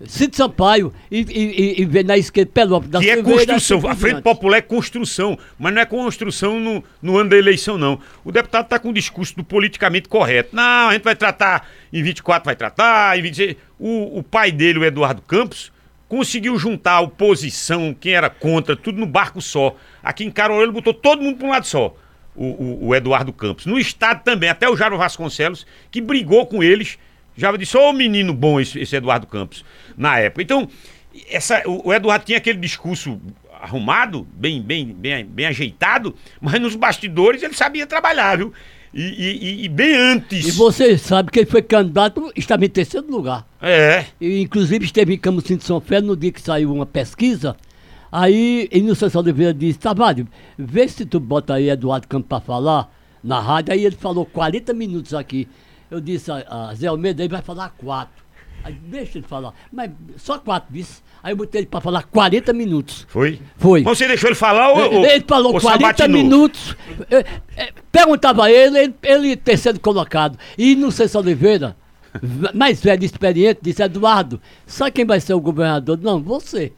Cid 0.06 0.36
Sampaio, 0.36 0.92
e, 1.10 1.20
e, 1.22 1.82
e, 1.82 1.82
e 1.82 2.02
na 2.04 2.16
esquerda 2.16 2.50
Pelópolis 2.52 2.90
da 2.90 3.00
que 3.00 3.10
é 3.10 3.20
construção. 3.22 3.88
A 3.88 3.96
Frente. 3.96 4.22
Popular 4.22 4.58
é 4.58 4.62
construção, 4.62 5.36
mas 5.58 5.74
não 5.74 5.82
é 5.82 5.86
construção 5.86 6.60
no, 6.60 6.84
no 7.02 7.16
ano 7.18 7.30
da 7.30 7.36
eleição, 7.36 7.76
não. 7.76 7.98
O 8.24 8.30
deputado 8.30 8.64
está 8.64 8.78
com 8.78 8.90
o 8.90 8.92
discurso 8.92 9.34
do 9.34 9.42
politicamente 9.42 10.08
correto. 10.08 10.54
Não, 10.54 10.88
a 10.88 10.92
gente 10.92 11.02
vai 11.02 11.16
tratar, 11.16 11.68
em 11.92 12.02
24 12.02 12.44
vai 12.44 12.54
tratar, 12.54 13.18
em 13.18 13.22
26. 13.22 13.56
O, 13.78 14.18
o 14.18 14.22
pai 14.22 14.52
dele, 14.52 14.78
o 14.78 14.84
Eduardo 14.84 15.20
Campos, 15.22 15.72
conseguiu 16.08 16.56
juntar 16.58 16.92
a 16.92 17.00
oposição, 17.00 17.92
quem 17.98 18.12
era 18.12 18.30
contra, 18.30 18.76
tudo 18.76 18.98
no 19.00 19.06
barco 19.06 19.40
só. 19.42 19.74
Aqui 20.02 20.24
em 20.24 20.30
Caruaru 20.30 20.62
ele 20.62 20.72
botou 20.72 20.94
todo 20.94 21.20
mundo 21.22 21.38
para 21.38 21.46
um 21.46 21.50
lado 21.50 21.66
só. 21.66 21.94
O, 22.36 22.44
o- 22.46 22.86
o 22.88 22.94
Eduardo 22.94 23.32
Campos. 23.32 23.66
No 23.66 23.76
estado 23.80 24.22
também, 24.22 24.48
até 24.48 24.70
o 24.70 24.76
Jairo 24.76 24.96
Vasconcelos, 24.96 25.66
que 25.90 26.00
brigou 26.00 26.46
com 26.46 26.62
eles, 26.62 26.96
já 27.38 27.56
disse, 27.56 27.76
ô 27.76 27.92
menino 27.92 28.34
bom 28.34 28.60
esse, 28.60 28.78
esse 28.80 28.96
Eduardo 28.96 29.26
Campos, 29.26 29.64
na 29.96 30.18
época. 30.18 30.42
Então, 30.42 30.68
essa, 31.30 31.62
o, 31.66 31.88
o 31.88 31.94
Eduardo 31.94 32.24
tinha 32.24 32.38
aquele 32.38 32.58
discurso 32.58 33.18
arrumado, 33.60 34.26
bem, 34.34 34.60
bem, 34.60 34.86
bem, 34.86 35.24
bem 35.24 35.46
ajeitado, 35.46 36.14
mas 36.40 36.60
nos 36.60 36.74
bastidores 36.76 37.42
ele 37.42 37.54
sabia 37.54 37.86
trabalhar, 37.86 38.36
viu? 38.36 38.52
E, 38.92 39.02
e- 39.02 39.64
e- 39.64 39.68
bem 39.68 39.94
antes. 39.94 40.46
E 40.46 40.50
você 40.52 40.96
sabe 40.96 41.30
que 41.30 41.40
ele 41.40 41.50
foi 41.50 41.60
candidato, 41.62 42.32
estava 42.34 42.64
em 42.64 42.68
terceiro 42.68 43.06
lugar. 43.10 43.46
É. 43.60 44.04
E, 44.20 44.40
inclusive 44.40 44.84
esteve 44.84 45.14
em 45.14 45.18
Camusim 45.18 45.56
de 45.56 45.64
São 45.64 45.80
Félix 45.80 46.06
no 46.08 46.16
dia 46.16 46.32
que 46.32 46.40
saiu 46.40 46.72
uma 46.72 46.86
pesquisa. 46.86 47.56
Aí 48.10 48.66
Inocêncio 48.72 49.20
Oliveira 49.20 49.52
disse, 49.52 49.78
Tavares, 49.78 50.24
vê 50.56 50.88
se 50.88 51.04
tu 51.04 51.20
bota 51.20 51.54
aí 51.54 51.68
Eduardo 51.68 52.08
Campos 52.08 52.28
para 52.28 52.40
falar 52.40 52.90
na 53.22 53.38
rádio. 53.40 53.74
Aí 53.74 53.84
ele 53.84 53.96
falou 53.96 54.24
40 54.24 54.72
minutos 54.72 55.12
aqui. 55.12 55.46
Eu 55.90 56.00
disse 56.00 56.30
a, 56.30 56.68
a 56.70 56.74
Zé 56.74 56.86
Almeida, 56.86 57.22
ele 57.22 57.32
vai 57.32 57.42
falar 57.42 57.70
quatro. 57.70 58.22
Aí 58.64 58.72
deixa 58.74 59.18
ele 59.18 59.26
falar. 59.26 59.54
Mas 59.72 59.90
só 60.16 60.38
quatro, 60.38 60.68
disse. 60.72 61.00
Aí 61.22 61.32
eu 61.32 61.36
botei 61.36 61.60
ele 61.60 61.66
para 61.68 61.80
falar 61.80 62.02
40 62.04 62.52
minutos. 62.52 63.06
Foi? 63.08 63.40
Foi. 63.56 63.82
Mas 63.82 63.96
você 63.98 64.06
deixou 64.08 64.28
ele 64.28 64.34
falar 64.36 64.70
ou. 64.70 64.94
ou- 64.98 65.04
Ele 65.06 65.24
falou 65.26 65.54
ou 65.54 65.60
40 65.60 65.84
sabatinou? 65.84 66.22
minutos. 66.22 66.76
É, 67.10 67.24
é, 67.56 67.72
Perguntava 67.90 68.44
a 68.44 68.50
ele, 68.52 68.78
ele, 68.78 68.94
ele 69.02 69.36
terceiro 69.36 69.78
colocado. 69.80 70.38
E 70.56 70.72
Inocêncio 70.72 71.18
Oliveira, 71.20 71.76
v- 72.20 72.50
mais 72.52 72.80
velho 72.80 73.02
e 73.02 73.06
experiente, 73.06 73.60
disse, 73.62 73.82
Eduardo, 73.82 74.40
sabe 74.66 74.90
quem 74.92 75.04
vai 75.06 75.20
ser 75.20 75.34
o 75.34 75.40
governador? 75.40 75.98
Não, 76.00 76.20
você. 76.22 76.72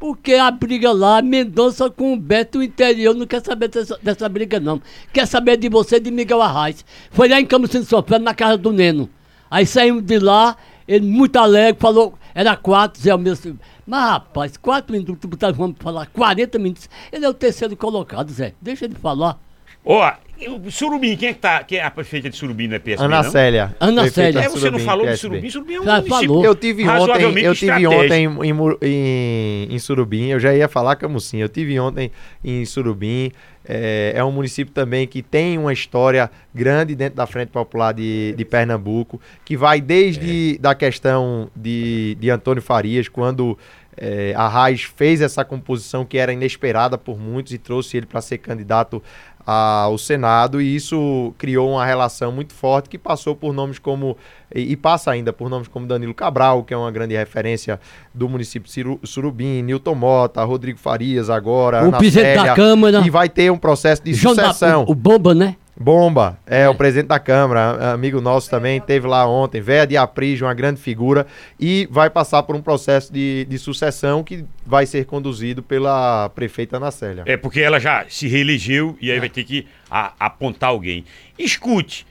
Porque 0.00 0.32
a 0.32 0.50
briga 0.50 0.90
lá, 0.92 1.20
Mendonça 1.20 1.90
com 1.90 2.14
o 2.14 2.16
Beto, 2.16 2.62
interior 2.62 3.14
não 3.14 3.26
quer 3.26 3.44
saber 3.44 3.68
dessa, 3.68 3.98
dessa 4.02 4.26
briga, 4.30 4.58
não. 4.58 4.80
Quer 5.12 5.26
saber 5.26 5.58
de 5.58 5.68
você 5.68 5.96
e 5.96 6.00
de 6.00 6.10
Miguel 6.10 6.40
Arraes. 6.40 6.86
Foi 7.10 7.28
lá 7.28 7.38
em 7.38 7.44
Camusim 7.44 7.84
Pedro, 7.84 8.18
na 8.18 8.34
casa 8.34 8.56
do 8.56 8.72
Neno. 8.72 9.10
Aí 9.50 9.66
saímos 9.66 10.02
de 10.02 10.18
lá, 10.18 10.56
ele 10.88 11.06
muito 11.06 11.36
alegre, 11.36 11.78
falou, 11.78 12.14
era 12.34 12.56
quatro, 12.56 12.98
Zé 12.98 13.10
Almeida. 13.10 13.38
Mas 13.86 14.10
rapaz, 14.10 14.56
quatro 14.56 14.90
minutos, 14.90 15.28
vamos 15.54 15.76
falar 15.78 16.06
40 16.06 16.58
minutos. 16.58 16.88
Ele 17.12 17.26
é 17.26 17.28
o 17.28 17.34
terceiro 17.34 17.76
colocado, 17.76 18.30
Zé. 18.30 18.54
Deixa 18.58 18.86
ele 18.86 18.94
falar. 18.94 19.38
Ó, 19.84 20.12
o 20.48 20.70
Surubim, 20.70 21.16
quem 21.16 21.28
é 21.28 21.32
que 21.32 21.38
tá? 21.38 21.62
Quem 21.64 21.78
é 21.78 21.84
a 21.84 21.90
prefeita 21.90 22.30
de 22.30 22.36
Surubim, 22.36 22.68
não 22.68 22.76
é 22.76 22.78
PSB, 22.78 23.04
Ana 23.04 23.22
não? 23.22 23.30
Célia. 23.30 23.76
Ana 23.80 24.02
prefeita 24.02 24.32
Célia. 24.32 24.40
de 24.40 24.46
É, 24.46 24.48
você 24.50 24.70
não 24.70 24.78
falou 24.78 25.04
de 25.04 25.12
PSB. 25.12 25.28
Surubim? 25.28 25.50
Surubim 25.50 25.74
é 25.74 25.80
um 25.80 25.84
Já 25.84 25.96
município 25.96 26.28
falou. 26.28 26.44
Eu 26.44 26.54
tive 26.54 26.88
ontem, 26.88 27.42
eu 27.44 27.54
tive 27.54 27.86
ontem 27.86 28.24
em, 28.24 28.50
em 28.88 29.74
em- 29.74 29.78
Surubim, 29.78 30.28
eu 30.28 30.40
já 30.40 30.54
ia 30.54 30.68
falar 30.68 30.96
Camusim, 30.96 31.38
eu 31.38 31.48
tive 31.48 31.78
ontem 31.80 32.10
em 32.44 32.64
Surubim, 32.64 33.32
é, 33.64 34.12
é 34.16 34.24
um 34.24 34.32
município 34.32 34.72
também 34.72 35.06
que 35.06 35.22
tem 35.22 35.58
uma 35.58 35.72
história 35.72 36.30
grande 36.54 36.94
dentro 36.94 37.16
da 37.16 37.26
Frente 37.26 37.50
Popular 37.50 37.92
de, 37.92 38.34
de 38.36 38.44
Pernambuco, 38.44 39.20
que 39.44 39.56
vai 39.56 39.80
desde 39.80 40.58
da 40.58 40.74
questão 40.74 41.50
de, 41.54 42.16
de 42.18 42.30
Antônio 42.30 42.62
Farias, 42.62 43.08
quando 43.08 43.58
é, 43.96 44.32
a 44.34 44.48
Raiz 44.48 44.82
fez 44.82 45.20
essa 45.20 45.44
composição 45.44 46.04
que 46.06 46.16
era 46.16 46.32
inesperada 46.32 46.96
por 46.96 47.18
muitos 47.18 47.52
e 47.52 47.58
trouxe 47.58 47.98
ele 47.98 48.06
para 48.06 48.20
ser 48.22 48.38
candidato 48.38 49.02
ao 49.46 49.96
Senado 49.98 50.60
e 50.60 50.76
isso 50.76 51.32
criou 51.38 51.70
uma 51.72 51.84
relação 51.86 52.30
muito 52.30 52.52
forte 52.52 52.88
que 52.88 52.98
passou 52.98 53.34
por 53.34 53.52
nomes 53.52 53.78
como 53.78 54.16
e, 54.54 54.72
e 54.72 54.76
passa 54.76 55.10
ainda 55.10 55.32
por 55.32 55.48
nomes 55.48 55.66
como 55.68 55.86
Danilo 55.86 56.14
Cabral, 56.14 56.62
que 56.62 56.74
é 56.74 56.76
uma 56.76 56.90
grande 56.90 57.16
referência 57.16 57.80
do 58.14 58.28
município 58.28 58.66
de 58.66 58.72
Ciru- 58.72 59.00
Surubim, 59.04 59.62
Nilton 59.62 59.94
Mota, 59.94 60.42
Rodrigo 60.44 60.78
Farias 60.78 61.30
agora, 61.30 61.82
O 61.84 61.88
Ana 61.88 61.98
presidente 61.98 62.34
da 62.34 62.40
Célia, 62.40 62.54
Câmara. 62.54 63.00
e 63.04 63.10
vai 63.10 63.28
ter 63.28 63.50
um 63.50 63.58
processo 63.58 64.02
de 64.04 64.12
João 64.14 64.34
da- 64.34 64.46
sucessão. 64.52 64.84
o, 64.86 64.92
o 64.92 64.94
Bomba, 64.94 65.34
né? 65.34 65.56
Bomba, 65.82 66.38
é, 66.46 66.68
o 66.68 66.74
presidente 66.74 67.06
da 67.08 67.18
Câmara, 67.18 67.94
amigo 67.94 68.20
nosso 68.20 68.50
também, 68.50 68.78
teve 68.82 69.06
lá 69.06 69.26
ontem, 69.26 69.62
Véia 69.62 69.86
de 69.86 69.96
Aprígio, 69.96 70.46
uma 70.46 70.52
grande 70.52 70.78
figura, 70.78 71.26
e 71.58 71.88
vai 71.90 72.10
passar 72.10 72.42
por 72.42 72.54
um 72.54 72.60
processo 72.60 73.10
de, 73.10 73.46
de 73.48 73.58
sucessão 73.58 74.22
que 74.22 74.44
vai 74.66 74.84
ser 74.84 75.06
conduzido 75.06 75.62
pela 75.62 76.28
prefeita 76.34 76.76
Ana 76.76 76.90
Célia. 76.90 77.22
É, 77.24 77.34
porque 77.34 77.60
ela 77.62 77.80
já 77.80 78.04
se 78.10 78.28
reelegeu 78.28 78.94
e 79.00 79.10
aí 79.10 79.16
É. 79.16 79.20
vai 79.20 79.30
ter 79.30 79.42
que 79.42 79.66
a- 79.90 80.12
apontar 80.20 80.68
alguém. 80.68 81.02
Escute, 81.38 82.06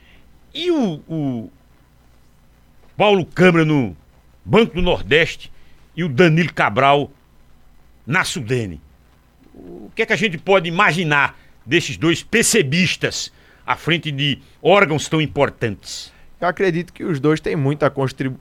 e 0.52 0.72
o, 0.72 1.00
o 1.08 1.52
Paulo 2.98 3.24
Câmara 3.24 3.64
no 3.64 3.96
Banco 4.44 4.74
do 4.74 4.82
Nordeste 4.82 5.52
e 5.96 6.04
o 6.04 6.10
Danilo 6.10 6.52
Cabral 6.52 7.12
na 8.06 8.24
Sudene? 8.24 8.82
O 9.54 9.92
que 9.94 10.02
é 10.02 10.06
que 10.08 10.14
a 10.14 10.16
gente 10.18 10.40
pode 10.40 10.68
imaginar 10.68 11.38
desses 11.64 11.98
dois 11.98 12.24
percebistas 12.24 13.32
à 13.70 13.76
frente 13.76 14.10
de 14.10 14.40
órgãos 14.64 15.08
tão 15.08 15.22
importantes? 15.22 16.12
Eu 16.42 16.48
acredito 16.48 16.92
que 16.92 17.04
os 17.04 17.20
dois 17.20 17.40
têm 17.40 17.56
muito 17.56 17.84
a 17.84 17.92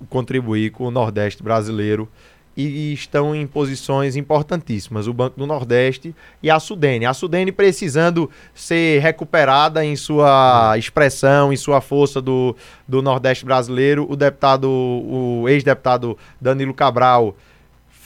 contribuir 0.09 0.71
com 0.71 0.85
o 0.85 0.91
Nordeste 0.91 1.43
brasileiro 1.43 2.09
e 2.57 2.95
estão 2.95 3.37
em 3.37 3.47
posições 3.47 4.17
importantíssimas. 4.17 5.07
O 5.07 5.13
Banco 5.13 5.39
do 5.39 5.47
Nordeste 5.47 6.15
e 6.43 6.51
a 6.51 6.59
Sudene. 6.59 7.05
A 7.05 7.13
Sudene 7.13 7.53
precisando 7.53 8.31
ser 8.55 9.01
recuperada 9.01 9.85
em 9.85 9.97
sua 9.97 10.77
expressão, 10.79 11.53
em 11.53 11.57
sua 11.57 11.83
força 11.83 12.23
do, 12.23 12.57
do 12.87 13.03
Nordeste 13.03 13.45
brasileiro. 13.45 14.07
O 14.09 14.17
deputado, 14.17 14.67
o 14.67 15.47
ex-deputado 15.47 16.17
Danilo 16.41 16.73
Cabral 16.73 17.37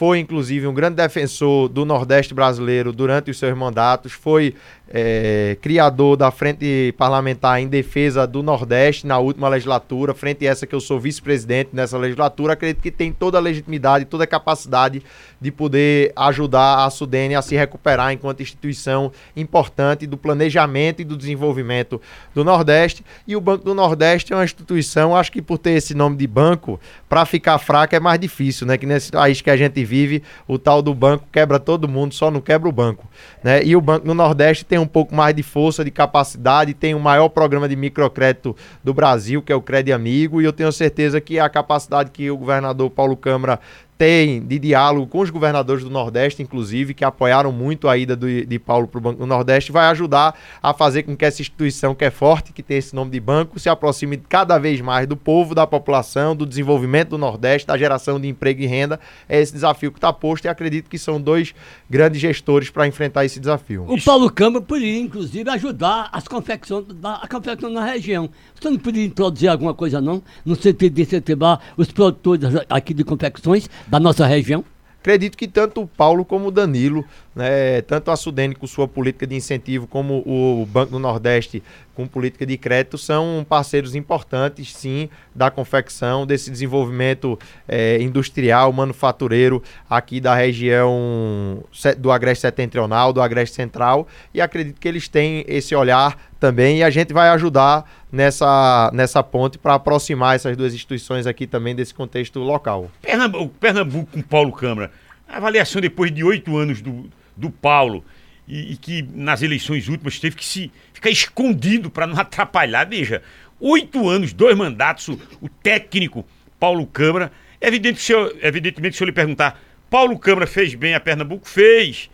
foi 0.02 0.18
inclusive 0.18 0.66
um 0.66 0.74
grande 0.74 0.96
defensor 0.96 1.68
do 1.68 1.84
Nordeste 1.84 2.34
brasileiro 2.34 2.92
durante 2.92 3.30
os 3.30 3.38
seus 3.38 3.56
mandatos, 3.56 4.10
foi 4.10 4.52
é, 4.92 5.56
criador 5.62 6.18
da 6.18 6.30
Frente 6.30 6.94
Parlamentar 6.98 7.60
em 7.60 7.66
Defesa 7.66 8.26
do 8.26 8.42
Nordeste 8.42 9.06
na 9.06 9.18
última 9.18 9.48
legislatura, 9.48 10.12
frente 10.12 10.46
essa 10.46 10.66
que 10.66 10.74
eu 10.74 10.80
sou 10.80 11.00
vice-presidente 11.00 11.70
nessa 11.72 11.96
legislatura, 11.96 12.52
acredito 12.52 12.82
que 12.82 12.90
tem 12.90 13.10
toda 13.10 13.38
a 13.38 13.40
legitimidade, 13.40 14.04
toda 14.04 14.24
a 14.24 14.26
capacidade 14.26 15.02
de 15.40 15.50
poder 15.50 16.12
ajudar 16.14 16.84
a 16.84 16.90
Sudene 16.90 17.34
a 17.34 17.40
se 17.40 17.56
recuperar 17.56 18.12
enquanto 18.12 18.42
instituição 18.42 19.10
importante 19.34 20.06
do 20.06 20.18
planejamento 20.18 21.00
e 21.00 21.04
do 21.04 21.16
desenvolvimento 21.16 22.00
do 22.34 22.44
Nordeste. 22.44 23.02
E 23.26 23.34
o 23.34 23.40
Banco 23.40 23.64
do 23.64 23.74
Nordeste 23.74 24.32
é 24.32 24.36
uma 24.36 24.44
instituição, 24.44 25.16
acho 25.16 25.32
que 25.32 25.40
por 25.40 25.56
ter 25.56 25.70
esse 25.70 25.94
nome 25.94 26.16
de 26.16 26.26
banco, 26.26 26.78
para 27.08 27.24
ficar 27.24 27.58
fraca 27.58 27.96
é 27.96 28.00
mais 28.00 28.20
difícil, 28.20 28.66
né? 28.66 28.76
Que 28.76 28.84
nesse 28.84 29.10
país 29.10 29.40
que 29.40 29.50
a 29.50 29.56
gente 29.56 29.82
vive, 29.84 30.22
o 30.46 30.58
tal 30.58 30.82
do 30.82 30.94
banco 30.94 31.24
quebra 31.32 31.58
todo 31.58 31.88
mundo, 31.88 32.14
só 32.14 32.30
não 32.30 32.40
quebra 32.40 32.68
o 32.68 32.72
banco, 32.72 33.08
né? 33.42 33.62
E 33.64 33.74
o 33.74 33.80
Banco 33.80 34.06
do 34.06 34.14
Nordeste 34.14 34.64
tem 34.64 34.81
um 34.82 34.86
pouco 34.86 35.14
mais 35.14 35.34
de 35.34 35.42
força, 35.42 35.84
de 35.84 35.90
capacidade, 35.90 36.74
tem 36.74 36.94
o 36.94 37.00
maior 37.00 37.28
programa 37.28 37.68
de 37.68 37.76
microcrédito 37.76 38.56
do 38.82 38.92
Brasil, 38.92 39.40
que 39.42 39.52
é 39.52 39.56
o 39.56 39.62
Crédito 39.62 39.94
Amigo, 39.94 40.40
e 40.40 40.44
eu 40.44 40.52
tenho 40.52 40.72
certeza 40.72 41.20
que 41.20 41.38
a 41.38 41.48
capacidade 41.48 42.10
que 42.10 42.30
o 42.30 42.36
governador 42.36 42.90
Paulo 42.90 43.16
Câmara 43.16 43.60
tem 44.02 44.44
de 44.44 44.58
diálogo 44.58 45.06
com 45.06 45.20
os 45.20 45.30
governadores 45.30 45.84
do 45.84 45.88
Nordeste, 45.90 46.42
inclusive, 46.42 46.92
que 46.92 47.04
apoiaram 47.04 47.52
muito 47.52 47.86
a 47.86 47.96
ida 47.96 48.16
do- 48.16 48.44
de 48.44 48.58
Paulo 48.58 48.88
para 48.88 48.98
o 48.98 49.00
Banco 49.00 49.20
do 49.20 49.26
Nordeste, 49.28 49.70
vai 49.70 49.86
ajudar 49.86 50.34
a 50.60 50.74
fazer 50.74 51.04
com 51.04 51.16
que 51.16 51.24
essa 51.24 51.40
instituição 51.40 51.94
que 51.94 52.04
é 52.04 52.10
forte, 52.10 52.52
que 52.52 52.64
tem 52.64 52.78
esse 52.78 52.96
nome 52.96 53.12
de 53.12 53.20
banco, 53.20 53.60
se 53.60 53.68
aproxime 53.68 54.16
cada 54.16 54.58
vez 54.58 54.80
mais 54.80 55.06
do 55.06 55.16
povo, 55.16 55.54
da 55.54 55.68
população, 55.68 56.34
do 56.34 56.44
desenvolvimento 56.44 57.10
do 57.10 57.18
Nordeste, 57.18 57.64
da 57.68 57.78
geração 57.78 58.20
de 58.20 58.26
emprego 58.26 58.60
e 58.60 58.66
renda. 58.66 58.98
É 59.28 59.40
esse 59.40 59.52
desafio 59.52 59.92
que 59.92 59.98
está 59.98 60.12
posto 60.12 60.46
e 60.46 60.48
acredito 60.48 60.90
que 60.90 60.98
são 60.98 61.20
dois 61.20 61.54
grandes 61.88 62.20
gestores 62.20 62.70
para 62.70 62.88
enfrentar 62.88 63.24
esse 63.24 63.38
desafio. 63.38 63.84
O 63.88 64.02
Paulo 64.02 64.28
Câmara 64.32 64.64
poderia, 64.64 64.98
inclusive, 64.98 65.48
ajudar 65.48 66.08
as 66.10 66.26
confecções 66.26 66.86
da, 66.86 67.14
a 67.22 67.28
confecção 67.28 67.70
na 67.70 67.84
região. 67.84 68.28
Você 68.60 68.68
não 68.68 68.78
poderia 68.78 69.06
introduzir 69.06 69.48
alguma 69.48 69.74
coisa, 69.74 70.00
não? 70.00 70.20
No 70.44 70.56
sentido 70.56 70.92
de 70.92 71.02
incentivar 71.02 71.60
os 71.76 71.92
produtores 71.92 72.42
aqui 72.68 72.92
de 72.92 73.04
confecções 73.04 73.70
da 73.92 74.00
nossa 74.00 74.26
região? 74.26 74.64
Acredito 74.98 75.36
que 75.36 75.46
tanto 75.46 75.82
o 75.82 75.86
Paulo 75.86 76.24
como 76.24 76.46
o 76.46 76.50
Danilo, 76.50 77.04
né, 77.34 77.82
tanto 77.82 78.10
a 78.10 78.16
Sudene 78.16 78.54
com 78.54 78.66
sua 78.66 78.88
política 78.88 79.26
de 79.26 79.34
incentivo, 79.34 79.86
como 79.86 80.22
o 80.24 80.64
Banco 80.64 80.92
do 80.92 80.98
Nordeste 80.98 81.62
com 81.94 82.06
política 82.06 82.46
de 82.46 82.56
crédito, 82.56 82.96
são 82.96 83.44
parceiros 83.46 83.94
importantes, 83.94 84.74
sim, 84.74 85.10
da 85.34 85.50
confecção, 85.50 86.24
desse 86.24 86.50
desenvolvimento 86.50 87.38
eh, 87.68 87.98
industrial, 88.00 88.72
manufatureiro 88.72 89.62
aqui 89.90 90.20
da 90.20 90.34
região 90.34 91.62
do 91.98 92.10
Agreste 92.10 92.42
Setentrional, 92.42 93.12
do 93.12 93.20
Agreste 93.20 93.56
Central, 93.56 94.08
e 94.32 94.40
acredito 94.40 94.80
que 94.80 94.88
eles 94.88 95.06
têm 95.06 95.44
esse 95.46 95.74
olhar 95.74 96.16
também, 96.40 96.78
e 96.78 96.82
a 96.82 96.90
gente 96.90 97.12
vai 97.12 97.28
ajudar 97.28 97.84
nessa, 98.12 98.90
nessa 98.92 99.22
ponte 99.22 99.56
para 99.58 99.74
aproximar 99.74 100.36
essas 100.36 100.54
duas 100.54 100.74
instituições 100.74 101.26
aqui 101.26 101.46
também 101.46 101.74
desse 101.74 101.94
contexto 101.94 102.38
local. 102.38 102.90
Pernambuco, 103.00 103.54
Pernambuco 103.58 104.12
com 104.12 104.20
Paulo 104.20 104.52
Câmara. 104.52 104.92
A 105.26 105.38
avaliação 105.38 105.80
depois 105.80 106.12
de 106.12 106.22
oito 106.22 106.54
anos 106.56 106.82
do, 106.82 107.08
do 107.34 107.50
Paulo 107.50 108.04
e, 108.46 108.72
e 108.72 108.76
que 108.76 109.02
nas 109.14 109.40
eleições 109.40 109.88
últimas 109.88 110.20
teve 110.20 110.36
que 110.36 110.44
se 110.44 110.70
ficar 110.92 111.08
escondido 111.08 111.90
para 111.90 112.06
não 112.06 112.16
atrapalhar. 112.20 112.84
Veja, 112.84 113.22
oito 113.58 114.06
anos, 114.08 114.34
dois 114.34 114.54
mandatos, 114.54 115.08
o, 115.08 115.18
o 115.40 115.48
técnico 115.48 116.26
Paulo 116.60 116.86
Câmara. 116.86 117.32
É 117.60 117.68
evidente 117.68 118.00
se 118.00 118.12
eu, 118.12 118.36
evidentemente, 118.42 118.96
se 118.96 119.02
eu 119.02 119.06
lhe 119.06 119.12
perguntar, 119.12 119.58
Paulo 119.88 120.18
Câmara 120.18 120.46
fez 120.46 120.74
bem 120.74 120.94
a 120.94 121.00
Pernambuco? 121.00 121.48
Fez. 121.48 122.10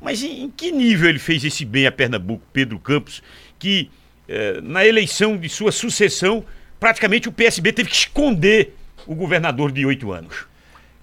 Mas 0.00 0.22
em, 0.22 0.44
em 0.44 0.50
que 0.50 0.70
nível 0.70 1.08
ele 1.08 1.18
fez 1.18 1.42
esse 1.44 1.64
bem 1.64 1.86
a 1.86 1.92
Pernambuco, 1.92 2.42
Pedro 2.52 2.78
Campos, 2.78 3.22
que 3.58 3.90
eh, 4.32 4.60
na 4.62 4.86
eleição 4.86 5.36
de 5.36 5.48
sua 5.48 5.72
sucessão, 5.72 6.44
praticamente 6.78 7.28
o 7.28 7.32
PSB 7.32 7.72
teve 7.72 7.90
que 7.90 7.96
esconder 7.96 8.76
o 9.04 9.14
governador 9.14 9.72
de 9.72 9.84
oito 9.84 10.12
anos? 10.12 10.48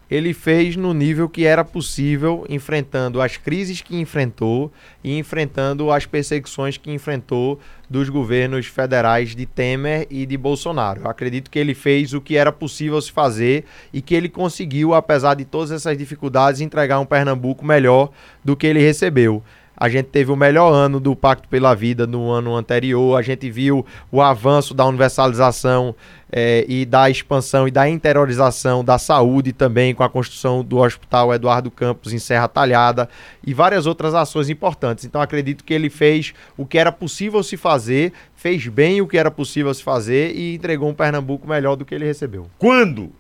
ele 0.10 0.34
fez 0.34 0.76
no 0.76 0.94
nível 0.94 1.28
que 1.28 1.46
era 1.46 1.66
possível, 1.66 2.46
enfrentando 2.50 3.22
as 3.22 3.36
crises 3.36 3.82
que 3.82 4.00
enfrentou 4.00 4.72
e 5.04 5.18
enfrentando 5.18 5.92
as 5.92 6.06
perseguições 6.06 6.78
que 6.78 6.92
enfrentou 6.92 7.60
dos 7.90 8.08
governos 8.10 8.66
federais 8.68 9.36
de 9.36 9.46
Temer 9.46 10.08
e 10.10 10.26
de 10.26 10.38
Bolsonaro. 10.38 11.02
Eu 11.02 11.10
acredito 11.10 11.52
que 11.52 11.60
ele 11.60 11.74
fez 11.74 12.14
o 12.14 12.22
que 12.22 12.38
era 12.38 12.52
possível 12.52 13.02
se 13.02 13.12
fazer 13.12 13.66
e 13.92 14.02
que 14.02 14.16
ele 14.16 14.30
conseguiu, 14.30 14.94
apesar 14.94 15.34
de 15.34 15.44
todas 15.44 15.72
essas 15.72 15.98
dificuldades, 15.98 16.62
entregar 16.62 17.00
um 17.00 17.06
Pernambuco 17.06 17.66
melhor 17.66 18.10
do 18.44 18.56
que 18.56 18.66
ele 18.66 18.80
recebeu. 18.80 19.44
A 19.78 19.88
gente 19.88 20.08
teve 20.08 20.32
o 20.32 20.36
melhor 20.36 20.74
ano 20.74 21.00
do 21.00 21.16
Pacto 21.16 21.48
pela 21.48 21.76
Vida 21.76 22.08
no 22.08 22.32
ano 22.32 22.56
anterior. 22.56 23.18
A 23.18 23.22
gente 23.22 23.48
viu 23.50 23.86
o 24.12 24.22
avanço 24.24 24.74
da 24.74 24.84
universalização 24.84 25.96
é, 26.32 26.66
e 26.68 26.84
da 26.84 27.10
expansão 27.10 27.68
e 27.68 27.72
da 27.72 27.88
interiorização 27.88 28.84
da 28.84 28.98
saúde 28.98 29.54
também, 29.54 29.94
com 29.94 30.04
a 30.04 30.10
construção 30.10 30.64
do 30.64 30.78
Hospital 30.78 31.32
Eduardo 31.32 31.70
Campos 31.70 32.12
em 32.12 32.18
Serra 32.18 32.48
Talhada 32.48 33.08
e 33.46 33.54
várias 33.54 33.86
outras 33.86 34.16
ações 34.16 34.50
importantes. 34.50 35.06
Então, 35.06 35.22
acredito 35.22 35.64
que 35.64 35.74
ele 35.74 35.92
fez 35.92 36.34
o 36.58 36.66
que 36.66 36.80
era 36.80 36.92
possível 36.92 37.44
se 37.44 37.56
fazer, 37.56 38.12
fez 38.36 38.68
bem 38.68 39.00
o 39.00 39.08
que 39.08 39.18
era 39.18 39.30
possível 39.30 39.72
se 39.74 39.84
fazer 39.84 40.36
e 40.36 40.56
entregou 40.56 40.90
um 40.90 40.94
Pernambuco 40.94 41.48
melhor 41.48 41.76
do 41.76 41.86
que 41.86 41.94
ele 41.94 42.06
recebeu. 42.06 42.50
Quando 42.58 43.04
uh, 43.04 43.14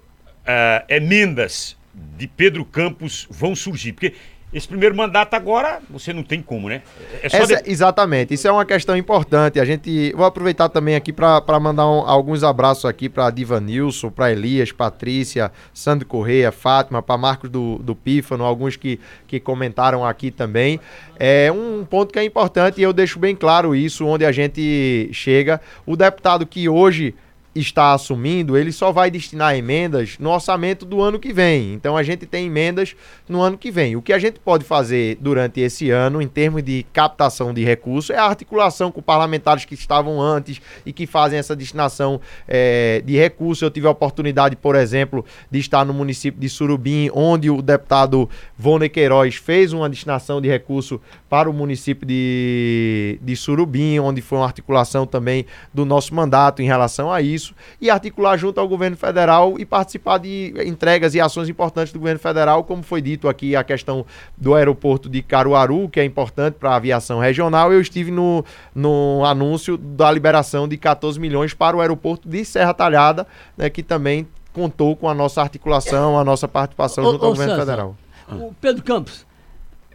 emendas 0.90 1.78
de 2.18 2.28
Pedro 2.28 2.66
Campos 2.66 3.28
vão 3.30 3.56
surgir? 3.56 3.94
Porque 3.94 4.14
esse 4.52 4.66
primeiro 4.66 4.96
mandato 4.96 5.34
agora, 5.34 5.80
você 5.90 6.14
não 6.14 6.24
tem 6.24 6.42
como, 6.42 6.70
né? 6.70 6.82
É 7.22 7.28
Essa, 7.28 7.62
de... 7.62 7.70
Exatamente, 7.70 8.34
isso 8.34 8.48
é 8.48 8.52
uma 8.52 8.66
questão 8.66 8.96
importante. 8.96 9.60
A 9.60 9.66
gente. 9.66 10.14
Vou 10.14 10.26
aproveitar 10.26 10.70
também 10.70 10.96
aqui 10.96 11.12
para 11.12 11.60
mandar 11.60 11.86
um, 11.86 12.00
alguns 12.08 12.44
abraços 12.44 12.86
aqui 12.86 13.10
para 13.10 13.30
Diva 13.30 13.60
Nilson, 13.60 14.10
para 14.10 14.32
Elias, 14.32 14.72
Patrícia, 14.72 15.52
Sandro 15.74 16.08
Correia, 16.08 16.50
Fátima, 16.52 17.02
para 17.04 17.18
Marcos 17.18 17.50
do, 17.50 17.78
do 17.80 17.94
Pífano, 17.94 18.46
alguns 18.46 18.78
que, 18.78 19.02
que 19.28 19.38
comentaram 19.38 20.06
aqui 20.06 20.32
também. 20.32 20.80
É 21.20 21.52
um 21.52 21.84
ponto 21.84 22.14
que 22.14 22.20
é 22.20 22.24
importante 22.24 22.80
e 22.80 22.84
eu 22.84 22.94
deixo 22.94 23.20
bem 23.20 23.36
claro 23.36 23.76
isso, 23.76 24.06
onde 24.06 24.26
a 24.26 24.32
gente 24.32 25.10
chega. 25.12 25.60
O 25.86 25.98
deputado 25.98 26.46
que 26.46 26.70
hoje 26.70 27.14
está 27.60 27.94
assumindo, 27.94 28.58
ele 28.58 28.72
só 28.72 28.92
vai 28.92 29.10
destinar 29.10 29.56
emendas 29.56 30.18
no 30.20 30.30
orçamento 30.30 30.86
do 30.86 31.02
ano 31.02 31.20
que 31.20 31.34
vem. 31.34 31.74
Então 31.74 31.98
a 31.98 32.04
gente 32.04 32.26
tem 32.26 32.48
emendas 32.48 32.96
no 33.28 33.42
ano 33.42 33.58
que 33.58 33.72
vem. 33.72 33.96
O 33.96 34.02
que 34.02 34.14
a 34.14 34.20
gente 34.20 34.40
pode 34.40 34.64
fazer 34.64 35.18
durante 35.20 35.60
esse 35.60 35.90
ano, 35.90 36.22
em 36.22 36.28
termos 36.28 36.64
de 36.64 36.86
captação 36.94 37.54
de 37.54 37.64
recursos, 37.64 38.10
é 38.10 38.18
a 38.18 38.26
articulação 38.26 38.92
com 38.92 39.02
parlamentares 39.02 39.66
que 39.66 39.74
estavam 39.74 40.22
antes 40.22 40.62
e 40.86 40.94
que 40.94 41.06
fazem 41.06 41.40
essa 41.40 41.56
destinação 41.56 42.20
é, 42.48 43.02
de 43.06 43.16
recursos. 43.16 43.62
Eu 43.62 43.72
tive 43.72 43.88
a 43.88 43.92
oportunidade, 43.92 44.56
por 44.56 44.76
exemplo, 44.76 45.26
de 45.50 45.60
estar 45.60 45.86
no 45.86 45.94
município 45.94 46.40
de 46.40 46.50
Surubim, 46.50 47.10
onde 47.14 47.50
o 47.50 47.62
deputado 47.62 48.30
Vone 48.58 48.90
Queiroz 48.90 49.36
fez 49.36 49.74
uma 49.74 49.90
destinação 49.90 50.42
de 50.42 50.48
recurso 50.48 51.02
para 51.30 51.50
o 51.50 51.54
município 51.54 52.08
de, 52.08 53.20
de 53.22 53.36
Surubim, 53.36 54.00
onde 54.00 54.22
foi 54.22 54.38
uma 54.38 54.46
articulação 54.46 55.06
também 55.06 55.46
do 55.74 55.86
nosso 55.86 56.14
mandato 56.14 56.62
em 56.62 56.66
relação 56.66 57.12
a 57.12 57.22
isso, 57.22 57.47
e 57.82 57.90
articular 57.90 58.38
junto 58.38 58.60
ao 58.60 58.68
governo 58.68 58.98
federal 58.98 59.60
e 59.60 59.66
participar 59.66 60.18
de 60.18 60.54
entregas 60.66 61.16
e 61.16 61.22
ações 61.22 61.50
importantes 61.50 61.92
do 61.94 62.00
governo 62.00 62.20
federal, 62.20 62.64
como 62.64 62.84
foi 62.84 63.02
dito 63.02 63.28
aqui 63.28 63.56
a 63.56 63.64
questão 63.64 64.06
do 64.36 64.56
aeroporto 64.56 65.10
de 65.10 65.22
Caruaru, 65.22 65.90
que 65.90 66.00
é 66.00 66.06
importante 66.06 66.56
para 66.56 66.72
a 66.72 66.76
aviação 66.76 67.20
regional. 67.20 67.72
Eu 67.72 67.82
estive 67.82 68.12
no, 68.12 68.44
no 68.74 69.24
anúncio 69.26 69.78
da 69.78 70.12
liberação 70.12 70.68
de 70.68 70.78
14 70.78 71.20
milhões 71.20 71.54
para 71.54 71.76
o 71.76 71.82
aeroporto 71.82 72.28
de 72.28 72.44
Serra 72.46 72.74
Talhada, 72.74 73.28
né, 73.58 73.70
que 73.70 73.84
também 73.84 74.28
contou 74.54 74.96
com 74.96 75.08
a 75.08 75.14
nossa 75.14 75.42
articulação, 75.42 76.18
a 76.18 76.24
nossa 76.24 76.48
participação 76.48 77.04
junto 77.04 77.24
ao 77.24 77.32
governo 77.32 77.54
César, 77.54 77.66
federal. 77.66 77.98
O 78.32 78.54
Pedro 78.60 78.84
Campos, 78.84 79.26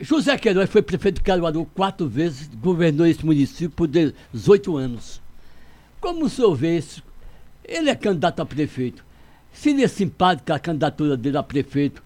José 0.01 0.37
Queiroz 0.39 0.71
foi 0.71 0.83
prefeito 0.83 1.17
de 1.17 1.23
Caruaru 1.23 1.65
quatro 1.75 2.09
vezes, 2.09 2.49
governou 2.61 3.07
esse 3.07 3.25
município 3.25 3.71
por 3.71 3.87
18 3.87 4.77
anos. 4.77 5.21
Como 6.01 6.25
o 6.25 6.29
senhor 6.29 6.55
vê 6.55 6.79
isso? 6.79 7.03
Ele 7.65 7.91
é 7.91 7.95
candidato 7.95 8.41
a 8.41 8.47
prefeito. 8.47 9.05
Seria 9.53 9.89
simpática 9.89 10.55
a 10.55 10.59
candidatura 10.59 11.17
dele 11.17 11.37
a 11.37 11.43
prefeito 11.43 12.03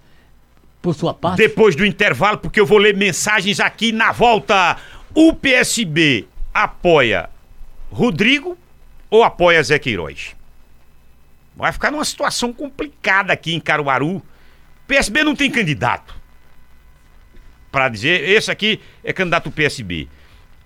por 0.83 0.95
sua 0.95 1.15
parte? 1.15 1.39
Depois 1.39 1.77
do 1.77 1.85
intervalo, 1.85 2.39
porque 2.39 2.61
eu 2.61 2.67
vou 2.67 2.79
ler 2.79 2.97
mensagens 2.97 3.61
aqui 3.61 3.93
na 3.93 4.13
volta. 4.13 4.77
O 5.15 5.33
PSB 5.33 6.27
apoia 6.53 7.31
Rodrigo 7.91 8.59
ou 9.09 9.23
apoia 9.23 9.63
Zé 9.63 9.79
Queiroz? 9.79 10.35
Vai 11.55 11.73
ficar 11.73 11.91
numa 11.91 12.05
situação 12.05 12.53
complicada 12.53 13.33
aqui 13.33 13.55
em 13.55 13.61
Caruaru. 13.61 14.23
PSB 14.87 15.25
não 15.25 15.35
tem 15.35 15.51
candidato 15.51 16.15
para 17.73 17.89
dizer, 17.89 18.29
esse 18.29 18.51
aqui 18.51 18.81
é 19.05 19.13
candidato 19.13 19.45
do 19.45 19.53
PSB. 19.53 20.09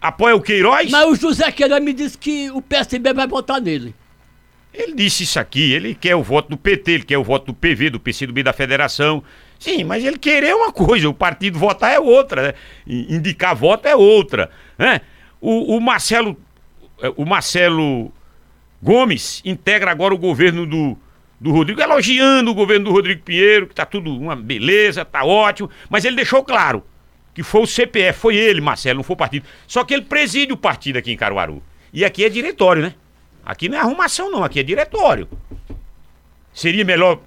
Apoia 0.00 0.34
o 0.34 0.40
Queiroz? 0.40 0.90
Mas 0.90 1.08
o 1.08 1.14
José 1.14 1.50
Queiroz 1.52 1.82
me 1.82 1.92
disse 1.92 2.16
que 2.16 2.50
o 2.50 2.62
PSB 2.62 3.12
vai 3.12 3.26
votar 3.26 3.60
nele. 3.60 3.94
Ele 4.72 4.94
disse 4.94 5.24
isso 5.24 5.40
aqui, 5.40 5.72
ele 5.72 5.94
quer 5.94 6.14
o 6.14 6.22
voto 6.22 6.51
do 6.51 6.56
PT, 6.56 6.92
ele 6.92 7.05
quer 7.05 7.18
o 7.18 7.24
voto 7.24 7.47
do 7.47 7.55
PV, 7.55 7.90
do 7.90 8.01
PCdoB 8.01 8.42
da 8.42 8.52
Federação. 8.52 9.22
Sim, 9.59 9.84
mas 9.84 10.05
ele 10.05 10.18
querer 10.18 10.48
é 10.48 10.55
uma 10.55 10.72
coisa, 10.72 11.09
o 11.09 11.14
partido 11.14 11.59
votar 11.59 11.92
é 11.92 11.98
outra, 11.98 12.42
né? 12.42 12.55
Indicar 12.86 13.55
voto 13.55 13.86
é 13.86 13.97
outra, 13.97 14.51
né? 14.78 15.01
O, 15.40 15.76
o 15.76 15.80
Marcelo 15.80 16.36
o 17.16 17.24
Marcelo 17.24 18.12
Gomes 18.82 19.42
integra 19.44 19.90
agora 19.90 20.14
o 20.14 20.18
governo 20.18 20.66
do, 20.66 20.98
do 21.40 21.51
Rodrigo, 21.51 21.80
elogiando 21.80 22.51
o 22.51 22.55
governo 22.55 22.86
do 22.86 22.92
Rodrigo 22.92 23.22
Pinheiro, 23.22 23.66
que 23.66 23.74
tá 23.74 23.84
tudo 23.84 24.14
uma 24.14 24.36
beleza, 24.36 25.05
tá 25.05 25.24
ótimo, 25.24 25.70
mas 25.88 26.05
ele 26.05 26.16
deixou 26.16 26.44
claro, 26.44 26.84
que 27.34 27.42
foi 27.42 27.62
o 27.62 27.66
CPF, 27.66 28.18
foi 28.18 28.36
ele, 28.36 28.60
Marcelo, 28.60 28.98
não 28.98 29.05
foi 29.05 29.14
o 29.14 29.18
partido. 29.18 29.47
Só 29.66 29.84
que 29.84 29.94
ele 29.94 30.02
preside 30.02 30.52
o 30.52 30.56
partido 30.56 30.98
aqui 30.98 31.12
em 31.12 31.16
Caruaru. 31.16 31.62
E 31.92 32.05
aqui 32.05 32.24
é 32.24 32.28
diretório, 32.28 32.82
né? 32.82 32.94
Aqui 33.44 33.68
não 33.68 33.76
é 33.76 33.80
arrumação, 33.80 34.30
não, 34.30 34.44
aqui 34.44 34.60
é 34.60 34.62
diretório. 34.62 35.28
Seria 36.52 36.84
melhor 36.84 37.20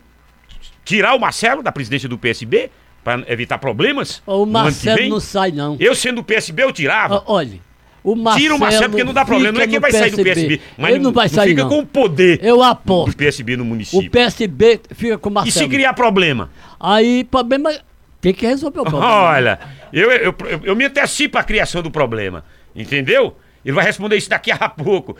tirar 0.85 1.15
o 1.15 1.19
Marcelo 1.19 1.63
da 1.63 1.71
presidência 1.71 2.07
do 2.07 2.17
PSB 2.17 2.69
para 3.03 3.23
evitar 3.31 3.57
problemas? 3.57 4.21
O 4.25 4.45
Marcelo 4.45 5.09
não 5.09 5.19
sai, 5.19 5.51
não. 5.51 5.77
Eu 5.79 5.95
sendo 5.95 6.17
do 6.17 6.23
PSB, 6.23 6.63
eu 6.63 6.71
tirava. 6.71 7.23
olha. 7.27 7.59
O 8.03 8.15
Marcelo 8.15 8.41
Tira 8.41 8.55
o 8.55 8.59
Marcelo 8.59 8.89
porque 8.89 9.03
não 9.05 9.13
dá 9.13 9.23
problema. 9.23 9.53
Não 9.53 9.61
é 9.61 9.67
quem 9.67 9.79
vai 9.79 9.89
PSB. 9.89 10.09
sair 10.09 10.17
do 10.17 10.23
PSB. 10.23 10.61
Mas 10.77 10.89
ele 10.89 10.99
não, 10.99 11.05
não 11.05 11.13
vai 11.13 11.29
sair. 11.29 11.49
Fica 11.51 11.61
não. 11.63 11.69
com 11.69 11.79
o 11.79 11.85
poder 11.85 12.39
eu 12.43 12.61
aposto. 12.61 13.11
do 13.11 13.17
PSB 13.17 13.55
no 13.55 13.63
município. 13.63 14.07
O 14.07 14.11
PSB 14.11 14.81
fica 14.91 15.17
com 15.17 15.29
o 15.29 15.31
Marcelo. 15.31 15.65
E 15.65 15.69
se 15.69 15.73
criar 15.73 15.93
problema? 15.93 16.49
Aí, 16.77 17.23
problema. 17.23 17.71
Tem 18.19 18.33
que 18.33 18.45
resolver 18.45 18.81
o 18.81 18.83
problema. 18.83 19.05
Olha, 19.05 19.59
eu, 19.93 20.11
eu, 20.11 20.35
eu, 20.49 20.61
eu 20.63 20.75
me 20.75 20.83
antecipo 20.83 21.37
a 21.37 21.43
criação 21.43 21.81
do 21.81 21.89
problema. 21.89 22.43
Entendeu? 22.75 23.37
Ele 23.63 23.73
vai 23.73 23.85
responder 23.85 24.17
isso 24.17 24.29
daqui 24.29 24.51
a 24.51 24.69
pouco. 24.69 25.17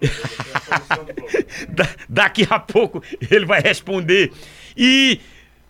da, 1.68 1.88
daqui 2.08 2.46
a 2.48 2.58
pouco 2.58 3.02
ele 3.30 3.44
vai 3.44 3.60
responder. 3.60 4.32
E 4.76 5.20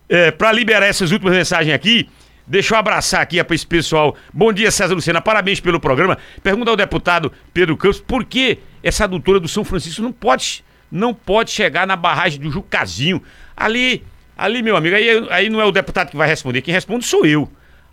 é, 0.07 0.31
para 0.31 0.51
liberar 0.51 0.85
essas 0.85 1.11
últimas 1.11 1.33
mensagens 1.33 1.73
aqui, 1.73 2.09
deixa 2.47 2.73
eu 2.73 2.79
abraçar 2.79 3.21
aqui 3.21 3.43
para 3.43 3.55
esse 3.55 3.67
pessoal. 3.67 4.15
Bom 4.33 4.53
dia, 4.53 4.71
César 4.71 4.93
Lucena. 4.93 5.21
Parabéns 5.21 5.59
pelo 5.59 5.79
programa. 5.79 6.17
Pergunta 6.41 6.71
ao 6.71 6.77
deputado 6.77 7.31
Pedro 7.53 7.75
Campos 7.75 7.99
por 7.99 8.23
que 8.23 8.59
essa 8.81 9.03
adutora 9.03 9.39
do 9.39 9.47
São 9.47 9.63
Francisco 9.63 10.01
não 10.01 10.11
pode, 10.11 10.63
não 10.91 11.13
pode 11.13 11.51
chegar 11.51 11.85
na 11.85 11.95
barragem 11.95 12.39
do 12.39 12.49
Jucazinho. 12.49 13.21
Ali 13.55 14.03
Ali, 14.37 14.63
meu 14.63 14.75
amigo, 14.75 14.95
aí, 14.95 15.27
aí 15.29 15.49
não 15.49 15.61
é 15.61 15.65
o 15.65 15.71
deputado 15.71 16.09
que 16.09 16.17
vai 16.17 16.27
responder, 16.27 16.61
quem 16.61 16.73
responde 16.73 17.05
sou 17.05 17.25
eu. 17.25 17.49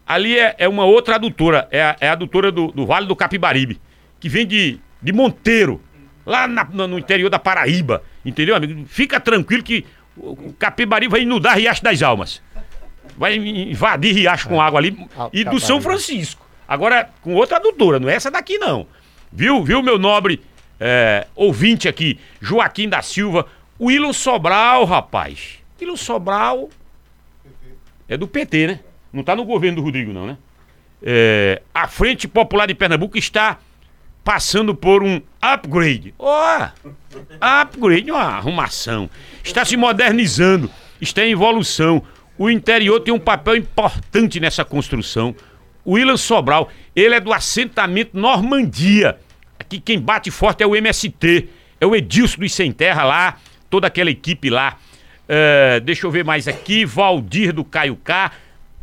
Ali 0.07 0.39
é, 0.39 0.55
é 0.59 0.69
uma 0.69 0.85
outra 0.85 1.17
adutora, 1.17 1.69
é 1.71 1.83
a, 1.83 1.97
é 2.01 2.09
a 2.09 2.13
adutora 2.13 2.51
do, 2.51 2.69
do 2.69 2.87
Vale 2.87 3.07
do 3.07 3.15
Capibaribe, 3.15 3.81
que 4.21 4.29
vem 4.29 4.47
de, 4.47 4.79
de 5.03 5.13
Monteiro, 5.13 5.83
lá 6.25 6.47
na, 6.47 6.65
no 6.65 6.99
interior 6.99 7.31
da 7.31 7.39
Paraíba, 7.39 8.05
entendeu, 8.25 8.55
amigo? 8.55 8.85
Fica 8.87 9.19
tranquilo 9.19 9.63
que 9.63 9.85
o 10.17 10.53
Capibaribe 10.59 11.11
vai 11.11 11.23
inundar 11.23 11.57
Riacho 11.57 11.83
das 11.83 12.03
Almas. 12.03 12.43
Vai 13.17 13.35
invadir 13.35 14.15
Riacho 14.15 14.49
com 14.49 14.61
água 14.61 14.79
ali 14.79 14.97
e 15.33 15.43
do 15.45 15.59
São 15.59 15.81
Francisco. 15.81 16.47
Agora, 16.69 17.11
com 17.23 17.35
outra 17.35 17.57
adutora, 17.57 17.99
não 17.99 18.09
é 18.09 18.15
essa 18.15 18.31
daqui 18.31 18.59
não. 18.59 18.87
Viu, 19.33 19.65
viu, 19.65 19.83
meu 19.83 19.99
nobre 19.99 20.41
é, 20.79 21.27
ouvinte 21.35 21.89
aqui, 21.89 22.19
Joaquim 22.41 22.89
da 22.89 23.03
Silva, 23.03 23.47
o 23.79 23.87
Wilson 23.87 24.13
Sobral, 24.13 24.85
rapaz. 24.85 25.59
Aquilo 25.77 25.97
Sobral 25.97 26.69
é 28.09 28.17
do 28.17 28.27
PT, 28.27 28.67
né? 28.67 28.81
Não 29.13 29.21
está 29.21 29.35
no 29.35 29.45
governo 29.45 29.77
do 29.77 29.83
Rodrigo, 29.83 30.13
não, 30.13 30.27
né? 30.27 30.39
É, 31.03 31.63
a 31.75 31.89
Frente 31.89 32.29
Popular 32.29 32.67
de 32.67 32.75
Pernambuco 32.75 33.17
está 33.17 33.59
passando 34.31 34.77
por 34.77 35.03
um 35.03 35.21
upgrade. 35.43 36.15
Ó, 36.17 36.61
oh, 36.61 36.89
upgrade, 37.41 38.13
uma 38.13 38.23
arrumação. 38.23 39.11
Está 39.43 39.65
se 39.65 39.77
modernizando, 39.77 40.71
está 41.01 41.27
em 41.27 41.33
evolução. 41.33 42.01
O 42.39 42.49
interior 42.49 43.01
tem 43.01 43.13
um 43.13 43.19
papel 43.19 43.57
importante 43.57 44.39
nessa 44.39 44.65
construção. 44.65 45.35
O 45.85 45.95
Willan 45.95 46.17
Sobral, 46.17 46.71
ele 46.95 47.17
é 47.17 47.19
do 47.19 47.33
assentamento 47.33 48.17
Normandia. 48.17 49.19
Aqui 49.59 49.81
quem 49.81 50.01
bate 50.01 50.31
forte 50.31 50.63
é 50.63 50.67
o 50.67 50.77
MST, 50.77 51.49
é 51.81 51.85
o 51.85 51.97
Edilson 51.97 52.39
dos 52.39 52.55
Sem 52.55 52.71
Terra 52.71 53.03
lá, 53.03 53.37
toda 53.69 53.89
aquela 53.89 54.11
equipe 54.11 54.49
lá. 54.49 54.77
Uh, 55.25 55.81
deixa 55.81 56.07
eu 56.07 56.11
ver 56.13 56.25
mais 56.25 56.47
aqui. 56.47 56.85
Valdir 56.85 57.53
do 57.53 57.65
Caio 57.65 57.97
K. 57.97 58.31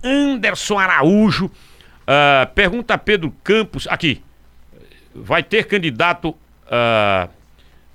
Anderson 0.03 0.77
Araújo. 0.77 1.45
Uh, 1.45 2.53
pergunta 2.53 2.95
a 2.95 2.97
Pedro 2.97 3.33
Campos. 3.45 3.87
Aqui. 3.87 4.26
Vai 5.17 5.43
ter 5.43 5.65
candidato 5.65 6.29
uh, 6.29 7.29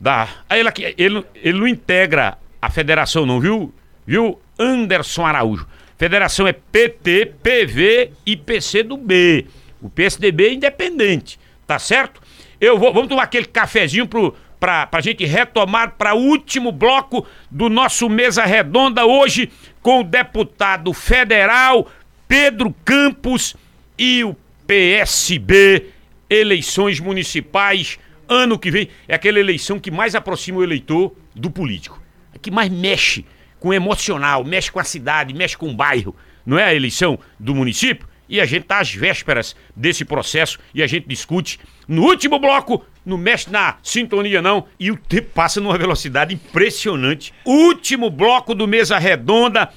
da. 0.00 0.28
Ele, 0.50 0.94
ele, 0.98 1.24
ele 1.34 1.58
não 1.58 1.68
integra 1.68 2.36
a 2.60 2.70
federação, 2.70 3.24
não, 3.24 3.40
viu? 3.40 3.72
Viu? 4.06 4.40
Anderson 4.58 5.24
Araújo. 5.24 5.66
Federação 5.96 6.46
é 6.46 6.52
PT, 6.52 7.34
PV 7.42 8.12
e 8.26 8.36
PC 8.36 8.82
do 8.82 8.96
B. 8.96 9.46
O 9.80 9.88
PSDB 9.88 10.48
é 10.48 10.52
independente, 10.54 11.38
tá 11.66 11.78
certo? 11.78 12.20
Eu 12.60 12.78
vou, 12.78 12.92
vamos 12.92 13.08
tomar 13.08 13.24
aquele 13.24 13.46
cafezinho 13.46 14.06
pro, 14.06 14.34
pra, 14.58 14.86
pra 14.86 15.00
gente 15.00 15.24
retomar 15.24 15.94
para 15.98 16.14
o 16.14 16.20
último 16.20 16.70
bloco 16.70 17.26
do 17.50 17.68
nosso 17.68 18.08
Mesa 18.08 18.44
Redonda 18.44 19.04
hoje 19.04 19.50
com 19.80 20.00
o 20.00 20.04
deputado 20.04 20.92
federal 20.92 21.88
Pedro 22.28 22.74
Campos 22.84 23.56
e 23.98 24.24
o 24.24 24.36
PSB, 24.66 25.90
eleições 26.34 27.00
municipais, 27.00 27.98
ano 28.28 28.58
que 28.58 28.70
vem. 28.70 28.88
É 29.06 29.14
aquela 29.14 29.38
eleição 29.38 29.78
que 29.78 29.90
mais 29.90 30.14
aproxima 30.14 30.58
o 30.58 30.64
eleitor 30.64 31.14
do 31.34 31.50
político. 31.50 32.02
É 32.34 32.38
que 32.38 32.50
mais 32.50 32.70
mexe 32.70 33.24
com 33.60 33.68
o 33.68 33.74
emocional, 33.74 34.44
mexe 34.44 34.70
com 34.70 34.80
a 34.80 34.84
cidade, 34.84 35.34
mexe 35.34 35.56
com 35.56 35.70
o 35.70 35.74
bairro. 35.74 36.16
Não 36.44 36.58
é 36.58 36.64
a 36.64 36.74
eleição 36.74 37.18
do 37.38 37.54
município? 37.54 38.08
E 38.28 38.40
a 38.40 38.46
gente 38.46 38.62
está 38.62 38.78
às 38.80 38.92
vésperas 38.92 39.54
desse 39.76 40.04
processo 40.04 40.58
e 40.74 40.82
a 40.82 40.86
gente 40.86 41.06
discute. 41.06 41.60
No 41.86 42.02
último 42.02 42.38
bloco, 42.38 42.84
não 43.04 43.18
mexe 43.18 43.50
na 43.50 43.76
sintonia 43.82 44.40
não, 44.40 44.66
e 44.80 44.90
o 44.90 44.96
tempo 44.96 45.30
passa 45.34 45.60
numa 45.60 45.76
velocidade 45.76 46.34
impressionante. 46.34 47.32
Último 47.44 48.08
bloco 48.08 48.54
do 48.54 48.66
Mesa 48.66 48.98
Redonda, 48.98 49.68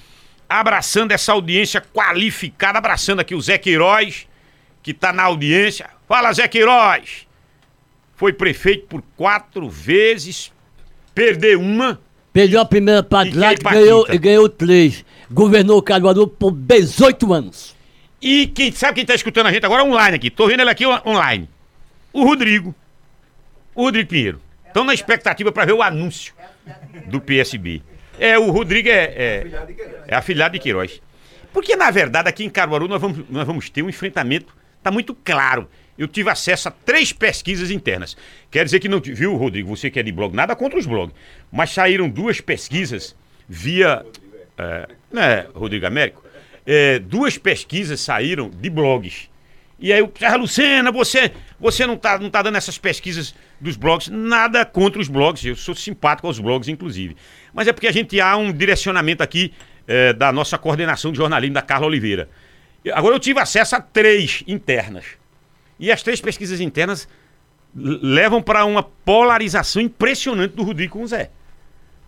abraçando 0.48 1.12
essa 1.12 1.34
audiência 1.34 1.82
qualificada, 1.82 2.78
abraçando 2.78 3.20
aqui 3.20 3.36
o 3.36 3.42
Zé 3.42 3.58
Queiroz, 3.58 4.28
que 4.82 4.92
está 4.92 5.12
na 5.12 5.24
audiência. 5.24 5.90
Fala, 6.08 6.32
Zé 6.34 6.48
Queiroz! 6.48 7.28
Foi 8.16 8.32
prefeito 8.32 8.88
por 8.88 9.04
quatro 9.18 9.70
vezes, 9.70 10.52
perdeu 11.14 11.60
uma. 11.60 12.00
Perdeu 12.32 12.62
a 12.62 12.66
primeira 12.66 13.04
parte 13.04 13.32
E 13.36 13.38
e 13.38 13.56
ganhou, 13.58 14.06
e 14.10 14.18
ganhou 14.18 14.48
três. 14.50 15.04
Governou 15.30 15.82
Caruaru 15.82 16.28
por 16.28 16.52
18 16.52 17.34
anos. 17.34 17.76
E 18.22 18.48
quem 18.48 18.72
sabe 18.72 18.96
quem 18.96 19.02
está 19.04 19.16
escutando 19.16 19.48
a 19.48 19.52
gente 19.52 19.66
agora 19.66 19.84
online 19.84 20.16
aqui? 20.16 20.30
Tô 20.30 20.48
vendo 20.48 20.62
ele 20.62 20.70
aqui 20.70 20.86
on- 20.86 21.02
online. 21.06 21.50
O 22.14 22.24
Rodrigo. 22.24 22.74
O 23.74 23.84
Rodrigo 23.84 24.10
Pinheiro. 24.10 24.42
Estão 24.68 24.84
na 24.84 24.94
expectativa 24.94 25.52
para 25.52 25.66
ver 25.66 25.74
o 25.74 25.82
anúncio 25.82 26.34
do 27.08 27.20
PSB. 27.22 27.82
É, 28.20 28.38
o 28.40 28.50
Rodrigo 28.52 28.88
é, 28.90 28.94
é, 28.94 29.48
é 30.08 30.16
afilhado 30.16 30.54
de 30.54 30.60
Queiroz. 30.60 31.02
Porque, 31.52 31.76
na 31.76 31.92
verdade, 31.92 32.28
aqui 32.30 32.44
em 32.46 32.50
Caruaru 32.50 32.88
nós 32.88 33.02
vamos, 33.02 33.26
nós 33.30 33.46
vamos 33.46 33.70
ter 33.70 33.82
um 33.84 33.90
enfrentamento, 33.90 34.56
tá 34.82 34.90
muito 34.92 35.14
claro. 35.14 35.70
Eu 35.98 36.08
tive 36.08 36.30
acesso 36.30 36.68
a 36.68 36.72
três 36.72 37.14
pesquisas 37.14 37.72
internas. 37.72 38.18
Quer 38.52 38.66
dizer 38.66 38.80
que 38.80 38.90
não. 38.90 39.00
Viu, 39.00 39.36
Rodrigo, 39.36 39.76
você 39.76 39.90
que 39.90 40.00
é 40.00 40.04
de 40.04 40.12
blog, 40.12 40.36
nada 40.36 40.56
contra 40.56 40.78
os 40.78 40.86
blogs. 40.86 41.16
Mas 41.52 41.72
saíram 41.72 42.10
duas 42.10 42.42
pesquisas 42.42 43.16
via. 43.48 44.06
É, 44.58 44.88
né, 45.12 45.48
Rodrigo 45.54 45.86
Américo? 45.86 46.24
É, 46.66 47.00
duas 47.00 47.38
pesquisas 47.38 48.02
saíram 48.02 48.50
de 48.50 48.70
blogs. 48.70 49.30
E 49.78 49.92
aí, 49.92 50.10
Serra 50.18 50.38
Lucena, 50.38 50.92
você, 50.92 51.32
você 51.60 51.86
não, 51.86 51.98
tá, 51.98 52.18
não 52.18 52.30
tá 52.30 52.42
dando 52.42 52.56
essas 52.56 52.78
pesquisas 52.78 53.36
dos 53.60 53.76
blogs, 53.76 54.08
nada 54.08 54.66
contra 54.66 55.02
os 55.02 55.10
blogs, 55.10 55.44
eu 55.44 55.56
sou 55.56 55.76
simpático 55.76 56.28
aos 56.28 56.40
blogs, 56.40 56.70
inclusive. 56.70 57.16
Mas 57.54 57.68
é 57.68 57.74
porque 57.74 57.88
a 57.88 57.92
gente 57.92 58.20
há 58.22 58.38
um 58.38 58.54
direcionamento 58.54 59.22
aqui 59.22 59.54
é, 59.86 60.14
da 60.14 60.32
nossa 60.32 60.58
coordenação 60.58 61.12
de 61.12 61.18
jornalismo, 61.18 61.56
da 61.56 61.62
Carla 61.62 61.88
Oliveira. 61.88 62.30
Agora 62.94 63.16
eu 63.16 63.20
tive 63.20 63.40
acesso 63.40 63.76
a 63.76 63.82
três 63.82 64.44
internas. 64.48 65.06
E 65.80 65.92
as 65.92 66.02
três 66.02 66.22
pesquisas 66.22 66.62
internas 66.62 67.08
levam 67.76 68.42
para 68.42 68.64
uma 68.66 68.84
polarização 68.84 69.82
impressionante 69.82 70.56
do 70.56 70.64
Rodrigo 70.64 70.94
com 70.94 71.04
o 71.04 71.08
Zé. 71.08 71.30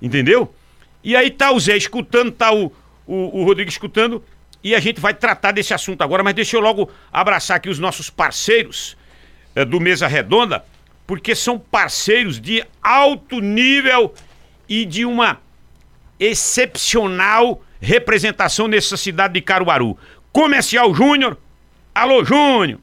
Entendeu? 0.02 0.54
E 1.04 1.16
aí 1.16 1.30
tá 1.30 1.52
o 1.52 1.60
Zé 1.60 1.76
escutando, 1.76 2.32
tá 2.32 2.54
o, 2.54 2.72
o, 3.06 3.42
o 3.42 3.44
Rodrigo 3.44 3.70
escutando, 3.70 4.24
e 4.64 4.74
a 4.74 4.80
gente 4.80 5.00
vai 5.00 5.14
tratar 5.14 5.52
desse 5.52 5.74
assunto 5.74 6.02
agora, 6.02 6.24
mas 6.24 6.34
deixa 6.34 6.56
eu 6.56 6.62
logo 6.62 6.90
abraçar 7.12 7.58
aqui 7.58 7.70
os 7.70 7.80
nossos 7.80 8.10
parceiros 8.10 8.98
eh, 9.56 9.64
do 9.64 9.80
Mesa 9.80 10.08
Redonda, 10.08 10.66
porque 11.06 11.36
são 11.36 11.60
parceiros 11.60 12.40
de 12.40 12.64
alto 12.82 13.40
nível 13.40 14.14
e 14.68 14.86
de 14.86 15.06
uma 15.06 15.40
excepcional 16.20 17.62
representação 17.80 18.68
nessa 18.68 18.98
cidade 18.98 19.36
de 19.36 19.42
Caruaru. 19.42 19.98
Comercial 20.32 20.94
Júnior, 20.94 21.38
alô 21.94 22.24
Júnior, 22.24 22.80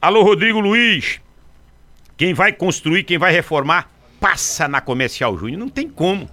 alô 0.00 0.22
Rodrigo 0.22 0.60
Luiz, 0.60 1.20
quem 2.16 2.34
vai 2.34 2.52
construir, 2.52 3.04
quem 3.04 3.18
vai 3.18 3.32
reformar, 3.32 3.90
passa 4.20 4.66
na 4.66 4.80
Comercial 4.80 5.36
Júnior. 5.36 5.58
Não 5.58 5.68
tem 5.68 5.88
como. 5.88 6.28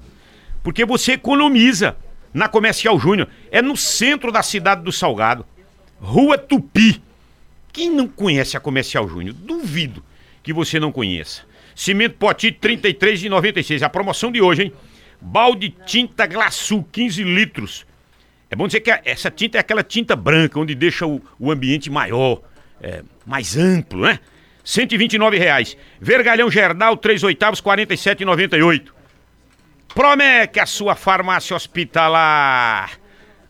Porque 0.61 0.85
você 0.85 1.13
economiza 1.13 1.97
na 2.33 2.47
Comercial 2.47 2.97
Júnior. 2.99 3.27
É 3.51 3.61
no 3.61 3.75
centro 3.75 4.31
da 4.31 4.41
cidade 4.41 4.83
do 4.83 4.91
Salgado. 4.91 5.45
Rua 5.99 6.37
Tupi. 6.37 7.01
Quem 7.71 7.89
não 7.89 8.07
conhece 8.07 8.55
a 8.55 8.59
Comercial 8.59 9.07
Júnior? 9.07 9.33
Duvido 9.33 10.03
que 10.41 10.53
você 10.53 10.79
não 10.79 10.91
conheça. 10.91 11.43
Cimento 11.75 12.15
Poti 12.17 12.51
33,96. 12.51 13.81
A 13.81 13.89
promoção 13.89 14.31
de 14.31 14.41
hoje, 14.41 14.63
hein? 14.63 14.73
Balde 15.19 15.73
tinta 15.85 16.27
Glaçu 16.27 16.83
15 16.91 17.23
litros. 17.23 17.85
É 18.49 18.55
bom 18.55 18.67
dizer 18.67 18.81
que 18.81 18.91
essa 19.05 19.31
tinta 19.31 19.57
é 19.57 19.61
aquela 19.61 19.83
tinta 19.83 20.15
branca, 20.15 20.59
onde 20.59 20.75
deixa 20.75 21.07
o, 21.07 21.21
o 21.39 21.49
ambiente 21.49 21.89
maior, 21.89 22.41
é, 22.83 23.01
mais 23.25 23.57
amplo, 23.57 24.01
né? 24.01 24.19
129 24.63 25.37
reais. 25.37 25.77
Vergalhão 25.99 26.51
Gerdal, 26.51 26.97
3 26.97 27.23
oitavos, 27.23 27.61
47,98. 27.61 28.89
Promec, 29.95 30.59
a 30.59 30.65
sua 30.65 30.95
farmácia 30.95 31.55
hospitalar. 31.55 32.91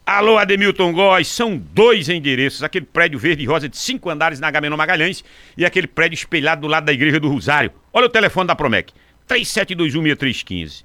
Alô, 0.06 0.38
Ademilton 0.38 0.92
Góes, 0.92 1.30
são 1.30 1.58
dois 1.58 2.10
endereços. 2.10 2.62
Aquele 2.62 2.86
prédio 2.86 3.18
verde 3.18 3.44
e 3.44 3.46
rosa 3.46 3.70
de 3.70 3.78
cinco 3.78 4.10
andares 4.10 4.40
na 4.40 4.48
Agamenon 4.48 4.76
Magalhães 4.76 5.24
e 5.58 5.66
aquele 5.66 5.88
prédio 5.88 6.16
espelhado 6.16 6.62
do 6.62 6.68
lado 6.68 6.86
da 6.86 6.94
Igreja 6.94 7.20
do 7.20 7.30
Rosário. 7.30 7.72
Olha 7.94 8.08
o 8.08 8.10
telefone 8.10 8.48
da 8.48 8.56
Promec, 8.56 8.92
37216315. 9.30 10.84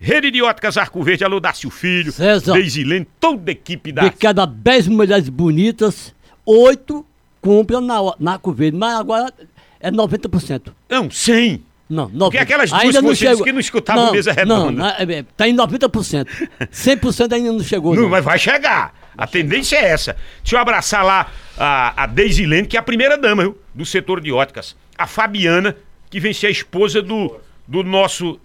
Rede 0.00 0.30
de 0.30 0.42
óticas 0.42 0.76
Arco 0.76 1.02
Verde, 1.02 1.24
alô, 1.24 1.40
Dácio 1.40 1.70
Filho, 1.70 2.12
César. 2.12 2.52
Deisilene, 2.52 3.08
toda 3.18 3.50
a 3.50 3.52
equipe 3.52 3.90
da... 3.90 4.02
De 4.02 4.10
cada 4.10 4.44
10 4.44 4.86
mulheres 4.88 5.28
bonitas, 5.28 6.14
8 6.44 7.04
compram 7.40 7.80
na, 7.80 7.96
na 8.18 8.32
Arco 8.32 8.52
Verde. 8.52 8.76
Mas 8.76 8.98
agora 8.98 9.32
é 9.80 9.90
90%. 9.90 10.72
Não, 10.88 11.10
100. 11.10 11.64
Não, 11.88 12.10
90%. 12.10 12.18
Porque 12.18 12.38
aquelas 12.38 12.70
duas 12.70 12.82
ainda 12.82 13.00
que 13.00 13.06
não 13.06 13.14
chegou. 13.14 13.44
que 13.44 13.52
não 13.52 13.60
escutavam 13.60 14.12
mesa 14.12 14.32
redonda. 14.32 14.70
Não, 14.72 14.86
é, 14.86 15.18
é, 15.20 15.24
tá 15.36 15.48
em 15.48 15.56
90%. 15.56 16.26
100% 16.60 17.32
ainda 17.32 17.52
não 17.52 17.60
chegou. 17.60 17.94
Não, 17.94 18.02
Não, 18.02 18.08
mas 18.10 18.24
vai 18.24 18.38
chegar. 18.38 18.94
A 19.16 19.26
tendência 19.26 19.76
é 19.76 19.88
essa. 19.88 20.16
Deixa 20.42 20.56
eu 20.56 20.60
abraçar 20.60 21.04
lá 21.04 21.30
a, 21.56 22.04
a 22.04 22.06
Deisilene, 22.06 22.68
que 22.68 22.76
é 22.76 22.80
a 22.80 22.82
primeira 22.82 23.16
dama 23.16 23.42
viu, 23.42 23.58
do 23.74 23.86
setor 23.86 24.20
de 24.20 24.30
óticas. 24.30 24.76
A 24.96 25.06
Fabiana, 25.06 25.76
que 26.10 26.20
vem 26.20 26.32
ser 26.32 26.48
a 26.48 26.50
esposa 26.50 27.00
do, 27.00 27.36
do 27.66 27.82
nosso 27.82 28.38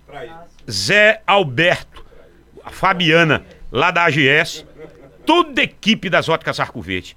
Zé 0.69 1.21
Alberto. 1.27 2.03
A 2.63 2.69
Fabiana, 2.69 3.45
lá 3.71 3.91
da 3.91 4.05
AGS. 4.05 4.65
Toda 5.25 5.61
a 5.61 5.63
equipe 5.63 6.09
das 6.09 6.29
óticas 6.29 6.59
Arco 6.59 6.81
Verde. 6.81 7.15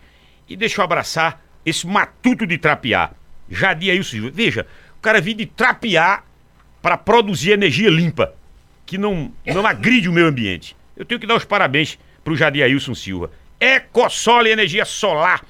E 0.48 0.56
deixa 0.56 0.80
eu 0.80 0.84
abraçar 0.84 1.40
esse 1.66 1.84
matuto 1.86 2.46
de 2.46 2.56
trapear. 2.56 3.12
Jadir 3.50 3.90
Ailson 3.92 4.10
Silva. 4.10 4.30
Veja, 4.32 4.66
o 4.96 5.00
cara 5.02 5.20
vive 5.20 5.44
de 5.44 5.46
trapear 5.46 6.24
para 6.80 6.96
produzir 6.96 7.50
energia 7.50 7.90
limpa, 7.90 8.32
que 8.86 8.96
não, 8.96 9.32
não 9.44 9.66
agride 9.66 10.08
o 10.08 10.12
meio 10.12 10.28
ambiente. 10.28 10.76
Eu 10.96 11.04
tenho 11.04 11.20
que 11.20 11.26
dar 11.26 11.34
os 11.36 11.44
parabéns 11.44 11.98
para 12.22 12.32
o 12.32 12.36
Jadir 12.36 12.62
Ailson 12.62 12.94
Silva. 12.94 13.30
Ecosol 13.60 14.46
Energia 14.46 14.84
Solar, 14.84 15.44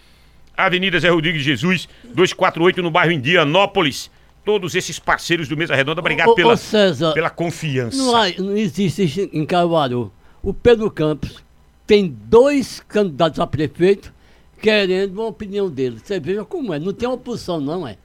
Avenida 0.56 0.98
Zé 0.98 1.10
Rodrigues 1.10 1.42
Jesus, 1.42 1.88
248 2.04 2.82
no 2.82 2.90
bairro 2.90 3.12
Indianópolis. 3.12 4.10
Todos 4.44 4.74
esses 4.76 4.98
parceiros 4.98 5.48
do 5.48 5.56
Mesa 5.56 5.74
Redonda, 5.74 6.00
obrigado 6.00 6.28
Ô, 6.28 6.32
ô, 6.32 6.34
pela, 6.36 6.56
César, 6.56 7.12
pela 7.12 7.28
confiança. 7.28 7.96
Não, 7.98 8.14
há- 8.14 8.30
não 8.38 8.56
existe 8.56 9.04
isso 9.04 9.28
em 9.32 9.44
Caruaru. 9.44 10.12
O 10.40 10.54
Pedro 10.54 10.88
Campos 10.88 11.44
tem 11.84 12.06
dois 12.06 12.80
candidatos 12.86 13.40
a 13.40 13.46
prefeito 13.46 14.14
querendo 14.60 15.12
uma 15.14 15.26
opinião 15.26 15.68
dele. 15.68 15.98
Você 16.02 16.18
veja 16.20 16.44
como 16.44 16.72
é. 16.74 16.78
Não 16.78 16.92
tem 16.92 17.08
oposição, 17.08 17.60
não 17.60 17.86
é? 17.86 17.96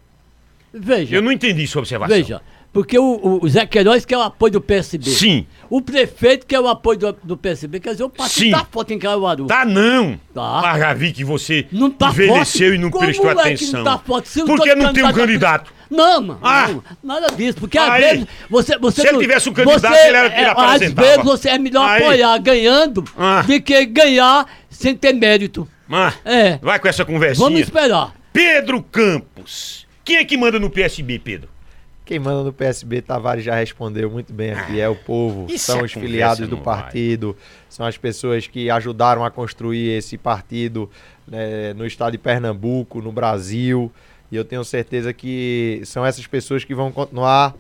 Veja. 0.74 1.16
Eu 1.16 1.22
não 1.22 1.32
entendi 1.32 1.66
sua 1.68 1.80
observação. 1.82 2.16
Veja. 2.16 2.42
Porque 2.74 2.98
o, 2.98 3.40
o 3.44 3.50
Zé 3.50 3.66
Queiroz 3.66 4.06
quer 4.06 4.18
o 4.18 4.22
apoio 4.22 4.54
do 4.54 4.62
PSB. 4.62 5.10
Sim. 5.10 5.46
O 5.70 5.82
prefeito 5.82 6.46
quer 6.46 6.58
o 6.62 6.70
apoio 6.70 6.98
do, 6.98 7.18
do 7.22 7.36
PSB. 7.36 7.82
Quer 7.82 7.92
dizer, 7.92 8.04
o 8.06 8.10
partido 8.10 8.46
Sim. 8.46 8.52
tá 8.52 8.66
forte 8.72 8.94
em 8.94 9.00
Caruaru. 9.00 9.46
Tá 9.48 9.66
não. 9.66 10.18
Tá. 10.34 10.62
Mas 10.64 10.80
já 10.80 10.94
vi 10.94 11.12
que 11.12 11.26
você 11.26 11.68
Não 11.70 11.92
tá 11.92 12.08
envelheceu 12.12 12.68
forte. 12.70 12.76
e 12.76 12.78
não 12.78 12.90
Como 12.90 13.04
prestou 13.04 13.30
é 13.30 13.34
atenção. 13.34 13.84
não 13.84 13.84
tá 13.84 13.98
forte? 13.98 14.30
Se 14.30 14.40
eu 14.40 14.46
Por 14.46 14.58
tô 14.58 14.64
que 14.64 14.74
não 14.76 14.94
tem 14.94 15.04
um 15.04 15.12
candidato? 15.12 15.74
Não, 15.90 16.22
mano. 16.22 16.40
Ah. 16.42 16.70
não, 16.70 16.84
nada 17.04 17.36
disso. 17.36 17.58
Porque 17.60 17.78
Aí. 17.78 17.90
às 18.06 18.10
vezes 18.12 18.28
você, 18.50 18.78
você 18.78 19.02
Se 19.02 19.08
ele 19.10 19.18
tivesse 19.20 19.50
um 19.50 19.54
candidato, 19.54 19.94
você, 19.94 20.08
ele 20.08 20.16
era- 20.18 20.28
ele 20.28 20.36
é, 20.36 20.50
Às 20.52 20.58
apresentava. 20.58 21.08
vezes 21.10 21.24
você 21.26 21.50
é 21.50 21.58
melhor 21.60 21.90
Aí. 21.90 22.02
apoiar 22.04 22.38
ganhando 22.38 23.04
Ah. 23.18 23.42
do 23.46 23.62
que 23.62 23.86
ganhar 23.88 24.46
sem 24.70 24.96
ter 24.96 25.12
mérito. 25.12 25.68
Ah, 25.92 26.14
É. 26.24 26.58
Vai 26.58 26.80
com 26.80 26.88
essa 26.88 27.04
conversinha. 27.06 27.46
Vamos 27.46 27.62
esperar. 27.62 28.14
Pedro 28.34 28.82
Campos. 28.82 29.86
Quem 30.04 30.18
é 30.18 30.26
que 30.26 30.38
manda 30.38 30.60
no 30.60 30.70
PSB, 30.70 31.20
Pedro? 31.20 31.50
Quem 32.06 32.20
manda 32.20 32.44
no 32.44 32.52
PSB, 32.52 33.02
Tavares 33.02 33.44
já 33.44 33.56
respondeu 33.56 34.10
muito 34.10 34.34
bem 34.34 34.52
aqui, 34.52 34.82
é 34.82 34.90
o 34.90 34.96
povo, 34.96 35.46
Isso 35.50 35.66
são 35.66 35.80
é 35.80 35.84
os 35.84 35.94
filiados 35.94 36.48
do 36.50 36.58
não 36.58 36.64
vai. 36.64 36.82
partido, 36.82 37.38
são 37.70 37.86
as 37.86 37.96
pessoas 37.98 38.48
que 38.48 38.70
ajudaram 38.70 39.24
a 39.24 39.32
construir 39.32 39.92
esse 39.98 40.18
partido 40.18 40.90
né, 41.26 41.74
no 41.74 41.86
estado 41.86 42.12
de 42.12 42.18
Pernambuco, 42.18 43.02
no 43.02 43.12
Brasil, 43.14 43.90
e 44.30 44.36
eu 44.36 44.44
tenho 44.44 44.64
certeza 44.66 45.14
que 45.14 45.82
são 45.86 46.06
essas 46.06 46.28
pessoas 46.28 46.66
que 46.66 46.76
vão 46.76 46.92
continuar 46.92 47.54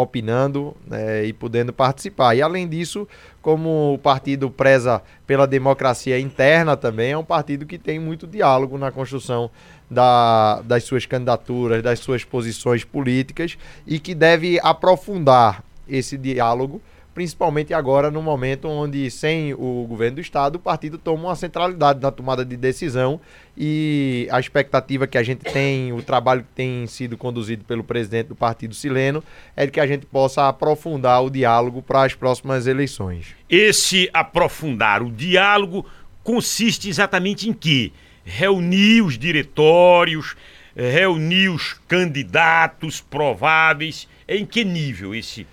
opinando 0.00 0.76
né, 0.86 1.24
e 1.24 1.32
podendo 1.32 1.72
participar. 1.72 2.34
E 2.34 2.42
além 2.42 2.66
disso, 2.68 3.06
como 3.40 3.94
o 3.94 3.98
partido 3.98 4.50
preza 4.50 5.02
pela 5.26 5.46
democracia 5.46 6.18
interna 6.18 6.76
também, 6.76 7.12
é 7.12 7.18
um 7.18 7.24
partido 7.24 7.64
que 7.66 7.78
tem 7.78 7.98
muito 7.98 8.26
diálogo 8.26 8.76
na 8.76 8.90
construção 8.90 9.50
da- 9.90 10.60
das 10.62 10.84
suas 10.84 11.06
candidaturas, 11.06 11.82
das 11.82 11.98
suas 11.98 12.24
posições 12.24 12.84
políticas 12.84 13.56
e 13.86 13.98
que 13.98 14.14
deve 14.14 14.58
aprofundar 14.62 15.64
esse 15.88 16.16
diálogo, 16.16 16.80
principalmente 17.14 17.74
agora 17.74 18.10
no 18.10 18.22
momento 18.22 18.68
onde, 18.68 19.10
sem 19.10 19.52
o 19.54 19.84
governo 19.88 20.16
do 20.16 20.20
Estado, 20.20 20.56
o 20.56 20.58
partido 20.58 20.96
toma 20.96 21.24
uma 21.24 21.36
centralidade 21.36 22.00
na 22.00 22.10
tomada 22.10 22.44
de 22.44 22.56
decisão 22.56 23.20
e 23.56 24.28
a 24.30 24.38
expectativa 24.38 25.06
que 25.06 25.18
a 25.18 25.22
gente 25.22 25.44
tem, 25.44 25.92
o 25.92 26.02
trabalho 26.02 26.42
que 26.42 26.54
tem 26.54 26.86
sido 26.86 27.16
conduzido 27.16 27.64
pelo 27.64 27.82
presidente 27.82 28.28
do 28.28 28.36
partido 28.36 28.74
Sileno, 28.74 29.22
é 29.56 29.66
de 29.66 29.72
que 29.72 29.80
a 29.80 29.86
gente 29.86 30.06
possa 30.06 30.48
aprofundar 30.48 31.22
o 31.22 31.30
diálogo 31.30 31.82
para 31.82 32.04
as 32.04 32.14
próximas 32.14 32.66
eleições. 32.66 33.34
Esse 33.48 34.08
aprofundar 34.12 35.02
o 35.02 35.10
diálogo 35.10 35.84
consiste 36.22 36.88
exatamente 36.88 37.48
em 37.48 37.52
quê? 37.52 37.92
Reunir 38.24 39.02
os 39.02 39.18
diretórios, 39.18 40.36
eh, 40.76 40.90
reunir 40.90 41.48
os 41.48 41.74
candidatos 41.88 43.00
prováveis. 43.00 44.06
Em 44.28 44.46
que 44.46 44.64
nível 44.64 45.14
esse? 45.14 45.46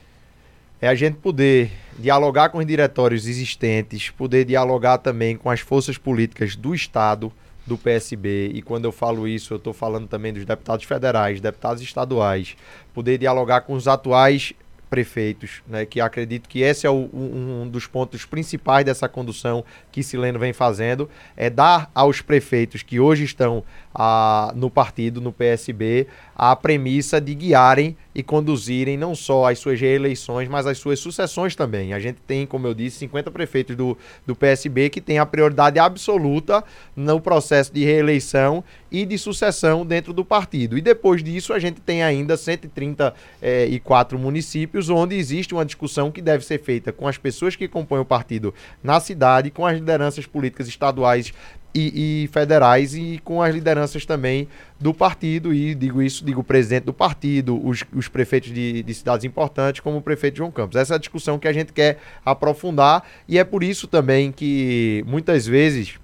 É 0.81 0.87
a 0.87 0.95
gente 0.95 1.15
poder 1.17 1.71
dialogar 1.97 2.49
com 2.49 2.59
os 2.59 2.65
diretórios 2.65 3.27
existentes, 3.27 4.09
poder 4.09 4.45
dialogar 4.45 4.99
também 4.99 5.35
com 5.35 5.49
as 5.49 5.59
forças 5.59 5.97
políticas 5.97 6.55
do 6.55 6.75
Estado, 6.75 7.31
do 7.65 7.77
PSB, 7.77 8.51
e 8.53 8.61
quando 8.61 8.85
eu 8.85 8.91
falo 8.91 9.27
isso, 9.27 9.53
eu 9.53 9.57
estou 9.57 9.73
falando 9.73 10.07
também 10.07 10.31
dos 10.31 10.45
deputados 10.45 10.85
federais, 10.85 11.41
deputados 11.41 11.81
estaduais, 11.81 12.55
poder 12.93 13.17
dialogar 13.17 13.61
com 13.61 13.73
os 13.73 13.87
atuais 13.87 14.53
prefeitos, 14.89 15.61
né, 15.67 15.85
que 15.85 15.99
acredito 15.99 16.47
que 16.47 16.61
esse 16.61 16.87
é 16.87 16.89
o- 16.89 17.09
um, 17.13 17.63
um 17.63 17.67
dos 17.67 17.85
pontos 17.85 18.23
principais 18.23 18.85
dessa 18.85 19.09
condução 19.09 19.65
que 19.91 20.01
Sileno 20.01 20.39
vem 20.39 20.53
fazendo, 20.53 21.09
é 21.35 21.49
dar 21.49 21.91
aos 21.93 22.21
prefeitos 22.21 22.83
que 22.83 22.97
hoje 22.97 23.25
estão 23.25 23.65
ah, 23.99 24.53
no 24.55 24.69
partido, 24.69 25.19
no 25.19 25.33
PSB, 25.33 26.05
a 26.35 26.55
premissa 26.55 27.19
de 27.19 27.33
guiarem 27.33 27.97
e 28.13 28.21
conduzirem 28.21 28.95
não 28.95 29.15
só 29.15 29.49
as 29.49 29.57
suas 29.57 29.81
reeleições, 29.81 30.47
mas 30.47 30.67
as 30.67 30.77
suas 30.77 30.99
sucessões 30.99 31.55
também. 31.55 31.93
A 31.93 31.99
gente 31.99 32.19
tem, 32.27 32.45
como 32.45 32.67
eu 32.67 32.75
disse, 32.75 32.99
50 32.99 33.31
prefeitos 33.31 33.75
do, 33.75 33.97
do 34.25 34.35
PSB 34.35 34.91
que 34.91 35.01
têm 35.01 35.17
a 35.17 35.25
prioridade 35.25 35.79
absoluta 35.79 36.63
no 36.95 37.19
processo 37.19 37.73
de 37.73 37.83
reeleição 37.83 38.63
e 38.91 39.05
de 39.05 39.17
sucessão 39.17 39.85
dentro 39.85 40.13
do 40.13 40.23
partido. 40.23 40.77
E 40.77 40.81
depois 40.81 41.23
disso, 41.23 41.51
a 41.53 41.59
gente 41.59 41.81
tem 41.81 42.03
ainda 42.03 42.37
134 42.37 44.19
municípios 44.19 44.89
onde 44.89 45.15
existe 45.15 45.53
uma 45.55 45.65
discussão 45.65 46.11
que 46.11 46.21
deve 46.21 46.45
ser 46.45 46.59
feita 46.59 46.91
com 46.91 47.07
as 47.07 47.17
pessoas 47.17 47.55
que 47.55 47.67
compõem 47.67 48.01
o 48.01 48.05
partido 48.05 48.53
na 48.83 48.99
cidade, 48.99 49.49
com 49.49 49.65
as 49.65 49.75
lideranças 49.75 50.25
políticas 50.27 50.67
estaduais 50.67 51.33
e, 51.73 52.23
e 52.23 52.27
federais 52.27 52.95
e 52.95 53.19
com 53.23 53.41
as 53.41 53.53
lideranças 53.53 54.05
também 54.05 54.47
do 54.79 54.93
partido, 54.93 55.53
e 55.53 55.75
digo 55.75 56.01
isso, 56.01 56.23
digo 56.25 56.41
o 56.41 56.43
presidente 56.43 56.83
do 56.83 56.93
partido, 56.93 57.59
os, 57.65 57.83
os 57.93 58.07
prefeitos 58.07 58.53
de, 58.53 58.83
de 58.83 58.93
cidades 58.93 59.25
importantes, 59.25 59.81
como 59.81 59.97
o 59.97 60.01
prefeito 60.01 60.37
João 60.37 60.51
Campos. 60.51 60.75
Essa 60.75 60.93
é 60.93 60.95
a 60.95 60.99
discussão 60.99 61.37
que 61.39 61.47
a 61.47 61.53
gente 61.53 61.73
quer 61.73 61.99
aprofundar, 62.25 63.03
e 63.27 63.37
é 63.37 63.43
por 63.43 63.63
isso 63.63 63.87
também 63.87 64.31
que 64.31 65.03
muitas 65.07 65.45
vezes, 65.45 65.95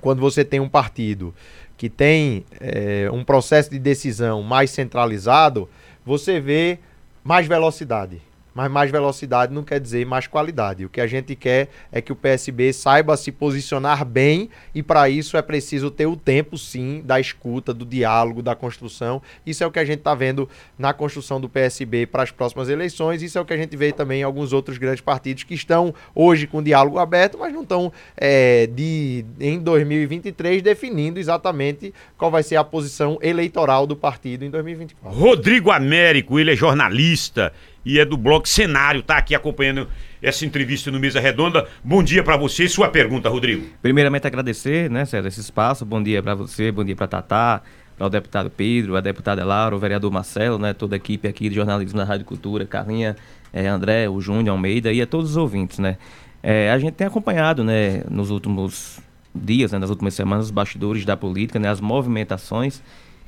quando 0.00 0.20
você 0.20 0.44
tem 0.44 0.60
um 0.60 0.68
partido 0.68 1.34
que 1.76 1.88
tem 1.88 2.44
eh, 2.60 3.08
um 3.10 3.24
processo 3.24 3.70
de 3.70 3.78
decisão 3.78 4.42
mais 4.42 4.70
centralizado, 4.70 5.68
você 6.04 6.38
vê 6.38 6.78
mais 7.24 7.46
velocidade. 7.46 8.20
Mas 8.60 8.70
mais 8.70 8.90
velocidade 8.90 9.54
não 9.54 9.62
quer 9.62 9.80
dizer 9.80 10.04
mais 10.04 10.26
qualidade. 10.26 10.84
O 10.84 10.90
que 10.90 11.00
a 11.00 11.06
gente 11.06 11.34
quer 11.34 11.70
é 11.90 12.02
que 12.02 12.12
o 12.12 12.14
PSB 12.16 12.74
saiba 12.74 13.16
se 13.16 13.32
posicionar 13.32 14.04
bem 14.04 14.50
e 14.74 14.82
para 14.82 15.08
isso 15.08 15.38
é 15.38 15.40
preciso 15.40 15.90
ter 15.90 16.04
o 16.04 16.14
tempo, 16.14 16.58
sim, 16.58 17.00
da 17.02 17.18
escuta, 17.18 17.72
do 17.72 17.86
diálogo, 17.86 18.42
da 18.42 18.54
construção. 18.54 19.22
Isso 19.46 19.64
é 19.64 19.66
o 19.66 19.70
que 19.70 19.78
a 19.78 19.84
gente 19.84 20.00
está 20.00 20.14
vendo 20.14 20.46
na 20.78 20.92
construção 20.92 21.40
do 21.40 21.48
PSB 21.48 22.04
para 22.04 22.22
as 22.22 22.30
próximas 22.30 22.68
eleições. 22.68 23.22
Isso 23.22 23.38
é 23.38 23.40
o 23.40 23.46
que 23.46 23.54
a 23.54 23.56
gente 23.56 23.74
vê 23.78 23.92
também 23.92 24.20
em 24.20 24.24
alguns 24.24 24.52
outros 24.52 24.76
grandes 24.76 25.00
partidos 25.00 25.42
que 25.44 25.54
estão 25.54 25.94
hoje 26.14 26.46
com 26.46 26.62
diálogo 26.62 26.98
aberto, 26.98 27.38
mas 27.38 27.54
não 27.54 27.62
estão 27.62 27.90
é, 28.14 28.66
de, 28.66 29.24
em 29.40 29.58
2023 29.58 30.60
definindo 30.60 31.18
exatamente 31.18 31.94
qual 32.18 32.30
vai 32.30 32.42
ser 32.42 32.56
a 32.56 32.64
posição 32.64 33.18
eleitoral 33.22 33.86
do 33.86 33.96
partido 33.96 34.44
em 34.44 34.50
2024. 34.50 35.18
Rodrigo 35.18 35.70
Américo, 35.70 36.38
ele 36.38 36.52
é 36.52 36.56
jornalista 36.56 37.50
e 37.84 37.98
é 37.98 38.04
do 38.04 38.16
blog 38.16 38.48
Cenário, 38.48 39.02
tá 39.02 39.16
aqui 39.16 39.34
acompanhando 39.34 39.88
essa 40.22 40.44
entrevista 40.44 40.90
no 40.90 41.00
Mesa 41.00 41.20
Redonda. 41.20 41.66
Bom 41.82 42.02
dia 42.02 42.22
pra 42.22 42.36
você. 42.36 42.68
Sua 42.68 42.88
pergunta, 42.88 43.28
Rodrigo. 43.28 43.66
Primeiramente 43.80 44.26
agradecer, 44.26 44.90
né, 44.90 45.04
César, 45.04 45.28
esse 45.28 45.40
espaço. 45.40 45.84
Bom 45.84 46.02
dia 46.02 46.22
para 46.22 46.34
você, 46.34 46.70
bom 46.70 46.84
dia 46.84 46.94
para 46.94 47.06
Tatá, 47.06 47.62
para 47.96 48.06
o 48.06 48.10
deputado 48.10 48.50
Pedro, 48.50 48.96
a 48.96 49.00
deputada 49.00 49.44
Laura, 49.44 49.74
o 49.74 49.78
vereador 49.78 50.10
Marcelo, 50.10 50.58
né, 50.58 50.72
toda 50.72 50.96
a 50.96 50.98
equipe 50.98 51.28
aqui 51.28 51.48
de 51.48 51.54
jornalismo 51.54 51.98
da 51.98 52.04
Rádio 52.04 52.26
Cultura, 52.26 52.66
Carlinha, 52.66 53.16
eh, 53.52 53.66
André, 53.66 54.08
o 54.08 54.20
Júnior 54.20 54.54
Almeida 54.54 54.92
e 54.92 55.02
a 55.02 55.06
todos 55.06 55.30
os 55.30 55.36
ouvintes, 55.36 55.78
né. 55.78 55.96
Eh, 56.42 56.70
a 56.70 56.78
gente 56.78 56.94
tem 56.94 57.06
acompanhado, 57.06 57.62
né, 57.62 58.02
nos 58.10 58.30
últimos 58.30 58.98
dias, 59.34 59.72
né, 59.72 59.78
nas 59.78 59.90
últimas 59.90 60.14
semanas, 60.14 60.46
os 60.46 60.50
bastidores 60.50 61.04
da 61.04 61.16
política, 61.16 61.58
né, 61.58 61.68
as 61.68 61.80
movimentações. 61.80 62.82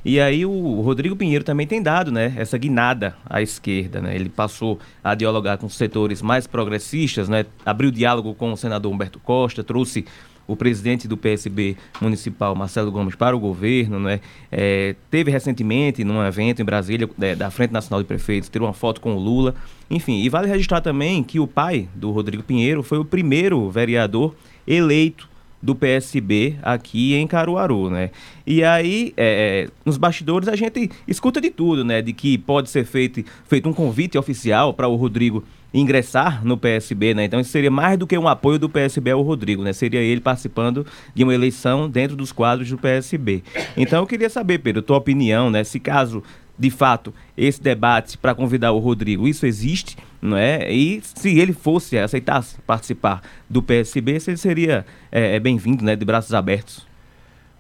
E 0.04 0.20
aí 0.20 0.44
o 0.44 0.80
Rodrigo 0.80 1.14
Pinheiro 1.14 1.44
também 1.44 1.66
tem 1.66 1.80
dado, 1.80 2.10
né, 2.10 2.34
essa 2.36 2.58
guinada 2.58 3.14
à 3.24 3.40
esquerda, 3.40 4.00
né? 4.00 4.14
Ele 4.14 4.28
passou 4.28 4.80
a 5.02 5.14
dialogar 5.14 5.58
com 5.58 5.66
os 5.66 5.76
setores 5.76 6.20
mais 6.20 6.46
progressistas, 6.46 7.28
né? 7.28 7.46
Abriu 7.64 7.90
diálogo 7.90 8.34
com 8.34 8.52
o 8.52 8.56
senador 8.56 8.92
Humberto 8.92 9.20
Costa, 9.20 9.62
trouxe 9.62 10.04
o 10.44 10.56
presidente 10.56 11.06
do 11.06 11.16
PSB 11.16 11.76
municipal, 12.00 12.54
Marcelo 12.54 12.90
Gomes, 12.90 13.14
para 13.14 13.36
o 13.36 13.38
governo, 13.38 14.00
né? 14.00 14.20
É, 14.50 14.96
teve 15.08 15.30
recentemente, 15.30 16.02
num 16.02 16.20
evento 16.24 16.60
em 16.60 16.64
Brasília, 16.64 17.08
é, 17.20 17.36
da 17.36 17.48
Frente 17.50 17.70
Nacional 17.70 18.02
de 18.02 18.08
Prefeitos, 18.08 18.48
tirou 18.48 18.66
uma 18.66 18.74
foto 18.74 19.00
com 19.00 19.14
o 19.14 19.18
Lula. 19.18 19.54
Enfim, 19.88 20.20
e 20.20 20.28
vale 20.28 20.48
registrar 20.48 20.80
também 20.80 21.22
que 21.22 21.38
o 21.38 21.46
pai 21.46 21.88
do 21.94 22.10
Rodrigo 22.10 22.42
Pinheiro 22.42 22.82
foi 22.82 22.98
o 22.98 23.04
primeiro 23.04 23.70
vereador 23.70 24.34
eleito 24.66 25.30
do 25.62 25.74
PSB 25.74 26.56
aqui 26.62 27.14
em 27.14 27.26
Caruaru, 27.26 27.88
né? 27.88 28.10
E 28.46 28.64
aí, 28.64 29.12
é, 29.16 29.68
nos 29.84 29.96
bastidores, 29.96 30.48
a 30.48 30.56
gente 30.56 30.90
escuta 31.06 31.40
de 31.40 31.50
tudo, 31.50 31.84
né? 31.84 32.02
De 32.02 32.12
que 32.12 32.36
pode 32.36 32.68
ser 32.68 32.84
feito, 32.84 33.24
feito 33.46 33.68
um 33.68 33.72
convite 33.72 34.18
oficial 34.18 34.74
para 34.74 34.88
o 34.88 34.96
Rodrigo 34.96 35.44
ingressar 35.74 36.44
no 36.44 36.56
PSB, 36.56 37.14
né? 37.14 37.24
Então 37.24 37.40
isso 37.40 37.50
seria 37.50 37.70
mais 37.70 37.98
do 37.98 38.06
que 38.06 38.18
um 38.18 38.28
apoio 38.28 38.58
do 38.58 38.68
PSB 38.68 39.12
ao 39.12 39.22
Rodrigo, 39.22 39.62
né? 39.62 39.72
Seria 39.72 40.00
ele 40.00 40.20
participando 40.20 40.86
de 41.14 41.24
uma 41.24 41.34
eleição 41.34 41.88
dentro 41.88 42.16
dos 42.16 42.30
quadros 42.30 42.68
do 42.68 42.76
PSB. 42.76 43.42
Então 43.76 44.00
eu 44.00 44.06
queria 44.06 44.28
saber, 44.28 44.58
Pedro, 44.58 44.82
tua 44.82 44.98
opinião, 44.98 45.50
né? 45.50 45.64
Se 45.64 45.80
caso 45.80 46.22
de 46.58 46.70
fato 46.70 47.12
esse 47.36 47.60
debate 47.60 48.16
para 48.18 48.34
convidar 48.34 48.72
o 48.72 48.78
Rodrigo, 48.78 49.26
isso 49.26 49.46
existe, 49.46 49.96
não 50.20 50.36
é? 50.36 50.72
E 50.72 51.00
se 51.02 51.38
ele 51.38 51.52
fosse 51.52 51.98
aceitasse 51.98 52.56
participar 52.66 53.22
do 53.48 53.62
PSB, 53.62 54.18
ele 54.26 54.36
seria 54.36 54.86
é, 55.10 55.36
é, 55.36 55.40
bem-vindo, 55.40 55.84
né? 55.84 55.96
De 55.96 56.04
braços 56.04 56.34
abertos. 56.34 56.86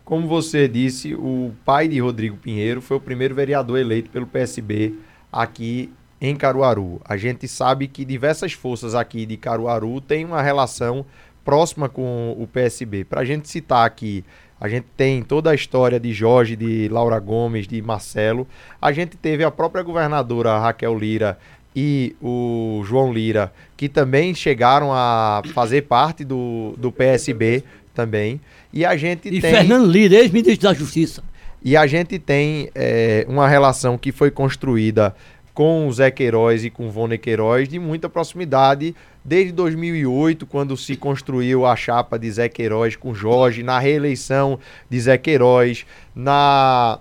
Como 0.04 0.26
você 0.26 0.68
disse, 0.68 1.14
o 1.14 1.52
pai 1.64 1.88
de 1.88 2.00
Rodrigo 2.00 2.36
Pinheiro 2.36 2.82
foi 2.82 2.96
o 2.96 3.00
primeiro 3.00 3.34
vereador 3.34 3.78
eleito 3.78 4.10
pelo 4.10 4.26
PSB 4.26 4.94
aqui 5.32 5.90
em 6.20 6.36
Caruaru. 6.36 7.00
A 7.04 7.16
gente 7.16 7.48
sabe 7.48 7.88
que 7.88 8.04
diversas 8.04 8.52
forças 8.52 8.94
aqui 8.94 9.24
de 9.24 9.36
Caruaru 9.36 10.00
têm 10.00 10.24
uma 10.24 10.42
relação 10.42 11.04
próxima 11.44 11.88
com 11.88 12.36
o 12.38 12.46
PSB. 12.46 13.04
Para 13.04 13.22
a 13.22 13.24
gente 13.24 13.48
citar 13.48 13.86
aqui, 13.86 14.24
a 14.62 14.68
gente 14.68 14.86
tem 14.96 15.24
toda 15.24 15.50
a 15.50 15.56
história 15.56 15.98
de 15.98 16.12
Jorge, 16.12 16.54
de 16.54 16.86
Laura 16.88 17.18
Gomes, 17.18 17.66
de 17.66 17.82
Marcelo. 17.82 18.46
A 18.80 18.92
gente 18.92 19.16
teve 19.16 19.42
a 19.42 19.50
própria 19.50 19.82
governadora 19.82 20.56
Raquel 20.56 20.96
Lira 20.96 21.36
e 21.74 22.14
o 22.22 22.80
João 22.86 23.12
Lira, 23.12 23.52
que 23.76 23.88
também 23.88 24.32
chegaram 24.32 24.92
a 24.92 25.42
fazer 25.52 25.82
parte 25.82 26.22
do, 26.22 26.76
do 26.78 26.92
PSB 26.92 27.64
também. 27.92 28.40
E 28.72 28.84
a 28.84 28.96
gente 28.96 29.26
E 29.26 29.40
tem. 29.40 29.52
Fernando 29.52 29.90
Lira, 29.90 30.14
ex-ministro 30.14 30.68
da 30.68 30.72
Justiça. 30.72 31.24
E 31.60 31.76
a 31.76 31.84
gente 31.88 32.16
tem 32.20 32.70
é, 32.72 33.26
uma 33.28 33.48
relação 33.48 33.98
que 33.98 34.12
foi 34.12 34.30
construída 34.30 35.12
com 35.54 35.86
o 35.86 35.92
Zé 35.92 36.10
Queiroz 36.10 36.64
e 36.64 36.70
com 36.70 36.86
o 36.86 36.90
Vone 36.90 37.18
Queiroz 37.18 37.68
de 37.68 37.78
muita 37.78 38.08
proximidade 38.08 38.94
desde 39.24 39.52
2008, 39.52 40.46
quando 40.46 40.76
se 40.76 40.96
construiu 40.96 41.66
a 41.66 41.76
chapa 41.76 42.18
de 42.18 42.30
Zé 42.30 42.48
Queiroz 42.48 42.96
com 42.96 43.14
Jorge, 43.14 43.62
na 43.62 43.78
reeleição 43.78 44.58
de 44.88 45.00
Zé 45.00 45.18
Queiroz, 45.18 45.86
na 46.14 46.98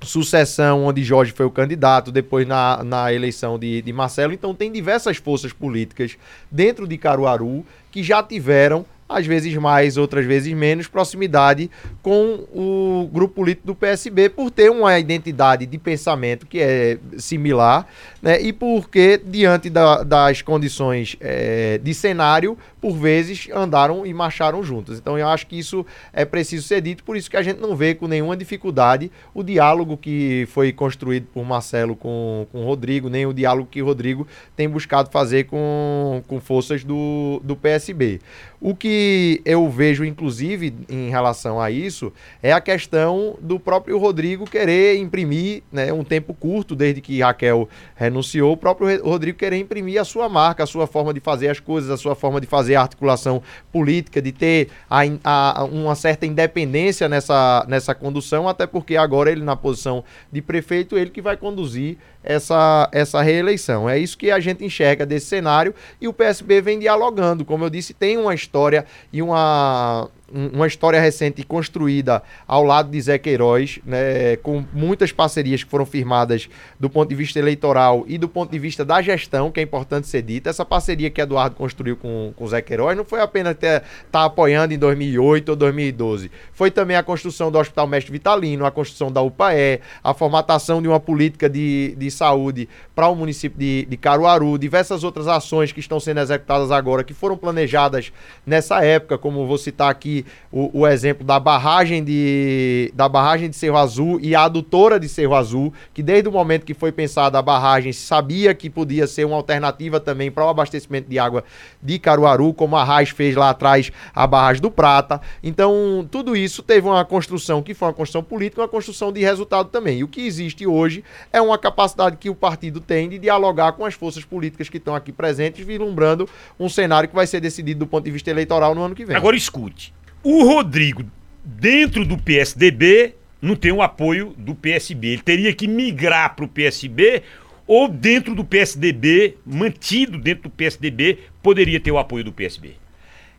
sucessão 0.00 0.84
onde 0.84 1.02
Jorge 1.02 1.32
foi 1.32 1.46
o 1.46 1.50
candidato, 1.50 2.12
depois 2.12 2.46
na, 2.46 2.82
na 2.84 3.12
eleição 3.12 3.58
de, 3.58 3.82
de 3.82 3.92
Marcelo. 3.92 4.32
Então 4.32 4.54
tem 4.54 4.70
diversas 4.70 5.16
forças 5.16 5.52
políticas 5.52 6.16
dentro 6.50 6.86
de 6.86 6.96
Caruaru 6.96 7.64
que 7.90 8.02
já 8.02 8.22
tiveram 8.22 8.84
às 9.08 9.26
vezes 9.26 9.54
mais, 9.56 9.96
outras 9.96 10.26
vezes 10.26 10.52
menos, 10.52 10.88
proximidade 10.88 11.70
com 12.02 12.46
o 12.52 13.08
grupo 13.12 13.34
político 13.36 13.66
do 13.66 13.74
PSB, 13.74 14.28
por 14.28 14.50
ter 14.50 14.70
uma 14.70 14.98
identidade 14.98 15.66
de 15.66 15.78
pensamento 15.78 16.46
que 16.46 16.60
é 16.60 16.98
similar, 17.18 17.86
né, 18.20 18.40
e 18.40 18.52
porque, 18.52 19.20
diante 19.24 19.70
da, 19.70 20.02
das 20.02 20.42
condições 20.42 21.16
é, 21.20 21.78
de 21.78 21.94
cenário, 21.94 22.58
por 22.86 22.96
vezes 22.96 23.48
andaram 23.52 24.06
e 24.06 24.14
marcharam 24.14 24.62
juntos. 24.62 25.00
Então 25.00 25.18
eu 25.18 25.26
acho 25.26 25.48
que 25.48 25.58
isso 25.58 25.84
é 26.12 26.24
preciso 26.24 26.68
ser 26.68 26.80
dito, 26.80 27.02
por 27.02 27.16
isso 27.16 27.28
que 27.28 27.36
a 27.36 27.42
gente 27.42 27.60
não 27.60 27.74
vê 27.74 27.96
com 27.96 28.06
nenhuma 28.06 28.36
dificuldade 28.36 29.10
o 29.34 29.42
diálogo 29.42 29.96
que 29.96 30.46
foi 30.52 30.72
construído 30.72 31.26
por 31.34 31.44
Marcelo 31.44 31.96
com, 31.96 32.46
com 32.52 32.64
Rodrigo, 32.64 33.08
nem 33.08 33.26
o 33.26 33.34
diálogo 33.34 33.68
que 33.68 33.80
Rodrigo 33.80 34.24
tem 34.54 34.68
buscado 34.68 35.10
fazer 35.10 35.46
com, 35.46 36.22
com 36.28 36.40
forças 36.40 36.84
do, 36.84 37.40
do 37.42 37.56
PSB. 37.56 38.20
O 38.60 38.74
que 38.74 39.42
eu 39.44 39.68
vejo, 39.68 40.04
inclusive, 40.04 40.72
em 40.88 41.10
relação 41.10 41.60
a 41.60 41.70
isso, 41.70 42.12
é 42.42 42.52
a 42.52 42.60
questão 42.60 43.36
do 43.40 43.60
próprio 43.60 43.98
Rodrigo 43.98 44.48
querer 44.48 44.96
imprimir 44.96 45.62
né, 45.70 45.92
um 45.92 46.02
tempo 46.02 46.32
curto, 46.32 46.74
desde 46.74 47.00
que 47.00 47.20
Raquel 47.20 47.68
renunciou, 47.94 48.52
o 48.52 48.56
próprio 48.56 49.04
Rodrigo 49.04 49.36
querer 49.36 49.58
imprimir 49.58 50.00
a 50.00 50.04
sua 50.04 50.28
marca, 50.28 50.62
a 50.62 50.66
sua 50.66 50.86
forma 50.86 51.12
de 51.12 51.20
fazer 51.20 51.48
as 51.48 51.60
coisas, 51.60 51.90
a 51.90 51.96
sua 51.96 52.14
forma 52.14 52.40
de 52.40 52.46
fazer 52.46 52.75
a 52.76 52.82
articulação 52.82 53.42
política, 53.72 54.20
de 54.20 54.32
ter 54.32 54.68
a, 54.88 55.02
a, 55.24 55.64
uma 55.64 55.94
certa 55.94 56.26
independência 56.26 57.08
nessa, 57.08 57.64
nessa 57.68 57.94
condução, 57.94 58.48
até 58.48 58.66
porque 58.66 58.96
agora 58.96 59.30
ele, 59.30 59.42
na 59.42 59.56
posição 59.56 60.04
de 60.30 60.40
prefeito, 60.40 60.96
ele 60.96 61.10
que 61.10 61.22
vai 61.22 61.36
conduzir 61.36 61.98
essa, 62.22 62.88
essa 62.92 63.22
reeleição. 63.22 63.88
É 63.88 63.98
isso 63.98 64.18
que 64.18 64.30
a 64.30 64.40
gente 64.40 64.64
enxerga 64.64 65.06
desse 65.06 65.26
cenário 65.26 65.74
e 66.00 66.08
o 66.08 66.12
PSB 66.12 66.60
vem 66.60 66.78
dialogando. 66.78 67.44
Como 67.44 67.64
eu 67.64 67.70
disse, 67.70 67.94
tem 67.94 68.16
uma 68.16 68.34
história 68.34 68.84
e 69.12 69.22
uma, 69.22 70.08
uma 70.32 70.66
história 70.66 71.00
recente 71.00 71.42
construída 71.44 72.22
ao 72.46 72.64
lado 72.64 72.90
de 72.90 73.00
Zé 73.00 73.16
Queiroz, 73.18 73.78
né, 73.84 74.36
com 74.36 74.64
muitas 74.72 75.12
parcerias 75.12 75.62
que 75.62 75.70
foram 75.70 75.86
firmadas 75.86 76.48
do 76.80 76.90
ponto 76.90 77.08
de 77.08 77.14
vista 77.14 77.38
eleitoral 77.38 78.04
e 78.08 78.18
do 78.18 78.28
ponto 78.28 78.50
de 78.50 78.58
vista 78.58 78.84
da 78.84 79.00
gestão, 79.00 79.50
que 79.50 79.60
é 79.60 79.62
importante 79.62 80.06
ser 80.08 80.22
dita. 80.22 80.50
Essa 80.50 80.64
parceria 80.64 81.10
que 81.10 81.20
Eduardo 81.20 81.54
construiu 81.54 81.96
com, 81.96 82.32
com 82.34 82.46
Zé 82.46 82.60
Queiroz 82.60 82.96
não 82.96 83.04
foi 83.04 83.20
apenas 83.20 83.54
estar 83.54 83.82
tá 84.10 84.24
apoiando 84.24 84.74
em 84.74 84.78
2008 84.78 85.50
ou 85.50 85.56
2012. 85.56 86.30
Foi 86.52 86.70
também 86.70 86.96
a 86.96 87.02
construção 87.02 87.50
do 87.50 87.58
Hospital 87.58 87.86
Mestre 87.86 88.12
Vitalino, 88.12 88.66
a 88.66 88.70
construção 88.70 89.12
da 89.12 89.22
UPAE, 89.22 89.80
a 90.02 90.12
formatação 90.12 90.82
de 90.82 90.88
uma 90.88 90.98
política 90.98 91.48
de, 91.48 91.94
de 91.96 92.10
saúde 92.10 92.68
para 92.94 93.08
o 93.08 93.14
município 93.14 93.58
de, 93.58 93.86
de 93.88 93.96
Caruaru, 93.96 94.58
diversas 94.58 95.04
outras 95.04 95.28
ações 95.28 95.70
que 95.70 95.80
estão 95.80 96.00
sendo 96.00 96.20
executadas 96.20 96.70
agora, 96.70 97.04
que 97.04 97.14
foram 97.14 97.36
planejadas 97.36 98.12
nessa 98.44 98.84
época, 98.84 99.16
como 99.18 99.46
vou 99.46 99.58
citar 99.58 99.90
aqui 99.90 100.16
o, 100.50 100.80
o, 100.80 100.86
exemplo 100.86 101.24
da 101.24 101.38
barragem 101.38 102.02
de 102.02 102.92
da 102.94 103.08
barragem 103.08 103.50
de 103.50 103.56
Cerro 103.56 103.76
Azul 103.76 104.18
e 104.20 104.34
a 104.34 104.44
adutora 104.44 104.98
de 104.98 105.08
Cerro 105.08 105.34
Azul, 105.34 105.72
que 105.92 106.02
desde 106.02 106.28
o 106.28 106.32
momento 106.32 106.64
que 106.64 106.74
foi 106.74 106.92
pensada 106.92 107.38
a 107.38 107.42
barragem 107.42 107.92
sabia 107.92 108.54
que 108.54 108.70
podia 108.70 109.06
ser 109.06 109.24
uma 109.24 109.36
alternativa 109.36 110.00
também 110.00 110.30
para 110.30 110.44
o 110.44 110.48
abastecimento 110.48 111.08
de 111.08 111.18
água 111.18 111.44
de 111.82 111.98
Caruaru, 111.98 112.54
como 112.54 112.76
a 112.76 112.84
Raiz 112.84 113.10
fez 113.10 113.34
lá 113.34 113.50
atrás 113.50 113.90
a 114.14 114.26
barragem 114.26 114.62
do 114.62 114.70
Prata. 114.70 115.20
Então, 115.42 116.06
tudo 116.10 116.36
isso 116.36 116.62
teve 116.62 116.86
uma 116.86 117.04
construção 117.04 117.62
que 117.62 117.74
foi 117.74 117.88
uma 117.88 117.94
construção 117.94 118.22
política, 118.22 118.62
uma 118.62 118.68
construção 118.68 119.12
de 119.12 119.20
resultado 119.20 119.68
também. 119.68 119.98
E 119.98 120.04
o 120.04 120.08
que 120.08 120.26
existe 120.26 120.66
hoje 120.66 121.04
é 121.32 121.40
uma 121.40 121.58
capacidade 121.58 122.16
que 122.16 122.30
o 122.30 122.34
partido 122.34 122.80
tem 122.80 123.08
de 123.08 123.18
dialogar 123.18 123.72
com 123.72 123.84
as 123.84 123.94
forças 123.94 124.24
políticas 124.24 124.68
que 124.68 124.78
estão 124.78 124.94
aqui 124.94 125.12
presentes, 125.12 125.64
vislumbrando 125.64 126.28
um 126.58 126.68
cenário 126.68 127.08
que 127.08 127.14
vai 127.14 127.26
ser 127.26 127.40
decidido 127.40 127.80
do 127.80 127.86
ponto 127.86 128.04
de 128.04 128.10
vista 128.10 128.30
eleitoral 128.30 128.74
no 128.74 128.82
ano 128.82 128.94
que 128.94 129.04
vem. 129.04 129.16
Agora 129.16 129.36
escute. 129.36 129.92
O 130.28 130.42
Rodrigo, 130.42 131.04
dentro 131.44 132.04
do 132.04 132.18
PSDB, 132.18 133.14
não 133.40 133.54
tem 133.54 133.70
o 133.70 133.80
apoio 133.80 134.34
do 134.36 134.56
PSB. 134.56 135.06
Ele 135.06 135.22
teria 135.22 135.54
que 135.54 135.68
migrar 135.68 136.34
para 136.34 136.44
o 136.44 136.48
PSB 136.48 137.22
ou 137.64 137.86
dentro 137.86 138.34
do 138.34 138.44
PSDB, 138.44 139.38
mantido 139.46 140.18
dentro 140.18 140.42
do 140.42 140.50
PSDB, 140.50 141.20
poderia 141.40 141.78
ter 141.78 141.92
o 141.92 141.98
apoio 141.98 142.24
do 142.24 142.32
PSB. 142.32 142.74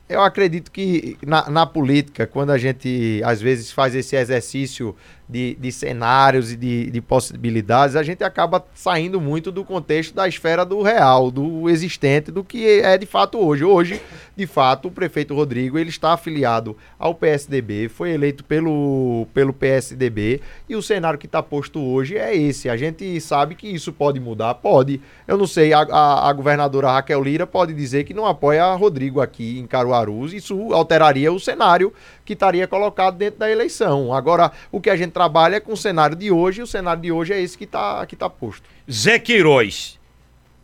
Eu 0.07 0.21
acredito 0.21 0.71
que 0.71 1.17
na, 1.25 1.49
na, 1.49 1.65
política, 1.65 2.25
quando 2.25 2.51
a 2.51 2.57
gente 2.57 3.21
às 3.25 3.41
vezes 3.41 3.69
faz 3.69 3.93
esse 3.93 4.15
exercício 4.15 4.95
de, 5.29 5.55
de 5.59 5.71
cenários 5.71 6.53
e 6.53 6.55
de, 6.55 6.89
de, 6.89 7.01
possibilidades, 7.01 7.95
a 7.95 8.03
gente 8.03 8.23
acaba 8.23 8.65
saindo 8.73 9.19
muito 9.19 9.51
do 9.51 9.63
contexto 9.63 10.15
da 10.15 10.27
esfera 10.27 10.63
do 10.63 10.81
real, 10.81 11.29
do 11.29 11.69
existente, 11.69 12.31
do 12.31 12.43
que 12.43 12.79
é 12.79 12.97
de 12.97 13.05
fato 13.05 13.37
hoje. 13.37 13.65
Hoje, 13.65 14.01
de 14.35 14.47
fato, 14.47 14.87
o 14.87 14.91
prefeito 14.91 15.33
Rodrigo 15.33 15.77
ele 15.77 15.89
está 15.89 16.13
afiliado 16.13 16.77
ao 16.97 17.13
PSDB, 17.13 17.89
foi 17.89 18.11
eleito 18.11 18.43
pelo, 18.43 19.27
pelo 19.33 19.51
PSDB 19.51 20.39
e 20.69 20.75
o 20.75 20.81
cenário 20.81 21.19
que 21.19 21.25
está 21.25 21.43
posto 21.43 21.79
hoje 21.79 22.17
é 22.17 22.35
esse. 22.35 22.69
A 22.69 22.77
gente 22.77 23.19
sabe 23.19 23.55
que 23.55 23.67
isso 23.67 23.91
pode 23.91 24.19
mudar, 24.19 24.53
pode. 24.55 25.01
Eu 25.27 25.37
não 25.37 25.47
sei, 25.47 25.73
a, 25.73 25.81
a, 25.81 26.29
a 26.29 26.33
governadora 26.33 26.91
Raquel 26.91 27.21
Lira 27.21 27.45
pode 27.45 27.73
dizer 27.73 28.05
que 28.05 28.13
não 28.13 28.25
apoia 28.25 28.73
Rodrigo 28.75 29.19
aqui 29.19 29.59
em 29.59 29.67
Caruaru, 29.67 30.25
isso 30.27 30.73
alteraria 30.73 31.31
o 31.33 31.39
cenário 31.39 31.93
que 32.27 32.33
estaria 32.33 32.67
colocado 32.67 33.17
dentro 33.17 33.39
da 33.39 33.49
eleição. 33.49 34.13
Agora, 34.13 34.51
o 34.69 34.81
que 34.81 34.89
a 34.89 34.97
gente 34.97 35.11
trabalha 35.11 35.55
é 35.55 35.59
com 35.61 35.71
o 35.71 35.77
cenário 35.77 36.13
de 36.13 36.29
hoje, 36.29 36.59
e 36.59 36.63
o 36.63 36.67
cenário 36.67 37.01
de 37.01 37.09
hoje 37.09 37.33
é 37.33 37.41
esse 37.41 37.57
que 37.57 37.63
está 37.63 38.05
que 38.05 38.17
tá 38.17 38.29
posto. 38.29 38.63
Zé 38.91 39.17
Queiroz 39.17 39.97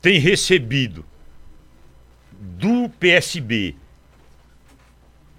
tem 0.02 0.20
recebido 0.20 1.06
do 2.34 2.90
PSB 3.00 3.76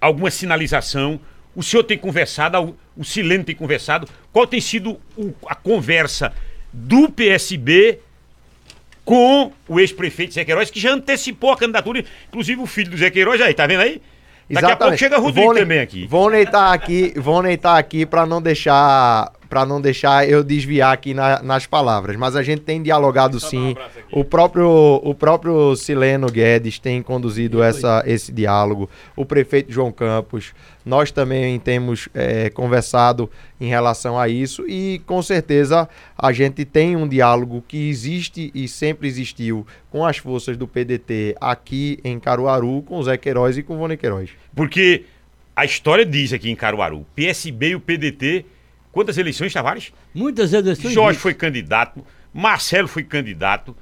alguma 0.01 0.31
sinalização? 0.31 1.21
O 1.55 1.63
senhor 1.63 1.85
tem 1.85 1.99
conversado, 1.99 2.75
o 2.97 3.05
Sileno 3.05 3.45
tem 3.45 3.55
conversado, 3.55 4.09
qual 4.33 4.47
tem 4.47 4.63
sido 4.63 4.99
o, 5.17 5.35
a 5.47 5.55
conversa 5.55 6.33
do 6.73 7.11
PSB 7.11 8.01
com 9.05 9.53
o 9.69 9.79
ex-prefeito 9.79 10.33
Zé 10.33 10.43
Queiroz, 10.43 10.71
que 10.71 10.81
já 10.81 10.91
antecipou 10.91 11.53
a 11.53 11.57
candidatura, 11.59 12.03
inclusive 12.29 12.63
o 12.63 12.67
filho 12.67 12.91
do 12.91 12.97
Zé 12.97 13.11
Queiroz 13.11 13.43
aí, 13.43 13.53
tá 13.53 13.67
vendo 13.67 13.83
aí? 13.83 14.01
Daqui 14.49 14.67
Exatamente. 14.67 14.73
a 14.75 14.77
pouco 14.77 14.97
chega 14.99 15.19
Rodrigo 15.19 15.47
vou, 15.47 15.57
também 15.57 15.79
aqui. 15.81 16.07
Vou 16.07 16.31
neitar 16.31 16.75
aqui, 16.75 17.15
vou 17.17 17.43
neitar 17.43 17.79
aqui 17.79 18.05
para 18.05 18.27
não 18.27 18.43
deixar 18.43 19.33
para 19.49 19.65
não 19.65 19.81
deixar 19.81 20.29
eu 20.29 20.43
desviar 20.43 20.93
aqui 20.93 21.15
na, 21.15 21.43
nas 21.43 21.67
palavras, 21.67 22.17
mas 22.17 22.37
a 22.37 22.43
gente 22.43 22.63
tem 22.63 22.83
dialogado 22.83 23.39
sim. 23.39 23.75
Um 24.13 24.21
o 24.21 24.25
próprio 24.25 25.01
o 25.03 25.15
próprio 25.15 25.77
Sileno 25.77 26.29
Guedes 26.29 26.79
tem 26.79 27.03
conduzido 27.03 27.63
essa, 27.63 28.03
esse 28.07 28.33
diálogo. 28.33 28.89
O 29.17 29.25
prefeito 29.25 29.73
João 29.73 29.93
Campos, 29.93 30.53
nós 30.85 31.11
também 31.11 31.59
temos 31.59 32.09
é, 32.15 32.51
conversado 32.51 33.31
em 33.61 33.69
relação 33.69 34.19
a 34.19 34.29
isso 34.29 34.69
e 34.69 35.01
com 35.07 35.23
certeza 35.23 35.89
a 36.17 36.33
gente 36.33 36.65
tem 36.65 36.97
um 36.97 37.09
diálogo 37.09 37.65
que 37.67 37.89
existe 37.89 38.51
e 38.55 38.69
sempre 38.69 39.09
existiu 39.09 39.67
com 39.91 40.05
as 40.05 40.19
forças 40.19 40.57
do 40.57 40.67
PDT 40.67 41.37
aqui 41.41 41.99
em 42.05 42.19
Caruaru, 42.19 42.83
com 42.83 42.99
o 42.99 43.03
Zé 43.03 43.17
Queiroz 43.17 43.57
e 43.57 43.63
com 43.63 43.75
o 43.75 43.79
Vone 43.79 43.97
Queiroz. 43.97 44.31
Porque 44.55 45.05
a 45.57 45.65
história 45.65 46.05
diz 46.05 46.33
aqui 46.33 46.51
em 46.51 46.57
Caruaru, 46.57 47.07
PSB 47.15 47.71
e 47.71 47.75
o 47.77 47.81
PDT 47.81 48.45
Quantas 48.95 49.19
eleições, 49.19 49.53
Tavares? 49.53 49.93
Muitas 50.15 50.53
eleições. 50.53 50.95
Jorge 50.95 51.19
foi 51.19 51.35
candidato, 51.35 52.07
Marcelo 52.33 52.87
foi 52.87 53.03
candidato, 53.03 53.77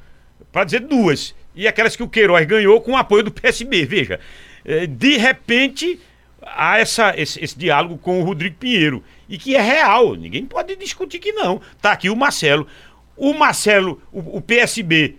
para 0.51 0.65
dizer 0.65 0.81
duas. 0.81 1.35
E 1.55 1.69
aquelas 1.69 1.95
que 1.95 2.03
o 2.03 2.09
Queiroz 2.09 2.47
ganhou 2.47 2.81
com 2.81 2.93
o 2.93 2.97
apoio 2.97 3.23
do 3.23 3.31
PSB, 3.31 3.85
veja. 3.85 4.19
É, 4.65 4.87
de 4.87 5.19
repente, 5.19 6.01
há 6.41 6.79
essa, 6.79 7.13
esse, 7.15 7.45
esse, 7.45 7.59
diálogo 7.59 7.99
com 7.99 8.23
o 8.23 8.25
Rodrigo 8.25 8.57
Pinheiro. 8.57 9.05
E 9.29 9.37
que 9.37 9.55
é 9.55 9.61
real, 9.61 10.15
ninguém 10.15 10.47
pode 10.47 10.75
discutir 10.77 11.19
que 11.19 11.33
não. 11.33 11.61
Tá 11.83 11.93
aqui 11.93 12.09
o 12.09 12.17
Marcelo. 12.17 12.67
O 13.15 13.35
Marcelo, 13.35 14.01
o, 14.11 14.39
o 14.39 14.41
PSB, 14.41 15.17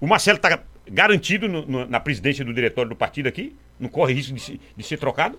o 0.00 0.06
Marcelo 0.08 0.38
está 0.38 0.64
garantido 0.90 1.46
no, 1.48 1.64
no, 1.64 1.86
na 1.86 2.00
presidência 2.00 2.44
do 2.44 2.52
diretório 2.52 2.88
do 2.88 2.96
partido 2.96 3.28
aqui? 3.28 3.54
Não 3.78 3.88
corre 3.88 4.14
risco 4.14 4.34
de, 4.34 4.60
de 4.76 4.82
ser 4.82 4.98
trocado? 4.98 5.38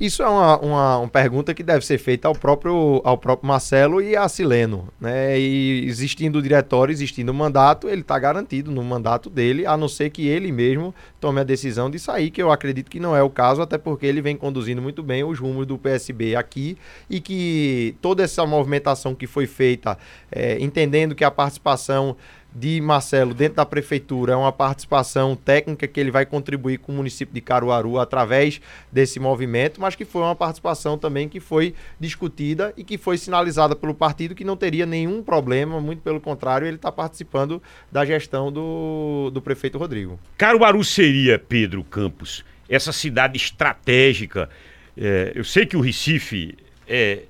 Isso 0.00 0.22
é 0.22 0.28
uma, 0.28 0.58
uma, 0.60 0.98
uma, 1.00 1.08
pergunta 1.08 1.52
que 1.52 1.62
deve 1.62 1.84
ser 1.84 1.98
feita 1.98 2.26
ao 2.26 2.34
próprio, 2.34 3.02
ao 3.04 3.18
próprio 3.18 3.46
Marcelo 3.46 4.00
e 4.00 4.16
a 4.16 4.26
Sileno. 4.30 4.88
Né? 4.98 5.38
E 5.38 5.84
existindo 5.86 6.38
o 6.38 6.42
diretório, 6.42 6.90
existindo 6.90 7.30
o 7.30 7.34
mandato, 7.34 7.86
ele 7.86 8.00
está 8.00 8.18
garantido 8.18 8.70
no 8.70 8.82
mandato 8.82 9.28
dele, 9.28 9.66
a 9.66 9.76
não 9.76 9.88
ser 9.88 10.08
que 10.08 10.26
ele 10.26 10.50
mesmo 10.50 10.94
tome 11.20 11.38
a 11.38 11.44
decisão 11.44 11.90
de 11.90 11.98
sair, 11.98 12.30
que 12.30 12.42
eu 12.42 12.50
acredito 12.50 12.90
que 12.90 12.98
não 12.98 13.14
é 13.14 13.22
o 13.22 13.28
caso, 13.28 13.60
até 13.60 13.76
porque 13.76 14.06
ele 14.06 14.22
vem 14.22 14.36
conduzindo 14.36 14.80
muito 14.80 15.02
bem 15.02 15.22
os 15.22 15.38
rumos 15.38 15.66
do 15.66 15.76
PSB 15.76 16.34
aqui 16.34 16.78
e 17.10 17.20
que 17.20 17.94
toda 18.00 18.22
essa 18.22 18.46
movimentação 18.46 19.14
que 19.14 19.26
foi 19.26 19.46
feita, 19.46 19.98
é, 20.32 20.58
entendendo 20.60 21.14
que 21.14 21.24
a 21.24 21.30
participação 21.30 22.16
de 22.54 22.80
Marcelo 22.80 23.32
dentro 23.32 23.56
da 23.56 23.66
prefeitura 23.66 24.32
é 24.32 24.36
uma 24.36 24.52
participação 24.52 25.36
técnica 25.36 25.86
que 25.86 26.00
ele 26.00 26.10
vai 26.10 26.26
contribuir 26.26 26.78
com 26.78 26.92
o 26.92 26.94
município 26.94 27.34
de 27.34 27.40
Caruaru 27.40 27.98
através 27.98 28.60
desse 28.90 29.20
movimento, 29.20 29.80
mas 29.80 29.94
que 29.94 30.04
foi 30.04 30.22
uma 30.22 30.34
participação 30.34 30.98
também 30.98 31.28
que 31.28 31.38
foi 31.38 31.74
discutida 31.98 32.72
e 32.76 32.82
que 32.82 32.98
foi 32.98 33.16
sinalizada 33.16 33.76
pelo 33.76 33.94
partido 33.94 34.34
que 34.34 34.44
não 34.44 34.56
teria 34.56 34.84
nenhum 34.84 35.22
problema, 35.22 35.80
muito 35.80 36.02
pelo 36.02 36.20
contrário, 36.20 36.66
ele 36.66 36.76
está 36.76 36.90
participando 36.90 37.62
da 37.90 38.04
gestão 38.04 38.50
do, 38.50 39.30
do 39.32 39.40
prefeito 39.40 39.78
Rodrigo. 39.78 40.18
Caruaru 40.36 40.82
seria, 40.82 41.38
Pedro 41.38 41.84
Campos, 41.84 42.44
essa 42.68 42.92
cidade 42.92 43.36
estratégica. 43.36 44.48
É, 44.96 45.32
eu 45.34 45.44
sei 45.44 45.66
que 45.66 45.76
o 45.76 45.80
Recife 45.80 46.56
é, 46.86 47.22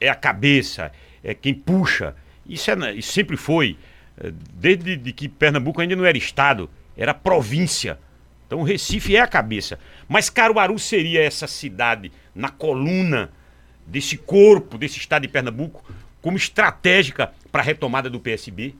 é 0.00 0.08
a 0.08 0.14
cabeça, 0.14 0.90
é 1.22 1.34
quem 1.34 1.54
puxa. 1.54 2.14
Isso, 2.46 2.70
é, 2.70 2.94
isso 2.94 3.12
sempre 3.12 3.36
foi. 3.36 3.76
É, 4.18 4.32
desde 4.54 4.96
de 4.96 5.12
que 5.12 5.28
Pernambuco 5.28 5.80
ainda 5.80 5.96
não 5.96 6.04
era 6.04 6.16
estado, 6.16 6.70
era 6.96 7.12
província. 7.12 7.98
Então 8.46 8.62
Recife 8.62 9.16
é 9.16 9.20
a 9.20 9.26
cabeça. 9.26 9.78
Mas 10.08 10.30
Caruaru 10.30 10.78
seria 10.78 11.22
essa 11.22 11.46
cidade 11.46 12.12
na 12.34 12.48
coluna 12.48 13.30
desse 13.86 14.16
corpo, 14.16 14.78
desse 14.78 14.98
estado 14.98 15.22
de 15.22 15.28
Pernambuco, 15.28 15.84
como 16.22 16.36
estratégica 16.36 17.32
para 17.50 17.62
a 17.62 17.64
retomada 17.64 18.08
do 18.08 18.20
PSB? 18.20 18.74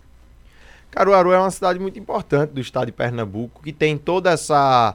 Caruaru 0.91 1.33
é 1.33 1.39
uma 1.39 1.51
cidade 1.51 1.79
muito 1.79 1.99
importante 1.99 2.51
do 2.51 2.61
estado 2.61 2.87
de 2.87 2.93
Pernambuco, 2.93 3.63
que 3.63 3.73
tem 3.73 3.99
toda 3.99 4.31
essa 4.31 4.95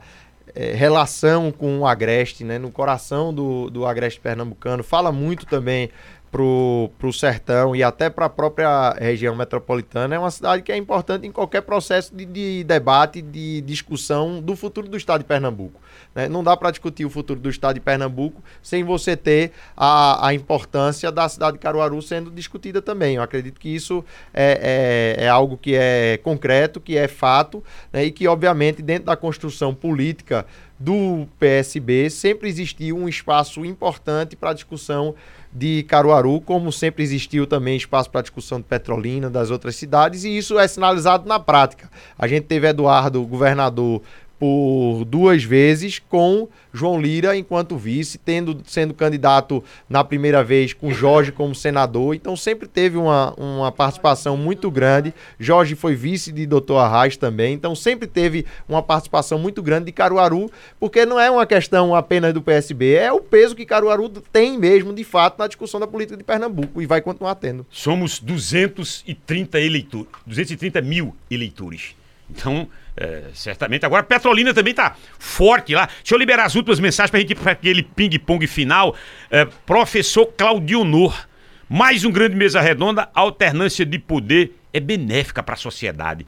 é, 0.56 0.74
relação 0.74 1.52
com 1.52 1.80
o 1.80 1.88
Agreste, 1.88 2.44
né? 2.44 2.58
no 2.58 2.72
coração 2.72 3.34
do, 3.34 3.70
do 3.70 3.86
Agreste 3.86 4.20
pernambucano. 4.20 4.84
Fala 4.84 5.12
muito 5.12 5.46
também 5.46 5.90
pro, 6.32 6.90
pro 6.98 7.12
sertão 7.12 7.76
e 7.76 7.84
até 7.84 8.10
para 8.10 8.26
a 8.26 8.30
própria 8.30 8.92
região 8.94 9.36
metropolitana, 9.36 10.16
é 10.16 10.20
uma 10.20 10.32
cidade 10.32 10.62
que 10.64 10.72
é 10.72 10.78
importante 10.78 11.26
em 11.26 11.32
qualquer 11.32 11.62
processo 11.62 12.16
de, 12.16 12.26
de 12.26 12.64
debate, 12.64 13.22
de 13.22 13.62
discussão 13.62 14.42
do 14.42 14.56
futuro 14.56 14.88
do 14.88 14.98
estado 14.98 15.22
de 15.22 15.26
Pernambuco. 15.26 15.80
Né? 16.14 16.28
Não 16.28 16.44
dá 16.44 16.56
para 16.56 16.72
discutir 16.72 17.06
o 17.06 17.10
futuro 17.10 17.40
do 17.40 17.50
estado 17.50 17.76
de 17.76 17.80
Pernambuco 17.80 18.44
sem 18.62 18.84
você 18.84 19.16
ter 19.16 19.52
a, 19.76 20.28
a 20.28 20.34
importância 20.34 21.12
da 21.12 21.28
cidade 21.28 21.54
de 21.54 21.60
Caruaru 21.60 22.02
sendo 22.02 22.30
discutida 22.32 22.82
também. 22.82 23.16
Eu 23.16 23.24
acredito 23.24 23.60
que 23.60 23.70
isso 23.70 24.04
é, 24.34 25.16
é, 25.18 25.26
é 25.26 25.30
algo 25.30 25.58
que 25.58 25.76
é 25.76 26.20
concreto, 26.24 26.80
que 26.80 26.98
é 26.98 27.08
fato, 27.08 27.64
né? 27.92 28.06
e 28.06 28.12
que, 28.12 28.28
obviamente, 28.28 28.82
dentro 28.82 29.06
da 29.06 29.16
construção 29.16 29.74
política 29.74 30.46
do 30.80 31.28
PSB 31.38 32.10
sempre 32.10 32.48
existiu 32.48 32.98
um 32.98 33.10
espaço 33.10 33.66
importante 33.66 34.36
para 34.36 34.54
discussão 34.54 35.14
de 35.52 35.84
Caruaru, 35.84 36.40
como 36.42 36.72
sempre 36.72 37.04
existiu 37.04 37.48
também 37.48 37.76
espaço 37.76 38.10
para 38.10 38.22
discussão 38.22 38.60
de 38.60 38.66
Petrolina, 38.66 39.30
das 39.30 39.50
outras 39.50 39.76
cidades, 39.76 40.24
e 40.24 40.38
isso 40.38 40.60
é 40.60 40.68
sinalizado 40.68 41.28
na 41.28 41.40
prática. 41.40 41.90
A 42.18 42.28
gente 42.28 42.44
teve 42.44 42.68
Eduardo, 42.68 43.26
governador, 43.26 44.02
por 44.40 45.04
duas 45.06 45.44
vezes 45.44 46.00
com 46.00 46.48
João 46.74 47.00
Lira 47.00 47.36
enquanto 47.36 47.78
vice, 47.78 48.18
tendo 48.18 48.62
sendo 48.66 48.94
candidato 48.94 49.64
na 49.90 50.04
primeira 50.04 50.44
vez 50.44 50.72
com 50.74 50.92
Jorge 50.92 51.32
como 51.32 51.54
senador. 51.54 52.16
Então 52.16 52.36
sempre 52.36 52.68
teve 52.68 52.98
uma, 52.98 53.34
uma 53.34 53.72
participação 53.72 54.38
muito 54.38 54.72
grande. 54.72 55.14
Jorge 55.40 55.76
foi 55.76 55.96
vice 55.96 56.32
de 56.32 56.46
Doutor 56.46 56.78
Arraes 56.78 57.18
também. 57.18 57.54
Então 57.54 57.76
sempre 57.76 58.08
teve 58.08 58.46
uma 58.68 58.82
participação 58.82 59.38
muito 59.38 59.62
grande 59.62 59.86
de 59.88 59.92
Caruaru, 59.92 60.50
porque 60.80 61.06
não 61.06 61.20
é 61.20 61.30
uma 61.30 61.46
questão 61.46 61.94
apenas 61.94 62.34
do 62.34 62.42
PSB, 62.42 62.94
é 62.94 63.12
o 63.12 63.20
peso 63.20 63.56
que 63.56 63.66
Caruaru 63.66 64.10
tem 64.32 64.58
mesmo, 64.58 64.94
de 64.94 65.04
fato, 65.04 65.40
na 65.40 65.48
discussão 65.48 65.80
da 65.80 65.88
política 65.88 66.16
de 66.16 66.24
Pernambuco 66.24 66.82
e 66.82 66.86
vai 66.86 67.02
continuar 67.02 67.36
tendo. 67.36 67.66
Somos 67.70 68.20
230 68.20 69.60
eleitores, 69.60 70.08
230 70.26 70.82
mil 70.82 71.16
eleitores. 71.30 71.99
Então, 72.30 72.70
é, 72.96 73.24
certamente. 73.34 73.86
Agora, 73.86 74.04
Petrolina 74.04 74.54
também 74.54 74.74
tá 74.74 74.96
forte 75.18 75.74
lá. 75.74 75.88
Deixa 75.88 76.14
eu 76.14 76.20
liberar 76.20 76.46
as 76.46 76.56
últimas 76.56 76.80
mensagens 76.80 77.10
pra 77.10 77.20
gente 77.20 77.32
ir 77.32 77.36
pra 77.36 77.54
aquele 77.54 77.84
ping-pong 77.84 78.46
final. 78.46 78.96
É, 79.32 79.46
professor 79.66 80.26
Claudio 80.26 80.84
Nor. 80.84 81.28
Mais 81.68 82.04
um 82.04 82.12
grande 82.12 82.36
mesa 82.36 82.60
redonda. 82.60 83.10
Alternância 83.14 83.86
de 83.86 83.98
poder 84.00 84.56
é 84.74 84.80
benéfica 84.80 85.42
para 85.42 85.54
a 85.54 85.58
sociedade. 85.58 86.26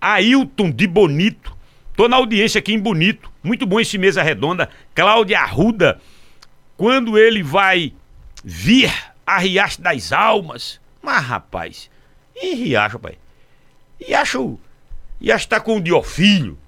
Ailton 0.00 0.70
de 0.70 0.86
Bonito. 0.86 1.56
Tô 1.96 2.08
na 2.08 2.16
audiência 2.16 2.58
aqui 2.58 2.72
em 2.72 2.78
Bonito. 2.78 3.30
Muito 3.42 3.66
bom 3.66 3.78
esse 3.78 3.96
mesa 3.96 4.22
redonda. 4.22 4.68
Cláudia 4.94 5.40
Arruda. 5.40 6.00
Quando 6.76 7.16
ele 7.16 7.42
vai 7.42 7.92
vir 8.42 8.92
a 9.26 9.38
Riacho 9.38 9.80
das 9.80 10.12
Almas. 10.12 10.80
Mas, 11.00 11.24
rapaz, 11.24 11.90
e 12.34 12.54
Riacho, 12.54 12.98
pai? 12.98 13.16
E 14.00 14.14
acho 14.14 14.58
que 15.24 15.32
está 15.32 15.60
com 15.60 15.78
o 15.78 15.80
Diofilho 15.80 16.58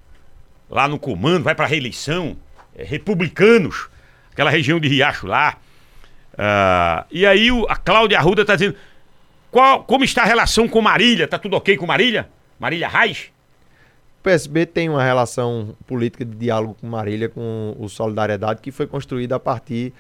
lá 0.71 0.89
no 0.89 0.99
comando, 0.99 1.45
vai 1.45 1.55
para 1.55 1.67
reeleição, 1.67 2.37
é, 2.77 2.85
republicanos, 2.85 3.89
aquela 4.33 4.51
região 4.51 4.81
de 4.81 4.89
Riacho 4.89 5.27
lá. 5.27 5.57
Uh, 6.35 7.07
e 7.11 7.25
aí 7.25 7.51
o, 7.51 7.65
a 7.69 7.77
Cláudia 7.77 8.19
Arruda 8.19 8.43
está 8.43 8.55
dizendo: 8.55 8.77
qual, 9.51 9.85
como 9.85 10.05
está 10.05 10.23
a 10.23 10.27
relação 10.27 10.69
com 10.69 10.83
Marília? 10.83 11.27
Tá 11.27 11.39
tudo 11.39 11.57
ok 11.57 11.77
com 11.77 11.87
Marília? 11.87 12.29
Marília 12.59 12.89
Reis? 12.89 13.31
O 14.21 14.23
PSB 14.23 14.67
tem 14.67 14.89
uma 14.89 15.03
relação 15.03 15.75
política 15.87 16.25
de 16.25 16.35
diálogo 16.35 16.77
com 16.81 16.87
Marília, 16.87 17.29
com 17.29 17.75
o 17.79 17.89
Solidariedade, 17.89 18.61
que 18.61 18.71
foi 18.71 18.87
construída 18.87 19.37
a 19.37 19.41
partir 19.41 19.93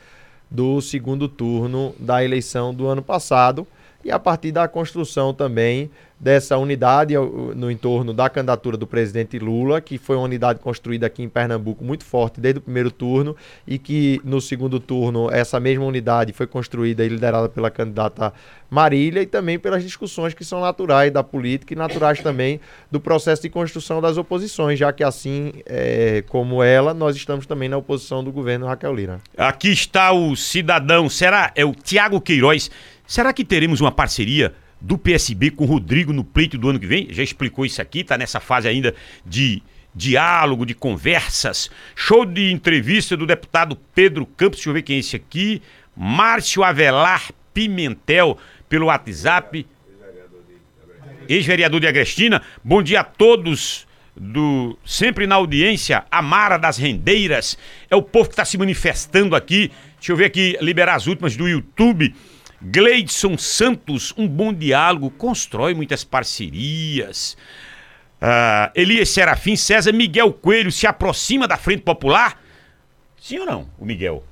do 0.51 0.81
segundo 0.81 1.29
turno 1.29 1.95
da 1.99 2.25
eleição 2.25 2.75
do 2.75 2.87
ano 2.87 3.03
passado 3.03 3.67
e 4.05 4.11
a 4.11 4.19
partir 4.19 4.53
da 4.53 4.69
construção 4.69 5.33
também 5.33 5.91
dessa 6.19 6.57
unidade 6.57 7.15
no 7.55 7.71
entorno 7.71 8.15
da 8.15 8.29
candidatura 8.31 8.77
do 8.77 8.87
presidente 8.87 9.39
Lula, 9.39 9.81
que 9.81 9.99
foi 9.99 10.17
uma 10.17 10.25
unidade 10.25 10.61
construída 10.61 11.07
aqui 11.07 11.23
em 11.23 11.29
Pernambuco 11.29 11.85
muito 11.85 12.05
forte 12.05 12.41
desde 12.41 12.59
o 12.59 12.63
primeiro 12.63 12.91
turno 12.91 13.37
e 13.67 13.79
que 13.79 14.21
no 14.25 14.41
segundo 14.41 14.81
turno 14.81 15.31
essa 15.31 15.61
mesma 15.61 15.85
unidade 15.85 16.33
foi 16.33 16.47
construída 16.47 17.05
e 17.05 17.09
liderada 17.09 17.49
pela 17.49 17.71
candidata 17.71 18.33
Marília 18.69 19.23
e 19.23 19.27
também 19.27 19.59
pelas 19.59 19.83
discussões 19.83 20.35
que 20.35 20.45
são 20.45 20.61
naturais 20.61 21.13
da 21.13 21.23
política 21.23 21.75
e 21.75 21.77
naturais 21.77 22.21
também 22.21 22.61
do 22.91 22.99
processo 22.99 23.43
de 23.43 23.49
construção 23.49 24.01
das 24.01 24.17
oposições, 24.17 24.79
já 24.79 24.93
que 24.93 25.05
assim 25.05 25.53
é, 25.67 26.25
como 26.29 26.63
ela, 26.63 26.93
nós 26.93 27.15
estamos 27.15 27.47
também 27.47 27.69
na 27.69 27.77
oposição 27.77 28.25
do 28.25 28.33
governo 28.33 28.67
Raquel 28.67 28.95
Lira. 28.95 29.21
Aqui 29.37 29.69
está 29.69 30.13
o 30.13 30.35
cidadão, 30.35 31.09
será? 31.09 31.53
É 31.55 31.65
o 31.65 31.75
Tiago 31.75 32.21
Queiroz. 32.21 32.71
Será 33.07 33.33
que 33.33 33.45
teremos 33.45 33.81
uma 33.81 33.93
parceria 33.93 34.53
do 34.81 34.99
PSB 34.99 35.51
com 35.51 35.65
o 35.65 35.67
Rodrigo 35.67 36.13
no 36.13 36.25
pleito 36.25 36.59
do 36.59 36.69
ano 36.69 36.79
que 36.79 36.87
vem? 36.87 37.09
Já 37.11 37.23
explicou 37.23 37.65
isso 37.65 37.81
aqui, 37.81 38.05
tá 38.05 38.17
nessa 38.19 38.41
fase 38.41 38.69
ainda 38.69 38.95
de 39.25 39.63
diálogo, 39.95 40.67
de 40.67 40.75
conversas. 40.75 41.71
Show 41.95 42.27
de 42.27 42.53
entrevista 42.53 43.17
do 43.17 43.27
deputado 43.27 43.77
Pedro 43.95 44.27
Campos, 44.27 44.59
deixa 44.59 44.69
eu 44.69 44.75
ver 44.75 44.83
quem 44.83 44.97
é 44.97 44.99
esse 45.01 45.17
aqui. 45.17 45.63
Márcio 45.97 46.63
Avelar 46.63 47.31
Pimentel, 47.55 48.39
pelo 48.69 48.87
WhatsApp. 48.87 49.67
Ex-vereador 51.29 51.81
de 51.81 51.87
Agrestina. 51.87 52.43
Bom 52.63 52.83
dia 52.83 53.01
a 53.01 53.05
todos 53.05 53.87
do 54.15 54.79
sempre 54.85 55.27
na 55.27 55.35
audiência, 55.35 56.05
Amara 56.11 56.57
das 56.57 56.79
Rendeiras. 56.79 57.59
É 57.91 57.97
o 57.97 58.03
povo 58.03 58.29
que 58.29 58.35
está 58.35 58.45
se 58.45 58.57
manifestando 58.57 59.35
aqui. 59.35 59.71
Deixa 59.99 60.13
eu 60.13 60.17
ver 60.17 60.27
aqui, 60.27 60.57
liberar 60.61 60.95
as 60.95 61.07
últimas 61.07 61.37
do 61.37 61.49
YouTube. 61.49 62.15
Gleidson 62.61 63.37
Santos, 63.37 64.15
um 64.17 64.27
bom 64.27 64.53
diálogo, 64.53 65.11
constrói 65.11 65.75
muitas 65.75 66.05
parcerias. 66.05 67.37
Uh, 68.21 68.73
Elias 68.75 69.11
Serafim, 69.11 69.57
César 69.57 69.93
Miguel 69.93 70.33
Coelho 70.33 70.73
se 70.73 70.87
aproxima 70.87 71.47
da 71.47 71.57
Frente 71.57 71.83
Popular? 71.83 72.41
Sim 73.21 73.41
ou 73.41 73.47
não, 73.47 73.69
o 73.79 73.85
Miguel? 73.85 74.25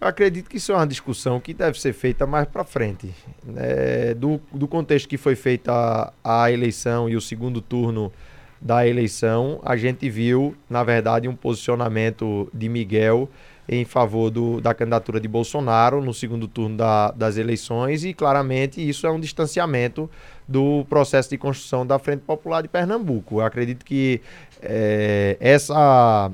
Eu 0.00 0.06
acredito 0.06 0.48
que 0.48 0.58
isso 0.58 0.72
é 0.72 0.76
uma 0.76 0.86
discussão 0.86 1.40
que 1.40 1.52
deve 1.52 1.80
ser 1.80 1.92
feita 1.92 2.26
mais 2.26 2.46
para 2.46 2.62
frente. 2.64 3.12
É, 3.56 4.14
do, 4.14 4.40
do 4.52 4.68
contexto 4.68 5.08
que 5.08 5.16
foi 5.16 5.34
feita 5.34 6.12
a, 6.22 6.44
a 6.44 6.52
eleição 6.52 7.08
e 7.08 7.16
o 7.16 7.20
segundo 7.20 7.60
turno 7.60 8.12
da 8.60 8.86
eleição, 8.86 9.60
a 9.64 9.76
gente 9.76 10.08
viu, 10.08 10.56
na 10.68 10.82
verdade, 10.82 11.28
um 11.28 11.34
posicionamento 11.34 12.48
de 12.52 12.68
Miguel 12.68 13.28
em 13.68 13.84
favor 13.84 14.30
do, 14.30 14.60
da 14.60 14.72
candidatura 14.72 15.20
de 15.20 15.28
Bolsonaro 15.28 16.02
no 16.02 16.14
segundo 16.14 16.48
turno 16.48 16.78
da, 16.78 17.10
das 17.10 17.36
eleições 17.36 18.02
e 18.02 18.14
claramente 18.14 18.86
isso 18.86 19.06
é 19.06 19.10
um 19.10 19.20
distanciamento 19.20 20.10
do 20.48 20.86
processo 20.88 21.28
de 21.28 21.36
construção 21.36 21.86
da 21.86 21.98
Frente 21.98 22.20
Popular 22.20 22.62
de 22.62 22.68
Pernambuco. 22.68 23.40
Eu 23.40 23.44
acredito 23.44 23.84
que 23.84 24.22
é, 24.62 25.36
essa, 25.38 26.32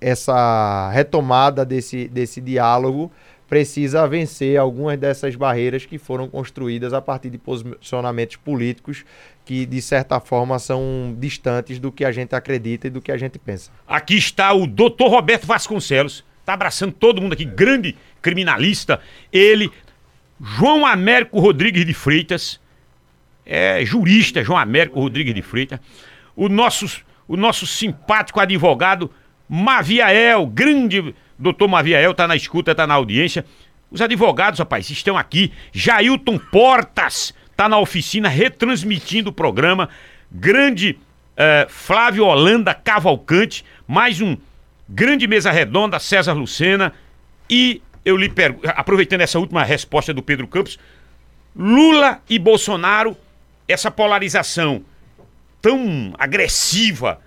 essa 0.00 0.90
retomada 0.90 1.64
desse, 1.64 2.08
desse 2.08 2.40
diálogo 2.40 3.12
precisa 3.48 4.08
vencer 4.08 4.56
algumas 4.56 4.98
dessas 4.98 5.36
barreiras 5.36 5.84
que 5.84 5.98
foram 5.98 6.26
construídas 6.26 6.92
a 6.94 7.02
partir 7.02 7.28
de 7.30 7.36
posicionamentos 7.38 8.36
políticos 8.36 9.04
que, 9.44 9.66
de 9.66 9.82
certa 9.82 10.18
forma, 10.18 10.58
são 10.58 11.14
distantes 11.18 11.78
do 11.78 11.92
que 11.92 12.04
a 12.04 12.10
gente 12.10 12.34
acredita 12.34 12.86
e 12.86 12.90
do 12.90 13.00
que 13.00 13.12
a 13.12 13.16
gente 13.18 13.38
pensa. 13.38 13.70
Aqui 13.86 14.16
está 14.16 14.52
o 14.54 14.66
doutor 14.66 15.10
Roberto 15.10 15.46
Vasconcelos 15.46 16.24
Tá 16.44 16.54
abraçando 16.54 16.92
todo 16.92 17.20
mundo 17.20 17.34
aqui, 17.34 17.44
grande 17.44 17.96
criminalista. 18.20 19.00
Ele, 19.32 19.70
João 20.40 20.84
Américo 20.84 21.38
Rodrigues 21.38 21.86
de 21.86 21.94
Freitas, 21.94 22.60
é 23.44 23.84
jurista, 23.84 24.42
João 24.42 24.58
Américo 24.58 25.00
Rodrigues 25.00 25.34
de 25.34 25.42
Freitas, 25.42 25.80
o 26.34 26.48
nosso, 26.48 27.02
o 27.28 27.36
nosso 27.36 27.66
simpático 27.66 28.40
advogado 28.40 29.10
Maviael, 29.48 30.46
grande 30.46 31.14
doutor 31.38 31.68
Maviael, 31.68 32.14
tá 32.14 32.26
na 32.26 32.36
escuta, 32.36 32.74
tá 32.74 32.86
na 32.86 32.94
audiência. 32.94 33.44
Os 33.90 34.00
advogados, 34.00 34.58
rapaz, 34.58 34.88
estão 34.88 35.18
aqui. 35.18 35.52
Jailton 35.72 36.38
Portas 36.38 37.34
tá 37.54 37.68
na 37.68 37.78
oficina 37.78 38.28
retransmitindo 38.28 39.30
o 39.30 39.32
programa. 39.32 39.90
Grande 40.30 40.98
eh, 41.36 41.66
Flávio 41.68 42.24
Holanda 42.24 42.72
Cavalcante, 42.72 43.64
mais 43.86 44.20
um 44.20 44.36
grande 44.92 45.26
mesa 45.26 45.50
redonda, 45.50 45.98
César 45.98 46.34
Lucena. 46.34 46.92
E 47.48 47.82
eu 48.04 48.16
lhe 48.16 48.28
pergunto, 48.28 48.68
aproveitando 48.76 49.22
essa 49.22 49.38
última 49.38 49.64
resposta 49.64 50.12
do 50.12 50.22
Pedro 50.22 50.46
Campos, 50.46 50.78
Lula 51.56 52.20
e 52.28 52.38
Bolsonaro, 52.38 53.16
essa 53.66 53.90
polarização 53.90 54.84
tão 55.60 56.14
agressiva, 56.18 57.20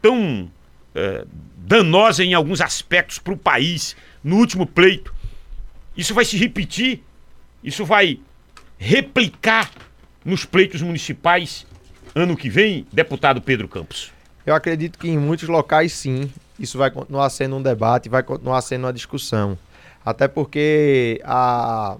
tão 0.00 0.50
eh, 0.94 1.24
danosa 1.56 2.24
em 2.24 2.34
alguns 2.34 2.60
aspectos 2.60 3.18
para 3.18 3.32
o 3.32 3.36
país 3.36 3.96
no 4.22 4.36
último 4.36 4.66
pleito, 4.66 5.14
isso 5.96 6.14
vai 6.14 6.24
se 6.24 6.36
repetir? 6.36 7.02
Isso 7.62 7.84
vai 7.84 8.18
replicar 8.78 9.70
nos 10.24 10.44
pleitos 10.44 10.80
municipais 10.80 11.66
ano 12.14 12.36
que 12.36 12.48
vem, 12.48 12.86
deputado 12.92 13.40
Pedro 13.40 13.68
Campos? 13.68 14.12
Eu 14.44 14.54
acredito 14.54 14.98
que 14.98 15.08
em 15.08 15.18
muitos 15.18 15.48
locais 15.48 15.92
sim, 15.92 16.30
isso 16.64 16.78
vai 16.78 16.90
continuar 16.90 17.28
sendo 17.30 17.56
um 17.56 17.62
debate, 17.62 18.08
vai 18.08 18.22
continuar 18.22 18.60
sendo 18.62 18.86
uma 18.86 18.92
discussão. 18.92 19.58
Até 20.04 20.26
porque 20.28 21.20
a 21.24 21.96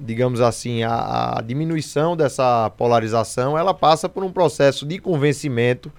digamos 0.00 0.40
assim, 0.40 0.84
a, 0.84 1.38
a 1.38 1.42
diminuição 1.42 2.16
dessa 2.16 2.70
polarização, 2.76 3.58
ela 3.58 3.74
passa 3.74 4.08
por 4.08 4.22
um 4.22 4.30
processo 4.30 4.86
de 4.86 5.00
convencimento 5.00 5.90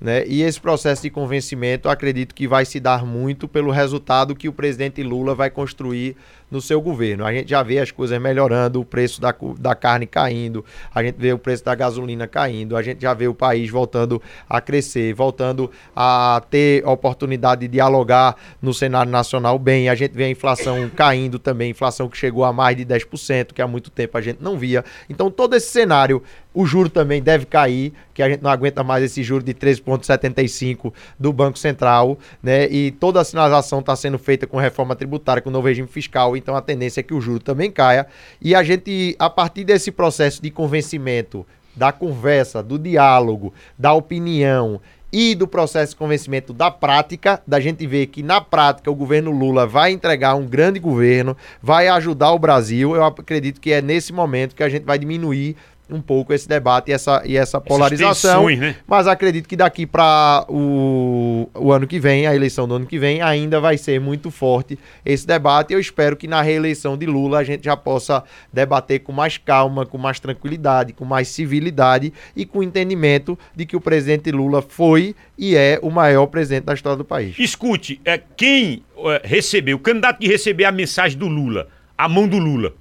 né? 0.00 0.24
E 0.26 0.42
esse 0.42 0.60
processo 0.60 1.02
de 1.02 1.10
convencimento, 1.10 1.88
acredito 1.88 2.34
que 2.34 2.46
vai 2.46 2.64
se 2.64 2.78
dar 2.78 3.04
muito 3.04 3.48
pelo 3.48 3.70
resultado 3.70 4.34
que 4.34 4.48
o 4.48 4.52
presidente 4.52 5.02
Lula 5.02 5.34
vai 5.34 5.50
construir 5.50 6.16
no 6.50 6.60
seu 6.60 6.80
governo. 6.80 7.24
A 7.24 7.32
gente 7.32 7.50
já 7.50 7.62
vê 7.62 7.78
as 7.78 7.90
coisas 7.90 8.20
melhorando, 8.20 8.80
o 8.80 8.84
preço 8.84 9.20
da, 9.20 9.34
da 9.58 9.74
carne 9.74 10.06
caindo, 10.06 10.64
a 10.94 11.02
gente 11.02 11.16
vê 11.16 11.32
o 11.32 11.38
preço 11.38 11.64
da 11.64 11.74
gasolina 11.74 12.26
caindo, 12.26 12.76
a 12.76 12.82
gente 12.82 13.00
já 13.00 13.12
vê 13.14 13.28
o 13.28 13.34
país 13.34 13.70
voltando 13.70 14.22
a 14.48 14.60
crescer, 14.60 15.12
voltando 15.14 15.70
a 15.94 16.42
ter 16.50 16.86
oportunidade 16.86 17.62
de 17.62 17.68
dialogar 17.68 18.36
no 18.60 18.72
cenário 18.72 19.10
nacional 19.10 19.58
bem. 19.58 19.88
A 19.88 19.94
gente 19.94 20.12
vê 20.12 20.24
a 20.24 20.30
inflação 20.30 20.88
caindo 20.94 21.38
também, 21.38 21.70
inflação 21.70 22.08
que 22.08 22.16
chegou 22.16 22.44
a 22.44 22.52
mais 22.52 22.76
de 22.76 22.84
10%, 22.84 23.52
que 23.52 23.62
há 23.62 23.66
muito 23.66 23.90
tempo 23.90 24.16
a 24.16 24.20
gente 24.20 24.38
não 24.40 24.58
via. 24.58 24.84
Então, 25.08 25.30
todo 25.30 25.54
esse 25.54 25.68
cenário 25.68 26.22
o 26.56 26.64
juro 26.64 26.88
também 26.88 27.22
deve 27.22 27.44
cair, 27.44 27.92
que 28.14 28.22
a 28.22 28.30
gente 28.30 28.42
não 28.42 28.50
aguenta 28.50 28.82
mais 28.82 29.04
esse 29.04 29.22
juro 29.22 29.44
de 29.44 29.52
13,75 29.52 30.90
do 31.20 31.30
Banco 31.30 31.58
Central, 31.58 32.18
né? 32.42 32.66
E 32.70 32.92
toda 32.92 33.20
a 33.20 33.24
sinalização 33.24 33.80
está 33.80 33.94
sendo 33.94 34.18
feita 34.18 34.46
com 34.46 34.56
reforma 34.56 34.96
tributária, 34.96 35.42
com 35.42 35.50
novo 35.50 35.68
regime 35.68 35.86
fiscal 35.86 36.34
então 36.36 36.56
a 36.56 36.62
tendência 36.62 37.00
é 37.00 37.02
que 37.02 37.14
o 37.14 37.20
juro 37.20 37.40
também 37.40 37.70
caia. 37.70 38.06
E 38.40 38.54
a 38.54 38.62
gente, 38.62 39.16
a 39.18 39.28
partir 39.30 39.64
desse 39.64 39.90
processo 39.90 40.42
de 40.42 40.50
convencimento, 40.50 41.46
da 41.74 41.92
conversa, 41.92 42.62
do 42.62 42.78
diálogo, 42.78 43.52
da 43.78 43.92
opinião 43.92 44.80
e 45.12 45.34
do 45.34 45.46
processo 45.46 45.92
de 45.92 45.96
convencimento 45.96 46.52
da 46.52 46.70
prática, 46.70 47.40
da 47.46 47.60
gente 47.60 47.86
ver 47.86 48.06
que 48.06 48.22
na 48.22 48.40
prática 48.40 48.90
o 48.90 48.94
governo 48.94 49.30
Lula 49.30 49.66
vai 49.66 49.92
entregar 49.92 50.34
um 50.34 50.46
grande 50.46 50.78
governo, 50.78 51.36
vai 51.62 51.88
ajudar 51.88 52.32
o 52.32 52.38
Brasil. 52.38 52.94
Eu 52.94 53.04
acredito 53.04 53.60
que 53.60 53.72
é 53.72 53.80
nesse 53.80 54.12
momento 54.12 54.54
que 54.54 54.62
a 54.62 54.68
gente 54.68 54.84
vai 54.84 54.98
diminuir 54.98 55.56
um 55.88 56.00
pouco 56.00 56.32
esse 56.32 56.48
debate 56.48 56.90
e 56.90 56.92
essa, 56.92 57.22
e 57.24 57.36
essa 57.36 57.60
polarização. 57.60 58.40
Tensões, 58.40 58.58
né? 58.58 58.76
Mas 58.86 59.06
acredito 59.06 59.48
que 59.48 59.56
daqui 59.56 59.86
para 59.86 60.44
o, 60.48 61.48
o 61.54 61.72
ano 61.72 61.86
que 61.86 62.00
vem, 62.00 62.26
a 62.26 62.34
eleição 62.34 62.66
do 62.66 62.74
ano 62.74 62.86
que 62.86 62.98
vem, 62.98 63.22
ainda 63.22 63.60
vai 63.60 63.78
ser 63.78 64.00
muito 64.00 64.30
forte 64.30 64.78
esse 65.04 65.26
debate. 65.26 65.72
Eu 65.72 65.78
espero 65.78 66.16
que 66.16 66.26
na 66.26 66.42
reeleição 66.42 66.96
de 66.96 67.06
Lula 67.06 67.38
a 67.38 67.44
gente 67.44 67.64
já 67.64 67.76
possa 67.76 68.24
debater 68.52 69.00
com 69.00 69.12
mais 69.12 69.38
calma, 69.38 69.86
com 69.86 69.96
mais 69.96 70.18
tranquilidade, 70.18 70.92
com 70.92 71.04
mais 71.04 71.28
civilidade 71.28 72.12
e 72.34 72.44
com 72.44 72.62
entendimento 72.62 73.38
de 73.54 73.64
que 73.64 73.76
o 73.76 73.80
presidente 73.80 74.30
Lula 74.32 74.60
foi 74.62 75.14
e 75.38 75.54
é 75.54 75.78
o 75.82 75.90
maior 75.90 76.26
presidente 76.26 76.64
da 76.64 76.74
história 76.74 76.96
do 76.96 77.04
país. 77.04 77.38
Escute, 77.38 78.00
é, 78.04 78.20
quem 78.36 78.82
é, 78.98 79.22
recebeu, 79.24 79.76
o 79.76 79.80
candidato 79.80 80.18
que 80.18 80.26
receber 80.26 80.64
a 80.64 80.72
mensagem 80.72 81.16
do 81.16 81.28
Lula, 81.28 81.68
a 81.96 82.08
mão 82.08 82.26
do 82.26 82.38
Lula 82.38 82.74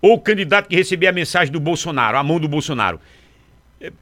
ou 0.00 0.14
o 0.14 0.20
candidato 0.20 0.68
que 0.68 0.76
recebia 0.76 1.10
a 1.10 1.12
mensagem 1.12 1.52
do 1.52 1.60
Bolsonaro, 1.60 2.16
a 2.16 2.22
mão 2.22 2.38
do 2.38 2.48
Bolsonaro. 2.48 3.00
É, 3.80 3.92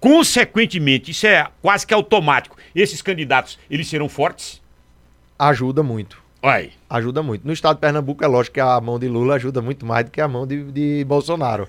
consequentemente, 0.00 1.10
isso 1.10 1.26
é 1.26 1.46
quase 1.62 1.86
que 1.86 1.94
automático. 1.94 2.56
Esses 2.74 3.02
candidatos, 3.02 3.58
eles 3.70 3.88
serão 3.88 4.08
fortes? 4.08 4.62
Ajuda 5.38 5.82
muito. 5.82 6.27
Vai. 6.40 6.70
Ajuda 6.88 7.20
muito. 7.22 7.44
No 7.44 7.52
estado 7.52 7.76
de 7.76 7.80
Pernambuco, 7.80 8.24
é 8.24 8.26
lógico 8.28 8.54
que 8.54 8.60
a 8.60 8.80
mão 8.80 8.98
de 8.98 9.08
Lula 9.08 9.34
ajuda 9.34 9.60
muito 9.60 9.84
mais 9.84 10.04
do 10.04 10.10
que 10.10 10.20
a 10.20 10.28
mão 10.28 10.46
de, 10.46 10.62
de 10.70 11.04
Bolsonaro. 11.04 11.68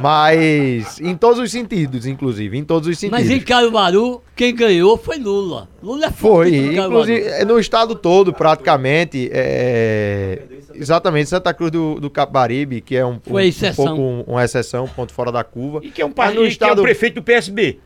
Mas 0.00 0.98
em 1.00 1.14
todos 1.14 1.38
os 1.38 1.50
sentidos, 1.50 2.06
inclusive. 2.06 2.56
Em 2.56 2.64
todos 2.64 2.88
os 2.88 2.98
sentidos. 2.98 3.20
Mas 3.20 3.30
em 3.30 3.40
Caruaru, 3.40 4.22
quem 4.34 4.54
ganhou 4.54 4.96
foi 4.96 5.18
Lula. 5.18 5.68
Lula 5.82 6.06
é 6.06 6.10
Foi. 6.10 6.74
Inclusive, 6.74 7.44
no 7.44 7.60
estado 7.60 7.94
todo, 7.94 8.32
praticamente. 8.32 9.28
É... 9.30 10.42
Exatamente, 10.74 11.28
Santa 11.28 11.52
Cruz 11.54 11.70
do, 11.70 12.00
do 12.00 12.10
Capibaribe, 12.10 12.80
que 12.80 12.96
é 12.96 13.04
um, 13.04 13.12
um, 13.12 13.14
um 13.14 13.74
pouco 13.74 14.00
um, 14.00 14.24
uma 14.26 14.44
exceção, 14.44 14.84
um 14.84 14.88
ponto 14.88 15.12
fora 15.12 15.30
da 15.30 15.44
curva. 15.44 15.80
E 15.82 15.90
que 15.90 16.02
é 16.02 16.06
um, 16.06 16.10
partido, 16.10 16.40
no 16.40 16.46
estado... 16.46 16.72
que 16.72 16.78
é 16.78 16.80
o 16.80 16.84
prefeito 16.84 17.14
do 17.16 17.22
PSB. 17.22 17.78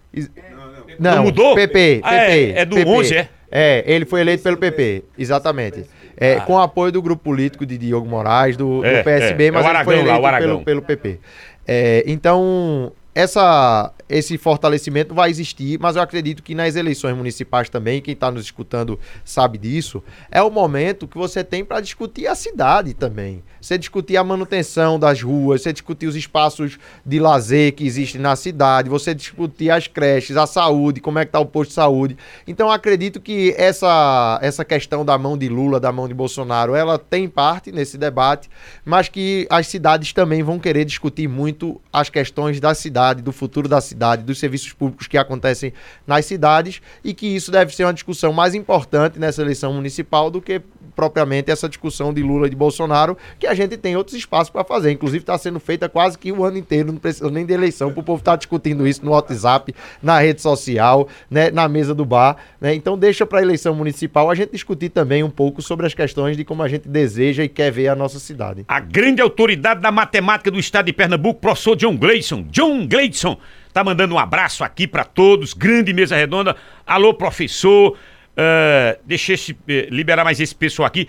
Não, 0.98 1.16
não 1.16 1.22
mudou? 1.24 1.54
PP, 1.54 1.72
PP. 1.72 2.00
Ah, 2.02 2.14
é, 2.14 2.50
é 2.50 2.64
do 2.64 2.76
PP. 2.76 2.90
11, 2.90 3.14
é? 3.16 3.28
É, 3.50 3.84
ele 3.86 4.04
foi 4.04 4.20
eleito 4.20 4.42
pelo 4.44 4.56
PP, 4.56 5.04
exatamente. 5.18 5.84
É, 6.20 6.36
ah. 6.36 6.40
Com 6.42 6.52
o 6.52 6.58
apoio 6.58 6.92
do 6.92 7.00
grupo 7.00 7.24
político 7.24 7.64
de 7.64 7.78
Diogo 7.78 8.06
Moraes, 8.06 8.54
do, 8.54 8.84
é, 8.84 8.98
do 8.98 9.04
PSB, 9.04 9.46
é. 9.46 9.50
mas 9.50 9.64
é 9.64 9.70
ele 9.70 9.84
foi 9.84 9.98
eleito 9.98 10.20
lá, 10.20 10.38
pelo, 10.38 10.60
pelo 10.62 10.82
PP. 10.82 11.18
É, 11.66 12.04
então, 12.06 12.92
essa, 13.20 13.92
esse 14.08 14.38
fortalecimento 14.38 15.14
vai 15.14 15.30
existir, 15.30 15.78
mas 15.78 15.96
eu 15.96 16.02
acredito 16.02 16.42
que 16.42 16.54
nas 16.54 16.74
eleições 16.74 17.16
municipais 17.16 17.68
também, 17.68 18.00
quem 18.00 18.14
está 18.14 18.30
nos 18.30 18.44
escutando 18.44 18.98
sabe 19.24 19.58
disso, 19.58 20.02
é 20.30 20.42
o 20.42 20.50
momento 20.50 21.06
que 21.06 21.18
você 21.18 21.44
tem 21.44 21.64
para 21.64 21.80
discutir 21.80 22.26
a 22.26 22.34
cidade 22.34 22.94
também. 22.94 23.42
Você 23.60 23.76
discutir 23.76 24.16
a 24.16 24.24
manutenção 24.24 24.98
das 24.98 25.22
ruas, 25.22 25.62
você 25.62 25.72
discutir 25.72 26.06
os 26.06 26.16
espaços 26.16 26.78
de 27.04 27.18
lazer 27.18 27.74
que 27.74 27.84
existem 27.84 28.20
na 28.20 28.34
cidade, 28.34 28.88
você 28.88 29.14
discutir 29.14 29.70
as 29.70 29.86
creches, 29.86 30.36
a 30.36 30.46
saúde, 30.46 31.00
como 31.00 31.18
é 31.18 31.24
que 31.24 31.28
está 31.28 31.40
o 31.40 31.44
posto 31.46 31.70
de 31.70 31.74
saúde. 31.74 32.16
Então 32.46 32.70
acredito 32.70 33.20
que 33.20 33.54
essa, 33.58 34.38
essa 34.40 34.64
questão 34.64 35.04
da 35.04 35.18
mão 35.18 35.36
de 35.36 35.48
Lula, 35.48 35.78
da 35.78 35.92
mão 35.92 36.08
de 36.08 36.14
Bolsonaro, 36.14 36.74
ela 36.74 36.98
tem 36.98 37.28
parte 37.28 37.70
nesse 37.70 37.98
debate, 37.98 38.48
mas 38.82 39.08
que 39.08 39.46
as 39.50 39.66
cidades 39.66 40.12
também 40.14 40.42
vão 40.42 40.58
querer 40.58 40.86
discutir 40.86 41.28
muito 41.28 41.78
as 41.92 42.08
questões 42.08 42.58
da 42.60 42.74
cidade, 42.74 43.09
do 43.14 43.32
futuro 43.32 43.68
da 43.68 43.80
cidade 43.80 44.00
cidade, 44.00 44.22
dos 44.22 44.38
serviços 44.38 44.72
públicos 44.72 45.06
que 45.06 45.18
acontecem 45.18 45.72
nas 46.06 46.24
cidades 46.24 46.80
e 47.04 47.12
que 47.12 47.26
isso 47.26 47.50
deve 47.50 47.74
ser 47.74 47.84
uma 47.84 47.92
discussão 47.92 48.32
mais 48.32 48.54
importante 48.54 49.18
nessa 49.18 49.42
eleição 49.42 49.72
municipal 49.72 50.30
do 50.30 50.40
que 50.40 50.62
propriamente 50.94 51.50
essa 51.50 51.68
discussão 51.68 52.12
de 52.12 52.22
Lula 52.22 52.46
e 52.46 52.50
de 52.50 52.56
Bolsonaro, 52.56 53.16
que 53.38 53.46
a 53.46 53.54
gente 53.54 53.76
tem 53.76 53.96
outros 53.96 54.16
espaços 54.16 54.50
para 54.50 54.64
fazer. 54.64 54.90
Inclusive 54.92 55.22
está 55.22 55.36
sendo 55.38 55.60
feita 55.60 55.88
quase 55.88 56.18
que 56.18 56.32
o 56.32 56.44
ano 56.44 56.58
inteiro, 56.58 56.92
não 56.92 56.98
precisa 56.98 57.30
nem 57.30 57.44
de 57.44 57.52
eleição, 57.52 57.92
para 57.92 58.00
o 58.00 58.04
povo 58.04 58.20
estar 58.20 58.32
tá 58.32 58.36
discutindo 58.36 58.86
isso 58.86 59.04
no 59.04 59.12
WhatsApp, 59.12 59.74
na 60.02 60.18
rede 60.18 60.40
social, 60.40 61.08
né, 61.30 61.50
na 61.50 61.68
mesa 61.68 61.94
do 61.94 62.04
bar. 62.04 62.36
Né? 62.60 62.74
Então 62.74 62.98
deixa 62.98 63.24
para 63.26 63.40
a 63.40 63.42
eleição 63.42 63.74
municipal 63.74 64.30
a 64.30 64.34
gente 64.34 64.52
discutir 64.52 64.88
também 64.88 65.22
um 65.22 65.30
pouco 65.30 65.62
sobre 65.62 65.86
as 65.86 65.94
questões 65.94 66.36
de 66.36 66.44
como 66.44 66.62
a 66.62 66.68
gente 66.68 66.88
deseja 66.88 67.44
e 67.44 67.48
quer 67.48 67.70
ver 67.70 67.88
a 67.88 67.94
nossa 67.94 68.18
cidade. 68.18 68.64
A 68.68 68.80
grande 68.80 69.22
autoridade 69.22 69.80
da 69.80 69.90
matemática 69.90 70.50
do 70.50 70.58
estado 70.58 70.86
de 70.86 70.92
Pernambuco, 70.92 71.40
professor 71.40 71.76
John 71.76 71.96
Gleison. 71.96 72.42
John 72.50 72.86
Gleison 72.86 73.38
Tá 73.72 73.84
mandando 73.84 74.14
um 74.14 74.18
abraço 74.18 74.64
aqui 74.64 74.86
para 74.86 75.04
todos. 75.04 75.54
Grande 75.54 75.92
mesa 75.92 76.16
redonda. 76.16 76.56
Alô, 76.84 77.14
professor. 77.14 77.96
Uh, 78.32 78.98
deixa 79.04 79.32
eu 79.32 79.36
uh, 79.36 79.94
liberar 79.94 80.24
mais 80.24 80.40
esse 80.40 80.54
pessoal 80.54 80.86
aqui. 80.86 81.08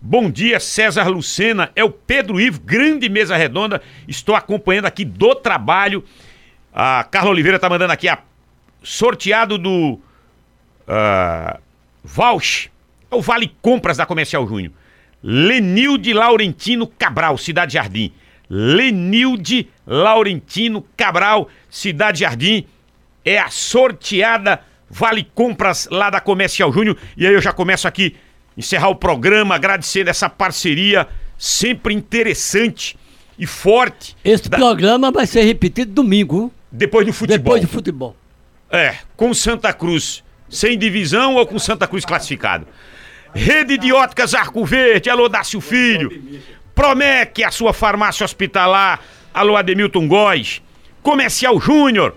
Bom 0.00 0.30
dia, 0.30 0.58
César 0.58 1.08
Lucena. 1.08 1.70
É 1.76 1.84
o 1.84 1.90
Pedro 1.90 2.40
Ivo, 2.40 2.60
grande 2.60 3.08
mesa 3.08 3.36
redonda. 3.36 3.82
Estou 4.08 4.34
acompanhando 4.34 4.86
aqui 4.86 5.04
do 5.04 5.34
trabalho. 5.34 6.04
A 6.72 7.04
Carla 7.04 7.30
Oliveira 7.30 7.58
tá 7.58 7.68
mandando 7.68 7.92
aqui 7.92 8.08
a 8.08 8.18
sorteado 8.82 9.58
do 9.58 10.00
uh, 10.88 11.60
Vouch. 12.02 12.70
É 13.10 13.14
o 13.14 13.20
Vale 13.20 13.52
Compras 13.60 13.96
da 13.96 14.06
Comercial 14.06 14.46
Júnior. 14.46 14.72
Lenilde 15.22 16.12
Laurentino 16.14 16.86
Cabral, 16.86 17.36
Cidade 17.36 17.74
Jardim. 17.74 18.12
Lenilde 18.48 19.68
Laurentino 19.86 20.86
Cabral, 20.96 21.48
Cidade 21.68 22.20
Jardim. 22.20 22.66
É 23.24 23.38
a 23.38 23.50
sorteada 23.50 24.62
Vale 24.90 25.26
Compras 25.34 25.88
lá 25.90 26.10
da 26.10 26.20
Comercial 26.20 26.72
Júnior. 26.72 26.96
E 27.16 27.26
aí 27.26 27.32
eu 27.32 27.40
já 27.40 27.52
começo 27.52 27.86
aqui 27.86 28.16
encerrar 28.56 28.88
o 28.88 28.96
programa, 28.96 29.54
agradecendo 29.54 30.10
essa 30.10 30.28
parceria 30.28 31.06
sempre 31.38 31.94
interessante 31.94 32.98
e 33.38 33.46
forte 33.46 34.16
Esse 34.24 34.48
da- 34.48 34.58
programa 34.58 35.10
vai 35.10 35.26
ser 35.26 35.42
repetido 35.44 35.92
domingo, 35.92 36.52
depois 36.70 37.06
do 37.06 37.12
futebol. 37.12 37.38
depois 37.38 37.62
do 37.62 37.68
futebol. 37.68 38.16
É, 38.70 38.96
com 39.16 39.32
Santa 39.32 39.72
Cruz 39.72 40.22
sem 40.48 40.76
divisão 40.76 41.36
ou 41.36 41.46
com 41.46 41.58
Santa 41.58 41.86
Cruz 41.86 42.04
classificado. 42.04 42.66
Rede 43.32 43.78
de 43.78 43.92
óticas 43.92 44.34
Arco 44.34 44.64
Verde, 44.64 45.08
alô 45.08 45.28
Dácio 45.28 45.60
Filho. 45.60 46.10
Promec, 46.74 47.42
a 47.44 47.50
sua 47.50 47.72
farmácia 47.72 48.24
hospitalar, 48.24 49.00
alô 49.32 49.56
Ademilton 49.56 50.08
Góes. 50.08 50.60
Comercial 51.02 51.58
Júnior, 51.60 52.16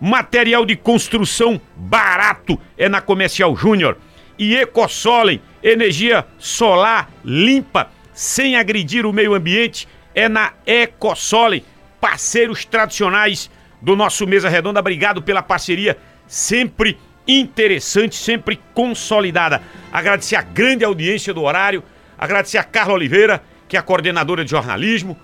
material 0.00 0.64
de 0.64 0.74
construção 0.76 1.60
barato 1.76 2.58
é 2.78 2.88
na 2.88 3.00
Comercial 3.00 3.54
Júnior. 3.54 3.98
E 4.38 4.56
Ecosolen, 4.56 5.40
energia 5.62 6.26
solar 6.38 7.10
limpa, 7.24 7.90
sem 8.12 8.56
agredir 8.56 9.04
o 9.04 9.12
meio 9.12 9.34
ambiente, 9.34 9.86
é 10.14 10.28
na 10.28 10.52
Ecosolen. 10.66 11.62
Parceiros 12.00 12.64
tradicionais 12.64 13.50
do 13.82 13.94
nosso 13.94 14.26
Mesa 14.26 14.48
Redonda, 14.48 14.80
obrigado 14.80 15.20
pela 15.20 15.42
parceria, 15.42 15.98
sempre 16.26 16.98
interessante, 17.28 18.16
sempre 18.16 18.58
consolidada. 18.72 19.60
Agradecer 19.92 20.36
a 20.36 20.42
grande 20.42 20.84
audiência 20.84 21.34
do 21.34 21.42
horário, 21.42 21.82
agradecer 22.18 22.58
a 22.58 22.64
Carla 22.64 22.94
Oliveira, 22.94 23.42
que 23.68 23.76
é 23.76 23.80
a 23.80 23.82
coordenadora 23.82 24.44
de 24.44 24.50
jornalismo, 24.50 25.16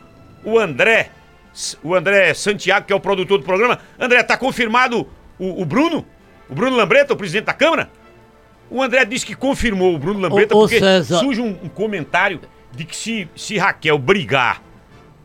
o 0.44 0.58
André, 0.58 1.10
o 1.82 1.94
André 1.94 2.34
Santiago, 2.34 2.86
que 2.86 2.92
é 2.92 2.96
o 2.96 3.00
produtor 3.00 3.38
do 3.38 3.44
programa. 3.44 3.78
André, 3.98 4.22
tá 4.22 4.36
confirmado 4.36 5.08
o, 5.38 5.62
o 5.62 5.64
Bruno? 5.64 6.04
O 6.48 6.54
Bruno 6.54 6.76
Lambreta, 6.76 7.14
o 7.14 7.16
presidente 7.16 7.46
da 7.46 7.52
Câmara? 7.52 7.90
O 8.70 8.82
André 8.82 9.04
disse 9.04 9.24
que 9.24 9.34
confirmou 9.34 9.94
o 9.94 9.98
Bruno 9.98 10.20
Lambreta, 10.20 10.54
Ô- 10.54 10.60
porque 10.60 10.80
surge 11.04 11.40
um, 11.40 11.56
um 11.62 11.68
comentário 11.68 12.40
de 12.72 12.84
que 12.84 12.96
se, 12.96 13.28
se 13.34 13.56
Raquel 13.56 13.98
brigar 13.98 14.62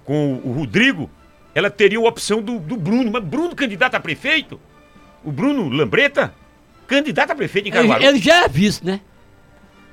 com 0.05 0.41
o 0.43 0.51
Rodrigo, 0.51 1.09
ela 1.53 1.69
teria 1.69 1.99
a 1.99 2.01
opção 2.01 2.41
do, 2.41 2.59
do 2.59 2.77
Bruno. 2.77 3.11
Mas 3.11 3.23
Bruno, 3.23 3.55
candidato 3.55 3.95
a 3.95 3.99
prefeito? 3.99 4.59
O 5.23 5.31
Bruno 5.31 5.69
Lambreta? 5.69 6.33
Candidato 6.87 7.31
a 7.31 7.35
prefeito 7.35 7.67
em 7.67 7.71
Caruaru? 7.71 8.03
ele 8.03 8.19
já 8.19 8.45
é 8.45 8.47
vice, 8.47 8.85
né? 8.85 9.01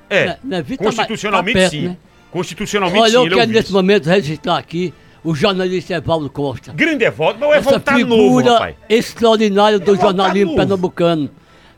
é, 0.09 0.25
né, 0.25 0.39
né, 0.43 0.61
Vitor, 0.61 0.87
tá 0.87 0.95
constitucionalmente 0.95 1.57
perto, 1.57 1.71
sim. 1.71 1.87
né? 1.89 1.97
Constitucionalmente 2.31 3.01
Olha, 3.01 3.09
sim, 3.11 3.15
eu 3.15 3.25
ele 3.25 3.33
é 3.33 3.37
o 3.37 3.39
quero 3.39 3.51
nesse 3.51 3.71
momento 3.71 4.05
registrar 4.07 4.57
aqui 4.57 4.93
o 5.23 5.35
jornalista 5.35 5.93
Evaldo 5.93 6.29
Costa. 6.29 6.73
Grande 6.73 7.05
Evaldo, 7.05 7.39
mas 7.39 7.49
o 7.49 7.53
Evaldo 7.53 7.79
tá 7.79 7.97
novo, 7.97 8.15
figura 8.15 8.53
rapaz. 8.53 8.75
extraordinária 8.89 9.79
do 9.79 9.83
Evaldo 9.83 9.99
tá 9.99 10.07
jornalismo 10.07 10.51
novo. 10.51 10.57
pernambucano. 10.57 11.29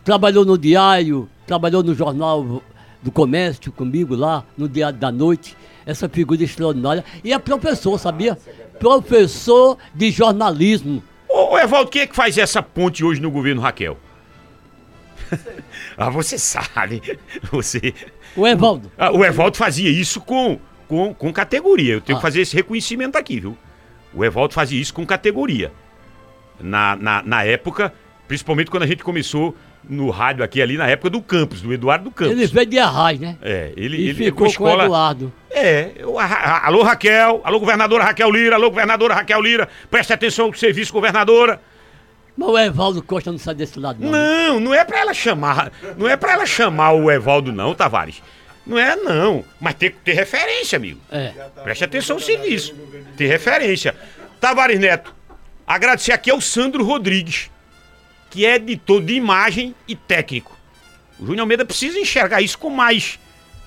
Trabalhou 0.04 0.46
no 0.46 0.58
Diário, 0.58 1.30
trabalhou 1.46 1.84
no 1.84 1.94
Jornal 1.94 2.62
do 3.02 3.12
Comércio 3.12 3.72
comigo 3.72 4.16
lá, 4.16 4.44
no 4.58 4.68
Diário 4.68 4.98
da 4.98 5.12
Noite. 5.12 5.58
Essa 5.86 6.08
figura 6.08 6.44
extraordinária. 6.44 7.04
E 7.24 7.34
é 7.34 7.40
professor, 7.40 8.00
sabia? 8.00 8.38
Professor 8.80 9.78
de 9.94 10.12
jornalismo. 10.12 11.04
Ô, 11.28 11.54
ô, 11.54 11.60
Evaldo, 11.60 11.90
quem 11.90 12.04
é 12.04 12.08
que 12.08 12.16
faz 12.16 12.38
essa 12.38 12.62
ponte 12.62 13.04
hoje 13.04 13.22
no 13.22 13.32
governo 13.32 13.62
Raquel? 13.62 13.98
ah, 15.98 16.10
você 16.10 16.38
sabe. 16.38 17.02
Você. 17.52 17.94
O 18.36 18.48
Evaldo. 18.48 18.92
Ah, 18.98 19.12
o 19.12 19.24
Evaldo 19.26 19.58
fazia 19.58 19.90
isso 19.90 20.22
com, 20.22 20.60
com, 20.92 21.14
com 21.14 21.32
categoria. 21.32 21.94
Eu 21.94 22.02
tenho 22.02 22.18
Ah. 22.18 22.20
que 22.20 22.28
fazer 22.28 22.42
esse 22.42 22.54
reconhecimento 22.54 23.16
aqui, 23.18 23.40
viu? 23.40 23.58
O 24.14 24.26
Evaldo 24.26 24.54
fazia 24.54 24.80
isso 24.80 24.94
com 24.94 25.06
categoria. 25.06 25.72
Na, 26.60 26.98
na, 26.98 27.24
na 27.24 27.44
época, 27.46 27.94
principalmente 28.28 28.70
quando 28.70 28.84
a 28.84 28.88
gente 28.88 29.02
começou 29.02 29.56
no 29.88 30.10
rádio 30.10 30.44
aqui 30.44 30.62
ali, 30.62 30.76
na 30.78 30.88
época 30.88 31.10
do 31.10 31.22
campus, 31.22 31.62
do 31.62 31.72
Eduardo 31.74 32.12
Campos. 32.12 32.34
Ele 32.34 32.46
veio 32.46 32.66
de 32.66 32.78
Arraiz, 32.78 33.20
né? 33.22 33.38
É, 33.42 33.72
ele, 33.78 33.96
E 33.98 34.10
ele 34.10 34.26
ficou 34.26 34.54
com 34.54 34.66
o 34.66 34.82
Eduardo. 34.82 35.32
É, 35.50 35.92
eu- 35.96 36.20
a- 36.20 36.26
a- 36.26 36.68
alô 36.68 36.84
Raquel, 36.84 37.40
alô 37.46 37.58
governadora 37.60 38.04
Raquel 38.04 38.30
Lira, 38.30 38.56
alô 38.58 38.70
governadora 38.70 39.14
Raquel 39.16 39.42
Lira, 39.42 39.70
preste 39.90 40.12
atenção 40.12 40.50
no 40.50 40.54
serviço, 40.58 40.92
governadora. 40.92 41.62
Mas 42.38 42.50
o 42.50 42.58
Evaldo 42.60 43.02
Costa 43.02 43.32
não 43.32 43.40
sai 43.40 43.56
desse 43.56 43.80
lado, 43.80 43.98
não. 44.02 44.12
Não, 44.12 44.60
não 44.60 44.74
é 44.74 44.84
pra 44.84 45.00
ela 45.00 45.14
chamar, 45.14 45.72
não 45.98 46.08
é 46.08 46.18
pra 46.18 46.34
ela 46.34 46.46
chamar 46.46 46.92
o 46.92 47.10
Evaldo 47.10 47.52
não, 47.54 47.74
Tavares. 47.74 48.22
Não 48.66 48.78
é 48.78 48.96
não, 48.96 49.44
mas 49.60 49.74
tem 49.76 49.90
que 49.90 49.98
ter 49.98 50.14
referência, 50.14 50.76
amigo. 50.78 51.00
É. 51.12 51.30
Preste 51.64 51.84
atenção 51.84 52.18
no 52.18 52.22
serviço. 52.22 52.76
Ter 53.18 53.28
referência. 53.28 53.96
Tavares 54.40 54.80
Neto, 54.80 55.14
agradecer 55.66 56.12
aqui 56.12 56.30
ao 56.30 56.40
Sandro 56.42 56.84
Rodrigues, 56.84 57.50
que 58.30 58.46
é 58.46 58.56
editor 58.56 59.02
de 59.02 59.14
imagem 59.14 59.76
e 59.88 59.96
técnico. 59.96 60.58
O 61.20 61.26
Júnior 61.26 61.42
Almeida 61.42 61.66
precisa 61.66 62.00
enxergar 62.00 62.42
isso 62.42 62.58
com 62.58 62.70
mais, 62.70 63.20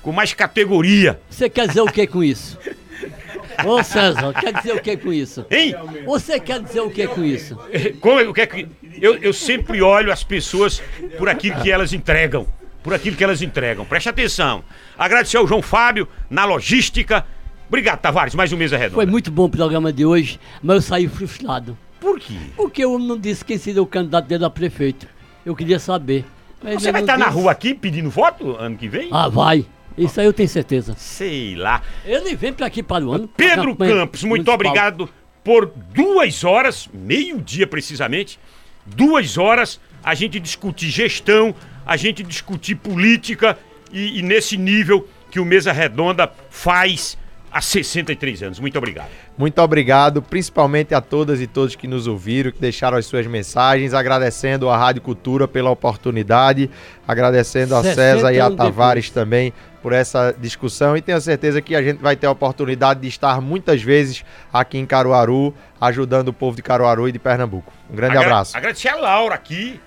com 0.03 0.11
mais 0.13 0.33
categoria. 0.33 1.21
Você 1.31 1.49
quer 1.49 1.69
dizer 1.69 1.81
o 1.83 1.87
que 1.87 2.07
com 2.07 2.23
isso? 2.23 2.59
Ô 3.65 3.83
César, 3.85 4.33
quer 4.33 4.53
dizer 4.53 4.75
o 4.75 4.81
que 4.81 4.97
com 4.97 5.13
isso? 5.13 5.47
Hein? 5.51 5.75
Você 6.07 6.41
quer 6.41 6.61
dizer 6.61 6.81
o 6.81 6.91
que 6.91 7.07
com 7.07 7.23
isso? 7.23 7.57
Como 8.01 8.19
é- 8.19 8.25
o 8.29 8.35
que 8.35 8.41
é 8.41 8.47
que 8.47 8.67
eu, 9.01 9.17
eu 9.19 9.33
sempre 9.33 9.81
olho 9.81 10.13
as 10.13 10.25
pessoas 10.25 10.83
por 11.19 11.29
aquilo 11.29 11.61
que 11.63 11.71
elas 11.71 11.93
entregam, 11.93 12.49
por 12.85 12.93
aquilo 12.95 13.17
que 13.17 13.25
elas 13.25 13.41
entregam. 13.43 13.85
Preste 13.85 14.09
atenção. 14.11 14.63
Agradecer 14.97 15.39
ao 15.39 15.47
João 15.49 15.63
Fábio 15.63 16.07
na 16.31 16.45
logística. 16.45 17.25
Obrigado, 17.67 17.99
Tavares, 18.01 18.35
mais 18.35 18.53
um 18.53 18.57
mesa 18.59 18.77
redonda. 18.77 18.95
Foi 18.97 19.07
muito 19.07 19.31
bom 19.33 19.47
o 19.47 19.49
programa 19.49 19.91
de 19.91 20.05
hoje, 20.05 20.39
mas 20.63 20.77
eu 20.77 20.83
saí 20.83 21.09
frustrado. 21.09 21.77
Por 21.99 22.21
quê? 22.21 22.35
Porque 22.55 22.85
eu 22.85 22.99
não 22.99 23.19
disse 23.19 23.43
quem 23.43 23.57
seria 23.57 23.83
o 23.83 23.87
candidato 23.87 24.27
dele 24.27 24.45
a 24.45 24.51
prefeito. 24.51 25.09
Eu 25.45 25.57
queria 25.57 25.79
saber. 25.79 26.27
Mas 26.63 26.83
Você 26.83 26.93
vai 26.93 27.01
estar 27.01 27.17
na 27.19 27.27
disse. 27.27 27.37
rua 27.39 27.51
aqui 27.53 27.73
pedindo 27.75 28.11
voto 28.11 28.55
ano 28.57 28.77
que 28.77 28.87
vem? 28.87 29.09
Ah, 29.11 29.29
vai. 29.29 29.65
Isso 29.97 30.21
aí 30.21 30.27
eu 30.27 30.33
tenho 30.33 30.49
certeza. 30.49 30.95
Sei 30.99 31.55
lá. 31.57 31.81
Ele 32.05 32.37
vem 32.37 32.53
pra 32.53 32.67
aqui 32.67 32.83
para 32.83 33.05
o 33.05 33.13
ano. 33.13 33.27
Pedro 33.29 33.75
Campos, 33.77 34.23
muito 34.25 34.47
municipal. 34.47 34.55
obrigado 34.55 35.09
por 35.43 35.67
duas 35.95 36.45
horas, 36.45 36.89
meio-dia 36.93 37.67
precisamente, 37.67 38.39
duas 38.87 39.37
horas 39.39 39.81
a 40.03 40.15
gente 40.15 40.39
discutir 40.41 40.89
gestão, 40.91 41.55
a 41.87 41.97
gente 41.97 42.23
discutir 42.23 42.77
política 42.77 43.59
e, 43.93 44.19
e 44.19 44.23
nesse 44.23 44.57
nível 44.57 45.09
que 45.31 45.41
o 45.41 45.45
Mesa 45.45 45.73
Redonda 45.73 46.31
faz 46.51 47.17
há 47.51 47.61
63 47.61 48.43
anos. 48.43 48.59
Muito 48.59 48.77
obrigado. 48.77 49.09
Muito 49.39 49.61
obrigado, 49.63 50.21
principalmente 50.21 50.93
a 50.93 51.01
todas 51.01 51.41
e 51.41 51.47
todos 51.47 51.77
que 51.77 51.87
nos 51.87 52.07
ouviram, 52.09 52.51
que 52.51 52.61
deixaram 52.61 52.99
as 52.99 53.07
suas 53.07 53.27
mensagens, 53.27 53.95
agradecendo 53.95 54.69
a 54.69 54.77
Rádio 54.77 55.03
Cultura 55.03 55.47
pela 55.47 55.71
oportunidade, 55.71 56.69
agradecendo 57.07 57.77
a 57.77 57.83
60 57.83 57.95
César 57.95 58.33
e 58.33 58.41
a 58.41 58.51
Tavares 58.51 59.11
também 59.11 59.53
por 59.81 59.93
essa 59.93 60.35
discussão 60.37 60.97
e 60.97 61.03
tenho 61.03 61.21
certeza 61.21 61.61
que 61.61 61.77
a 61.77 61.83
gente 61.83 61.99
vai 61.99 62.17
ter 62.17 62.27
a 62.27 62.31
oportunidade 62.31 63.01
de 63.01 63.09
estar 63.09 63.39
muitas 63.41 63.83
vezes 63.83 64.25
aqui 64.53 64.79
em 64.79 64.87
Caruaru, 64.87 65.55
ajudando 65.81 66.29
o 66.29 66.33
povo 66.33 66.57
de 66.57 66.63
Caruaru 66.63 67.07
e 67.09 67.13
de 67.13 67.19
Pernambuco. 67.19 67.71
Um 67.91 67.95
grande 67.95 68.17
Agra- 68.17 68.27
abraço. 68.31 68.57
Agradecer 68.57 68.89
a 68.89 68.97
Laura 68.97 69.35
aqui, 69.35 69.79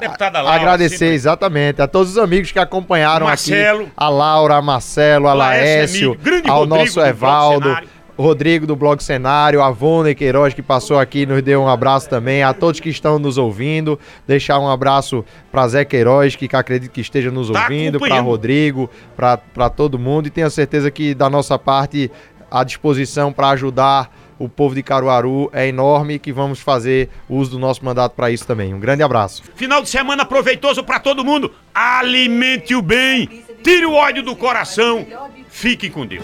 deputada 0.00 0.40
Laura. 0.40 0.60
Agradecer 0.60 0.98
sempre- 0.98 1.14
exatamente 1.14 1.80
a 1.82 1.86
todos 1.86 2.10
os 2.10 2.18
amigos 2.18 2.50
que 2.50 2.58
acompanharam 2.58 3.26
Marcelo. 3.26 3.82
aqui. 3.82 3.92
A 3.96 4.08
Laura, 4.08 4.56
a 4.56 4.62
Marcelo, 4.62 5.28
a 5.28 5.32
Laércio 5.34 6.16
ao 6.48 6.60
Rodrigo 6.60 6.66
nosso 6.84 7.00
Evaldo, 7.00 7.76
Rodrigo 8.18 8.66
do 8.66 8.76
Blog 8.76 9.02
Cenário, 9.02 9.62
a 9.62 9.70
Vone 9.70 10.14
Queiroz 10.14 10.52
que 10.52 10.60
passou 10.60 10.98
aqui 10.98 11.24
nos 11.24 11.40
deu 11.42 11.62
um 11.62 11.68
abraço 11.68 12.06
também, 12.10 12.42
a 12.42 12.52
todos 12.52 12.78
que 12.78 12.90
estão 12.90 13.18
nos 13.18 13.38
ouvindo. 13.38 13.98
Deixar 14.26 14.58
um 14.58 14.68
abraço 14.68 15.24
para 15.50 15.66
Zé 15.68 15.84
Queiroz, 15.86 16.36
que 16.36 16.48
acredito 16.54 16.90
que 16.90 17.00
esteja 17.00 17.30
nos 17.30 17.48
Tá 17.50 17.62
ouvindo, 17.62 17.98
para. 17.98 18.20
Rodrigo, 18.20 18.90
para 19.16 19.70
todo 19.70 19.98
mundo 19.98 20.26
e 20.26 20.30
tenho 20.30 20.50
certeza 20.50 20.90
que 20.90 21.14
da 21.14 21.30
nossa 21.30 21.58
parte 21.58 22.10
a 22.50 22.62
disposição 22.64 23.32
para 23.32 23.50
ajudar 23.50 24.10
o 24.40 24.48
povo 24.48 24.74
de 24.74 24.82
Caruaru 24.82 25.50
é 25.52 25.68
enorme 25.68 26.14
e 26.14 26.18
que 26.18 26.32
vamos 26.32 26.60
fazer 26.60 27.10
uso 27.28 27.50
do 27.50 27.58
nosso 27.58 27.84
mandato 27.84 28.14
para 28.14 28.30
isso 28.30 28.46
também. 28.46 28.72
Um 28.72 28.80
grande 28.80 29.02
abraço. 29.02 29.42
Final 29.54 29.82
de 29.82 29.90
semana 29.90 30.24
proveitoso 30.24 30.82
pra 30.82 30.98
todo 30.98 31.22
mundo. 31.22 31.52
Alimente 31.74 32.74
o 32.74 32.80
bem, 32.80 33.44
tire 33.62 33.84
o 33.84 33.92
ódio 33.92 34.22
do 34.22 34.34
coração. 34.34 35.06
Fiquem 35.50 35.90
com 35.90 36.06
Deus. 36.06 36.18